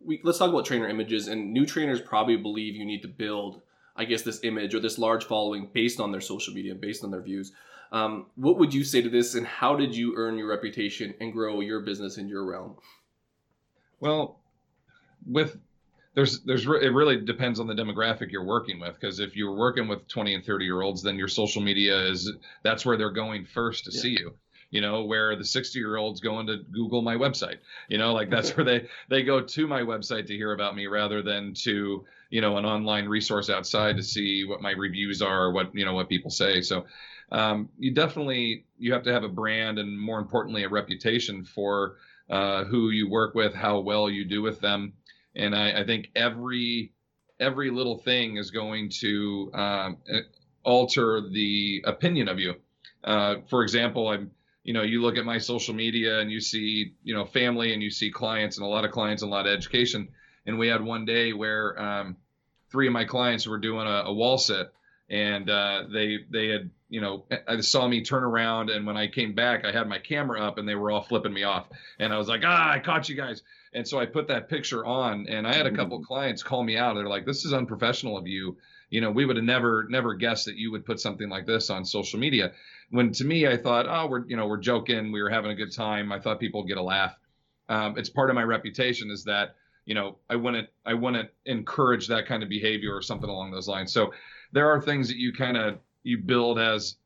we 0.08 0.20
let's 0.24 0.38
talk 0.38 0.48
about 0.48 0.64
trainer 0.64 0.88
images. 0.88 1.28
And 1.28 1.52
new 1.52 1.66
trainers 1.66 2.00
probably 2.00 2.36
believe 2.36 2.74
you 2.74 2.86
need 2.86 3.02
to 3.02 3.08
build, 3.08 3.60
I 3.94 4.04
guess, 4.06 4.22
this 4.22 4.40
image 4.42 4.74
or 4.74 4.80
this 4.80 4.98
large 4.98 5.24
following 5.24 5.68
based 5.72 6.00
on 6.00 6.10
their 6.10 6.22
social 6.22 6.54
media, 6.54 6.74
based 6.74 7.04
on 7.04 7.10
their 7.10 7.20
views. 7.20 7.52
Um, 7.92 8.26
what 8.34 8.58
would 8.58 8.74
you 8.74 8.84
say 8.84 9.00
to 9.02 9.08
this, 9.08 9.34
and 9.34 9.46
how 9.46 9.76
did 9.76 9.94
you 9.94 10.14
earn 10.16 10.36
your 10.36 10.48
reputation 10.48 11.14
and 11.20 11.32
grow 11.32 11.60
your 11.60 11.80
business 11.80 12.18
in 12.18 12.28
your 12.28 12.44
realm? 12.44 12.76
well 14.00 14.38
with 15.26 15.58
there's 16.14 16.40
there's 16.42 16.64
it 16.64 16.92
really 16.92 17.20
depends 17.20 17.58
on 17.58 17.66
the 17.66 17.74
demographic 17.74 18.30
you're 18.30 18.44
working 18.44 18.78
with 18.78 18.94
because 18.94 19.18
if 19.18 19.34
you're 19.34 19.56
working 19.56 19.88
with 19.88 20.06
20 20.06 20.34
and 20.34 20.44
30 20.44 20.64
year 20.64 20.82
olds 20.82 21.02
then 21.02 21.16
your 21.16 21.26
social 21.26 21.60
media 21.60 22.06
is 22.06 22.30
that's 22.62 22.86
where 22.86 22.96
they're 22.96 23.10
going 23.10 23.44
first 23.44 23.84
to 23.86 23.90
Yeah. 23.92 24.00
see 24.00 24.10
you 24.10 24.34
you 24.70 24.80
know 24.80 25.04
where 25.04 25.36
the 25.36 25.44
60 25.44 25.78
year 25.78 25.96
olds 25.96 26.20
going 26.20 26.46
to 26.46 26.58
google 26.70 27.02
my 27.02 27.14
website 27.14 27.58
you 27.88 27.98
know 27.98 28.12
like 28.12 28.30
that's 28.30 28.56
where 28.56 28.64
they 28.64 28.88
they 29.08 29.22
go 29.22 29.40
to 29.40 29.66
my 29.66 29.82
website 29.82 30.26
to 30.26 30.36
hear 30.36 30.52
about 30.52 30.76
me 30.76 30.86
rather 30.86 31.22
than 31.22 31.54
to 31.54 32.04
you 32.30 32.40
know 32.40 32.56
an 32.56 32.64
online 32.64 33.06
resource 33.06 33.50
outside 33.50 33.96
to 33.96 34.02
see 34.02 34.44
what 34.44 34.60
my 34.60 34.72
reviews 34.72 35.22
are 35.22 35.52
what 35.52 35.74
you 35.74 35.84
know 35.84 35.94
what 35.94 36.08
people 36.08 36.30
say 36.30 36.60
so 36.60 36.84
um, 37.30 37.68
you 37.78 37.92
definitely 37.92 38.64
you 38.78 38.92
have 38.94 39.02
to 39.02 39.12
have 39.12 39.22
a 39.22 39.28
brand 39.28 39.78
and 39.78 39.98
more 39.98 40.18
importantly 40.18 40.64
a 40.64 40.68
reputation 40.68 41.44
for 41.44 41.96
uh, 42.30 42.64
who 42.64 42.90
you 42.90 43.08
work 43.08 43.34
with 43.34 43.54
how 43.54 43.78
well 43.80 44.08
you 44.08 44.24
do 44.24 44.40
with 44.42 44.60
them 44.60 44.92
and 45.36 45.54
I, 45.54 45.80
I 45.80 45.84
think 45.84 46.10
every 46.14 46.92
every 47.40 47.70
little 47.70 47.98
thing 47.98 48.36
is 48.36 48.50
going 48.50 48.90
to 49.00 49.50
um, 49.54 49.98
alter 50.64 51.22
the 51.30 51.82
opinion 51.86 52.28
of 52.28 52.38
you. 52.38 52.54
Uh, 53.04 53.36
for 53.48 53.62
example, 53.62 54.08
I'm 54.08 54.30
you 54.68 54.74
know 54.74 54.82
you 54.82 55.00
look 55.00 55.16
at 55.16 55.24
my 55.24 55.38
social 55.38 55.74
media 55.74 56.18
and 56.20 56.30
you 56.30 56.42
see 56.42 56.92
you 57.02 57.14
know 57.14 57.24
family 57.24 57.72
and 57.72 57.82
you 57.82 57.88
see 57.88 58.10
clients 58.10 58.58
and 58.58 58.66
a 58.66 58.68
lot 58.68 58.84
of 58.84 58.90
clients 58.90 59.22
and 59.22 59.32
a 59.32 59.34
lot 59.34 59.46
of 59.46 59.52
education. 59.56 60.08
And 60.44 60.58
we 60.58 60.68
had 60.68 60.84
one 60.84 61.06
day 61.06 61.32
where 61.32 61.80
um, 61.80 62.18
three 62.70 62.86
of 62.86 62.92
my 62.92 63.06
clients 63.06 63.46
were 63.46 63.56
doing 63.56 63.86
a, 63.86 64.02
a 64.04 64.12
wall 64.12 64.36
sit 64.36 64.70
and 65.08 65.48
uh, 65.48 65.84
they 65.90 66.18
they 66.30 66.48
had 66.48 66.68
you 66.90 67.00
know 67.00 67.24
I 67.48 67.60
saw 67.60 67.88
me 67.88 68.04
turn 68.04 68.24
around 68.24 68.68
and 68.68 68.86
when 68.86 68.98
I 68.98 69.06
came 69.06 69.34
back 69.34 69.64
I 69.64 69.72
had 69.72 69.88
my 69.88 70.00
camera 70.00 70.46
up 70.46 70.58
and 70.58 70.68
they 70.68 70.74
were 70.74 70.90
all 70.90 71.02
flipping 71.02 71.32
me 71.32 71.44
off 71.44 71.66
and 71.98 72.12
I 72.12 72.18
was 72.18 72.28
like 72.28 72.42
ah 72.44 72.70
I 72.70 72.78
caught 72.78 73.08
you 73.08 73.16
guys 73.16 73.42
and 73.72 73.86
so 73.86 73.98
I 73.98 74.06
put 74.06 74.28
that 74.28 74.48
picture 74.48 74.84
on, 74.84 75.26
and 75.28 75.46
I 75.46 75.52
had 75.52 75.66
a 75.66 75.70
couple 75.70 76.00
clients 76.00 76.42
call 76.42 76.62
me 76.62 76.76
out. 76.76 76.94
They're 76.94 77.06
like, 77.06 77.26
"This 77.26 77.44
is 77.44 77.52
unprofessional 77.52 78.16
of 78.16 78.26
you. 78.26 78.56
You 78.90 79.00
know, 79.00 79.10
we 79.10 79.26
would 79.26 79.36
have 79.36 79.44
never, 79.44 79.86
never 79.88 80.14
guessed 80.14 80.46
that 80.46 80.56
you 80.56 80.70
would 80.70 80.84
put 80.84 81.00
something 81.00 81.28
like 81.28 81.46
this 81.46 81.70
on 81.70 81.84
social 81.84 82.18
media." 82.18 82.52
When 82.90 83.12
to 83.12 83.24
me, 83.24 83.46
I 83.46 83.56
thought, 83.56 83.86
"Oh, 83.88 84.06
we're, 84.08 84.26
you 84.26 84.36
know, 84.36 84.46
we're 84.46 84.58
joking. 84.58 85.12
We 85.12 85.22
were 85.22 85.30
having 85.30 85.50
a 85.50 85.54
good 85.54 85.72
time. 85.72 86.12
I 86.12 86.18
thought 86.18 86.40
people 86.40 86.62
would 86.62 86.68
get 86.68 86.78
a 86.78 86.82
laugh." 86.82 87.18
Um, 87.68 87.98
it's 87.98 88.08
part 88.08 88.30
of 88.30 88.34
my 88.34 88.44
reputation 88.44 89.10
is 89.10 89.24
that 89.24 89.56
you 89.84 89.94
know 89.94 90.18
I 90.30 90.36
wouldn't, 90.36 90.68
I 90.86 90.94
wouldn't 90.94 91.30
encourage 91.46 92.08
that 92.08 92.26
kind 92.26 92.42
of 92.42 92.48
behavior 92.48 92.94
or 92.94 93.02
something 93.02 93.28
along 93.28 93.50
those 93.50 93.68
lines. 93.68 93.92
So 93.92 94.12
there 94.52 94.68
are 94.70 94.80
things 94.80 95.08
that 95.08 95.16
you 95.16 95.32
kind 95.32 95.56
of 95.56 95.78
you 96.02 96.18
build 96.18 96.58
as 96.58 96.96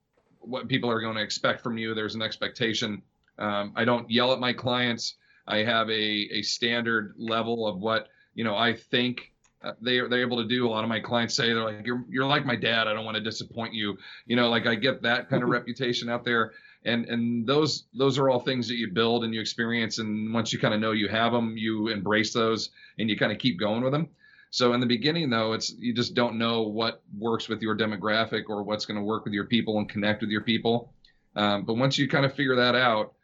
what 0.40 0.68
people 0.68 0.90
are 0.90 1.00
going 1.00 1.16
to 1.16 1.22
expect 1.22 1.62
from 1.62 1.78
you. 1.78 1.94
There's 1.94 2.14
an 2.14 2.22
expectation. 2.22 3.02
Um, 3.38 3.72
I 3.76 3.84
don't 3.84 4.10
yell 4.10 4.32
at 4.32 4.40
my 4.40 4.52
clients. 4.52 5.16
I 5.46 5.58
have 5.58 5.88
a 5.90 6.28
a 6.32 6.42
standard 6.42 7.14
level 7.16 7.66
of 7.66 7.78
what 7.78 8.08
you 8.34 8.44
know 8.44 8.56
I 8.56 8.74
think 8.74 9.31
uh, 9.64 9.72
they 9.80 10.00
they're 10.00 10.20
able 10.20 10.38
to 10.38 10.48
do. 10.48 10.66
A 10.66 10.70
lot 10.70 10.84
of 10.84 10.88
my 10.88 11.00
clients 11.00 11.34
say 11.34 11.52
they're 11.52 11.64
like 11.64 11.86
you're 11.86 12.04
you're 12.08 12.26
like 12.26 12.44
my 12.44 12.56
dad. 12.56 12.88
I 12.88 12.94
don't 12.94 13.04
want 13.04 13.16
to 13.16 13.22
disappoint 13.22 13.74
you. 13.74 13.96
You 14.26 14.36
know, 14.36 14.48
like 14.48 14.66
I 14.66 14.74
get 14.74 15.02
that 15.02 15.28
kind 15.28 15.42
of 15.42 15.48
reputation 15.48 16.08
out 16.08 16.24
there. 16.24 16.52
And 16.84 17.06
and 17.06 17.46
those 17.46 17.84
those 17.94 18.18
are 18.18 18.28
all 18.28 18.40
things 18.40 18.68
that 18.68 18.76
you 18.76 18.90
build 18.90 19.24
and 19.24 19.32
you 19.32 19.40
experience. 19.40 19.98
And 19.98 20.34
once 20.34 20.52
you 20.52 20.58
kind 20.58 20.74
of 20.74 20.80
know 20.80 20.92
you 20.92 21.08
have 21.08 21.32
them, 21.32 21.56
you 21.56 21.88
embrace 21.88 22.32
those 22.32 22.70
and 22.98 23.08
you 23.08 23.16
kind 23.16 23.32
of 23.32 23.38
keep 23.38 23.58
going 23.58 23.82
with 23.82 23.92
them. 23.92 24.08
So 24.50 24.74
in 24.74 24.80
the 24.80 24.86
beginning, 24.86 25.30
though, 25.30 25.54
it's 25.54 25.72
you 25.78 25.94
just 25.94 26.14
don't 26.14 26.36
know 26.36 26.62
what 26.62 27.02
works 27.16 27.48
with 27.48 27.62
your 27.62 27.76
demographic 27.76 28.44
or 28.48 28.62
what's 28.62 28.84
going 28.84 28.98
to 28.98 29.02
work 29.02 29.24
with 29.24 29.32
your 29.32 29.46
people 29.46 29.78
and 29.78 29.88
connect 29.88 30.20
with 30.20 30.30
your 30.30 30.42
people. 30.42 30.92
Um, 31.34 31.64
but 31.64 31.74
once 31.74 31.96
you 31.96 32.06
kind 32.06 32.26
of 32.26 32.34
figure 32.34 32.56
that 32.56 32.74
out, 32.74 33.14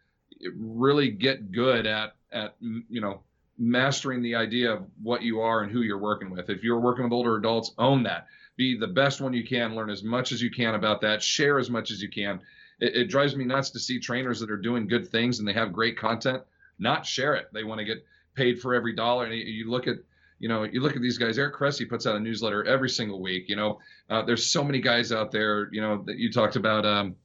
really 0.57 1.11
get 1.11 1.53
good 1.53 1.87
at 1.87 2.15
at 2.33 2.55
you 2.61 3.01
know 3.01 3.21
mastering 3.59 4.23
the 4.23 4.35
idea 4.35 4.73
of 4.73 4.87
what 5.03 5.23
you 5.23 5.41
are 5.41 5.63
and 5.63 5.73
who 5.73 5.83
you're 5.83 5.99
working 5.99 6.31
with. 6.31 6.49
If 6.49 6.63
you're 6.63 6.81
working 6.81 7.05
with 7.05 7.13
older 7.13 7.37
adults, 7.37 7.73
own 7.79 8.05
that. 8.05 8.27
Be 8.57 8.79
the 8.79 8.87
best 8.87 9.21
one 9.21 9.33
you 9.33 9.45
can. 9.45 9.75
Learn 9.75 9.91
as 9.91 10.03
much 10.03 10.33
as 10.33 10.41
you 10.41 10.51
can 10.51 10.75
about 10.75 11.01
that. 11.03 11.23
Share 11.23 11.59
as 11.59 11.71
much 11.71 11.91
as 11.91 12.03
you 12.03 12.09
can. 12.09 12.41
It, 12.81 12.97
it 12.97 13.05
drives 13.09 13.37
me 13.37 13.45
nuts 13.45 13.71
to 13.71 13.81
see 13.81 13.99
trainers 13.99 14.41
that 14.41 14.51
are 14.51 14.57
doing 14.57 14.89
good 14.89 15.09
things 15.09 15.39
and 15.39 15.47
they 15.47 15.53
have 15.53 15.73
great 15.73 15.99
content 15.99 16.43
not 16.79 17.07
share 17.07 17.35
it. 17.35 17.49
They 17.53 17.65
want 17.65 17.79
to 17.81 17.85
get 17.85 18.05
paid 18.35 18.61
for 18.61 18.75
every 18.75 18.95
dollar. 18.95 19.27
And 19.27 19.35
you 19.35 19.71
look 19.71 19.87
at 19.87 19.97
you 20.41 20.49
know, 20.49 20.63
you 20.63 20.81
look 20.81 20.95
at 20.95 21.03
these 21.03 21.19
guys. 21.19 21.37
Eric 21.37 21.57
Cressey 21.57 21.85
puts 21.85 22.07
out 22.07 22.15
a 22.15 22.21
newsletter 22.21 22.65
every 22.65 22.89
single 22.89 23.21
week. 23.21 23.49
You 23.49 23.57
know, 23.57 23.81
uh, 24.09 24.23
there's 24.23 24.47
so 24.47 24.63
many 24.63 24.81
guys 24.81 25.11
out 25.11 25.33
there. 25.33 25.69
You 25.73 25.81
know 25.81 26.03
that 26.07 26.17
you 26.17 26.31
talked 26.33 26.55
about. 26.55 26.87
Um, 26.87 27.17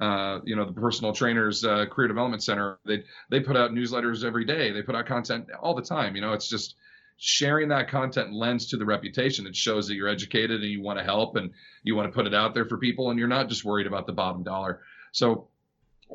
uh, 0.00 0.40
you 0.44 0.56
know, 0.56 0.64
the 0.64 0.72
personal 0.72 1.12
trainers 1.12 1.64
uh, 1.64 1.86
career 1.86 2.08
development 2.08 2.42
center. 2.42 2.78
They 2.86 3.04
they 3.30 3.40
put 3.40 3.56
out 3.56 3.72
newsletters 3.72 4.24
every 4.24 4.44
day. 4.44 4.72
They 4.72 4.82
put 4.82 4.94
out 4.94 5.06
content 5.06 5.46
all 5.60 5.74
the 5.74 5.82
time. 5.82 6.14
You 6.14 6.22
know, 6.22 6.32
it's 6.32 6.48
just 6.48 6.76
sharing 7.18 7.68
that 7.68 7.88
content 7.88 8.32
lends 8.32 8.66
to 8.68 8.78
the 8.78 8.84
reputation. 8.86 9.46
It 9.46 9.54
shows 9.54 9.88
that 9.88 9.94
you're 9.94 10.08
educated 10.08 10.62
and 10.62 10.70
you 10.70 10.80
want 10.80 10.98
to 10.98 11.04
help 11.04 11.36
and 11.36 11.50
you 11.82 11.94
want 11.94 12.10
to 12.10 12.14
put 12.14 12.26
it 12.26 12.34
out 12.34 12.54
there 12.54 12.64
for 12.64 12.78
people 12.78 13.10
and 13.10 13.18
you're 13.18 13.28
not 13.28 13.50
just 13.50 13.62
worried 13.62 13.86
about 13.86 14.06
the 14.06 14.14
bottom 14.14 14.42
dollar. 14.42 14.80
So 15.12 15.48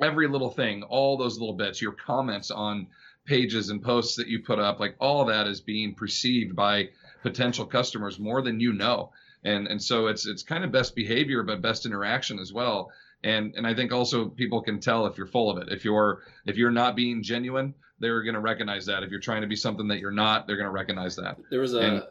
every 0.01 0.27
little 0.27 0.49
thing, 0.49 0.81
all 0.81 1.15
those 1.15 1.37
little 1.37 1.53
bits, 1.53 1.79
your 1.79 1.91
comments 1.91 2.49
on 2.49 2.87
pages 3.25 3.69
and 3.69 3.83
posts 3.83 4.15
that 4.15 4.27
you 4.27 4.39
put 4.39 4.57
up, 4.57 4.79
like 4.79 4.95
all 4.99 5.25
that 5.25 5.45
is 5.45 5.61
being 5.61 5.93
perceived 5.93 6.55
by 6.55 6.89
potential 7.21 7.67
customers 7.67 8.19
more 8.19 8.41
than 8.41 8.59
you 8.59 8.73
know. 8.73 9.11
And 9.43 9.67
and 9.67 9.81
so 9.81 10.07
it's 10.07 10.25
it's 10.25 10.41
kind 10.41 10.63
of 10.63 10.71
best 10.71 10.95
behavior, 10.95 11.43
but 11.43 11.61
best 11.61 11.85
interaction 11.85 12.39
as 12.39 12.51
well. 12.51 12.91
And 13.25 13.55
and 13.55 13.65
I 13.65 13.73
think 13.73 13.91
also 13.91 14.29
people 14.29 14.61
can 14.61 14.79
tell 14.79 15.07
if 15.07 15.17
you're 15.17 15.27
full 15.27 15.49
of 15.49 15.57
it. 15.57 15.73
If 15.73 15.83
you're 15.83 16.21
if 16.45 16.57
you're 16.57 16.71
not 16.71 16.95
being 16.95 17.23
genuine, 17.23 17.73
they're 17.99 18.21
going 18.21 18.35
to 18.35 18.39
recognize 18.39 18.85
that. 18.85 19.03
If 19.03 19.09
you're 19.09 19.19
trying 19.19 19.41
to 19.41 19.47
be 19.47 19.55
something 19.55 19.87
that 19.87 19.99
you're 19.99 20.11
not, 20.11 20.45
they're 20.45 20.57
going 20.57 20.67
to 20.67 20.71
recognize 20.71 21.15
that. 21.15 21.37
There 21.49 21.59
was 21.59 21.73
a. 21.73 21.79
And, 21.79 22.03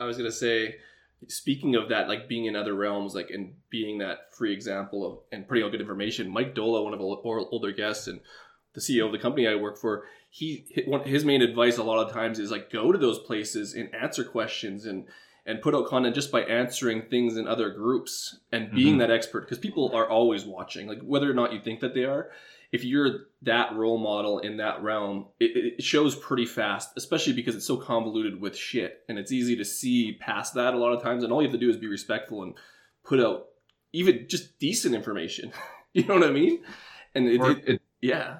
I 0.00 0.04
was 0.04 0.16
going 0.16 0.30
to 0.30 0.36
say 0.36 0.76
speaking 1.28 1.76
of 1.76 1.90
that, 1.90 2.08
like 2.08 2.28
being 2.28 2.46
in 2.46 2.56
other 2.56 2.74
realms, 2.74 3.14
like 3.14 3.30
and 3.30 3.54
being 3.70 3.98
that 3.98 4.34
free 4.34 4.52
example 4.52 5.06
of 5.06 5.18
and 5.30 5.46
putting 5.46 5.62
out 5.62 5.72
good 5.72 5.80
information. 5.80 6.30
Mike 6.30 6.54
Doehla, 6.54 6.84
one 6.84 6.94
of 6.94 7.00
our 7.00 7.38
older 7.50 7.72
guests 7.72 8.06
and 8.06 8.20
the 8.74 8.80
CEO 8.80 9.04
of 9.04 9.12
the 9.12 9.18
company 9.18 9.46
I 9.46 9.54
work 9.56 9.78
for, 9.78 10.04
he 10.30 10.64
his 11.04 11.24
main 11.24 11.42
advice 11.42 11.76
a 11.76 11.82
lot 11.82 12.04
of 12.04 12.12
times 12.12 12.38
is 12.38 12.50
like 12.50 12.72
go 12.72 12.92
to 12.92 12.98
those 12.98 13.18
places 13.18 13.74
and 13.74 13.94
answer 13.94 14.24
questions 14.24 14.86
and 14.86 15.06
and 15.44 15.60
put 15.60 15.74
out 15.74 15.86
content 15.86 16.14
just 16.14 16.30
by 16.30 16.42
answering 16.42 17.02
things 17.02 17.36
in 17.36 17.48
other 17.48 17.70
groups 17.70 18.38
and 18.52 18.70
being 18.70 18.92
mm-hmm. 18.92 18.98
that 18.98 19.10
expert 19.10 19.40
because 19.40 19.58
people 19.58 19.90
are 19.94 20.08
always 20.08 20.44
watching 20.44 20.86
like 20.86 21.00
whether 21.02 21.30
or 21.30 21.34
not 21.34 21.52
you 21.52 21.60
think 21.60 21.80
that 21.80 21.94
they 21.94 22.04
are 22.04 22.30
if 22.70 22.84
you're 22.84 23.26
that 23.42 23.74
role 23.74 23.98
model 23.98 24.38
in 24.38 24.56
that 24.58 24.82
realm 24.82 25.26
it, 25.40 25.74
it 25.78 25.82
shows 25.82 26.14
pretty 26.14 26.46
fast 26.46 26.90
especially 26.96 27.32
because 27.32 27.56
it's 27.56 27.66
so 27.66 27.76
convoluted 27.76 28.40
with 28.40 28.56
shit 28.56 29.00
and 29.08 29.18
it's 29.18 29.32
easy 29.32 29.56
to 29.56 29.64
see 29.64 30.16
past 30.20 30.54
that 30.54 30.74
a 30.74 30.78
lot 30.78 30.92
of 30.92 31.02
times 31.02 31.24
and 31.24 31.32
all 31.32 31.42
you 31.42 31.48
have 31.48 31.58
to 31.58 31.60
do 31.60 31.70
is 31.70 31.76
be 31.76 31.88
respectful 31.88 32.42
and 32.42 32.54
put 33.04 33.20
out 33.20 33.46
even 33.92 34.26
just 34.28 34.58
decent 34.58 34.94
information 34.94 35.52
you 35.92 36.04
know 36.04 36.14
what 36.14 36.24
i 36.24 36.30
mean 36.30 36.62
and 37.14 37.28
it, 37.28 37.40
it, 37.40 37.68
it 37.68 37.82
yeah 38.00 38.38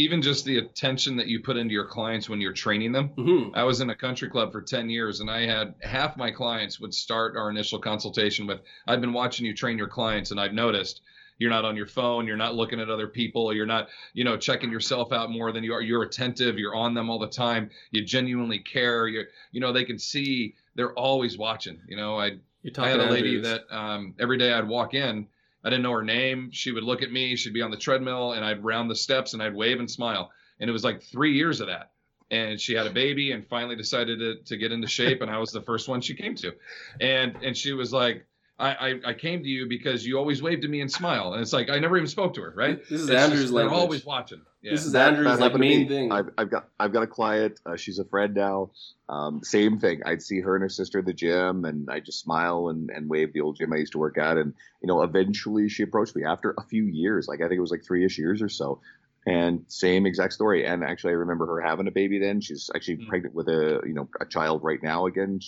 even 0.00 0.22
just 0.22 0.46
the 0.46 0.58
attention 0.58 1.16
that 1.16 1.26
you 1.26 1.40
put 1.40 1.58
into 1.58 1.74
your 1.74 1.84
clients 1.84 2.28
when 2.28 2.40
you're 2.40 2.54
training 2.54 2.90
them. 2.90 3.10
Mm-hmm. 3.10 3.54
I 3.54 3.64
was 3.64 3.80
in 3.80 3.90
a 3.90 3.94
country 3.94 4.30
club 4.30 4.50
for 4.50 4.62
10 4.62 4.88
years 4.88 5.20
and 5.20 5.30
I 5.30 5.46
had 5.46 5.74
half 5.82 6.16
my 6.16 6.30
clients 6.30 6.80
would 6.80 6.94
start 6.94 7.36
our 7.36 7.50
initial 7.50 7.78
consultation 7.78 8.46
with, 8.46 8.60
I've 8.86 9.02
been 9.02 9.12
watching 9.12 9.44
you 9.44 9.54
train 9.54 9.76
your 9.76 9.88
clients 9.88 10.30
and 10.30 10.40
I've 10.40 10.54
noticed 10.54 11.02
you're 11.36 11.50
not 11.50 11.66
on 11.66 11.76
your 11.76 11.86
phone, 11.86 12.26
you're 12.26 12.36
not 12.36 12.54
looking 12.54 12.80
at 12.80 12.88
other 12.88 13.08
people, 13.08 13.52
you're 13.52 13.66
not, 13.66 13.88
you 14.14 14.24
know, 14.24 14.38
checking 14.38 14.70
yourself 14.70 15.12
out 15.12 15.30
more 15.30 15.52
than 15.52 15.64
you 15.64 15.74
are. 15.74 15.82
You're 15.82 16.02
attentive, 16.02 16.58
you're 16.58 16.74
on 16.74 16.94
them 16.94 17.10
all 17.10 17.18
the 17.18 17.28
time, 17.28 17.70
you 17.90 18.04
genuinely 18.04 18.58
care. 18.58 19.06
You 19.06 19.24
you 19.52 19.60
know, 19.60 19.72
they 19.72 19.84
can 19.84 19.98
see 19.98 20.54
they're 20.76 20.92
always 20.94 21.38
watching. 21.38 21.80
You 21.88 21.96
know, 21.96 22.18
I 22.18 22.38
I 22.78 22.88
had 22.88 23.00
a 23.00 23.10
lady 23.10 23.40
that 23.40 23.62
um, 23.70 24.14
every 24.20 24.36
day 24.36 24.52
I'd 24.52 24.68
walk 24.68 24.92
in 24.92 25.26
I 25.64 25.70
didn't 25.70 25.82
know 25.82 25.92
her 25.92 26.02
name. 26.02 26.50
She 26.52 26.72
would 26.72 26.84
look 26.84 27.02
at 27.02 27.12
me. 27.12 27.36
She'd 27.36 27.52
be 27.52 27.62
on 27.62 27.70
the 27.70 27.76
treadmill, 27.76 28.32
and 28.32 28.44
I'd 28.44 28.64
round 28.64 28.90
the 28.90 28.96
steps 28.96 29.34
and 29.34 29.42
I'd 29.42 29.54
wave 29.54 29.78
and 29.78 29.90
smile. 29.90 30.30
And 30.58 30.68
it 30.68 30.72
was 30.72 30.84
like 30.84 31.02
three 31.02 31.34
years 31.34 31.60
of 31.60 31.66
that. 31.68 31.92
And 32.30 32.60
she 32.60 32.74
had 32.74 32.86
a 32.86 32.90
baby 32.90 33.32
and 33.32 33.46
finally 33.46 33.76
decided 33.76 34.18
to, 34.20 34.36
to 34.44 34.56
get 34.56 34.72
into 34.72 34.86
shape. 34.86 35.20
And 35.20 35.30
I 35.30 35.38
was 35.38 35.50
the 35.50 35.62
first 35.62 35.88
one 35.88 36.00
she 36.00 36.14
came 36.14 36.34
to. 36.36 36.52
And 37.00 37.36
and 37.42 37.56
she 37.56 37.72
was 37.72 37.92
like, 37.92 38.24
I, 38.58 38.70
I, 38.70 39.00
I 39.06 39.14
came 39.14 39.42
to 39.42 39.48
you 39.48 39.68
because 39.68 40.06
you 40.06 40.16
always 40.16 40.42
waved 40.42 40.62
to 40.62 40.68
me 40.68 40.80
and 40.80 40.90
smile. 40.90 41.32
And 41.32 41.42
it's 41.42 41.52
like 41.52 41.70
I 41.70 41.78
never 41.78 41.96
even 41.96 42.08
spoke 42.08 42.34
to 42.34 42.42
her, 42.42 42.52
right? 42.54 42.78
This 42.88 43.00
is 43.00 43.08
it's 43.08 43.22
Andrew's 43.22 43.42
just, 43.42 43.52
language. 43.52 43.72
They're 43.72 43.80
always 43.80 44.04
watching. 44.04 44.42
Yeah. 44.62 44.72
This 44.72 44.84
is 44.84 44.92
that, 44.92 45.14
Andrew's 45.14 45.38
that 45.38 45.52
like 45.52 45.54
main 45.54 45.88
thing. 45.88 46.12
I've, 46.12 46.28
I've, 46.36 46.50
got 46.50 46.68
I've 46.78 46.92
got 46.92 47.02
a 47.02 47.06
client. 47.06 47.58
Uh, 47.64 47.76
she's 47.76 47.98
a 47.98 48.04
friend 48.04 48.34
now. 48.34 48.72
Um, 49.08 49.42
same 49.42 49.78
thing. 49.78 50.02
I'd 50.04 50.22
see 50.22 50.40
her 50.40 50.54
and 50.54 50.62
her 50.62 50.68
sister 50.68 50.98
at 50.98 51.06
the 51.06 51.14
gym, 51.14 51.64
and 51.64 51.88
I 51.90 52.00
just 52.00 52.20
smile 52.20 52.68
and, 52.68 52.90
and 52.90 53.08
wave 53.08 53.32
the 53.32 53.40
old 53.40 53.56
gym 53.56 53.72
I 53.72 53.76
used 53.76 53.92
to 53.92 53.98
work 53.98 54.18
at. 54.18 54.36
And 54.36 54.52
you 54.82 54.86
know, 54.86 55.02
eventually 55.02 55.70
she 55.70 55.82
approached 55.82 56.14
me 56.14 56.24
after 56.24 56.54
a 56.58 56.62
few 56.64 56.84
years. 56.84 57.26
Like 57.26 57.40
I 57.40 57.44
think 57.44 57.56
it 57.56 57.62
was 57.62 57.70
like 57.70 57.84
three 57.84 58.04
ish 58.04 58.18
years 58.18 58.42
or 58.42 58.50
so. 58.50 58.80
And 59.26 59.64
same 59.68 60.06
exact 60.06 60.34
story. 60.34 60.66
And 60.66 60.84
actually, 60.84 61.10
I 61.10 61.16
remember 61.16 61.46
her 61.46 61.60
having 61.60 61.88
a 61.88 61.92
baby 61.92 62.18
then. 62.18 62.40
She's 62.40 62.70
actually 62.74 62.98
mm-hmm. 62.98 63.08
pregnant 63.08 63.34
with 63.34 63.48
a 63.48 63.80
you 63.86 63.94
know 63.94 64.08
a 64.20 64.26
child 64.26 64.62
right 64.62 64.82
now 64.82 65.06
again. 65.06 65.40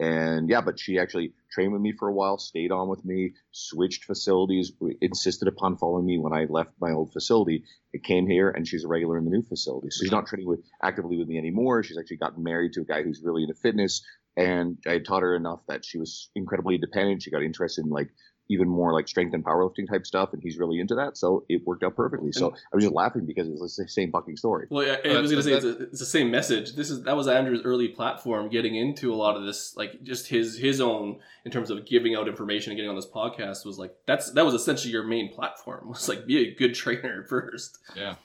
And 0.00 0.48
yeah, 0.48 0.60
but 0.60 0.80
she 0.80 0.98
actually 0.98 1.32
trained 1.52 1.72
with 1.72 1.82
me 1.82 1.92
for 1.92 2.08
a 2.08 2.12
while, 2.12 2.38
stayed 2.38 2.72
on 2.72 2.88
with 2.88 3.04
me, 3.04 3.34
switched 3.52 4.04
facilities, 4.04 4.72
insisted 5.00 5.48
upon 5.48 5.76
following 5.76 6.06
me 6.06 6.18
when 6.18 6.32
I 6.32 6.46
left 6.48 6.70
my 6.80 6.90
old 6.90 7.12
facility. 7.12 7.64
It 7.92 8.02
came 8.02 8.26
here, 8.26 8.50
and 8.50 8.66
she's 8.66 8.84
a 8.84 8.88
regular 8.88 9.18
in 9.18 9.24
the 9.24 9.30
new 9.30 9.42
facility. 9.42 9.90
So 9.90 10.02
she's 10.02 10.10
not 10.10 10.26
training 10.26 10.48
with 10.48 10.64
actively 10.82 11.18
with 11.18 11.28
me 11.28 11.38
anymore. 11.38 11.82
She's 11.82 11.98
actually 11.98 12.16
gotten 12.16 12.42
married 12.42 12.72
to 12.72 12.80
a 12.80 12.84
guy 12.84 13.02
who's 13.02 13.22
really 13.22 13.42
into 13.42 13.54
fitness, 13.54 14.04
and 14.36 14.78
I 14.86 14.98
taught 14.98 15.22
her 15.22 15.36
enough 15.36 15.60
that 15.68 15.84
she 15.84 15.98
was 15.98 16.30
incredibly 16.34 16.76
independent. 16.76 17.22
She 17.22 17.30
got 17.30 17.42
interested 17.42 17.84
in 17.84 17.90
like 17.90 18.10
even 18.52 18.68
more 18.68 18.92
like 18.92 19.08
strength 19.08 19.32
and 19.32 19.42
powerlifting 19.42 19.88
type 19.88 20.04
stuff, 20.06 20.34
and 20.34 20.42
he's 20.42 20.58
really 20.58 20.78
into 20.78 20.94
that. 20.94 21.16
So 21.16 21.44
it 21.48 21.62
worked 21.64 21.82
out 21.82 21.96
perfectly. 21.96 22.30
So 22.32 22.50
I 22.50 22.76
was 22.76 22.84
just 22.84 22.94
laughing 22.94 23.24
because 23.26 23.48
it's 23.48 23.76
the 23.76 23.88
same 23.88 24.12
fucking 24.12 24.36
story. 24.36 24.66
Well, 24.68 24.84
I, 24.84 25.08
I 25.08 25.20
was 25.20 25.30
going 25.30 25.42
to 25.42 25.48
say 25.48 25.52
it's, 25.54 25.64
a, 25.64 25.82
it's, 25.84 26.00
the 26.00 26.06
same 26.06 26.30
message. 26.30 26.74
This 26.74 26.90
is 26.90 27.02
that 27.04 27.16
was 27.16 27.28
Andrew's 27.28 27.62
early 27.64 27.88
platform, 27.88 28.50
getting 28.50 28.76
into 28.76 29.12
a 29.12 29.16
lot 29.16 29.36
of 29.36 29.44
this, 29.44 29.74
like 29.76 30.02
just 30.02 30.28
his 30.28 30.58
his 30.58 30.80
own 30.80 31.20
in 31.44 31.50
terms 31.50 31.70
of 31.70 31.86
giving 31.86 32.14
out 32.14 32.28
information 32.28 32.72
and 32.72 32.76
getting 32.76 32.90
on 32.90 32.96
this 32.96 33.08
podcast 33.08 33.64
was 33.64 33.78
like 33.78 33.94
that's 34.06 34.30
that 34.32 34.44
was 34.44 34.54
essentially 34.54 34.92
your 34.92 35.04
main 35.04 35.32
platform. 35.32 35.88
Was 35.88 36.08
like 36.08 36.26
be 36.26 36.48
a 36.48 36.54
good 36.54 36.74
trainer 36.74 37.24
first. 37.28 37.78
Yeah. 37.96 38.16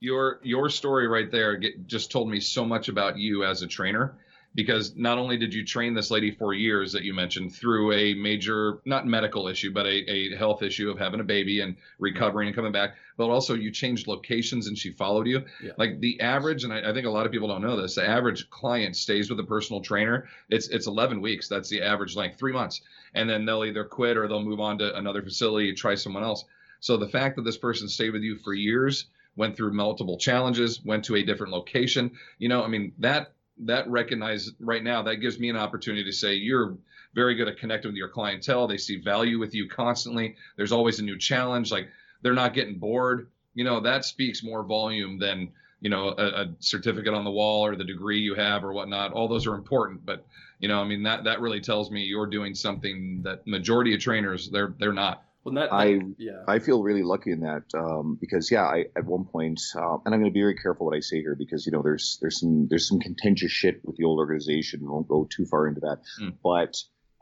Your 0.00 0.40
your 0.42 0.68
story 0.68 1.08
right 1.08 1.30
there 1.30 1.56
get, 1.56 1.86
just 1.86 2.10
told 2.10 2.28
me 2.28 2.40
so 2.40 2.64
much 2.64 2.88
about 2.88 3.16
you 3.16 3.44
as 3.44 3.62
a 3.62 3.66
trainer 3.66 4.18
because 4.56 4.96
not 4.96 5.18
only 5.18 5.36
did 5.36 5.54
you 5.54 5.64
train 5.64 5.94
this 5.94 6.10
lady 6.10 6.32
for 6.32 6.54
years 6.54 6.92
that 6.92 7.04
you 7.04 7.14
mentioned 7.14 7.54
through 7.54 7.92
a 7.92 8.14
major 8.14 8.80
not 8.84 9.06
medical 9.06 9.46
issue 9.46 9.72
but 9.72 9.86
a, 9.86 10.10
a 10.10 10.36
health 10.36 10.62
issue 10.62 10.90
of 10.90 10.98
having 10.98 11.20
a 11.20 11.24
baby 11.24 11.60
and 11.60 11.76
recovering 11.98 12.48
and 12.48 12.56
coming 12.56 12.72
back 12.72 12.96
but 13.16 13.30
also 13.30 13.54
you 13.54 13.70
changed 13.70 14.06
locations 14.06 14.66
and 14.66 14.76
she 14.76 14.90
followed 14.90 15.26
you. 15.26 15.44
Yeah. 15.62 15.72
like 15.78 16.00
the 16.00 16.20
average 16.20 16.64
and 16.64 16.72
I, 16.72 16.90
I, 16.90 16.92
think 16.92 17.06
a 17.06 17.10
lot 17.10 17.26
of 17.26 17.32
people 17.32 17.48
don't 17.48 17.62
know 17.62 17.80
this 17.80 17.94
the 17.94 18.06
average 18.06 18.50
client 18.50 18.96
stays 18.96 19.30
with 19.30 19.38
a 19.40 19.44
personal 19.44 19.82
trainer. 19.82 20.28
It's 20.48 20.68
it's 20.68 20.86
11 20.86 21.20
weeks. 21.20 21.48
That's 21.48 21.68
the 21.68 21.82
average 21.82 22.16
length 22.16 22.38
three 22.38 22.52
months. 22.52 22.80
And 23.14 23.28
then 23.28 23.44
they'll 23.44 23.64
either 23.64 23.84
quit 23.84 24.16
or 24.16 24.26
they'll 24.28 24.42
move 24.42 24.60
on 24.60 24.78
to 24.78 24.96
another 24.96 25.22
facility 25.22 25.72
try 25.74 25.94
someone 25.94 26.22
else. 26.22 26.44
So 26.80 26.96
the 26.96 27.08
fact 27.08 27.36
that 27.36 27.42
this 27.42 27.56
person 27.56 27.88
stayed 27.88 28.10
with 28.10 28.22
you 28.22 28.36
for 28.36 28.52
years 28.52 29.06
went 29.36 29.56
through 29.56 29.72
multiple 29.72 30.16
challenges 30.16 30.82
went 30.84 31.04
to 31.04 31.16
a 31.16 31.22
different 31.22 31.52
location 31.52 32.10
you 32.38 32.48
know 32.48 32.64
i 32.64 32.68
mean 32.68 32.90
that 32.98 33.32
that 33.64 33.88
recognize 33.88 34.52
right 34.60 34.84
now 34.84 35.02
that 35.02 35.16
gives 35.16 35.38
me 35.38 35.48
an 35.48 35.56
opportunity 35.56 36.04
to 36.04 36.12
say 36.12 36.34
you're 36.34 36.76
very 37.14 37.34
good 37.34 37.48
at 37.48 37.58
connecting 37.58 37.90
with 37.90 37.96
your 37.96 38.08
clientele. 38.08 38.66
They 38.66 38.76
see 38.76 39.00
value 39.00 39.38
with 39.38 39.54
you 39.54 39.68
constantly. 39.68 40.36
There's 40.56 40.72
always 40.72 40.98
a 41.00 41.04
new 41.04 41.18
challenge. 41.18 41.72
Like 41.72 41.88
they're 42.22 42.34
not 42.34 42.54
getting 42.54 42.78
bored. 42.78 43.28
You 43.54 43.64
know 43.64 43.80
that 43.80 44.04
speaks 44.04 44.42
more 44.42 44.62
volume 44.62 45.18
than 45.18 45.50
you 45.80 45.90
know 45.90 46.14
a, 46.18 46.26
a, 46.26 46.54
certificate 46.58 47.14
on 47.14 47.24
the 47.24 47.30
wall 47.30 47.64
or 47.64 47.76
the 47.76 47.84
degree 47.84 48.20
you 48.20 48.34
have 48.34 48.64
or 48.64 48.72
whatnot. 48.72 49.12
All 49.12 49.28
those 49.28 49.46
are 49.46 49.54
important 49.54 50.04
but 50.04 50.26
you 50.58 50.68
know 50.68 50.80
i 50.80 50.84
mean 50.84 51.02
that 51.02 51.24
that 51.24 51.40
really 51.40 51.60
tells 51.60 51.90
me 51.90 52.02
you're 52.02 52.26
doing 52.26 52.54
something 52.54 53.20
that 53.22 53.46
majority 53.46 53.94
of 53.94 54.00
trainers 54.00 54.50
they're 54.50 54.74
they're 54.78 54.92
not 54.92 55.24
well, 55.54 55.68
I 55.72 56.00
yeah. 56.18 56.42
I 56.46 56.58
feel 56.58 56.82
really 56.82 57.02
lucky 57.02 57.32
in 57.32 57.40
that 57.40 57.64
um, 57.74 58.18
because 58.20 58.50
yeah, 58.50 58.64
I 58.64 58.86
at 58.96 59.04
one 59.04 59.24
point, 59.24 59.60
uh, 59.74 59.98
and 60.04 60.14
I'm 60.14 60.20
going 60.20 60.30
to 60.30 60.34
be 60.34 60.40
very 60.40 60.56
careful 60.56 60.86
what 60.86 60.96
I 60.96 61.00
say 61.00 61.20
here 61.20 61.34
because 61.34 61.66
you 61.66 61.72
know 61.72 61.82
there's 61.82 62.18
there's 62.20 62.40
some 62.40 62.66
there's 62.68 62.88
some 62.88 63.00
contentious 63.00 63.52
shit 63.52 63.80
with 63.84 63.96
the 63.96 64.04
old 64.04 64.18
organization. 64.18 64.80
We 64.80 64.88
won't 64.88 65.08
go 65.08 65.28
too 65.30 65.46
far 65.46 65.68
into 65.68 65.80
that, 65.80 65.98
Mm. 66.20 66.34
but 66.42 66.76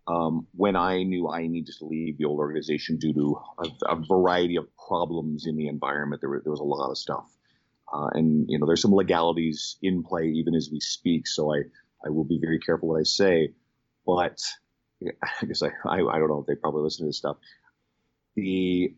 um, 0.06 0.46
when 0.54 0.76
I 0.76 1.02
knew 1.02 1.28
I 1.28 1.46
needed 1.46 1.74
to 1.78 1.86
leave 1.86 2.18
the 2.18 2.26
old 2.26 2.38
organization 2.38 2.98
due 2.98 3.14
to 3.14 3.40
a, 3.58 3.94
a 3.94 3.96
variety 4.06 4.56
of 4.56 4.66
problems 4.76 5.46
in 5.46 5.56
the 5.56 5.68
environment, 5.68 6.20
there, 6.20 6.28
were, 6.28 6.42
there 6.44 6.50
was 6.50 6.60
a 6.60 6.64
lot 6.64 6.90
of 6.90 6.98
stuff. 6.98 7.24
Uh, 7.92 8.08
and, 8.12 8.44
you 8.48 8.58
know, 8.58 8.66
there's 8.66 8.82
some 8.82 8.92
legalities 8.92 9.76
in 9.82 10.02
play 10.02 10.26
even 10.26 10.54
as 10.54 10.68
we 10.70 10.80
speak. 10.80 11.26
So 11.26 11.54
I, 11.54 11.62
I 12.04 12.10
will 12.10 12.24
be 12.24 12.38
very 12.38 12.58
careful 12.58 12.88
what 12.90 13.00
I 13.00 13.04
say. 13.04 13.54
But 14.06 14.38
I 15.22 15.46
guess 15.46 15.62
I, 15.62 15.68
I, 15.88 16.00
I 16.00 16.18
don't 16.18 16.28
know 16.28 16.40
if 16.40 16.46
they 16.46 16.54
probably 16.54 16.82
listen 16.82 17.06
to 17.06 17.08
this 17.08 17.18
stuff. 17.18 17.36
The 18.36 18.94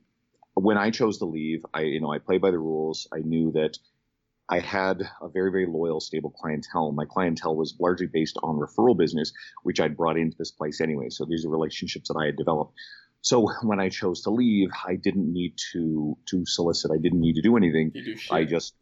when 0.55 0.79
I 0.79 0.91
chose 0.91 1.19
to 1.19 1.27
leave, 1.27 1.65
I 1.75 1.83
you 1.83 2.01
know 2.01 2.13
I 2.13 2.19
played 2.19 2.41
by 2.41 2.51
the 2.51 2.59
rules. 2.59 3.09
I 3.13 3.19
knew 3.19 3.53
that 3.53 3.79
I 4.49 4.61
had 4.61 5.03
a 5.21 5.29
very, 5.29 5.51
very 5.51 5.67
loyal, 5.67 6.01
stable 6.01 6.31
clientele. 6.31 6.93
My 6.93 7.05
clientele 7.05 7.57
was 7.57 7.75
largely 7.81 8.07
based 8.07 8.39
on 8.43 8.57
referral 8.57 8.97
business, 8.97 9.33
which 9.65 9.81
I'd 9.81 9.97
brought 9.97 10.17
into 10.17 10.37
this 10.39 10.53
place 10.53 10.81
anyway. 10.81 11.11
So 11.11 11.25
these 11.25 11.45
are 11.45 11.49
relationships 11.49 12.09
that 12.09 12.17
I 12.17 12.27
had 12.27 12.37
developed. 12.37 12.75
So 13.23 13.51
when 13.63 13.81
I 13.81 13.89
chose 13.89 14.23
to 14.23 14.31
leave, 14.31 14.69
I 14.87 14.95
didn't 14.95 15.33
need 15.33 15.55
to 15.73 16.17
to 16.27 16.47
solicit. 16.47 16.93
I 16.93 16.99
didn't 16.99 17.21
need 17.21 17.35
to 17.35 17.43
do 17.43 17.57
anything. 17.57 17.91
Do. 17.91 18.17
I 18.31 18.45
just 18.45 18.75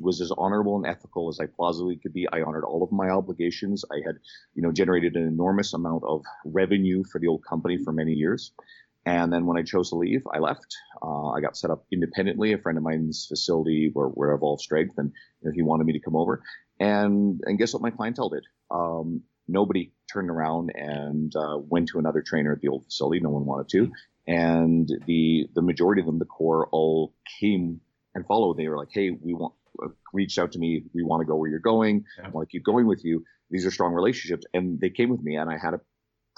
was 0.00 0.22
as 0.22 0.32
honorable 0.38 0.76
and 0.76 0.86
ethical 0.86 1.28
as 1.28 1.38
I 1.38 1.46
plausibly 1.46 1.96
could 1.96 2.14
be. 2.14 2.26
I 2.26 2.40
honored 2.40 2.64
all 2.64 2.82
of 2.82 2.90
my 2.90 3.10
obligations. 3.10 3.84
I 3.92 3.96
had, 4.06 4.16
you 4.54 4.62
know, 4.62 4.72
generated 4.72 5.16
an 5.16 5.26
enormous 5.26 5.74
amount 5.74 6.04
of 6.04 6.24
revenue 6.46 7.04
for 7.04 7.20
the 7.20 7.26
old 7.26 7.44
company 7.44 7.76
for 7.76 7.92
many 7.92 8.12
years. 8.12 8.52
And 9.06 9.32
then 9.32 9.44
when 9.46 9.58
I 9.58 9.62
chose 9.62 9.90
to 9.90 9.96
leave, 9.96 10.22
I 10.32 10.38
left. 10.38 10.76
Uh, 11.02 11.30
I 11.30 11.40
got 11.40 11.56
set 11.56 11.70
up 11.70 11.84
independently. 11.92 12.52
A 12.52 12.58
friend 12.58 12.78
of 12.78 12.84
mine's 12.84 13.26
facility 13.28 13.90
where, 13.92 14.06
where 14.08 14.32
I 14.32 14.36
evolved 14.36 14.62
strength, 14.62 14.94
and 14.96 15.12
you 15.42 15.48
know, 15.48 15.52
he 15.54 15.62
wanted 15.62 15.84
me 15.86 15.92
to 15.92 16.00
come 16.00 16.16
over. 16.16 16.42
And 16.80 17.40
and 17.44 17.58
guess 17.58 17.72
what 17.74 17.82
my 17.82 17.90
clientele 17.90 18.30
did? 18.30 18.44
Um, 18.70 19.22
nobody 19.46 19.92
turned 20.10 20.30
around 20.30 20.72
and 20.74 21.34
uh, 21.36 21.58
went 21.58 21.88
to 21.88 21.98
another 21.98 22.22
trainer 22.22 22.52
at 22.52 22.60
the 22.60 22.68
old 22.68 22.84
facility. 22.84 23.20
No 23.20 23.30
one 23.30 23.44
wanted 23.44 23.68
to. 23.70 23.92
And 24.26 24.90
the 25.06 25.48
the 25.54 25.62
majority 25.62 26.00
of 26.00 26.06
them, 26.06 26.18
the 26.18 26.24
core, 26.24 26.68
all 26.72 27.14
came 27.40 27.80
and 28.14 28.26
followed. 28.26 28.56
They 28.56 28.68
were 28.68 28.78
like, 28.78 28.88
"Hey, 28.90 29.10
we 29.10 29.34
want." 29.34 29.54
uh, 29.82 29.88
Reached 30.14 30.38
out 30.38 30.52
to 30.52 30.58
me. 30.58 30.84
We 30.94 31.02
want 31.02 31.20
to 31.22 31.26
go 31.26 31.34
where 31.34 31.50
you're 31.50 31.58
going. 31.58 32.04
I 32.24 32.28
want 32.30 32.48
to 32.48 32.52
keep 32.52 32.64
going 32.64 32.86
with 32.86 33.04
you. 33.04 33.24
These 33.50 33.66
are 33.66 33.70
strong 33.72 33.92
relationships, 33.92 34.46
and 34.54 34.80
they 34.80 34.88
came 34.90 35.10
with 35.10 35.20
me, 35.20 35.36
and 35.36 35.50
I 35.50 35.58
had 35.58 35.74
a 35.74 35.80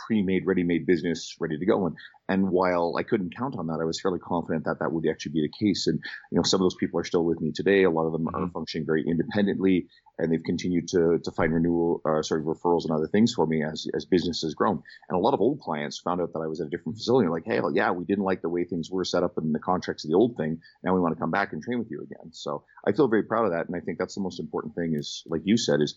pre-made, 0.06 0.46
ready-made 0.46 0.86
business 0.86 1.36
ready 1.40 1.58
to 1.58 1.66
go. 1.66 1.86
And 1.86 1.96
and 2.28 2.50
while 2.50 2.96
I 2.98 3.04
couldn't 3.04 3.36
count 3.36 3.56
on 3.56 3.68
that, 3.68 3.78
I 3.80 3.84
was 3.84 4.00
fairly 4.00 4.18
confident 4.18 4.64
that 4.64 4.80
that 4.80 4.92
would 4.92 5.06
actually 5.08 5.32
be 5.32 5.42
the 5.42 5.64
case. 5.64 5.86
And 5.86 6.00
you 6.32 6.36
know, 6.36 6.42
some 6.42 6.60
of 6.60 6.64
those 6.64 6.74
people 6.74 6.98
are 6.98 7.04
still 7.04 7.24
with 7.24 7.40
me 7.40 7.52
today. 7.52 7.84
A 7.84 7.90
lot 7.90 8.06
of 8.06 8.12
them 8.12 8.28
are 8.34 8.48
functioning 8.50 8.84
very 8.84 9.04
independently, 9.06 9.86
and 10.18 10.32
they've 10.32 10.42
continued 10.42 10.88
to 10.88 11.18
to 11.22 11.30
find 11.32 11.52
renewal, 11.52 12.00
uh, 12.04 12.18
of 12.18 12.24
referrals 12.26 12.84
and 12.84 12.92
other 12.92 13.06
things 13.06 13.32
for 13.34 13.46
me 13.46 13.62
as 13.62 13.86
as 13.94 14.04
business 14.04 14.42
has 14.42 14.54
grown. 14.54 14.82
And 15.08 15.16
a 15.16 15.20
lot 15.20 15.34
of 15.34 15.40
old 15.40 15.60
clients 15.60 16.00
found 16.00 16.20
out 16.20 16.32
that 16.32 16.40
I 16.40 16.46
was 16.46 16.60
at 16.60 16.66
a 16.66 16.70
different 16.70 16.98
facility. 16.98 17.28
like, 17.28 17.44
hey, 17.44 17.60
well, 17.60 17.74
yeah, 17.74 17.90
we 17.92 18.04
didn't 18.04 18.24
like 18.24 18.42
the 18.42 18.48
way 18.48 18.64
things 18.64 18.90
were 18.90 19.04
set 19.04 19.22
up 19.22 19.38
in 19.38 19.52
the 19.52 19.58
contracts 19.58 20.04
of 20.04 20.10
the 20.10 20.16
old 20.16 20.36
thing. 20.36 20.60
Now 20.82 20.94
we 20.94 21.00
want 21.00 21.14
to 21.14 21.20
come 21.20 21.30
back 21.30 21.52
and 21.52 21.62
train 21.62 21.78
with 21.78 21.90
you 21.90 22.02
again. 22.02 22.32
So 22.32 22.64
I 22.86 22.92
feel 22.92 23.08
very 23.08 23.22
proud 23.22 23.46
of 23.46 23.52
that, 23.52 23.66
and 23.66 23.76
I 23.76 23.80
think 23.80 23.98
that's 23.98 24.14
the 24.14 24.20
most 24.20 24.40
important 24.40 24.74
thing. 24.74 24.94
Is 24.94 25.22
like 25.26 25.42
you 25.44 25.56
said, 25.56 25.80
is 25.80 25.96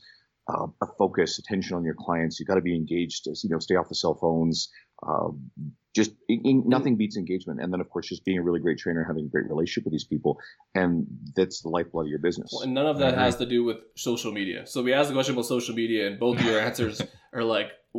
uh, 0.50 0.68
a 0.82 0.88
focus, 0.98 1.40
attention 1.40 1.76
on 1.76 1.84
your 1.84 1.96
clients. 1.98 2.40
You 2.40 2.46
got 2.46 2.56
to 2.56 2.62
be 2.62 2.76
engaged. 2.76 3.28
As 3.28 3.44
you 3.44 3.50
know, 3.50 3.60
stay 3.60 3.76
off 3.76 3.90
the 3.90 3.96
cell 3.96 4.16
phones. 4.16 4.70
Uh, 5.06 5.30
just 5.96 6.12
in, 6.28 6.42
in- 6.44 6.64
nothing 6.68 6.98
beats 6.98 7.18
engagement, 7.18 7.60
and 7.62 7.74
then 7.74 7.82
of 7.82 7.90
course 7.90 8.08
just 8.08 8.24
being 8.26 8.38
a 8.38 8.44
really 8.44 8.60
great 8.60 8.78
trainer, 8.78 9.04
having 9.04 9.26
a 9.26 9.30
great 9.30 9.50
relationship 9.50 9.86
with 9.86 9.94
these 9.94 10.06
people, 10.06 10.38
and 10.76 11.08
that's 11.36 11.62
the 11.62 11.70
lifeblood 11.70 12.06
of 12.06 12.10
your 12.10 12.20
business. 12.20 12.52
Well, 12.54 12.64
and 12.64 12.74
none 12.74 12.86
of 12.86 13.00
that 13.00 13.16
has 13.18 13.38
to 13.38 13.46
do 13.46 13.64
with 13.64 13.78
social 13.96 14.32
media. 14.32 14.68
So 14.68 14.84
we 14.84 14.94
asked 14.94 15.10
the 15.10 15.16
question 15.16 15.34
about 15.34 15.46
social 15.46 15.76
media, 15.76 16.08
and 16.08 16.20
both 16.20 16.42
your 16.42 16.60
answers 16.60 17.02
are 17.34 17.44
like 17.44 17.72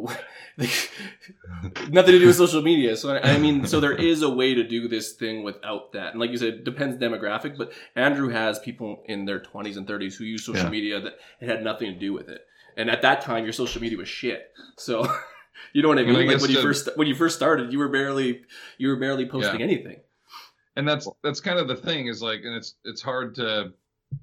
nothing 0.57 2.12
to 2.12 2.18
do 2.18 2.26
with 2.26 2.36
social 2.36 2.62
media. 2.62 2.97
So 2.97 3.16
I 3.16 3.38
mean, 3.38 3.66
so 3.66 3.80
there 3.80 3.95
is 3.95 4.22
a 4.22 4.30
way 4.30 4.55
to 4.55 4.62
do 4.66 4.88
this 4.88 5.12
thing 5.12 5.43
without 5.43 5.93
that. 5.93 6.12
And 6.12 6.20
like 6.20 6.30
you 6.30 6.36
said, 6.36 6.49
it 6.49 6.64
depends 6.64 6.97
demographic. 6.97 7.57
But 7.59 7.72
Andrew 7.97 8.28
has 8.28 8.59
people 8.59 9.03
in 9.07 9.24
their 9.24 9.41
twenties 9.41 9.76
and 9.76 9.86
thirties 9.86 10.16
who 10.16 10.24
use 10.24 10.45
social 10.45 10.64
Yeah. 10.64 10.70
media 10.70 11.01
that 11.01 11.14
it 11.41 11.49
had 11.49 11.62
nothing 11.64 11.93
to 11.93 11.99
do 11.99 12.12
with 12.12 12.28
it. 12.28 12.43
And 12.76 12.88
at 12.91 13.03
that 13.03 13.20
time, 13.22 13.45
your 13.45 13.53
social 13.53 13.82
media 13.82 13.99
was 13.99 14.09
shit. 14.09 14.51
So 14.78 15.07
you 15.72 15.82
know 15.82 15.88
what 15.88 15.99
I 15.99 16.05
mean? 16.05 16.26
Like 16.26 16.41
when 16.41 16.51
you 16.51 16.62
first 16.62 16.88
when 16.97 17.09
you 17.09 17.14
first 17.14 17.36
started, 17.36 17.72
you 17.72 17.78
were 17.78 17.88
barely 17.88 18.43
you 18.78 18.88
were 18.88 18.97
barely 18.97 19.26
posting 19.26 19.62
anything. 19.62 20.01
and 20.76 20.88
that's 20.88 21.09
that's 21.22 21.41
kind 21.41 21.59
of 21.59 21.66
the 21.68 21.76
thing 21.76 22.07
is 22.07 22.22
like 22.22 22.41
and 22.45 22.55
it's 22.55 22.74
it's 22.84 23.03
hard 23.03 23.34
to 23.36 23.72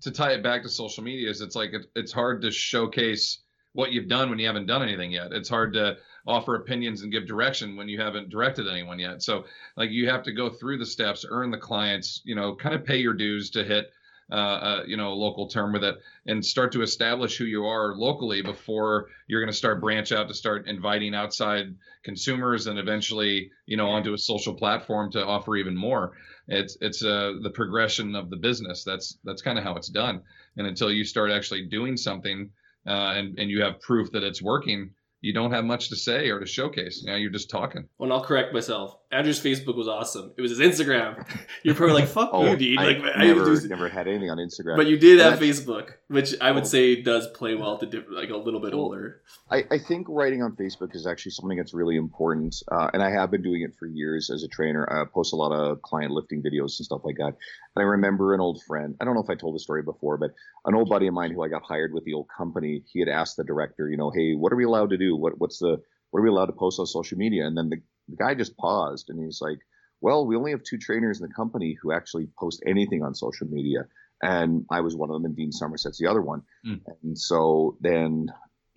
to 0.02 0.12
tie 0.12 0.32
it 0.32 0.44
back 0.44 0.64
to 0.64 0.70
social 0.70 1.04
media 1.04 1.30
is 1.30 1.42
it's 1.42 1.56
like 1.56 1.72
it, 1.74 1.86
it's 1.96 2.12
hard 2.12 2.42
to 2.42 2.52
showcase 2.52 3.40
what 3.78 3.92
you've 3.92 4.08
done 4.08 4.32
when 4.32 4.40
you 4.40 4.48
haven't 4.48 4.66
done 4.66 4.82
anything 4.82 5.12
yet 5.12 5.32
it's 5.32 5.48
hard 5.48 5.72
to 5.72 5.96
offer 6.26 6.56
opinions 6.56 7.04
and 7.04 7.12
give 7.12 7.28
direction 7.28 7.78
when 7.78 7.88
you 7.88 8.02
haven't 8.02 8.30
directed 8.30 8.68
anyone 8.68 8.98
yet 8.98 9.22
so 9.22 9.46
like 9.76 9.92
you 9.92 10.10
have 10.10 10.24
to 10.24 10.32
go 10.32 10.50
through 10.50 10.80
the 10.80 10.86
steps 10.86 11.24
earn 11.30 11.52
the 11.52 11.58
clients 11.58 12.22
you 12.26 12.34
know 12.34 12.56
kind 12.56 12.74
of 12.74 12.84
pay 12.84 12.98
your 12.98 13.14
dues 13.14 13.52
to 13.52 13.64
hit 13.64 13.92
uh, 14.30 14.36
uh, 14.36 14.84
you 14.86 14.98
know, 14.98 15.14
a 15.14 15.16
local 15.16 15.48
term 15.48 15.72
with 15.72 15.86
it, 15.86 15.96
and 16.26 16.46
start 16.46 16.74
to 16.74 16.82
establish 16.82 17.38
who 17.38 17.46
you 17.46 17.66
are 17.66 17.96
locally 17.96 18.42
before 18.42 19.08
you're 19.28 19.40
going 19.40 19.50
to 19.50 19.58
start 19.58 19.80
branch 19.80 20.12
out 20.12 20.28
to 20.28 20.34
start 20.34 20.68
inviting 20.68 21.16
outside 21.16 21.74
consumers 22.04 22.68
and 22.68 22.78
eventually, 22.78 23.50
you 23.68 23.78
know, 23.78 23.88
onto 23.88 24.14
a 24.14 24.18
social 24.18 24.54
platform 24.54 25.10
to 25.10 25.26
offer 25.26 25.56
even 25.56 25.78
more. 25.78 26.18
It's 26.50 26.78
it's 26.82 27.02
uh, 27.06 27.36
the 27.42 27.52
progression 27.52 28.16
of 28.16 28.30
the 28.30 28.36
business. 28.36 28.84
That's 28.84 29.18
that's 29.24 29.42
kind 29.42 29.58
of 29.58 29.64
how 29.64 29.78
it's 29.78 29.88
done. 29.88 30.22
And 30.58 30.68
until 30.68 30.92
you 30.92 31.06
start 31.06 31.32
actually 31.32 31.68
doing 31.68 31.96
something 31.96 32.50
uh, 32.88 33.14
and 33.18 33.38
and 33.40 33.50
you 33.50 33.62
have 33.62 33.80
proof 33.82 34.12
that 34.14 34.24
it's 34.24 34.42
working, 34.42 34.92
you 35.22 35.34
don't 35.34 35.52
have 35.52 35.66
much 35.66 35.90
to 35.90 35.96
say 35.96 36.30
or 36.30 36.40
to 36.40 36.46
showcase. 36.46 37.04
Now 37.06 37.16
you're 37.16 37.32
just 37.32 37.50
talking. 37.50 37.88
Well, 37.98 38.06
and 38.08 38.14
I'll 38.14 38.24
correct 38.24 38.54
myself. 38.54 38.96
Andrew's 39.10 39.40
Facebook 39.42 39.78
was 39.78 39.88
awesome. 39.88 40.34
It 40.38 40.42
was 40.42 40.52
his 40.58 40.60
Instagram. 40.60 41.26
You're 41.64 41.76
probably 41.76 41.96
like, 42.02 42.10
"Fuck 42.10 42.30
Oh, 42.34 42.46
you, 42.52 42.58
dude!" 42.58 42.78
I 42.78 42.84
Like, 42.88 42.98
I 43.16 43.26
never, 43.26 43.56
do- 43.56 43.68
never 43.70 43.88
had 43.88 44.06
anything 44.08 44.30
on 44.30 44.38
Instagram. 44.38 44.76
but 44.76 44.88
you 44.88 44.98
did 44.98 45.20
And 45.22 45.30
have 45.32 45.40
Facebook, 45.40 45.92
which 46.10 46.36
I 46.42 46.52
would 46.52 46.64
Oh. 46.64 46.68
say 46.68 47.02
does 47.02 47.26
play 47.28 47.56
well 47.56 47.78
to 47.78 47.86
diff- 47.86 48.10
like 48.12 48.30
a 48.32 48.36
little 48.38 48.60
bit 48.60 48.74
Well, 48.74 48.82
older. 48.84 49.22
I, 49.50 49.64
I 49.72 49.78
think 49.80 50.08
writing 50.10 50.44
on 50.44 50.58
Facebook 50.58 50.94
is 50.94 51.08
actually 51.08 51.32
something 51.32 51.58
that's 51.58 51.74
really 51.74 51.96
important, 51.96 52.54
uh, 52.70 52.90
and 52.94 53.02
I 53.02 53.10
have 53.12 53.32
been 53.32 53.42
doing 53.42 53.62
it 53.62 53.72
for 53.80 53.86
years 53.88 54.30
as 54.30 54.44
a 54.44 54.50
trainer. 54.50 54.86
I 54.92 55.06
post 55.12 55.32
a 55.32 55.38
lot 55.38 55.54
of 55.54 55.82
client 55.82 56.12
lifting 56.12 56.44
videos 56.44 56.78
and 56.78 56.86
stuff 56.86 57.02
like 57.06 57.16
that. 57.18 57.36
And 57.78 57.84
I 57.84 57.90
remember 57.90 58.34
an 58.34 58.42
old 58.42 58.60
friend. 58.64 58.96
I 59.00 59.06
don't 59.06 59.14
know 59.14 59.22
if 59.22 59.30
I 59.30 59.36
told 59.36 59.54
the 59.54 59.60
story 59.60 59.84
before, 59.84 60.18
but 60.18 60.32
an 60.66 60.74
old 60.74 60.90
buddy 60.90 61.06
of 61.06 61.14
mine 61.14 61.32
who 61.32 61.44
I 61.44 61.48
got 61.48 61.62
hired 61.62 61.94
with 61.94 62.06
the 62.06 62.14
old 62.16 62.26
company. 62.36 62.84
He 62.92 63.00
had 63.00 63.08
asked 63.08 63.38
the 63.38 63.44
director, 63.44 63.88
you 63.88 63.98
know, 63.98 64.10
hey, 64.10 64.34
what 64.34 64.52
are 64.52 64.56
we 64.56 64.64
allowed 64.64 64.90
to 64.90 64.98
do? 64.98 65.16
What 65.16 65.34
what's 65.38 65.60
the 65.60 65.80
what 66.10 66.20
are 66.20 66.24
we 66.24 66.30
allowed 66.30 66.48
to 66.48 66.54
post 66.54 66.80
on 66.80 66.88
social 66.88 67.20
media? 67.20 67.46
And 67.46 67.56
then 67.56 67.70
the, 67.70 67.78
the 68.10 68.16
guy 68.16 68.34
just 68.34 68.58
paused 68.58 69.12
and 69.12 69.24
he's 69.24 69.42
like, 69.42 69.60
well, 70.02 70.26
we 70.26 70.36
only 70.36 70.50
have 70.50 70.64
two 70.64 70.80
trainers 70.80 71.22
in 71.22 71.28
the 71.28 71.34
company 71.36 71.78
who 71.80 71.92
actually 71.92 72.30
post 72.40 72.64
anything 72.66 73.04
on 73.04 73.14
social 73.14 73.46
media. 73.46 73.86
And 74.24 74.66
I 74.72 74.82
was 74.82 74.96
one 74.96 75.12
of 75.12 75.14
them, 75.14 75.26
and 75.26 75.36
Dean 75.36 75.52
Somerset's 75.52 76.00
the 76.00 76.08
other 76.08 76.24
one. 76.24 76.42
Hmm. 76.66 76.78
And 77.04 77.16
so 77.16 77.78
then 77.82 78.26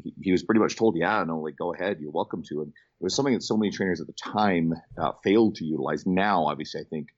he, 0.05 0.13
he 0.25 0.33
was 0.33 0.43
pretty 0.43 0.61
much 0.61 0.77
told, 0.77 0.99
yeah, 0.99 1.25
no, 1.25 1.41
like 1.41 1.57
go 1.57 1.73
ahead, 1.73 2.01
you're 2.01 2.11
welcome 2.11 2.43
to. 2.51 2.61
And 2.61 2.69
it 2.69 3.03
was 3.03 3.17
something 3.17 3.33
that 3.33 3.43
so 3.43 3.57
many 3.57 3.71
trainers 3.71 4.03
at 4.03 4.09
the 4.09 4.13
time 4.13 4.75
uh, 5.01 5.13
failed 5.25 5.55
to 5.55 5.65
utilize. 5.65 6.05
Now, 6.05 6.45
obviously, 6.45 6.83
I 6.83 6.85
think 6.91 7.09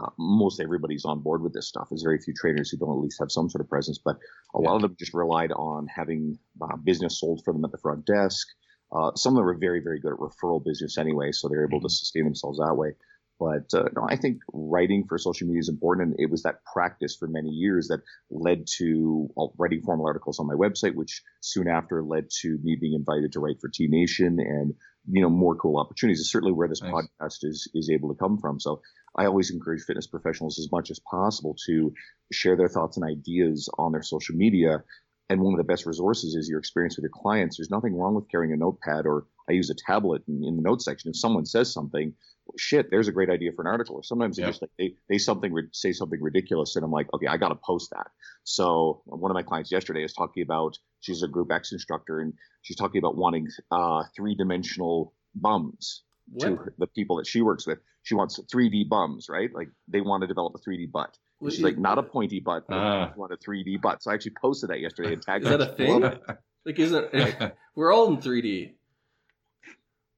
uh, 0.00 0.10
most 0.18 0.60
everybody's 0.60 1.04
on 1.04 1.20
board 1.20 1.42
with 1.42 1.52
this 1.52 1.68
stuff. 1.68 1.88
There's 1.90 2.02
very 2.02 2.20
few 2.20 2.34
traders 2.34 2.70
who 2.70 2.78
don't 2.78 2.90
at 2.90 3.02
least 3.02 3.18
have 3.20 3.30
some 3.30 3.50
sort 3.50 3.60
of 3.60 3.68
presence, 3.68 3.98
but 4.02 4.16
a 4.54 4.58
lot 4.58 4.76
of 4.76 4.82
them 4.82 4.96
just 4.98 5.14
relied 5.14 5.52
on 5.52 5.86
having 5.86 6.38
uh, 6.60 6.76
business 6.76 7.20
sold 7.20 7.42
for 7.44 7.52
them 7.52 7.64
at 7.64 7.72
the 7.72 7.78
front 7.78 8.06
desk. 8.06 8.46
Uh, 8.92 9.14
some 9.14 9.34
of 9.34 9.36
them 9.36 9.44
were 9.46 9.58
very, 9.58 9.80
very 9.80 10.00
good 10.00 10.12
at 10.12 10.18
referral 10.18 10.64
business 10.64 10.98
anyway, 10.98 11.32
so 11.32 11.48
they're 11.48 11.64
able 11.64 11.80
to 11.80 11.88
sustain 11.88 12.24
themselves 12.24 12.58
that 12.58 12.74
way. 12.74 12.90
But 13.38 13.72
uh, 13.72 13.88
no, 13.96 14.06
I 14.06 14.16
think 14.16 14.40
writing 14.52 15.06
for 15.08 15.16
social 15.16 15.46
media 15.46 15.60
is 15.60 15.70
important, 15.70 16.08
and 16.08 16.20
it 16.20 16.30
was 16.30 16.42
that 16.42 16.62
practice 16.70 17.16
for 17.16 17.26
many 17.26 17.48
years 17.48 17.88
that 17.88 18.00
led 18.30 18.66
to 18.78 19.30
well, 19.34 19.54
writing 19.56 19.80
formal 19.80 20.06
articles 20.06 20.38
on 20.38 20.46
my 20.46 20.54
website, 20.54 20.94
which 20.94 21.22
soon 21.40 21.66
after 21.66 22.02
led 22.02 22.28
to 22.42 22.58
me 22.62 22.76
being 22.78 22.92
invited 22.92 23.32
to 23.32 23.40
write 23.40 23.58
for 23.58 23.68
T 23.68 23.86
Nation 23.88 24.38
and 24.40 24.74
you 25.08 25.22
know 25.22 25.30
more 25.30 25.54
cool 25.56 25.78
opportunities. 25.78 26.20
It's 26.20 26.30
certainly 26.30 26.52
where 26.52 26.68
this 26.68 26.82
Nice. 26.82 26.92
podcast 26.92 27.44
is 27.44 27.70
is 27.74 27.90
able 27.90 28.08
to 28.08 28.14
come 28.18 28.38
from. 28.38 28.60
So 28.60 28.80
I 29.16 29.26
always 29.26 29.50
encourage 29.50 29.82
fitness 29.82 30.06
professionals 30.06 30.58
as 30.58 30.70
much 30.70 30.90
as 30.90 31.00
possible 31.00 31.56
to 31.66 31.92
share 32.32 32.56
their 32.56 32.68
thoughts 32.68 32.96
and 32.96 33.04
ideas 33.04 33.68
on 33.78 33.92
their 33.92 34.02
social 34.02 34.36
media. 34.36 34.84
And 35.30 35.40
one 35.40 35.54
of 35.54 35.58
the 35.58 35.64
best 35.64 35.86
resources 35.86 36.34
is 36.34 36.48
your 36.48 36.58
experience 36.58 36.96
with 36.96 37.04
your 37.04 37.12
clients. 37.14 37.56
There's 37.56 37.70
nothing 37.70 37.96
wrong 37.96 38.14
with 38.16 38.28
carrying 38.28 38.52
a 38.52 38.56
notepad 38.56 39.06
or 39.06 39.26
I 39.48 39.52
use 39.52 39.70
a 39.70 39.74
tablet 39.74 40.22
in, 40.26 40.44
in 40.44 40.56
the 40.56 40.62
notes 40.62 40.84
section. 40.84 41.08
If 41.10 41.16
someone 41.16 41.46
says 41.46 41.72
something, 41.72 42.12
shit, 42.58 42.90
there's 42.90 43.06
a 43.06 43.12
great 43.12 43.30
idea 43.30 43.52
for 43.52 43.62
an 43.62 43.68
article. 43.68 43.94
Or 43.94 44.02
sometimes 44.02 44.36
they 44.36 44.42
Yeah. 44.42 44.48
just 44.48 44.60
like 44.62 44.72
they, 44.76 44.96
they 45.08 45.18
something 45.18 45.54
say 45.72 45.92
something 45.92 46.20
ridiculous, 46.20 46.74
and 46.74 46.84
I'm 46.84 46.90
like, 46.90 47.06
okay, 47.14 47.28
I 47.28 47.36
got 47.36 47.50
to 47.50 47.54
post 47.54 47.90
that. 47.90 48.08
So 48.42 49.02
one 49.06 49.30
of 49.30 49.34
my 49.36 49.42
clients 49.44 49.70
yesterday 49.70 50.02
is 50.02 50.12
talking 50.12 50.42
about 50.42 50.76
she's 51.00 51.22
a 51.22 51.28
Group 51.28 51.52
X 51.52 51.70
instructor, 51.70 52.18
and 52.20 52.32
she's 52.62 52.76
talking 52.76 52.98
about 52.98 53.16
wanting 53.16 53.46
uh, 53.70 54.02
three 54.16 54.34
dimensional 54.34 55.14
bums 55.36 56.02
What? 56.32 56.44
to 56.44 56.72
the 56.78 56.88
people 56.88 57.16
that 57.16 57.26
she 57.28 57.40
works 57.40 57.68
with. 57.68 57.78
She 58.02 58.14
wants 58.16 58.40
3D 58.52 58.88
bums, 58.88 59.28
right? 59.28 59.54
Like 59.54 59.68
they 59.86 60.00
want 60.00 60.22
to 60.22 60.26
develop 60.26 60.54
a 60.56 60.58
3D 60.58 60.90
butt. 60.90 61.16
And 61.40 61.50
she's 61.50 61.58
is- 61.58 61.64
like, 61.64 61.78
not 61.78 61.98
a 61.98 62.02
pointy 62.02 62.40
butt, 62.40 62.64
but 62.68 62.76
Ah. 62.76 63.12
I 63.12 63.16
want 63.16 63.32
a 63.32 63.36
3D 63.36 63.80
butt. 63.80 64.02
So 64.02 64.10
I 64.10 64.14
actually 64.14 64.34
posted 64.40 64.70
that 64.70 64.80
yesterday 64.80 65.12
and 65.14 65.22
tagged 65.22 65.44
Is 65.44 65.50
that 65.50 65.60
a 65.60 65.66
thing? 65.66 66.02
Like, 66.66 66.78
isn't 66.78 67.10
we're 67.74 67.90
all 67.90 68.08
in 68.08 68.18
3D? 68.18 68.74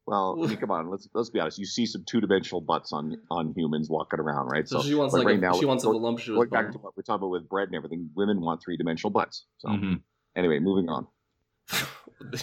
Well, 0.06 0.36
I 0.42 0.48
mean, 0.48 0.56
come 0.60 0.72
on, 0.72 0.90
let's 0.90 1.08
let's 1.14 1.30
be 1.30 1.38
honest. 1.38 1.58
You 1.58 1.66
see 1.66 1.86
some 1.86 2.02
two 2.04 2.20
dimensional 2.20 2.60
butts 2.60 2.92
on 2.92 3.16
on 3.30 3.54
humans 3.56 3.88
walking 3.88 4.18
around, 4.18 4.48
right? 4.48 4.68
So, 4.68 4.82
she 4.82 4.94
wants 4.96 5.12
but 5.12 5.18
like 5.18 5.26
right 5.28 5.38
a, 5.38 5.40
now, 5.40 5.52
she 5.52 5.64
wants 5.66 5.84
a 5.84 5.88
we're- 5.88 6.00
voluptuous 6.00 6.36
Going 6.36 6.48
back 6.48 6.72
to 6.72 6.78
what 6.78 6.96
we're 6.96 7.04
talking 7.04 7.20
about 7.22 7.30
with 7.30 7.48
Bret 7.48 7.68
and 7.68 7.76
everything, 7.76 8.10
women 8.16 8.40
want 8.40 8.60
three 8.62 8.76
dimensional 8.76 9.12
butts. 9.12 9.46
So 9.58 9.68
Mhm. 9.68 10.00
anyway, 10.34 10.58
moving 10.58 10.88
on. 10.88 11.06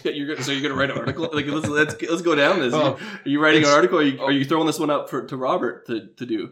you're 0.06 0.28
gonna, 0.28 0.44
so 0.44 0.52
you're 0.54 0.62
gonna 0.62 0.80
write 0.80 0.90
an 0.92 0.98
article? 0.98 1.30
Like 1.34 1.46
let's 1.48 1.68
let's 1.68 2.02
let's 2.02 2.22
go 2.22 2.36
down 2.36 2.60
this. 2.60 2.74
Oh, 2.74 2.94
are 2.98 3.30
you 3.30 3.42
writing 3.44 3.64
an 3.64 3.70
article? 3.70 3.98
Or 3.98 4.02
are 4.02 4.06
you, 4.06 4.22
are 4.22 4.32
you 4.32 4.46
throwing 4.46 4.66
this 4.68 4.80
one 4.80 4.90
up 4.90 5.10
for 5.10 5.26
to 5.26 5.36
Robert 5.36 5.88
to, 5.88 6.08
to 6.16 6.26
do? 6.26 6.52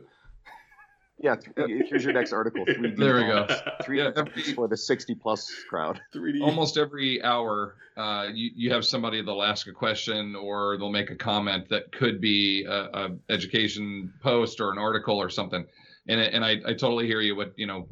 Yeah, 1.19 1.35
th- 1.35 1.87
here's 1.89 2.03
your 2.03 2.13
next 2.13 2.31
article. 2.31 2.63
3D 2.67 2.95
There 2.97 3.15
we 3.15 3.21
go. 3.21 3.45
bums. 3.47 3.59
Three 3.83 3.97
Yeah, 4.03 4.11
bums 4.11 4.51
for 4.53 4.67
the 4.67 4.77
60 4.77 5.15
plus 5.15 5.51
crowd. 5.69 5.99
3D. 6.15 6.41
almost 6.41 6.77
every 6.77 7.23
hour 7.23 7.75
uh, 7.97 8.27
you, 8.31 8.51
you 8.55 8.71
have 8.73 8.85
somebody 8.85 9.19
that'll 9.21 9.41
ask 9.43 9.65
a 9.67 9.71
question 9.71 10.35
or 10.35 10.77
they'll 10.77 10.91
make 10.91 11.09
a 11.09 11.15
comment 11.15 11.67
that 11.69 11.91
could 11.91 12.21
be 12.21 12.63
a, 12.65 12.71
a 12.93 13.09
education 13.29 14.13
post 14.21 14.61
or 14.61 14.71
an 14.71 14.77
article 14.77 15.17
or 15.19 15.29
something 15.29 15.65
and, 16.07 16.19
and 16.21 16.45
I, 16.45 16.51
I 16.65 16.73
totally 16.73 17.07
hear 17.07 17.21
you 17.21 17.35
what 17.35 17.53
you 17.55 17.65
know 17.65 17.87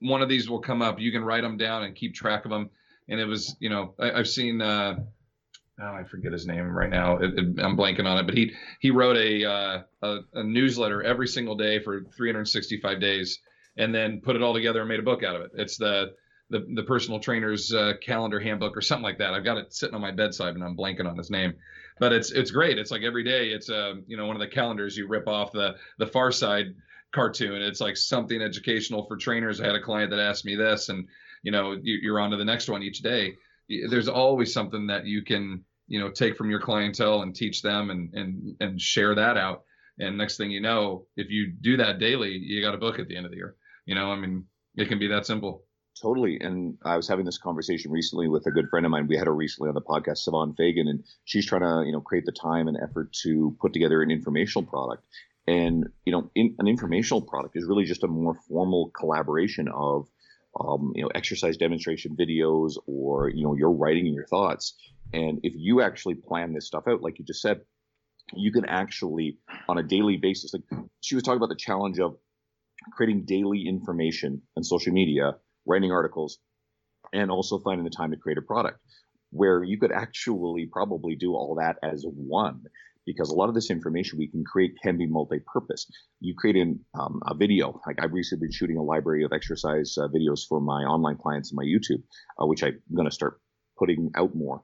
one 0.00 0.20
of 0.20 0.28
these 0.28 0.50
will 0.50 0.58
come 0.58 0.82
up 0.82 0.98
you 0.98 1.12
can 1.12 1.24
write 1.24 1.42
them 1.42 1.56
down 1.56 1.84
and 1.84 1.94
keep 1.94 2.14
track 2.14 2.44
of 2.44 2.50
them 2.50 2.70
and 3.08 3.20
it 3.20 3.26
was 3.26 3.54
you 3.60 3.70
know 3.70 3.94
I, 4.00 4.10
i've 4.12 4.28
seen 4.28 4.60
uh 4.60 4.96
oh, 5.80 5.94
I 5.94 6.04
forget 6.04 6.32
his 6.32 6.46
name 6.46 6.70
right 6.70 6.90
now. 6.90 7.18
It, 7.18 7.38
it, 7.38 7.60
I'm 7.60 7.76
blanking 7.76 8.06
on 8.06 8.18
it, 8.18 8.26
but 8.26 8.36
he 8.36 8.52
he 8.80 8.90
wrote 8.90 9.16
a, 9.16 9.44
uh, 9.44 9.82
a 10.02 10.18
a 10.34 10.42
newsletter 10.42 11.02
every 11.02 11.28
single 11.28 11.56
day 11.56 11.80
for 11.80 12.04
365 12.16 13.00
days, 13.00 13.40
and 13.76 13.94
then 13.94 14.20
put 14.20 14.36
it 14.36 14.42
all 14.42 14.54
together 14.54 14.80
and 14.80 14.88
made 14.88 15.00
a 15.00 15.04
book 15.04 15.22
out 15.22 15.36
of 15.36 15.42
it. 15.42 15.50
It's 15.54 15.76
the 15.76 16.14
the, 16.50 16.66
the 16.74 16.82
personal 16.82 17.20
trainer's 17.20 17.72
uh, 17.72 17.94
calendar 18.02 18.38
handbook 18.38 18.76
or 18.76 18.82
something 18.82 19.02
like 19.02 19.18
that. 19.18 19.32
I've 19.32 19.44
got 19.44 19.56
it 19.56 19.72
sitting 19.72 19.94
on 19.94 20.00
my 20.02 20.12
bedside 20.12 20.54
and 20.54 20.62
I'm 20.62 20.76
blanking 20.76 21.08
on 21.08 21.16
his 21.16 21.30
name, 21.30 21.54
but 21.98 22.12
it's 22.12 22.30
it's 22.30 22.50
great. 22.50 22.78
It's 22.78 22.90
like 22.90 23.02
every 23.02 23.24
day. 23.24 23.48
It's 23.48 23.70
uh, 23.70 23.94
you 24.06 24.16
know 24.16 24.26
one 24.26 24.36
of 24.36 24.40
the 24.40 24.48
calendars 24.48 24.96
you 24.96 25.08
rip 25.08 25.26
off 25.26 25.52
the 25.52 25.76
the 25.98 26.06
Far 26.06 26.30
Side 26.32 26.74
cartoon. 27.12 27.62
It's 27.62 27.80
like 27.80 27.96
something 27.96 28.40
educational 28.40 29.06
for 29.06 29.16
trainers. 29.16 29.60
I 29.60 29.66
had 29.66 29.74
a 29.76 29.82
client 29.82 30.10
that 30.10 30.20
asked 30.20 30.44
me 30.44 30.54
this, 30.54 30.88
and 30.88 31.08
you 31.42 31.52
know 31.52 31.72
you, 31.72 31.98
you're 32.02 32.20
on 32.20 32.30
to 32.30 32.36
the 32.36 32.44
next 32.44 32.68
one 32.68 32.82
each 32.82 33.00
day. 33.00 33.34
There's 33.68 34.08
always 34.08 34.52
something 34.52 34.88
that 34.88 35.06
you 35.06 35.22
can 35.22 35.64
you 35.86 36.00
know 36.00 36.10
take 36.10 36.36
from 36.36 36.50
your 36.50 36.60
clientele 36.60 37.22
and 37.22 37.34
teach 37.34 37.62
them 37.62 37.90
and 37.90 38.12
and 38.14 38.56
and 38.60 38.80
share 38.80 39.14
that 39.14 39.36
out. 39.36 39.64
And 39.98 40.18
next 40.18 40.36
thing 40.36 40.50
you 40.50 40.60
know, 40.60 41.06
if 41.16 41.30
you 41.30 41.52
do 41.60 41.76
that 41.76 41.98
daily, 41.98 42.30
you 42.30 42.60
got 42.62 42.74
a 42.74 42.78
book 42.78 42.98
at 42.98 43.06
the 43.06 43.16
end 43.16 43.26
of 43.26 43.30
the 43.30 43.36
year. 43.36 43.54
You 43.86 43.94
know, 43.94 44.10
I 44.10 44.16
mean, 44.16 44.46
it 44.76 44.88
can 44.88 44.98
be 44.98 45.08
that 45.08 45.26
simple. 45.26 45.64
Totally. 46.00 46.38
And 46.40 46.76
I 46.84 46.96
was 46.96 47.06
having 47.06 47.24
this 47.24 47.38
conversation 47.38 47.92
recently 47.92 48.26
with 48.26 48.46
a 48.46 48.50
good 48.50 48.68
friend 48.68 48.84
of 48.84 48.90
mine. 48.90 49.06
We 49.06 49.16
had 49.16 49.28
her 49.28 49.34
recently 49.34 49.68
on 49.68 49.74
the 49.74 49.80
podcast, 49.80 50.26
Sivan 50.26 50.56
Fagan, 50.56 50.88
and 50.88 51.04
she's 51.24 51.46
trying 51.46 51.60
to, 51.60 51.86
you 51.86 51.92
know, 51.92 52.00
create 52.00 52.24
the 52.26 52.32
time 52.32 52.66
and 52.66 52.76
effort 52.76 53.12
to 53.22 53.56
put 53.60 53.72
together 53.72 54.02
an 54.02 54.10
informational 54.10 54.66
product. 54.66 55.04
And, 55.46 55.86
you 56.04 56.12
know, 56.12 56.30
in, 56.34 56.56
an 56.58 56.66
informational 56.66 57.22
product 57.22 57.56
is 57.56 57.66
really 57.66 57.84
just 57.84 58.02
a 58.02 58.08
more 58.08 58.34
formal 58.48 58.90
collaboration 58.98 59.68
of, 59.68 60.08
um, 60.58 60.92
you 60.94 61.02
know, 61.02 61.10
exercise 61.14 61.56
demonstration 61.56 62.16
videos 62.16 62.74
or, 62.86 63.28
you 63.28 63.44
know, 63.44 63.54
your 63.54 63.72
writing 63.72 64.06
and 64.06 64.14
your 64.14 64.26
thoughts. 64.26 64.74
And 65.12 65.40
if 65.42 65.54
you 65.56 65.80
actually 65.80 66.14
plan 66.14 66.52
this 66.52 66.66
stuff 66.66 66.84
out, 66.88 67.02
like 67.02 67.18
you 67.18 67.24
just 67.24 67.40
said, 67.40 67.60
you 68.34 68.52
can 68.52 68.64
actually, 68.64 69.38
on 69.68 69.78
a 69.78 69.82
daily 69.82 70.16
basis, 70.16 70.54
like 70.54 70.62
she 71.00 71.14
was 71.14 71.22
talking 71.22 71.36
about 71.36 71.50
the 71.50 71.56
challenge 71.56 71.98
of 71.98 72.16
creating 72.92 73.24
daily 73.24 73.66
information 73.66 74.42
on 74.56 74.62
social 74.64 74.92
media 74.92 75.36
writing 75.66 75.92
articles, 75.92 76.38
and 77.12 77.30
also 77.30 77.58
finding 77.58 77.84
the 77.84 77.90
time 77.90 78.10
to 78.10 78.16
create 78.16 78.38
a 78.38 78.42
product 78.42 78.78
where 79.30 79.62
you 79.62 79.78
could 79.78 79.92
actually 79.92 80.66
probably 80.70 81.16
do 81.16 81.34
all 81.34 81.56
that 81.56 81.76
as 81.82 82.04
one 82.06 82.62
because 83.06 83.30
a 83.30 83.34
lot 83.34 83.48
of 83.48 83.54
this 83.54 83.70
information 83.70 84.18
we 84.18 84.28
can 84.28 84.44
create 84.44 84.74
can 84.82 84.96
be 84.96 85.06
multi-purpose. 85.06 85.86
You 86.20 86.34
create 86.36 86.56
um, 86.98 87.20
a 87.26 87.34
video, 87.34 87.80
like 87.86 87.96
I've 88.00 88.12
recently 88.12 88.46
been 88.46 88.52
shooting 88.52 88.76
a 88.76 88.82
library 88.82 89.24
of 89.24 89.32
exercise 89.32 89.96
uh, 89.98 90.08
videos 90.08 90.46
for 90.48 90.60
my 90.60 90.82
online 90.82 91.16
clients 91.16 91.52
in 91.52 91.56
my 91.56 91.64
YouTube, 91.64 92.02
uh, 92.40 92.46
which 92.46 92.62
I'm 92.62 92.80
going 92.94 93.08
to 93.08 93.14
start 93.14 93.40
putting 93.78 94.10
out 94.16 94.34
more. 94.34 94.62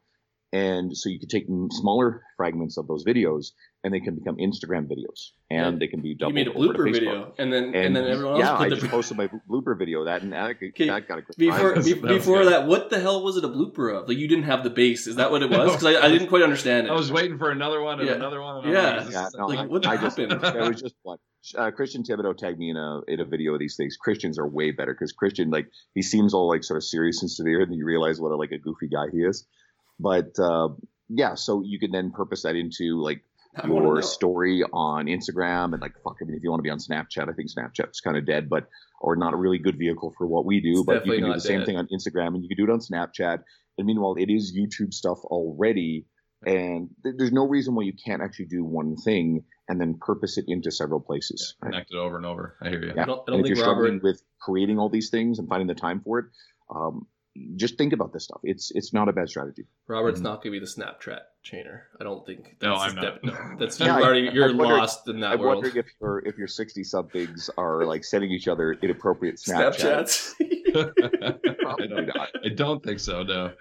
And 0.53 0.97
so 0.97 1.09
you 1.09 1.21
could 1.21 1.31
take 1.31 1.47
smaller 1.71 2.23
fragments 2.37 2.77
of 2.77 2.89
those 2.89 3.05
videos 3.05 3.53
and 3.83 3.95
they 3.95 4.01
can 4.01 4.15
become 4.15 4.37
Instagram 4.37 4.87
videos 4.87 5.31
and 5.51 5.75
Yeah. 5.75 5.79
they 5.79 5.87
can 5.87 6.03
be 6.03 6.11
you 6.11 6.15
doubled 6.17 6.35
made 6.35 6.49
a 6.49 6.51
blooper 6.51 6.93
video, 6.93 7.33
and 7.39 7.51
then 7.53 7.65
and, 7.65 7.75
And, 7.77 7.97
then 7.97 8.05
everyone 8.09 8.35
else 8.35 8.41
yeah, 8.43 8.55
I 8.55 8.59
put 8.69 8.71
just 8.71 8.83
the 8.83 8.89
posted 8.89 9.17
my 9.17 9.29
blooper 9.49 9.79
video 9.79 10.05
that 10.05 10.21
and 10.23 10.33
that, 10.35 10.57
Okay, 10.63 10.87
that 10.89 11.09
got 11.09 11.19
a 11.19 11.23
good 11.23 11.37
before 11.39 11.75
be- 11.77 11.93
That 11.95 12.03
before 12.09 12.43
good. 12.43 12.53
that. 12.53 12.67
What 12.67 12.91
the 12.91 13.01
hell 13.01 13.23
was 13.25 13.39
it 13.39 13.45
a 13.45 13.49
blooper 13.49 13.95
of? 13.99 14.07
Like 14.09 14.19
you 14.19 14.29
didn't 14.29 14.45
have 14.45 14.65
the 14.65 14.71
base. 14.71 15.07
Is 15.07 15.17
that 15.17 15.31
what 15.31 15.43
it 15.43 15.49
was? 15.59 15.73
Because 15.77 15.85
I, 15.97 16.07
I 16.07 16.11
didn't 16.11 16.29
quite 16.29 16.43
understand 16.43 16.87
it. 16.89 16.91
I 16.91 16.95
was 16.95 17.11
waiting 17.11 17.39
for 17.39 17.51
another 17.51 17.81
one 17.81 18.01
and 18.01 18.09
Yeah. 18.09 18.17
another 18.17 18.43
one. 18.43 18.65
And 18.65 18.73
Yeah. 18.73 18.97
like, 19.03 19.13
Yeah, 19.13 19.29
no, 19.39 19.47
like, 19.47 19.59
I, 19.61 19.67
what 19.67 19.87
I 19.87 19.97
just, 19.97 20.19
happened? 20.19 20.45
it 20.45 20.69
was 20.69 20.83
just 20.83 20.95
one. 21.03 21.19
Uh, 21.57 21.71
Christian 21.71 22.03
Thibaudeau 22.03 22.37
tagged 22.37 22.59
me 22.59 22.69
in 22.69 22.77
a 22.77 23.01
in 23.09 23.19
a 23.21 23.25
video 23.25 23.55
of 23.55 23.61
these 23.61 23.77
things. 23.77 23.97
Christians 23.97 24.39
are 24.39 24.47
way 24.47 24.73
better 24.73 24.93
because 24.93 25.13
Christian, 25.13 25.49
like, 25.51 25.69
he 25.95 26.03
seems 26.03 26.35
all 26.35 26.49
like 26.49 26.63
sort 26.65 26.77
of 26.77 26.85
serious 26.85 27.23
and 27.23 27.31
severe, 27.31 27.63
and 27.63 27.75
you 27.75 27.87
realize 27.87 28.21
what 28.21 28.31
a 28.31 28.37
like 28.37 28.53
a 28.53 28.59
goofy 28.59 28.89
guy 28.89 29.07
he 29.11 29.21
is. 29.21 29.47
But 29.99 30.39
uh, 30.39 30.69
yeah, 31.09 31.35
so 31.35 31.63
you 31.65 31.79
can 31.79 31.93
then 31.93 32.11
purpose 32.11 32.43
that 32.43 32.57
into 32.57 33.01
like 33.03 33.23
I 33.65 33.69
your 33.69 34.03
story 34.03 34.63
on 34.73 35.07
Instagram 35.07 35.73
and 35.73 35.81
like 35.81 35.95
fuck. 36.03 36.17
I 36.21 36.25
mean, 36.25 36.37
if 36.37 36.43
you 36.43 36.51
want 36.51 36.61
to 36.61 36.63
be 36.63 36.71
on 36.71 36.79
Snapchat, 36.79 37.29
I 37.29 37.33
think 37.33 37.51
Snapchat's 37.51 38.01
kind 38.01 38.17
of 38.17 38.27
dead, 38.27 38.49
but 38.49 38.67
or 39.01 39.17
not 39.17 39.33
a 39.33 39.37
really 39.37 39.59
good 39.59 39.79
vehicle 39.79 40.15
for 40.17 40.27
what 40.27 40.45
we 40.45 40.61
do. 40.61 40.81
It's 40.81 40.83
but 40.87 41.07
you 41.07 41.15
can 41.15 41.25
do 41.25 41.33
the 41.33 41.41
same 41.41 41.65
thing 41.65 41.77
on 41.77 41.89
Instagram, 41.89 42.35
and 42.35 42.43
you 42.43 42.49
can 42.49 42.57
do 42.57 42.71
it 42.71 42.73
on 42.73 42.81
Snapchat. 42.81 43.43
And 43.79 43.87
meanwhile, 43.87 44.17
it 44.19 44.31
is 44.31 44.57
YouTube 44.57 44.93
stuff 44.93 45.19
already, 45.25 46.07
and 46.45 46.91
th- 47.03 47.15
there's 47.17 47.33
no 47.33 47.47
reason 47.47 47.75
why 47.75 47.85
you 47.85 47.95
can't 48.05 48.23
actually 48.23 48.47
do 48.47 48.65
one 48.65 48.97
thing 48.97 49.45
and 49.69 49.81
then 49.81 49.95
purpose 50.01 50.37
it 50.37 50.47
into 50.49 50.71
several 50.71 51.01
places. 51.01 51.55
yeah, 51.63 51.67
right? 51.67 51.73
connect 51.73 51.93
it 51.93 51.97
over 51.97 52.17
and 52.17 52.27
over. 52.27 52.57
I 52.61 52.69
hear 52.69 52.83
you. 52.83 52.93
Yeah. 52.95 53.03
I 53.03 53.07
don't, 53.07 53.21
I 53.29 53.31
don't 53.31 53.41
if 53.41 53.47
you're 53.47 53.57
think 53.57 53.59
struggling 53.59 53.95
Robert. 53.95 54.03
with 54.03 54.23
creating 54.41 54.79
all 54.79 54.91
these 54.91 55.11
things 55.11 55.39
and 55.39 55.49
finding 55.49 55.69
the 55.69 55.75
time 55.75 56.01
for 56.01 56.19
it, 56.19 56.27
um, 56.75 57.07
just 57.57 57.79
think 57.79 57.93
about 57.93 58.13
this 58.13 58.25
stuff. 58.25 58.41
It's 58.43 58.71
it's 58.73 58.93
not 58.93 59.09
a 59.09 59.13
bad 59.13 59.29
strategy. 59.29 59.65
Robert's 59.87 60.21
Mhm. 60.21 60.25
not 60.25 60.43
going 60.43 60.53
to 60.53 60.59
be 60.59 60.59
the 60.59 60.67
Snapchat 60.67 61.21
chainer. 61.45 61.83
I 62.01 62.05
don't 62.05 62.27
think. 62.27 62.57
No, 62.61 62.75
I'm 62.75 62.95
not. 62.97 63.03
dep- 63.03 63.25
no, 63.25 63.37
that's 63.59 63.79
Yeah, 63.81 63.99
you're 63.99 64.05
already 64.05 64.31
you're 64.33 64.49
I'm 64.51 64.59
lost 64.59 65.09
in 65.09 65.21
that 65.21 65.33
I'm 65.33 65.39
world. 65.41 65.57
wondering 65.63 65.77
if 65.77 65.87
your 66.01 66.19
if 66.27 66.37
your 66.37 66.49
sixty 66.49 66.83
somethings 66.83 67.49
are 67.57 67.85
like 67.85 68.03
sending 68.05 68.31
each 68.33 68.49
other 68.49 68.73
inappropriate 68.83 69.37
Snapchats. 69.37 70.35
Snapchats. 70.35 70.35
I, 71.53 71.53
Probably 71.63 71.89
don't, 71.89 72.07
not. 72.07 72.29
I 72.45 72.49
don't 72.49 72.83
think 72.83 72.99
so. 73.01 73.23
No, 73.23 73.53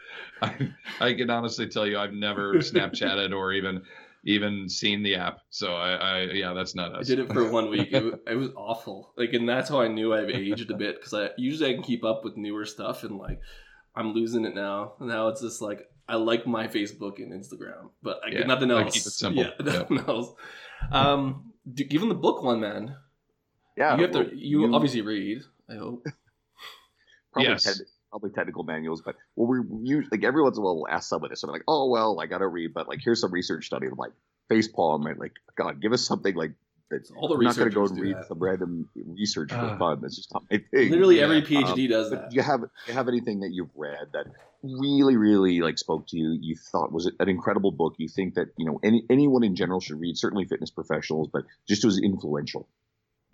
I, 0.41 0.69
I 0.99 1.13
can 1.13 1.29
honestly 1.29 1.67
tell 1.67 1.85
you 1.87 1.97
I've 1.99 2.13
never 2.13 2.55
Snapchatted 2.55 3.35
or 3.35 3.53
even 3.53 3.81
even 4.25 4.67
seen 4.69 5.01
the 5.03 5.15
app. 5.15 5.39
So 5.49 5.75
I, 5.75 5.91
I 5.93 6.21
yeah, 6.33 6.53
that's 6.53 6.75
not 6.75 6.93
us. 6.93 7.05
I 7.09 7.15
did 7.15 7.19
it 7.19 7.31
for 7.33 7.49
one 7.51 7.69
week. 7.69 7.89
It, 7.91 8.03
it 8.27 8.35
was 8.35 8.49
awful. 8.55 9.13
Like, 9.17 9.33
and 9.33 9.47
that's 9.47 9.69
how 9.69 9.81
I 9.81 9.87
knew 9.87 10.13
I've 10.13 10.29
aged 10.29 10.69
a 10.71 10.75
bit 10.77 10.97
because 10.97 11.13
I 11.13 11.29
usually 11.37 11.69
I 11.69 11.73
can 11.73 11.83
keep 11.83 12.03
up 12.03 12.23
with 12.23 12.35
newer 12.37 12.65
stuff, 12.65 13.03
and 13.03 13.17
like 13.17 13.39
I'm 13.95 14.13
losing 14.13 14.45
it 14.45 14.55
now. 14.55 14.93
Now 14.99 15.29
it's 15.29 15.41
just 15.41 15.61
like 15.61 15.89
I 16.07 16.15
like 16.15 16.45
my 16.47 16.67
Facebook 16.67 17.17
and 17.17 17.31
Instagram, 17.31 17.89
but 18.01 18.19
I 18.25 18.29
Yeah, 18.29 18.37
get 18.39 18.47
nothing 18.47 18.71
I 18.71 18.81
else. 18.83 18.93
keep 18.93 19.05
it 19.05 19.11
simple. 19.11 19.43
Yeah, 19.43 19.51
nothing 19.59 19.99
else. 19.99 20.29
Um, 20.91 21.53
do, 21.71 21.83
given 21.83 22.09
the 22.09 22.15
book 22.15 22.41
one, 22.43 22.59
man, 22.61 22.95
Yeah, 23.77 23.95
you 23.95 24.01
have 24.03 24.13
well, 24.13 24.25
to. 24.25 24.35
You, 24.35 24.73
obviously 24.73 25.01
read. 25.01 25.41
I 25.69 25.75
hope. 25.75 26.05
probably, 27.31 27.51
Yes. 27.51 27.67
techni- 27.67 27.88
probably 28.09 28.31
technical 28.31 28.63
manuals, 28.63 29.01
but 29.01 29.15
well, 29.35 29.47
we 29.47 29.87
use 29.87 30.07
like 30.11 30.23
every 30.23 30.41
once 30.41 30.57
in 30.57 30.61
a 30.61 30.65
while 30.65 30.75
we'll 30.75 30.87
ask 30.87 31.09
some 31.09 31.23
of 31.23 31.29
this. 31.29 31.43
I'm 31.43 31.51
like, 31.51 31.63
oh 31.67 31.89
well, 31.89 32.19
I 32.19 32.25
gotta 32.25 32.47
read, 32.47 32.73
but 32.73 32.87
like 32.87 32.99
here's 33.03 33.21
some 33.21 33.31
research 33.31 33.65
study. 33.67 33.87
I'm 33.87 33.95
like 33.97 34.11
facepalm 34.49 35.09
and 35.09 35.19
like 35.19 35.33
God, 35.55 35.81
give 35.81 35.93
us 35.93 36.05
something 36.05 36.35
like 36.35 36.51
that's 36.89 37.11
All 37.11 37.27
the 37.27 37.35
I'm 37.35 37.43
not 37.43 37.55
gonna 37.55 37.69
go 37.69 37.85
and 37.85 37.99
read 37.99 38.15
that. 38.17 38.27
some 38.27 38.39
random 38.39 38.89
research 38.95 39.51
for 39.51 39.57
Ah. 39.57 39.77
fun. 39.77 40.01
That's 40.01 40.15
just 40.15 40.33
not 40.33 40.43
my 40.49 40.57
thing. 40.71 40.89
Literally 40.89 41.17
Yeah, 41.17 41.23
every 41.25 41.41
PhD 41.43 41.87
does 41.87 42.09
that. 42.09 42.31
do 42.31 42.35
you 42.35 42.41
have 42.41 42.61
do 42.61 42.67
you 42.87 42.93
have 42.93 43.07
anything 43.07 43.41
that 43.41 43.51
you've 43.53 43.69
read 43.75 44.07
that 44.13 44.25
really, 44.63 45.15
really 45.15 45.61
like 45.61 45.77
spoke 45.77 46.07
to 46.07 46.17
you? 46.17 46.35
You 46.41 46.55
thought 46.55 46.91
was 46.91 47.05
an 47.19 47.29
incredible 47.29 47.71
book. 47.71 47.93
You 47.99 48.07
think 48.07 48.33
that 48.35 48.47
you 48.57 48.65
know 48.65 48.79
any 48.83 49.05
anyone 49.09 49.43
in 49.43 49.55
general 49.55 49.79
should 49.79 49.99
read. 49.99 50.17
Certainly 50.17 50.45
fitness 50.45 50.71
professionals, 50.71 51.29
but 51.31 51.43
just 51.67 51.85
was 51.85 51.99
influential. 52.01 52.67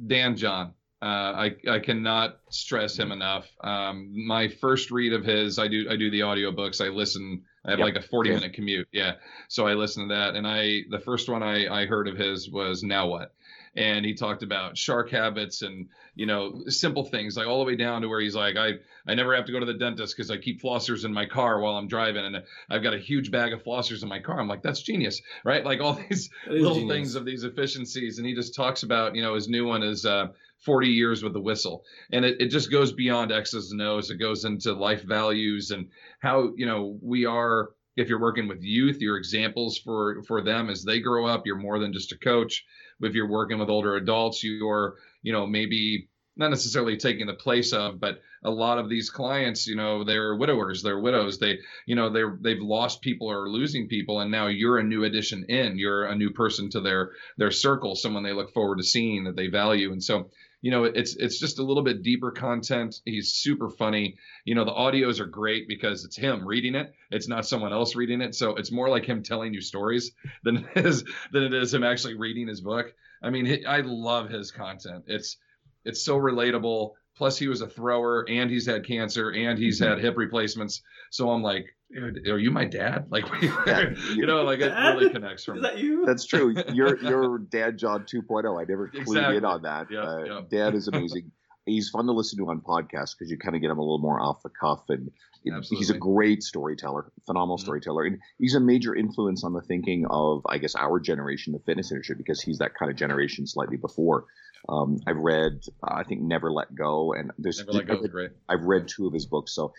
Dan 0.05 0.35
John. 0.35 0.73
Uh, 1.05 1.07
I 1.07 1.55
I 1.69 1.77
cannot 1.79 2.39
stress 2.49 2.97
him 2.97 3.11
enough. 3.11 3.45
Um, 3.63 4.25
my 4.25 4.47
first 4.47 4.89
read 4.89 5.13
of 5.13 5.23
his, 5.23 5.59
I 5.59 5.67
do 5.67 5.87
I 5.87 5.95
do 5.97 6.09
the 6.09 6.21
audiobooks. 6.21 6.83
I 6.83 6.89
listen. 6.89 7.43
I 7.63 7.69
have 7.71 7.79
Yep. 7.79 7.85
like 7.85 7.95
a 7.95 8.01
40 8.07 8.29
Yeah. 8.29 8.35
minute 8.37 8.53
commute. 8.53 8.87
Yeah, 8.91 9.13
so 9.47 9.67
I 9.67 9.75
listened 9.75 10.09
to 10.09 10.15
that, 10.15 10.33
and 10.35 10.47
I 10.47 10.81
the 10.89 10.99
first 10.99 11.29
one 11.29 11.43
I 11.43 11.67
I 11.81 11.85
heard 11.85 12.07
of 12.07 12.17
his 12.17 12.49
was 12.49 12.81
Now 12.81 13.07
What, 13.07 13.33
and 13.75 14.05
he 14.05 14.13
talked 14.13 14.43
about 14.43 14.77
shark 14.77 15.09
habits 15.09 15.61
and 15.61 15.87
you 16.15 16.25
know 16.25 16.63
simple 16.67 17.03
things 17.03 17.35
like 17.35 17.47
all 17.47 17.59
the 17.59 17.65
way 17.65 17.75
down 17.75 18.01
to 18.01 18.07
where 18.07 18.21
he's 18.21 18.35
like 18.35 18.55
I 18.55 18.73
I 19.07 19.13
never 19.13 19.35
have 19.35 19.45
to 19.45 19.51
go 19.51 19.59
to 19.59 19.65
the 19.65 19.73
dentist 19.73 20.15
because 20.15 20.31
I 20.31 20.37
keep 20.37 20.61
flossers 20.61 21.05
in 21.05 21.13
my 21.13 21.25
car 21.25 21.59
while 21.59 21.75
I'm 21.75 21.87
driving, 21.87 22.25
and 22.25 22.43
I've 22.69 22.81
got 22.81 22.93
a 22.93 22.99
huge 22.99 23.29
bag 23.31 23.53
of 23.53 23.63
flossers 23.63 24.01
in 24.01 24.09
my 24.09 24.19
car. 24.19 24.39
I'm 24.39 24.47
like 24.47 24.63
that's 24.63 24.81
genius, 24.81 25.21
right? 25.43 25.63
Like 25.63 25.81
all 25.81 25.93
these 26.09 26.29
little 26.47 26.75
genius. 26.75 26.95
things 26.95 27.15
of 27.15 27.25
these 27.25 27.43
efficiencies 27.43 28.17
and 28.17 28.27
he 28.27 28.33
just 28.33 28.55
talks 28.55 28.83
about 28.83 29.15
you 29.15 29.21
know 29.21 29.35
his 29.35 29.47
new 29.47 29.65
one 29.65 29.83
is 29.83 30.05
uh, 30.05 30.27
40 30.65 30.87
years 30.87 31.23
with 31.23 31.33
the 31.33 31.41
whistle 31.41 31.83
and 32.11 32.25
it, 32.25 32.41
it 32.41 32.47
just 32.47 32.71
goes 32.71 32.91
beyond 32.91 33.31
x's 33.31 33.71
and 33.71 33.81
o's 33.81 34.09
it 34.09 34.17
goes 34.17 34.45
into 34.45 34.73
life 34.73 35.03
values 35.03 35.71
and 35.71 35.89
how 36.19 36.51
you 36.55 36.65
know 36.65 36.97
we 37.01 37.25
are 37.25 37.71
if 37.95 38.09
you're 38.09 38.21
working 38.21 38.47
with 38.47 38.63
youth 38.63 38.99
your 38.99 39.17
examples 39.17 39.77
for 39.77 40.23
for 40.23 40.41
them 40.41 40.69
as 40.69 40.83
they 40.83 40.99
grow 40.99 41.25
up 41.25 41.45
you're 41.45 41.55
more 41.57 41.77
than 41.79 41.93
just 41.93 42.11
a 42.13 42.17
coach 42.17 42.65
if 43.01 43.13
you're 43.13 43.27
working 43.29 43.59
with 43.59 43.69
older 43.69 43.95
adults 43.95 44.43
you're 44.43 44.95
you 45.21 45.31
know 45.33 45.45
maybe 45.45 46.07
not 46.37 46.49
necessarily 46.49 46.97
taking 46.97 47.27
the 47.27 47.33
place 47.33 47.71
of 47.73 47.99
but 47.99 48.21
a 48.43 48.49
lot 48.49 48.77
of 48.77 48.89
these 48.89 49.09
clients 49.09 49.67
you 49.67 49.75
know 49.75 50.03
they're 50.03 50.35
widowers 50.35 50.81
they're 50.83 50.99
widows 50.99 51.39
they 51.39 51.57
you 51.85 51.95
know 51.95 52.09
they're 52.09 52.37
they've 52.41 52.61
lost 52.61 53.01
people 53.01 53.29
or 53.29 53.49
losing 53.49 53.87
people 53.87 54.19
and 54.19 54.31
now 54.31 54.47
you're 54.47 54.77
a 54.79 54.83
new 54.83 55.03
addition 55.05 55.45
in 55.49 55.77
you're 55.77 56.05
a 56.05 56.15
new 56.15 56.29
person 56.29 56.69
to 56.69 56.81
their 56.81 57.11
their 57.37 57.51
circle 57.51 57.95
someone 57.95 58.23
they 58.23 58.33
look 58.33 58.53
forward 58.53 58.77
to 58.77 58.83
seeing 58.83 59.23
that 59.23 59.35
they 59.35 59.47
value 59.47 59.91
and 59.91 60.03
so 60.03 60.29
you 60.65 60.71
know 60.71 60.85
it's 60.85 61.15
it's 61.17 61.37
just 61.37 61.59
a 61.59 61.63
little 61.63 61.83
bit 61.83 62.01
deeper 62.01 62.31
content. 62.31 62.95
He's 63.05 63.33
super 63.33 63.69
funny. 63.69 64.17
You 64.45 64.55
know 64.55 64.65
the 64.65 64.71
audios 64.71 65.19
are 65.19 65.27
great 65.27 65.67
because 65.67 66.05
it's 66.05 66.17
him 66.17 66.43
reading 66.43 66.73
it. 66.73 66.91
It's 67.11 67.27
not 67.27 67.45
someone 67.45 67.71
else 67.71 67.95
reading 67.95 68.19
it. 68.19 68.33
So 68.33 68.55
it's 68.55 68.71
more 68.71 68.89
like 68.89 69.05
him 69.05 69.21
telling 69.21 69.53
you 69.53 69.61
stories 69.61 70.13
than 70.43 70.67
it 70.75 70.83
is 70.87 71.03
than 71.31 71.43
it 71.43 71.53
is 71.53 71.71
him 71.71 71.83
actually 71.83 72.15
reading 72.15 72.47
his 72.47 72.61
book. 72.61 72.91
I 73.21 73.29
mean 73.29 73.63
i 73.67 73.81
love 73.81 74.31
his 74.31 74.49
content. 74.49 75.03
It's 75.05 75.37
it's 75.83 76.03
so 76.03 76.17
relatable. 76.17 76.93
Plus 77.15 77.37
he 77.37 77.47
was 77.47 77.61
a 77.61 77.67
thrower 77.67 78.27
and 78.27 78.49
he's 78.49 78.65
had 78.65 78.87
cancer 78.87 79.29
and 79.29 79.59
he's 79.59 79.79
mm-hmm. 79.79 79.91
had 79.91 79.99
hip 79.99 80.17
replacements. 80.17 80.81
So 81.11 81.29
i'm 81.29 81.43
like 81.43 81.74
"Dude, 81.93 82.27
are 82.27 82.39
you 82.39 82.51
my 82.51 82.65
dad 82.65 83.07
like 83.11 83.25
you 83.41 84.25
know 84.25 84.43
like 84.43 84.59
it 84.59 84.69
Dad? 84.69 84.95
really 84.97 85.09
connects 85.11 85.43
from 85.45 85.57
Is 85.57 85.63
that 85.63 85.77
you? 85.79 86.05
That's 86.05 86.25
true. 86.25 86.53
You're 86.73 86.97
you're 87.01 87.39
Dad 87.39 87.77
John 87.77 88.03
2.0. 88.05 88.59
I 88.61 88.65
never 88.67 88.89
clued 88.89 89.01
Exactly. 89.01 89.37
in 89.37 89.45
on 89.45 89.61
that. 89.63 89.87
Yeah, 89.91 89.99
uh, 90.01 90.23
yeah. 90.23 90.41
Dad 90.49 90.75
is 90.75 90.87
amazing. 90.93 91.31
He's 91.65 91.89
fun 91.89 92.05
to 92.05 92.11
listen 92.11 92.37
to 92.39 92.49
on 92.49 92.61
podcasts 92.61 93.15
because 93.17 93.31
you 93.31 93.37
kind 93.39 93.55
of 93.55 93.61
get 93.61 93.71
him 93.71 93.79
a 93.79 93.81
little 93.81 93.97
more 93.99 94.19
off 94.21 94.43
the 94.43 94.49
cuff, 94.49 94.83
and 94.89 95.09
it- 95.43 95.65
he's 95.69 95.89
a 95.89 95.97
great 95.97 96.43
storyteller, 96.43 97.11
phenomenal 97.25 97.57
Mhm. 97.57 97.61
storyteller, 97.61 98.03
and 98.03 98.19
he's 98.37 98.53
a 98.55 98.59
major 98.59 98.93
influence 98.95 99.43
on 99.43 99.53
the 99.53 99.61
thinking 99.61 100.05
of, 100.09 100.41
I 100.47 100.57
guess, 100.59 100.75
our 100.75 100.99
generation, 100.99 101.53
the 101.53 101.59
fitness 101.59 101.91
industry, 101.91 102.15
because 102.17 102.39
he's 102.41 102.59
that 102.59 102.73
kind 102.75 102.91
of 102.91 102.97
generation 102.97 103.47
slightly 103.47 103.77
before. 103.77 104.25
Um, 104.69 104.99
I've 105.07 105.17
read, 105.17 105.59
uh, 105.83 105.93
I 105.93 106.03
think, 106.03 106.21
Never 106.21 106.51
Let 106.51 106.73
Go, 106.75 107.13
and 107.13 107.31
there's 107.39 107.59
never 107.59 107.73
let 107.73 107.87
go 107.87 107.93
I've 107.93 107.97
is 107.99 108.03
read 108.03 108.11
great 108.11 108.31
I've 108.49 108.63
read 108.63 108.87
two 108.87 109.05
of 109.07 109.13
his 109.13 109.25
books. 109.27 109.53
So, 109.53 109.73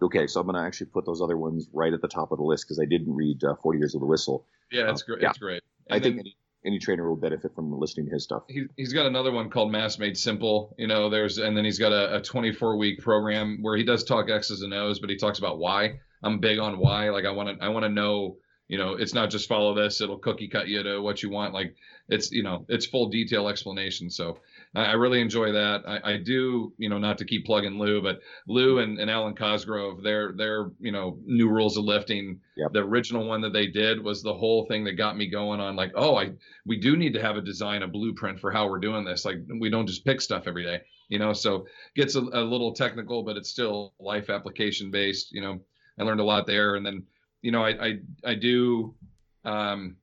okay, 0.00 0.26
so 0.26 0.40
I'm 0.40 0.46
going 0.46 0.56
to 0.60 0.66
actually 0.66 0.86
put 0.86 1.04
those 1.06 1.20
other 1.20 1.36
ones 1.36 1.68
right 1.72 1.92
at 1.92 2.00
the 2.00 2.08
top 2.08 2.32
of 2.32 2.38
the 2.38 2.44
list 2.44 2.64
because 2.66 2.78
I 2.80 2.84
didn't 2.86 3.12
read 3.14 3.42
uh, 3.44 3.54
40 3.62 3.78
Years 3.78 3.94
of 3.94 4.00
the 4.00 4.06
Whistle. 4.06 4.46
yeah 4.70 4.90
it's 4.90 5.02
great 5.02 5.20
Yeah. 5.22 5.30
it's 5.30 5.38
great 5.38 5.62
I 5.90 5.96
And 5.96 6.04
think 6.04 6.18
any, 6.20 6.36
any 6.64 6.78
trainer 6.78 7.08
will 7.08 7.16
benefit 7.16 7.54
from 7.54 7.76
listening 7.78 8.06
to 8.06 8.12
his 8.12 8.22
stuff. 8.24 8.44
he, 8.48 8.66
he's 8.76 8.92
got 8.92 9.06
another 9.06 9.32
one 9.32 9.50
called 9.50 9.72
Mass 9.72 9.98
Made 9.98 10.16
Simple. 10.16 10.74
You 10.78 10.86
know, 10.86 11.10
there's 11.10 11.38
and 11.38 11.56
then 11.56 11.64
he's 11.64 11.78
got 11.78 11.92
a, 11.92 12.16
a 12.16 12.22
24 12.22 12.76
week 12.76 13.00
program 13.00 13.58
where 13.62 13.76
he 13.76 13.84
does 13.84 14.04
talk 14.04 14.30
X's 14.30 14.62
and 14.62 14.72
O's, 14.72 15.00
but 15.00 15.10
he 15.10 15.16
talks 15.16 15.38
about 15.40 15.58
why. 15.58 16.00
I'm 16.22 16.38
big 16.38 16.60
on 16.60 16.78
why. 16.78 17.10
Like 17.10 17.24
I 17.24 17.32
want 17.32 17.58
to 17.58 17.64
I 17.64 17.68
want 17.70 17.84
to 17.84 17.88
know. 17.88 18.36
You 18.68 18.78
know, 18.78 18.92
it's 18.94 19.12
not 19.12 19.28
just 19.28 19.48
follow 19.48 19.74
this. 19.74 20.00
It'll 20.00 20.16
cookie 20.18 20.48
cut 20.48 20.66
you 20.68 20.82
to 20.84 20.98
what 21.02 21.22
you 21.22 21.28
want. 21.30 21.52
Like 21.52 21.74
it's 22.08 22.30
you 22.30 22.42
know 22.44 22.64
it's 22.68 22.86
full 22.86 23.08
detail 23.10 23.48
explanation. 23.48 24.08
So 24.08 24.38
I, 24.74 24.84
I 24.86 24.92
really 24.92 25.20
enjoy 25.20 25.52
that. 25.52 25.82
I, 25.86 26.12
I 26.12 26.16
do 26.18 26.72
you 26.78 26.88
know 26.88 26.98
not 26.98 27.18
to 27.18 27.24
keep 27.24 27.46
plugging 27.46 27.78
Lou, 27.78 28.02
but 28.02 28.20
Lou 28.46 28.78
and, 28.78 28.98
and 28.98 29.10
Alwyn 29.10 29.34
Cosgrove, 29.34 30.02
their 30.02 30.32
their 30.32 30.70
you 30.80 30.92
know 30.92 31.18
new 31.24 31.48
rules 31.48 31.76
of 31.76 31.84
lifting. 31.84 32.40
Yep. 32.56 32.72
The 32.72 32.80
original 32.80 33.26
one 33.26 33.40
that 33.42 33.52
they 33.52 33.66
did 33.66 34.02
was 34.02 34.22
the 34.22 34.34
whole 34.34 34.66
thing 34.66 34.84
that 34.84 34.92
got 34.92 35.16
me 35.16 35.28
going 35.28 35.60
on. 35.60 35.76
Like 35.76 35.92
oh 35.94 36.16
I 36.16 36.32
we 36.66 36.78
do 36.78 36.96
need 36.96 37.14
to 37.14 37.22
have 37.22 37.36
a 37.36 37.42
design, 37.42 37.82
a 37.82 37.88
blueprint 37.88 38.40
for 38.40 38.50
how 38.50 38.68
we're 38.68 38.80
doing 38.80 39.04
this. 39.04 39.24
Like 39.24 39.38
we 39.60 39.70
don't 39.70 39.86
just 39.86 40.04
pick 40.04 40.20
stuff 40.20 40.44
every 40.46 40.64
day, 40.64 40.80
you 41.08 41.18
know. 41.18 41.32
So 41.32 41.66
gets 41.94 42.14
a, 42.14 42.20
a 42.20 42.42
little 42.42 42.72
technical, 42.72 43.22
but 43.22 43.36
it's 43.36 43.50
still 43.50 43.94
life 43.98 44.30
application 44.30 44.90
based. 44.90 45.32
You 45.32 45.42
know, 45.42 45.60
I 45.98 46.04
learned 46.04 46.20
a 46.20 46.24
lot 46.24 46.46
there, 46.46 46.76
and 46.76 46.84
then 46.84 47.04
you 47.42 47.52
know 47.52 47.64
I 47.64 47.70
I 47.70 47.98
I 48.24 48.34
do 48.34 48.94
um 49.44 49.96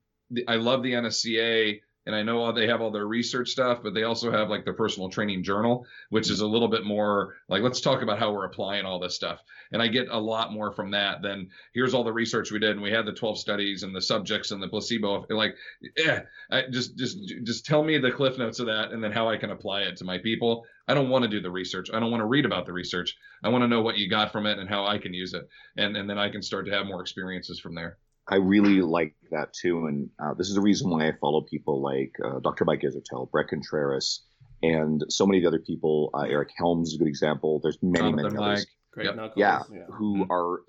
I 0.47 0.55
love 0.55 0.83
the 0.83 0.93
NSCA. 0.93 1.81
And 2.09 2.15
I 2.15 2.23
know 2.23 2.39
all 2.39 2.51
they 2.51 2.65
have 2.65 2.81
all 2.81 2.89
their 2.89 3.05
research 3.05 3.49
stuff, 3.49 3.83
but 3.83 3.93
they 3.93 4.01
also 4.01 4.31
have 4.31 4.49
like 4.49 4.63
their 4.63 4.73
personal 4.73 5.09
training 5.09 5.43
journal, 5.43 5.85
which 6.09 6.31
is 6.31 6.39
a 6.39 6.47
little 6.47 6.67
bit 6.67 6.83
more 6.83 7.35
like 7.49 7.61
let's 7.61 7.81
talk 7.81 8.01
about 8.01 8.17
how 8.17 8.33
we're 8.33 8.45
applying 8.45 8.83
all 8.83 8.97
this 8.97 9.13
stuff. 9.13 9.43
And 9.71 9.79
I 9.79 9.89
get 9.89 10.07
a 10.09 10.19
lot 10.19 10.51
more 10.51 10.71
from 10.71 10.89
that 10.89 11.21
than 11.21 11.51
here's 11.71 11.93
all 11.93 12.03
the 12.03 12.11
research 12.11 12.51
we 12.51 12.57
did, 12.57 12.71
and 12.71 12.81
we 12.81 12.89
had 12.89 13.05
the 13.05 13.13
12 13.13 13.37
studies 13.37 13.83
and 13.83 13.95
the 13.95 14.01
subjects 14.01 14.49
and 14.49 14.59
the 14.59 14.67
placebo. 14.67 15.23
Like, 15.29 15.53
yeah, 15.95 16.23
I 16.49 16.63
just 16.71 16.97
just 16.97 17.19
just 17.43 17.67
tell 17.67 17.83
me 17.83 17.99
the 17.99 18.09
cliff 18.09 18.39
notes 18.39 18.59
of 18.59 18.65
that 18.65 18.91
and 18.91 19.03
then 19.03 19.11
how 19.11 19.29
I 19.29 19.37
can 19.37 19.51
apply 19.51 19.81
it 19.81 19.95
to 19.97 20.03
my 20.03 20.17
people. 20.17 20.65
I 20.87 20.95
don't 20.95 21.09
want 21.09 21.25
to 21.25 21.29
do 21.29 21.41
the 21.41 21.51
research. 21.51 21.91
I 21.93 21.99
don't 21.99 22.09
want 22.09 22.21
to 22.21 22.25
read 22.25 22.45
about 22.45 22.65
the 22.65 22.73
research. 22.73 23.15
I 23.43 23.49
want 23.49 23.61
to 23.61 23.67
know 23.67 23.83
what 23.83 23.99
you 23.99 24.09
got 24.09 24.31
from 24.31 24.47
it 24.47 24.57
and 24.57 24.67
how 24.67 24.87
I 24.87 24.97
can 24.97 25.13
use 25.13 25.35
it. 25.35 25.47
And 25.77 25.95
and 25.95 26.09
then 26.09 26.17
I 26.17 26.29
can 26.29 26.41
start 26.41 26.65
to 26.65 26.71
have 26.71 26.87
more 26.87 27.01
experiences 27.01 27.59
from 27.59 27.75
there. 27.75 27.99
I 28.29 28.35
really 28.35 28.81
like 28.81 29.15
that 29.31 29.53
too, 29.53 29.87
and 29.87 30.09
uh, 30.23 30.33
this 30.35 30.49
is 30.49 30.55
the 30.55 30.61
reason 30.61 30.89
why 30.89 31.07
I 31.07 31.13
follow 31.19 31.41
people 31.41 31.81
like 31.81 32.13
uh, 32.23 32.39
Dr. 32.39 32.65
Mike 32.65 32.81
Israetel, 32.81 33.29
Bret 33.31 33.47
Contreras, 33.47 34.23
and 34.61 35.03
so 35.09 35.25
many 35.25 35.39
of 35.39 35.43
the 35.43 35.47
other 35.47 35.63
people. 35.65 36.09
Uh, 36.13 36.21
Eric 36.23 36.49
Helms 36.57 36.89
is 36.89 36.95
a 36.95 36.97
good 36.99 37.07
example. 37.07 37.59
There's 37.61 37.77
many, 37.81 38.11
Jonathan 38.11 38.33
many 38.33 38.45
others. 38.45 38.59
Mike. 38.59 38.67
Great 38.91 39.05
Yep. 39.05 39.15
Nuckols. 39.15 39.33
Yeah, 39.37 39.61
yeah. 39.71 39.83
who 39.91 40.25
are 40.31 40.61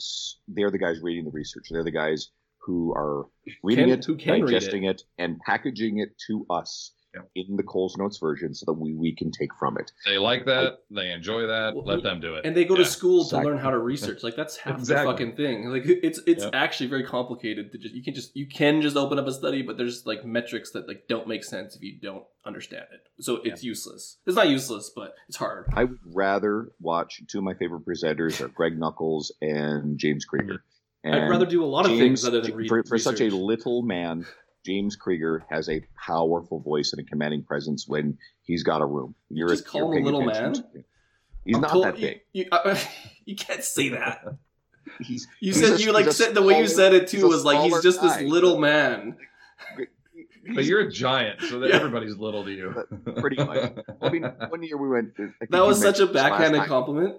they're 0.48 0.70
the 0.70 0.78
guys 0.78 1.00
reading 1.00 1.24
the 1.24 1.30
research. 1.30 1.64
They're 1.70 1.84
the 1.84 1.90
guys 1.90 2.30
who 2.58 2.92
are 2.92 3.26
reading 3.62 3.86
Can- 3.88 3.98
it, 3.98 4.04
who 4.04 4.16
can 4.16 4.42
read 4.42 4.52
digesting 4.52 4.84
it. 4.84 5.02
and 5.18 5.38
packaging 5.40 5.98
it 5.98 6.10
to 6.26 6.44
us 6.50 6.92
Yep. 7.14 7.28
in 7.34 7.56
the 7.56 7.62
Coles 7.64 7.96
Notes 7.96 8.18
version, 8.18 8.54
so 8.54 8.64
that 8.66 8.74
we 8.74 8.94
we 8.94 9.14
can 9.14 9.32
take 9.32 9.50
from 9.58 9.76
it. 9.78 9.90
They 10.06 10.16
like 10.18 10.44
that. 10.46 10.78
They 10.92 11.10
enjoy 11.10 11.46
that. 11.48 11.74
Well, 11.74 11.84
Let 11.84 12.04
them 12.04 12.20
do 12.20 12.36
it. 12.36 12.44
And 12.44 12.56
they 12.56 12.64
go 12.64 12.76
to 12.76 12.82
Yeah. 12.82 12.88
school 12.88 13.24
to 13.30 13.38
learn 13.40 13.58
how 13.58 13.70
to 13.70 13.78
research. 13.78 14.22
Like 14.22 14.36
that's 14.36 14.56
half 14.56 14.78
Exactly. 14.78 15.06
the 15.06 15.12
fucking 15.12 15.36
thing. 15.36 15.68
Like 15.70 15.82
it's 15.86 16.20
it's 16.26 16.44
Yep. 16.44 16.54
actually 16.54 16.86
very 16.88 17.02
complicated 17.02 17.72
to 17.72 17.78
just 17.78 17.94
you 17.96 18.02
can 18.04 18.14
just 18.14 18.36
you 18.36 18.46
can 18.46 18.80
just 18.80 18.96
open 18.96 19.18
up 19.18 19.26
a 19.26 19.32
study, 19.32 19.62
but 19.62 19.76
there's 19.76 20.06
like 20.06 20.24
metrics 20.24 20.70
that 20.70 20.86
like 20.86 21.08
don't 21.08 21.26
make 21.26 21.42
sense 21.42 21.74
if 21.74 21.82
you 21.82 21.98
don't 22.00 22.24
understand 22.46 22.84
it. 22.92 23.00
So 23.22 23.40
it's 23.44 23.64
useless. 23.64 24.18
It's 24.24 24.36
not 24.36 24.48
useless, 24.48 24.90
but 24.94 25.14
it's 25.28 25.36
hard. 25.36 25.66
I 25.72 25.84
would 25.84 25.98
rather 26.14 26.70
watch 26.80 27.22
two 27.28 27.38
of 27.38 27.44
my 27.44 27.54
favorite 27.54 27.84
presenters 27.84 28.40
are 28.40 28.48
Greg 28.48 28.78
Nuckols 28.78 29.32
and 29.40 29.98
James 29.98 30.24
Krieger. 30.24 30.62
And 31.02 31.14
I'd 31.14 31.28
rather 31.30 31.46
do 31.46 31.64
a 31.64 31.66
lot 31.66 31.86
of 31.86 31.92
James, 31.92 32.00
things 32.02 32.24
other 32.26 32.42
than 32.42 32.54
read 32.54 32.68
for, 32.68 32.84
for 32.84 32.98
such 32.98 33.22
a 33.22 33.30
little 33.30 33.80
man. 33.82 34.26
James 34.64 34.94
Krieger 34.96 35.44
has 35.50 35.68
a 35.68 35.82
powerful 36.06 36.60
voice 36.60 36.92
and 36.92 37.00
a 37.00 37.08
commanding 37.08 37.42
presence 37.42 37.86
when 37.88 38.18
he's 38.42 38.62
got 38.62 38.82
a 38.82 38.86
room. 38.86 39.14
You're 39.30 39.48
just 39.48 39.64
you're 39.72 39.84
call 39.84 39.92
him 39.92 40.02
a 40.02 40.04
little 40.04 40.24
man? 40.24 40.54
He's 41.44 41.56
I'm 41.56 41.62
not 41.62 41.70
told- 41.70 41.84
that 41.86 41.96
big. 41.96 42.20
You, 42.32 42.44
you, 42.44 42.48
uh, 42.52 42.76
you 43.24 43.36
can't 43.36 43.64
say 43.64 43.88
that. 43.90 44.24
He's 45.00 45.28
You 45.40 45.52
he's 45.52 45.60
said 45.60 45.78
a- 45.78 45.82
you 45.82 45.92
like 45.92 46.10
said 46.12 46.34
the 46.34 46.42
way 46.42 46.58
you 46.58 46.66
said 46.66 46.94
it 46.94 47.06
too 47.08 47.28
was 47.28 47.44
like 47.44 47.58
he's 47.60 47.68
smaller 47.70 47.82
just 47.82 48.02
this 48.02 48.16
guy. 48.16 48.22
little 48.22 48.58
man. 48.58 49.16
but 50.54 50.64
you're 50.64 50.80
a 50.80 50.90
giant, 50.90 51.40
so 51.42 51.60
that 51.60 51.68
Yeah. 51.70 51.76
everybody's 51.76 52.16
little 52.16 52.44
to 52.44 52.50
you. 52.50 52.74
pretty 53.20 53.36
much. 53.36 53.72
I 54.00 54.08
mean, 54.08 54.22
one 54.48 54.62
year 54.62 54.76
we 54.76 54.88
went. 54.88 55.14
That 55.50 55.64
was 55.64 55.80
such 55.80 55.98
a 56.00 56.06
mentioned 56.06 56.08
this 56.08 56.22
last 56.22 56.30
backhanded 56.38 56.62
compliment. 56.64 57.16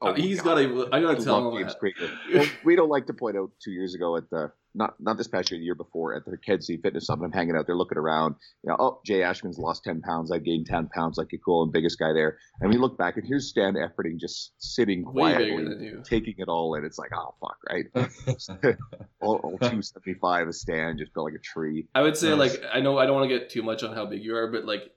Oh, 0.00 0.08
Uh, 0.08 0.14
he's 0.14 0.40
God. 0.40 0.56
got 0.56 0.58
a. 0.58 0.88
I 0.92 0.98
I 0.98 1.00
gotta 1.02 1.22
tell 1.24 1.40
love 1.42 1.52
him 1.52 1.58
James 1.60 1.72
that. 1.74 1.78
Krieger. 1.80 2.10
Well, 2.34 2.46
we 2.64 2.76
don't 2.76 2.88
like 2.88 3.06
to 3.08 3.14
point 3.14 3.36
out 3.36 3.50
two 3.62 3.72
years 3.72 3.94
ago 3.94 4.16
at 4.16 4.30
the 4.30 4.52
not 4.74 4.94
not 5.00 5.16
this 5.18 5.28
past 5.28 5.50
year, 5.50 5.58
the 5.58 5.64
year 5.64 5.74
before 5.74 6.14
at 6.14 6.24
the 6.24 6.36
Kedzie 6.36 6.80
Fitness 6.80 7.06
Summit. 7.06 7.26
I'm 7.26 7.32
hanging 7.32 7.56
out 7.56 7.66
there 7.66 7.76
looking 7.76 7.98
around. 7.98 8.36
You 8.62 8.70
know, 8.70 8.76
oh, 8.78 9.00
Jay 9.04 9.22
Ashman's 9.22 9.58
lost 9.58 9.84
ten 9.84 10.00
pounds. 10.00 10.32
I 10.32 10.38
gained 10.38 10.66
ten 10.66 10.88
pounds. 10.88 11.18
Like 11.18 11.32
you 11.32 11.38
cool 11.44 11.62
and 11.64 11.72
biggest 11.72 11.98
guy 11.98 12.12
there. 12.12 12.38
And 12.60 12.70
we 12.70 12.78
look 12.78 12.96
back 12.96 13.16
and 13.16 13.26
here's 13.26 13.48
Stan 13.48 13.74
Efferding 13.74 14.18
just 14.18 14.52
sitting 14.58 15.04
Way 15.04 15.34
quietly, 15.34 15.92
taking 16.04 16.34
it 16.38 16.48
all 16.48 16.74
in. 16.74 16.84
It's 16.84 16.98
like, 16.98 17.10
oh 17.14 17.34
fuck, 17.40 17.56
right? 17.68 17.86
all, 19.20 19.36
all 19.36 19.58
275 19.58 20.48
a 20.48 20.52
Stan 20.52 20.96
just 20.98 21.12
built 21.14 21.24
like 21.24 21.34
a 21.34 21.42
tree. 21.42 21.86
I 21.94 22.02
would 22.02 22.16
say 22.16 22.30
Nice. 22.34 22.38
like 22.38 22.62
I 22.72 22.80
know 22.80 22.98
I 22.98 23.06
don't 23.06 23.16
want 23.16 23.28
to 23.30 23.38
get 23.38 23.50
too 23.50 23.62
much 23.62 23.82
on 23.82 23.94
how 23.94 24.06
big 24.06 24.24
you 24.24 24.36
are, 24.36 24.50
but 24.50 24.64
like 24.64 24.92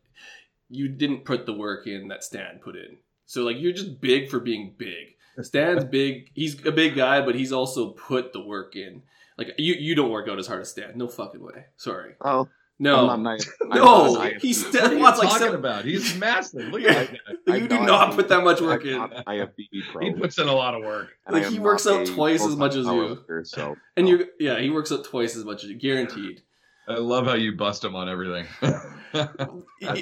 you 0.69 0.87
didn't 0.87 1.25
put 1.25 1.45
the 1.45 1.53
work 1.53 1.87
in 1.87 2.07
that 2.09 2.23
Stan 2.23 2.59
put 2.63 2.75
in. 2.75 2.97
So 3.25 3.43
like 3.43 3.57
you're 3.59 3.73
just 3.73 3.99
big 4.01 4.29
for 4.29 4.39
being 4.39 4.75
big. 4.77 5.15
Stan's 5.41 5.83
big. 5.91 6.31
He's 6.33 6.65
a 6.65 6.71
big 6.71 6.95
guy, 6.95 7.21
but 7.21 7.35
he's 7.35 7.51
also 7.51 7.89
put 7.89 8.33
the 8.33 8.41
work 8.41 8.75
in. 8.75 9.03
Like 9.37 9.53
you, 9.57 9.73
you 9.75 9.95
don't 9.95 10.11
work 10.11 10.29
out 10.29 10.39
as 10.39 10.47
hard 10.47 10.61
as 10.61 10.69
Stan. 10.71 10.93
No 10.97 11.07
fucking 11.07 11.41
way. 11.43 11.65
Sorry. 11.77 12.13
Oh, 12.21 12.47
No, 12.79 13.09
I'm 13.09 13.21
not, 13.23 13.39
I'm 13.63 13.69
No, 13.79 14.13
not 14.15 14.33
he's 14.41 14.65
still- 14.65 14.81
What 14.83 14.91
are 14.91 14.95
you 14.95 15.01
What's 15.01 15.19
like 15.19 15.29
talking 15.29 15.47
some- 15.47 15.55
about? 15.55 15.85
He's 15.85 16.17
massive. 16.17 16.69
Look 16.71 16.81
at 16.83 17.09
that 17.11 17.19
guy. 17.45 17.55
you 17.57 17.63
I'm 17.63 17.67
do 17.67 17.79
not 17.81 18.15
put 18.15 18.27
that 18.29 18.43
much 18.43 18.61
work 18.61 18.83
in. 18.85 18.97
not 18.97 19.15
an 19.15 19.23
IFBB 19.25 19.91
pro. 19.91 20.01
He 20.05 20.13
puts 20.13 20.37
in 20.39 20.47
a 20.47 20.53
lot 20.53 20.73
of 20.75 20.83
work. 20.83 21.09
Like, 21.29 21.45
he 21.47 21.59
works 21.59 21.85
out 21.87 22.05
twice 22.07 22.43
as 22.45 22.55
much 22.55 22.75
as 22.75 22.85
you. 22.85 22.91
powerlifter, 22.91 23.45
So 23.47 23.75
And 23.97 24.07
you're 24.09 24.25
yeah, 24.39 24.59
he 24.59 24.69
works 24.69 24.91
out 24.91 25.03
twice 25.05 25.35
as 25.35 25.43
much 25.45 25.63
as 25.63 25.69
you, 25.69 25.75
guaranteed. 25.77 26.41
I 26.87 26.95
love 26.99 27.25
how 27.25 27.33
you 27.33 27.55
bust 27.57 27.83
him 27.83 27.95
on 27.95 28.07
everything. 28.07 28.45
I- 28.61 29.27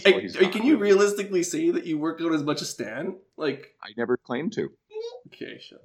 I- 0.05 0.45
can 0.51 0.63
you 0.63 0.77
realistically 0.77 1.43
say 1.43 1.69
that 1.71 1.85
you 1.85 1.97
work 1.97 2.19
out 2.21 2.33
as 2.33 2.43
much 2.43 2.61
as 2.61 2.69
Stan? 2.69 3.15
Like, 3.37 3.73
I 3.81 3.89
never 3.97 4.17
claimed 4.17 4.53
to. 4.53 4.69
okay, 5.27 5.59
shut. 5.59 5.81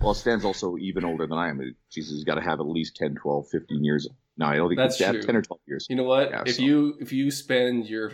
Well, 0.00 0.14
Stan's 0.14 0.44
also 0.44 0.76
even 0.78 1.04
older 1.04 1.26
than 1.26 1.36
I 1.36 1.48
am. 1.50 1.60
Jesus, 1.90 2.14
he's 2.14 2.24
got 2.24 2.36
to 2.36 2.40
have 2.40 2.60
at 2.60 2.66
least 2.66 2.96
10, 2.96 3.16
12, 3.16 3.48
15 3.48 3.84
years. 3.84 4.08
No, 4.38 4.46
I 4.46 4.56
don't 4.56 4.68
think 4.68 4.78
That's 4.78 4.96
he's 4.96 5.06
got 5.06 5.12
true. 5.12 5.22
10 5.22 5.36
or 5.36 5.42
12 5.42 5.60
years. 5.66 5.86
You 5.90 5.96
know 5.96 6.04
what? 6.04 6.30
Yeah, 6.30 6.42
if 6.46 6.56
so- 6.56 6.62
you 6.62 6.94
if 7.00 7.12
you 7.12 7.30
spend 7.30 7.86
your 7.86 8.12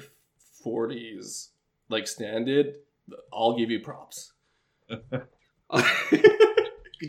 forties 0.62 1.50
like 1.88 2.08
Stan 2.08 2.44
did, 2.44 2.74
I'll 3.32 3.56
give 3.56 3.70
you 3.70 3.80
props. 3.80 4.32
Could 4.90 5.28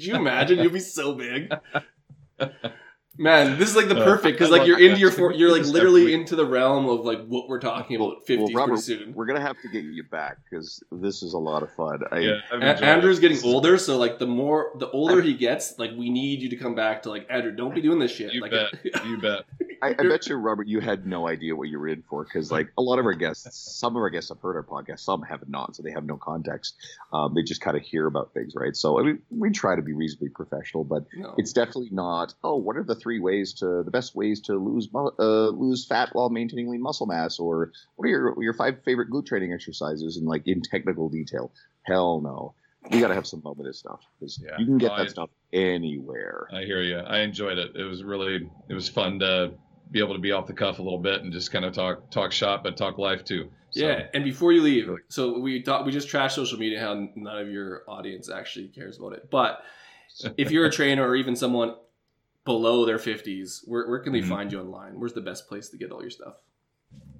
you 0.05 0.15
imagine? 0.15 0.59
You'd 0.59 0.73
be 0.73 0.79
so 0.79 1.15
big. 1.15 1.51
Man, 3.19 3.57
this 3.57 3.69
is 3.69 3.75
like 3.75 3.87
the 3.87 3.99
Uh, 3.99 4.03
perfect 4.03 4.37
because 4.37 4.51
like 4.51 4.67
you're 4.67 4.79
into 4.79 4.99
your 4.99 5.11
for, 5.11 5.33
you're 5.33 5.51
like 5.51 5.65
literally 5.65 6.01
definitely- 6.01 6.13
into 6.13 6.35
the 6.35 6.45
realm 6.45 6.87
of 6.87 7.03
like 7.05 7.25
what 7.25 7.47
we're 7.49 7.59
talking 7.59 7.95
about 7.95 8.25
fifties 8.27 8.53
Robert, 8.53 8.73
pretty 8.73 8.81
soon. 8.83 9.13
We're 9.13 9.25
going 9.25 9.39
to 9.39 9.45
have 9.45 9.59
to 9.61 9.69
get 9.69 9.83
you 9.85 10.03
back 10.03 10.37
because 10.49 10.83
this 10.91 11.23
is 11.23 11.33
a 11.33 11.37
lot 11.37 11.63
of 11.63 11.71
fun. 11.73 12.01
I, 12.11 12.19
yeah, 12.19 12.39
A- 12.51 12.55
Andrew's 12.83 13.17
it. 13.17 13.21
getting 13.21 13.43
older, 13.43 13.77
so 13.77 13.97
like 13.97 14.19
the 14.19 14.27
more 14.27 14.71
the 14.77 14.89
older 14.91 15.21
he 15.21 15.33
gets, 15.33 15.77
like 15.79 15.91
we 15.97 16.09
need 16.09 16.41
you 16.41 16.49
to 16.49 16.55
come 16.55 16.75
back 16.75 17.03
to 17.03 17.09
like 17.09 17.25
Andrew. 17.29 17.51
Don't 17.51 17.73
be 17.73 17.81
doing 17.81 17.99
this 17.99 18.11
shit. 18.11 18.33
You 18.33 18.41
like, 18.41 18.51
bet. 18.51 18.73
You 19.07 19.17
bet. 19.17 19.45
I, 19.81 19.89
I 19.89 19.93
bet 20.07 20.27
you, 20.27 20.35
Robert, 20.35 20.67
you 20.67 20.79
had 20.79 21.05
no 21.05 21.27
idea 21.27 21.55
what 21.55 21.69
you 21.69 21.79
were 21.79 21.87
in 21.87 22.03
for 22.09 22.23
because, 22.23 22.51
like, 22.51 22.69
a 22.77 22.81
lot 22.81 22.99
of 22.99 23.05
our 23.05 23.13
guests, 23.13 23.47
some 23.79 23.95
of 23.95 24.01
our 24.01 24.09
guests 24.09 24.29
have 24.29 24.39
heard 24.39 24.55
our 24.55 24.63
podcast, 24.63 24.99
some 24.99 25.21
have 25.23 25.47
not, 25.47 25.75
so 25.75 25.83
they 25.83 25.91
have 25.91 26.05
no 26.05 26.17
context. 26.17 26.75
Um, 27.13 27.33
they 27.33 27.43
just 27.43 27.61
kind 27.61 27.77
of 27.77 27.83
hear 27.83 28.07
about 28.07 28.33
things, 28.33 28.53
right? 28.55 28.75
So, 28.75 28.99
I 28.99 29.03
mean, 29.03 29.19
we 29.29 29.51
try 29.51 29.75
to 29.75 29.81
be 29.81 29.93
reasonably 29.93 30.29
professional, 30.29 30.83
but 30.83 31.05
no. 31.15 31.33
it's 31.37 31.53
definitely 31.53 31.89
not. 31.91 32.33
Oh, 32.43 32.55
what 32.57 32.77
are 32.77 32.83
the 32.83 32.95
three 32.95 33.19
ways 33.19 33.53
to 33.55 33.83
the 33.83 33.91
best 33.91 34.15
ways 34.15 34.41
to 34.41 34.55
lose 34.55 34.89
uh, 34.95 35.49
lose 35.49 35.85
fat 35.85 36.09
while 36.13 36.29
maintaining 36.29 36.69
lean 36.69 36.81
muscle 36.81 37.05
mass, 37.05 37.39
or 37.39 37.71
what 37.95 38.05
are 38.05 38.09
your 38.09 38.43
your 38.43 38.53
five 38.53 38.83
favorite 38.83 39.09
glute 39.09 39.25
training 39.27 39.53
exercises, 39.53 40.17
and 40.17 40.25
like 40.27 40.47
in 40.47 40.61
technical 40.61 41.09
detail? 41.09 41.51
Hell 41.83 42.21
no. 42.21 42.53
We 42.91 43.01
got 43.01 43.09
to 43.09 43.15
have 43.15 43.27
some 43.27 43.41
fun 43.41 43.55
with 43.57 43.67
this 43.67 43.79
stuff 43.79 43.99
because 44.19 44.39
Yeah. 44.41 44.55
you 44.59 44.65
can 44.65 44.77
get 44.77 44.91
Oh, 44.91 44.97
that 44.97 45.07
I- 45.07 45.09
stuff 45.09 45.29
anywhere. 45.51 46.47
I 46.53 46.61
hear 46.63 46.81
you. 46.81 46.97
I 46.97 47.19
enjoyed 47.19 47.57
it. 47.57 47.75
It 47.75 47.83
was 47.83 48.03
really 48.03 48.49
it 48.69 48.73
was 48.73 48.87
fun 48.89 49.19
to 49.19 49.51
be 49.91 49.99
able 49.99 50.13
to 50.13 50.19
be 50.19 50.31
off 50.31 50.47
the 50.47 50.53
cuff 50.53 50.79
a 50.79 50.83
little 50.83 50.99
bit 50.99 51.21
and 51.21 51.31
just 51.31 51.51
kind 51.51 51.65
of 51.65 51.73
talk 51.73 52.09
talk 52.11 52.31
shop, 52.31 52.63
but 52.63 52.77
talk 52.77 52.97
life 52.97 53.23
too. 53.23 53.49
So, 53.71 53.85
Yeah, 53.87 54.07
and 54.13 54.23
before 54.23 54.51
you 54.53 54.61
leave, 54.61 54.89
so 55.09 55.39
we 55.39 55.61
thought 55.61 55.85
we 55.85 55.91
just 55.91 56.07
trashed 56.07 56.31
social 56.31 56.57
media. 56.57 56.79
How 56.79 57.07
none 57.15 57.37
of 57.37 57.49
your 57.49 57.83
audience 57.87 58.29
actually 58.29 58.67
cares 58.69 58.97
about 58.97 59.13
it. 59.13 59.29
But 59.29 59.61
if 60.37 60.51
you're 60.51 60.65
a 60.65 60.71
trainer 60.71 61.07
or 61.07 61.15
even 61.15 61.35
someone 61.35 61.75
below 62.45 62.85
their 62.85 62.97
fifties, 62.99 63.63
where, 63.65 63.87
where 63.89 63.99
can 63.99 64.13
they 64.13 64.21
Mhm. 64.21 64.29
find 64.29 64.51
you 64.51 64.59
online? 64.61 64.99
Where's 64.99 65.13
the 65.13 65.21
best 65.21 65.47
place 65.49 65.67
to 65.69 65.77
get 65.77 65.91
all 65.91 66.01
your 66.01 66.09
stuff? 66.11 66.35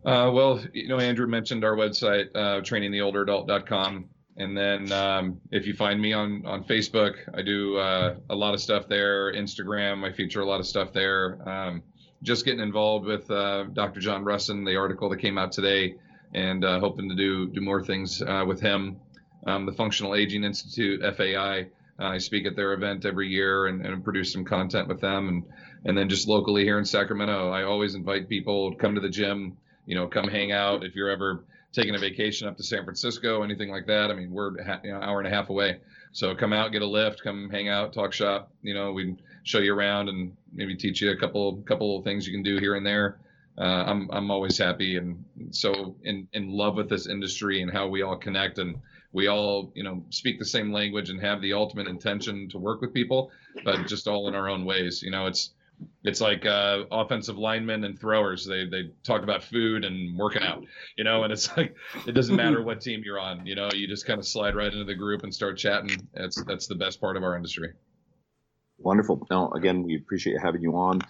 Uh, 0.05 0.31
well, 0.33 0.61
you 0.71 0.87
know, 0.87 0.99
Andrew 0.99 1.27
mentioned 1.27 1.65
our 1.65 1.75
website, 1.75 2.27
uh, 2.33 2.61
trainingtheolderadult.com. 2.61 4.09
And 4.37 4.55
then 4.55 4.91
um, 4.91 5.41
if 5.51 5.65
you 5.65 5.73
find 5.73 5.99
me 5.99 6.13
on, 6.13 6.45
on 6.45 6.63
Facebook, 6.63 7.15
I 7.33 7.41
do 7.41 7.75
uh, 7.77 8.15
a 8.29 8.35
lot 8.35 8.53
of 8.53 8.61
stuff 8.61 8.87
there. 8.87 9.33
Instagram, 9.33 10.07
I 10.07 10.13
feature 10.13 10.41
a 10.41 10.45
lot 10.45 10.59
of 10.59 10.67
stuff 10.67 10.93
there. 10.93 11.39
Um, 11.49 11.81
just 12.23 12.45
getting 12.45 12.59
involved 12.59 13.05
with 13.05 13.29
uh, 13.29 13.63
Dr. 13.73 13.99
John 13.99 14.23
Rusin, 14.23 14.65
the 14.65 14.75
article 14.75 15.09
that 15.09 15.17
came 15.17 15.37
out 15.37 15.51
today, 15.51 15.95
and 16.33 16.63
uh, 16.63 16.79
hoping 16.79 17.09
to 17.09 17.15
do 17.15 17.47
do 17.47 17.61
more 17.61 17.83
things 17.83 18.21
uh, 18.21 18.43
with 18.47 18.59
him. 18.59 18.97
Um, 19.45 19.65
the 19.65 19.71
Functional 19.71 20.15
Aging 20.15 20.43
Institute, 20.43 21.01
FAI, 21.15 21.67
uh, 21.99 22.05
I 22.05 22.17
speak 22.17 22.45
at 22.45 22.55
their 22.55 22.73
event 22.73 23.05
every 23.05 23.29
year 23.29 23.67
and, 23.67 23.85
and 23.85 24.03
produce 24.03 24.33
some 24.33 24.43
content 24.43 24.87
with 24.87 24.99
them. 24.99 25.29
And 25.29 25.43
and 25.85 25.97
then 25.97 26.09
just 26.09 26.27
locally 26.27 26.63
here 26.63 26.79
in 26.79 26.85
Sacramento, 26.85 27.49
I 27.49 27.63
always 27.63 27.95
invite 27.95 28.27
people 28.27 28.71
to 28.71 28.77
come 28.77 28.95
to 28.95 29.01
the 29.01 29.09
gym 29.09 29.57
you 29.87 29.95
know, 29.95 30.05
come 30.05 30.27
hang 30.27 30.51
out. 30.51 30.83
If 30.83 30.93
you're 30.95 31.09
ever 31.09 31.43
taking 31.71 31.95
a 31.95 31.97
vacation 31.97 32.47
up 32.47 32.57
to 32.57 32.63
San 32.63 32.83
Francisco, 32.83 33.41
anything 33.41 33.69
like 33.69 33.87
that, 33.87 34.11
I 34.11 34.13
mean, 34.13 34.31
we're 34.31 34.51
you 34.83 34.91
know, 34.91 34.99
hour 35.01 35.19
and 35.19 35.27
a 35.27 35.31
half 35.31 35.49
away. 35.49 35.79
So 36.11 36.35
come 36.35 36.53
out, 36.53 36.71
get 36.71 36.81
a 36.81 36.87
lift, 36.87 37.23
come 37.23 37.49
hang 37.49 37.69
out, 37.69 37.93
talk 37.93 38.13
shop. 38.13 38.51
You 38.61 38.73
know, 38.73 38.91
we 38.91 39.15
show 39.47 39.59
you 39.59 39.73
around 39.73 40.09
and 40.09 40.35
maybe 40.53 40.75
teach 40.75 41.01
you 41.01 41.11
a 41.11 41.17
couple 41.17 41.57
couple 41.67 41.97
of 41.97 42.03
things 42.03 42.27
you 42.27 42.33
can 42.33 42.43
do 42.43 42.57
here 42.57 42.75
and 42.75 42.85
there. 42.85 43.19
Uh, 43.57 43.85
I'm 43.87 44.09
I'm 44.11 44.29
always 44.29 44.57
happy 44.57 44.97
and 44.97 45.23
so 45.51 45.95
in 46.03 46.27
in 46.33 46.51
love 46.51 46.75
with 46.75 46.89
this 46.89 47.07
industry 47.07 47.61
and 47.61 47.71
how 47.71 47.87
we 47.87 48.01
all 48.03 48.17
connect 48.17 48.59
and 48.59 48.75
we 49.13 49.27
all 49.27 49.71
you 49.73 49.83
know 49.83 50.03
speak 50.09 50.37
the 50.37 50.45
same 50.45 50.71
language 50.71 51.09
and 51.09 51.19
have 51.21 51.41
the 51.41 51.53
ultimate 51.53 51.87
intention 51.87 52.49
to 52.49 52.57
work 52.57 52.81
with 52.81 52.93
people, 52.93 53.31
but 53.63 53.87
just 53.87 54.07
all 54.07 54.27
in 54.27 54.35
our 54.35 54.49
own 54.49 54.65
ways. 54.65 55.01
You 55.01 55.11
know, 55.11 55.27
it's 55.27 55.53
it's 56.03 56.21
like 56.21 56.45
uh, 56.45 56.83
offensive 56.91 57.37
linemen 57.37 57.83
and 57.83 57.97
throwers. 57.97 58.45
They 58.45 58.65
they 58.65 58.91
talk 59.03 59.23
about 59.23 59.43
food 59.43 59.85
and 59.85 60.17
working 60.17 60.43
out, 60.43 60.63
you 60.97 61.03
know, 61.03 61.23
and 61.23 61.31
it's 61.31 61.49
like 61.57 61.73
it 62.05 62.11
doesn't 62.11 62.35
matter 62.35 62.61
what 62.61 62.81
team 62.81 63.01
you're 63.05 63.19
on. 63.19 63.45
You 63.45 63.55
know, 63.55 63.69
you 63.73 63.87
just 63.87 64.05
kind 64.05 64.19
of 64.19 64.27
slide 64.27 64.55
right 64.55 64.71
into 64.71 64.85
the 64.85 64.95
group 64.95 65.23
and 65.23 65.33
start 65.33 65.57
chatting. 65.57 66.07
That's 66.13 66.43
that's 66.43 66.67
the 66.67 66.75
best 66.75 66.99
part 66.99 67.15
of 67.15 67.23
our 67.23 67.35
industry. 67.35 67.73
Wonderful. 68.79 69.25
Now, 69.29 69.51
again, 69.51 69.83
we 69.83 69.95
appreciate 69.95 70.37
having 70.41 70.61
you 70.61 70.75
on. 70.77 71.01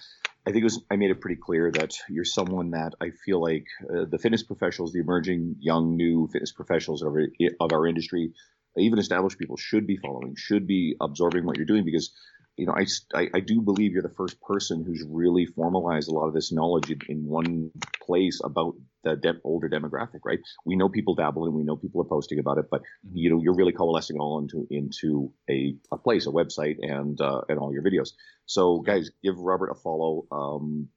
I 0.45 0.52
think 0.52 0.61
it 0.61 0.64
was 0.64 0.81
I 0.89 0.95
made 0.95 1.11
it 1.11 1.19
pretty 1.19 1.39
clear 1.41 1.69
that 1.72 1.95
you're 2.07 2.23
someone 2.23 2.72
that 2.72 2.94
I 3.02 3.10
feel 3.26 3.41
like 3.41 3.65
uh, 3.84 4.06
the 4.10 4.18
fitness 4.18 4.44
professionals, 4.44 4.94
the 4.94 4.99
emerging 4.99 5.57
young 5.60 5.98
new 5.98 6.30
fitness 6.31 6.53
professionals 6.53 7.02
of 7.02 7.10
our, 7.10 7.27
of 7.60 7.73
our 7.73 7.85
industry, 7.85 8.31
even 8.77 8.99
established 8.99 9.38
people 9.38 9.57
should 9.57 9.85
be 9.85 9.98
following, 9.98 10.35
should 10.38 10.65
be 10.65 10.95
absorbing 11.02 11.45
what 11.45 11.57
you're 11.57 11.65
doing 11.65 11.84
because 11.84 12.14
you 12.56 12.65
know 12.65 12.73
I, 12.73 12.85
I, 13.14 13.30
I 13.34 13.39
do 13.41 13.61
believe 13.61 13.91
you're 13.91 14.02
the 14.02 14.10
first 14.10 14.39
person 14.39 14.85
who's 14.85 15.03
really 15.06 15.45
formalized 15.45 16.10
a 16.10 16.14
lot 16.14 16.27
of 16.27 16.34
this 16.34 16.53
knowledge 16.53 16.89
in, 16.89 17.02
in 17.10 17.26
one 17.26 17.72
place 18.02 18.39
about 18.41 18.76
the 19.08 19.16
de- 19.16 19.42
older 19.44 19.70
demographic, 19.70 20.22
right? 20.26 20.40
We 20.66 20.76
know 20.76 20.90
people 20.90 21.16
dabble 21.16 21.46
and 21.46 21.54
we 21.54 21.64
know 21.64 21.76
people 21.76 22.02
are 22.02 22.06
posting 22.06 22.40
about 22.40 22.58
it, 22.58 22.66
but 22.70 22.82
you 23.14 23.30
know 23.30 23.42
you're 23.42 23.56
really 23.56 23.74
coalescing 23.74 24.18
all 24.20 24.40
into 24.40 24.68
into 24.70 25.32
a, 25.50 25.76
a 25.92 25.98
place, 25.98 26.28
a 26.28 26.32
website, 26.32 26.78
and 26.82 27.20
uh, 27.22 27.42
and 27.50 27.60
all 27.60 27.74
your 27.74 27.84
videos. 27.84 28.10
So 28.46 28.80
guys, 28.80 29.12
give 29.24 29.38
Robert 29.38 29.70
a 29.72 29.76
follow. 29.76 30.26
Um, 30.32 30.90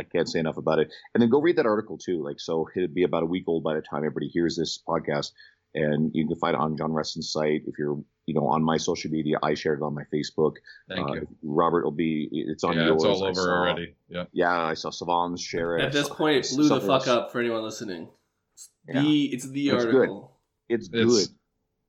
I 0.00 0.04
can't 0.04 0.28
say 0.28 0.38
enough 0.38 0.56
about 0.56 0.78
it. 0.78 0.92
And 1.14 1.22
then 1.22 1.30
go 1.30 1.40
read 1.40 1.56
that 1.56 1.66
article 1.66 1.98
too. 1.98 2.22
Like 2.22 2.38
so, 2.38 2.68
it'd 2.76 2.94
be 2.94 3.02
about 3.02 3.22
a 3.22 3.26
week 3.26 3.44
old 3.46 3.64
by 3.64 3.74
the 3.74 3.80
time 3.82 3.98
everybody 3.98 4.28
hears 4.28 4.56
this 4.56 4.80
podcast. 4.86 5.32
And 5.76 6.12
you 6.14 6.26
can 6.26 6.36
find 6.36 6.54
it 6.54 6.60
on 6.60 6.76
John 6.76 6.92
Rusin's 6.92 7.30
site. 7.30 7.62
If 7.66 7.78
you're, 7.78 7.98
you 8.26 8.34
know, 8.34 8.46
on 8.46 8.62
my 8.62 8.76
social 8.76 9.10
media, 9.10 9.38
I 9.42 9.54
shared 9.54 9.80
it 9.80 9.82
on 9.82 9.92
my 9.94 10.04
Facebook. 10.12 10.54
Thank 10.88 11.10
Uh, 11.10 11.14
you. 11.14 11.28
Robert 11.42 11.84
will 11.84 11.90
be. 11.90 12.28
It's 12.30 12.62
on 12.62 12.76
Yeah, 12.76 12.86
yours. 12.86 13.02
it's 13.02 13.04
all 13.04 13.24
over 13.24 13.34
saw- 13.34 13.50
already. 13.50 13.94
Yeah. 14.08 14.24
Yeah, 14.32 14.62
I 14.62 14.74
saw 14.74 14.90
Sivan's 14.90 15.40
share 15.40 15.76
it. 15.78 15.82
At 15.84 15.92
this 15.92 16.08
point, 16.08 16.44
it 16.46 16.52
blew 16.54 16.68
the 16.68 16.80
fuck 16.80 17.08
up 17.08 17.32
for 17.32 17.40
anyone 17.40 17.62
listening. 17.64 18.08
It's 18.54 18.70
Yeah. 18.88 19.02
the 19.02 19.24
it's 19.34 19.48
the 19.48 19.68
It's 19.70 19.84
good. 19.84 19.94
article. 19.96 20.30
It's 20.68 20.86
It's- 20.88 21.04
good. 21.04 21.22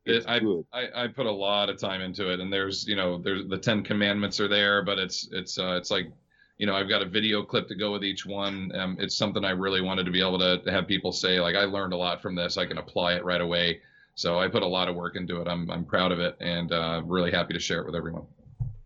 it- 0.07 0.15
It's 0.17 0.25
I- 0.27 0.39
good. 0.39 0.65
I, 0.73 1.03
I 1.03 1.07
put 1.07 1.25
a 1.27 1.31
lot 1.31 1.69
of 1.69 1.77
time 1.79 2.01
into 2.01 2.31
it, 2.31 2.39
and 2.39 2.51
there's 2.51 2.87
you 2.87 2.95
know 2.95 3.19
there's 3.19 3.47
the 3.47 3.57
Ten 3.57 3.83
Commandments 3.83 4.39
are 4.39 4.47
there, 4.47 4.81
but 4.83 4.97
it's 4.97 5.29
it's 5.31 5.59
uh, 5.59 5.75
it's 5.77 5.91
like 5.91 6.11
you 6.57 6.65
know 6.65 6.75
I've 6.75 6.89
got 6.89 7.01
a 7.01 7.05
video 7.05 7.43
clip 7.43 7.67
to 7.69 7.75
go 7.75 7.91
with 7.91 8.03
each 8.03 8.25
one. 8.25 8.71
Um, 8.75 8.97
it's 8.99 9.15
something 9.15 9.43
I 9.43 9.51
really 9.51 9.81
wanted 9.81 10.05
to 10.05 10.11
be 10.11 10.21
able 10.21 10.39
to 10.39 10.61
have 10.71 10.87
people 10.87 11.11
say 11.11 11.39
like 11.39 11.55
I 11.55 11.65
learned 11.65 11.93
a 11.93 11.97
lot 11.97 12.21
from 12.21 12.35
this. 12.35 12.57
I 12.57 12.65
can 12.65 12.77
apply 12.77 13.13
it 13.13 13.25
right 13.25 13.41
away. 13.41 13.81
So 14.15 14.39
I 14.39 14.47
put 14.47 14.63
a 14.63 14.67
lot 14.67 14.87
of 14.87 14.95
work 14.95 15.15
into 15.17 15.41
it. 15.41 15.47
I'm 15.47 15.69
I'm 15.69 15.83
proud 15.85 16.11
of 16.11 16.19
it, 16.19 16.37
and 16.39 16.71
uh, 16.71 17.01
really 17.05 17.31
happy 17.31 17.53
to 17.53 17.59
share 17.59 17.79
it 17.81 17.85
with 17.85 17.95
everyone. 17.95 18.23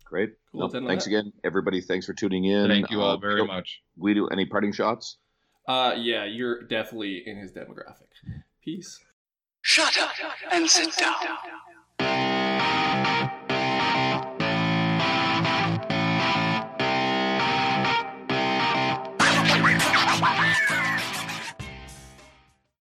Great. 0.04 0.32
Cool, 0.52 0.62
No, 0.62 0.68
then 0.68 0.82
on 0.84 0.88
thanks 0.90 1.06
again, 1.06 1.32
everybody. 1.44 1.82
Thanks 1.82 2.08
for 2.08 2.14
tuning 2.14 2.46
in. 2.46 2.68
Thank 2.68 2.90
you 2.90 3.00
all 3.02 3.12
Uh, 3.12 3.18
very 3.18 3.42
Guido- 3.42 3.54
much. 3.54 3.84
do 4.04 4.28
any 4.30 4.48
parting 4.48 4.72
shots? 4.72 5.18
Uh, 5.68 5.94
yeah, 5.96 6.26
you're 6.26 6.64
definitely 6.64 7.22
in 7.28 7.38
his 7.38 7.52
demographic. 7.52 8.10
Peace. 8.66 9.00
Shut 9.62 9.96
up 10.00 10.10
and 10.52 10.68
sit 10.68 10.98
down. 10.98 11.16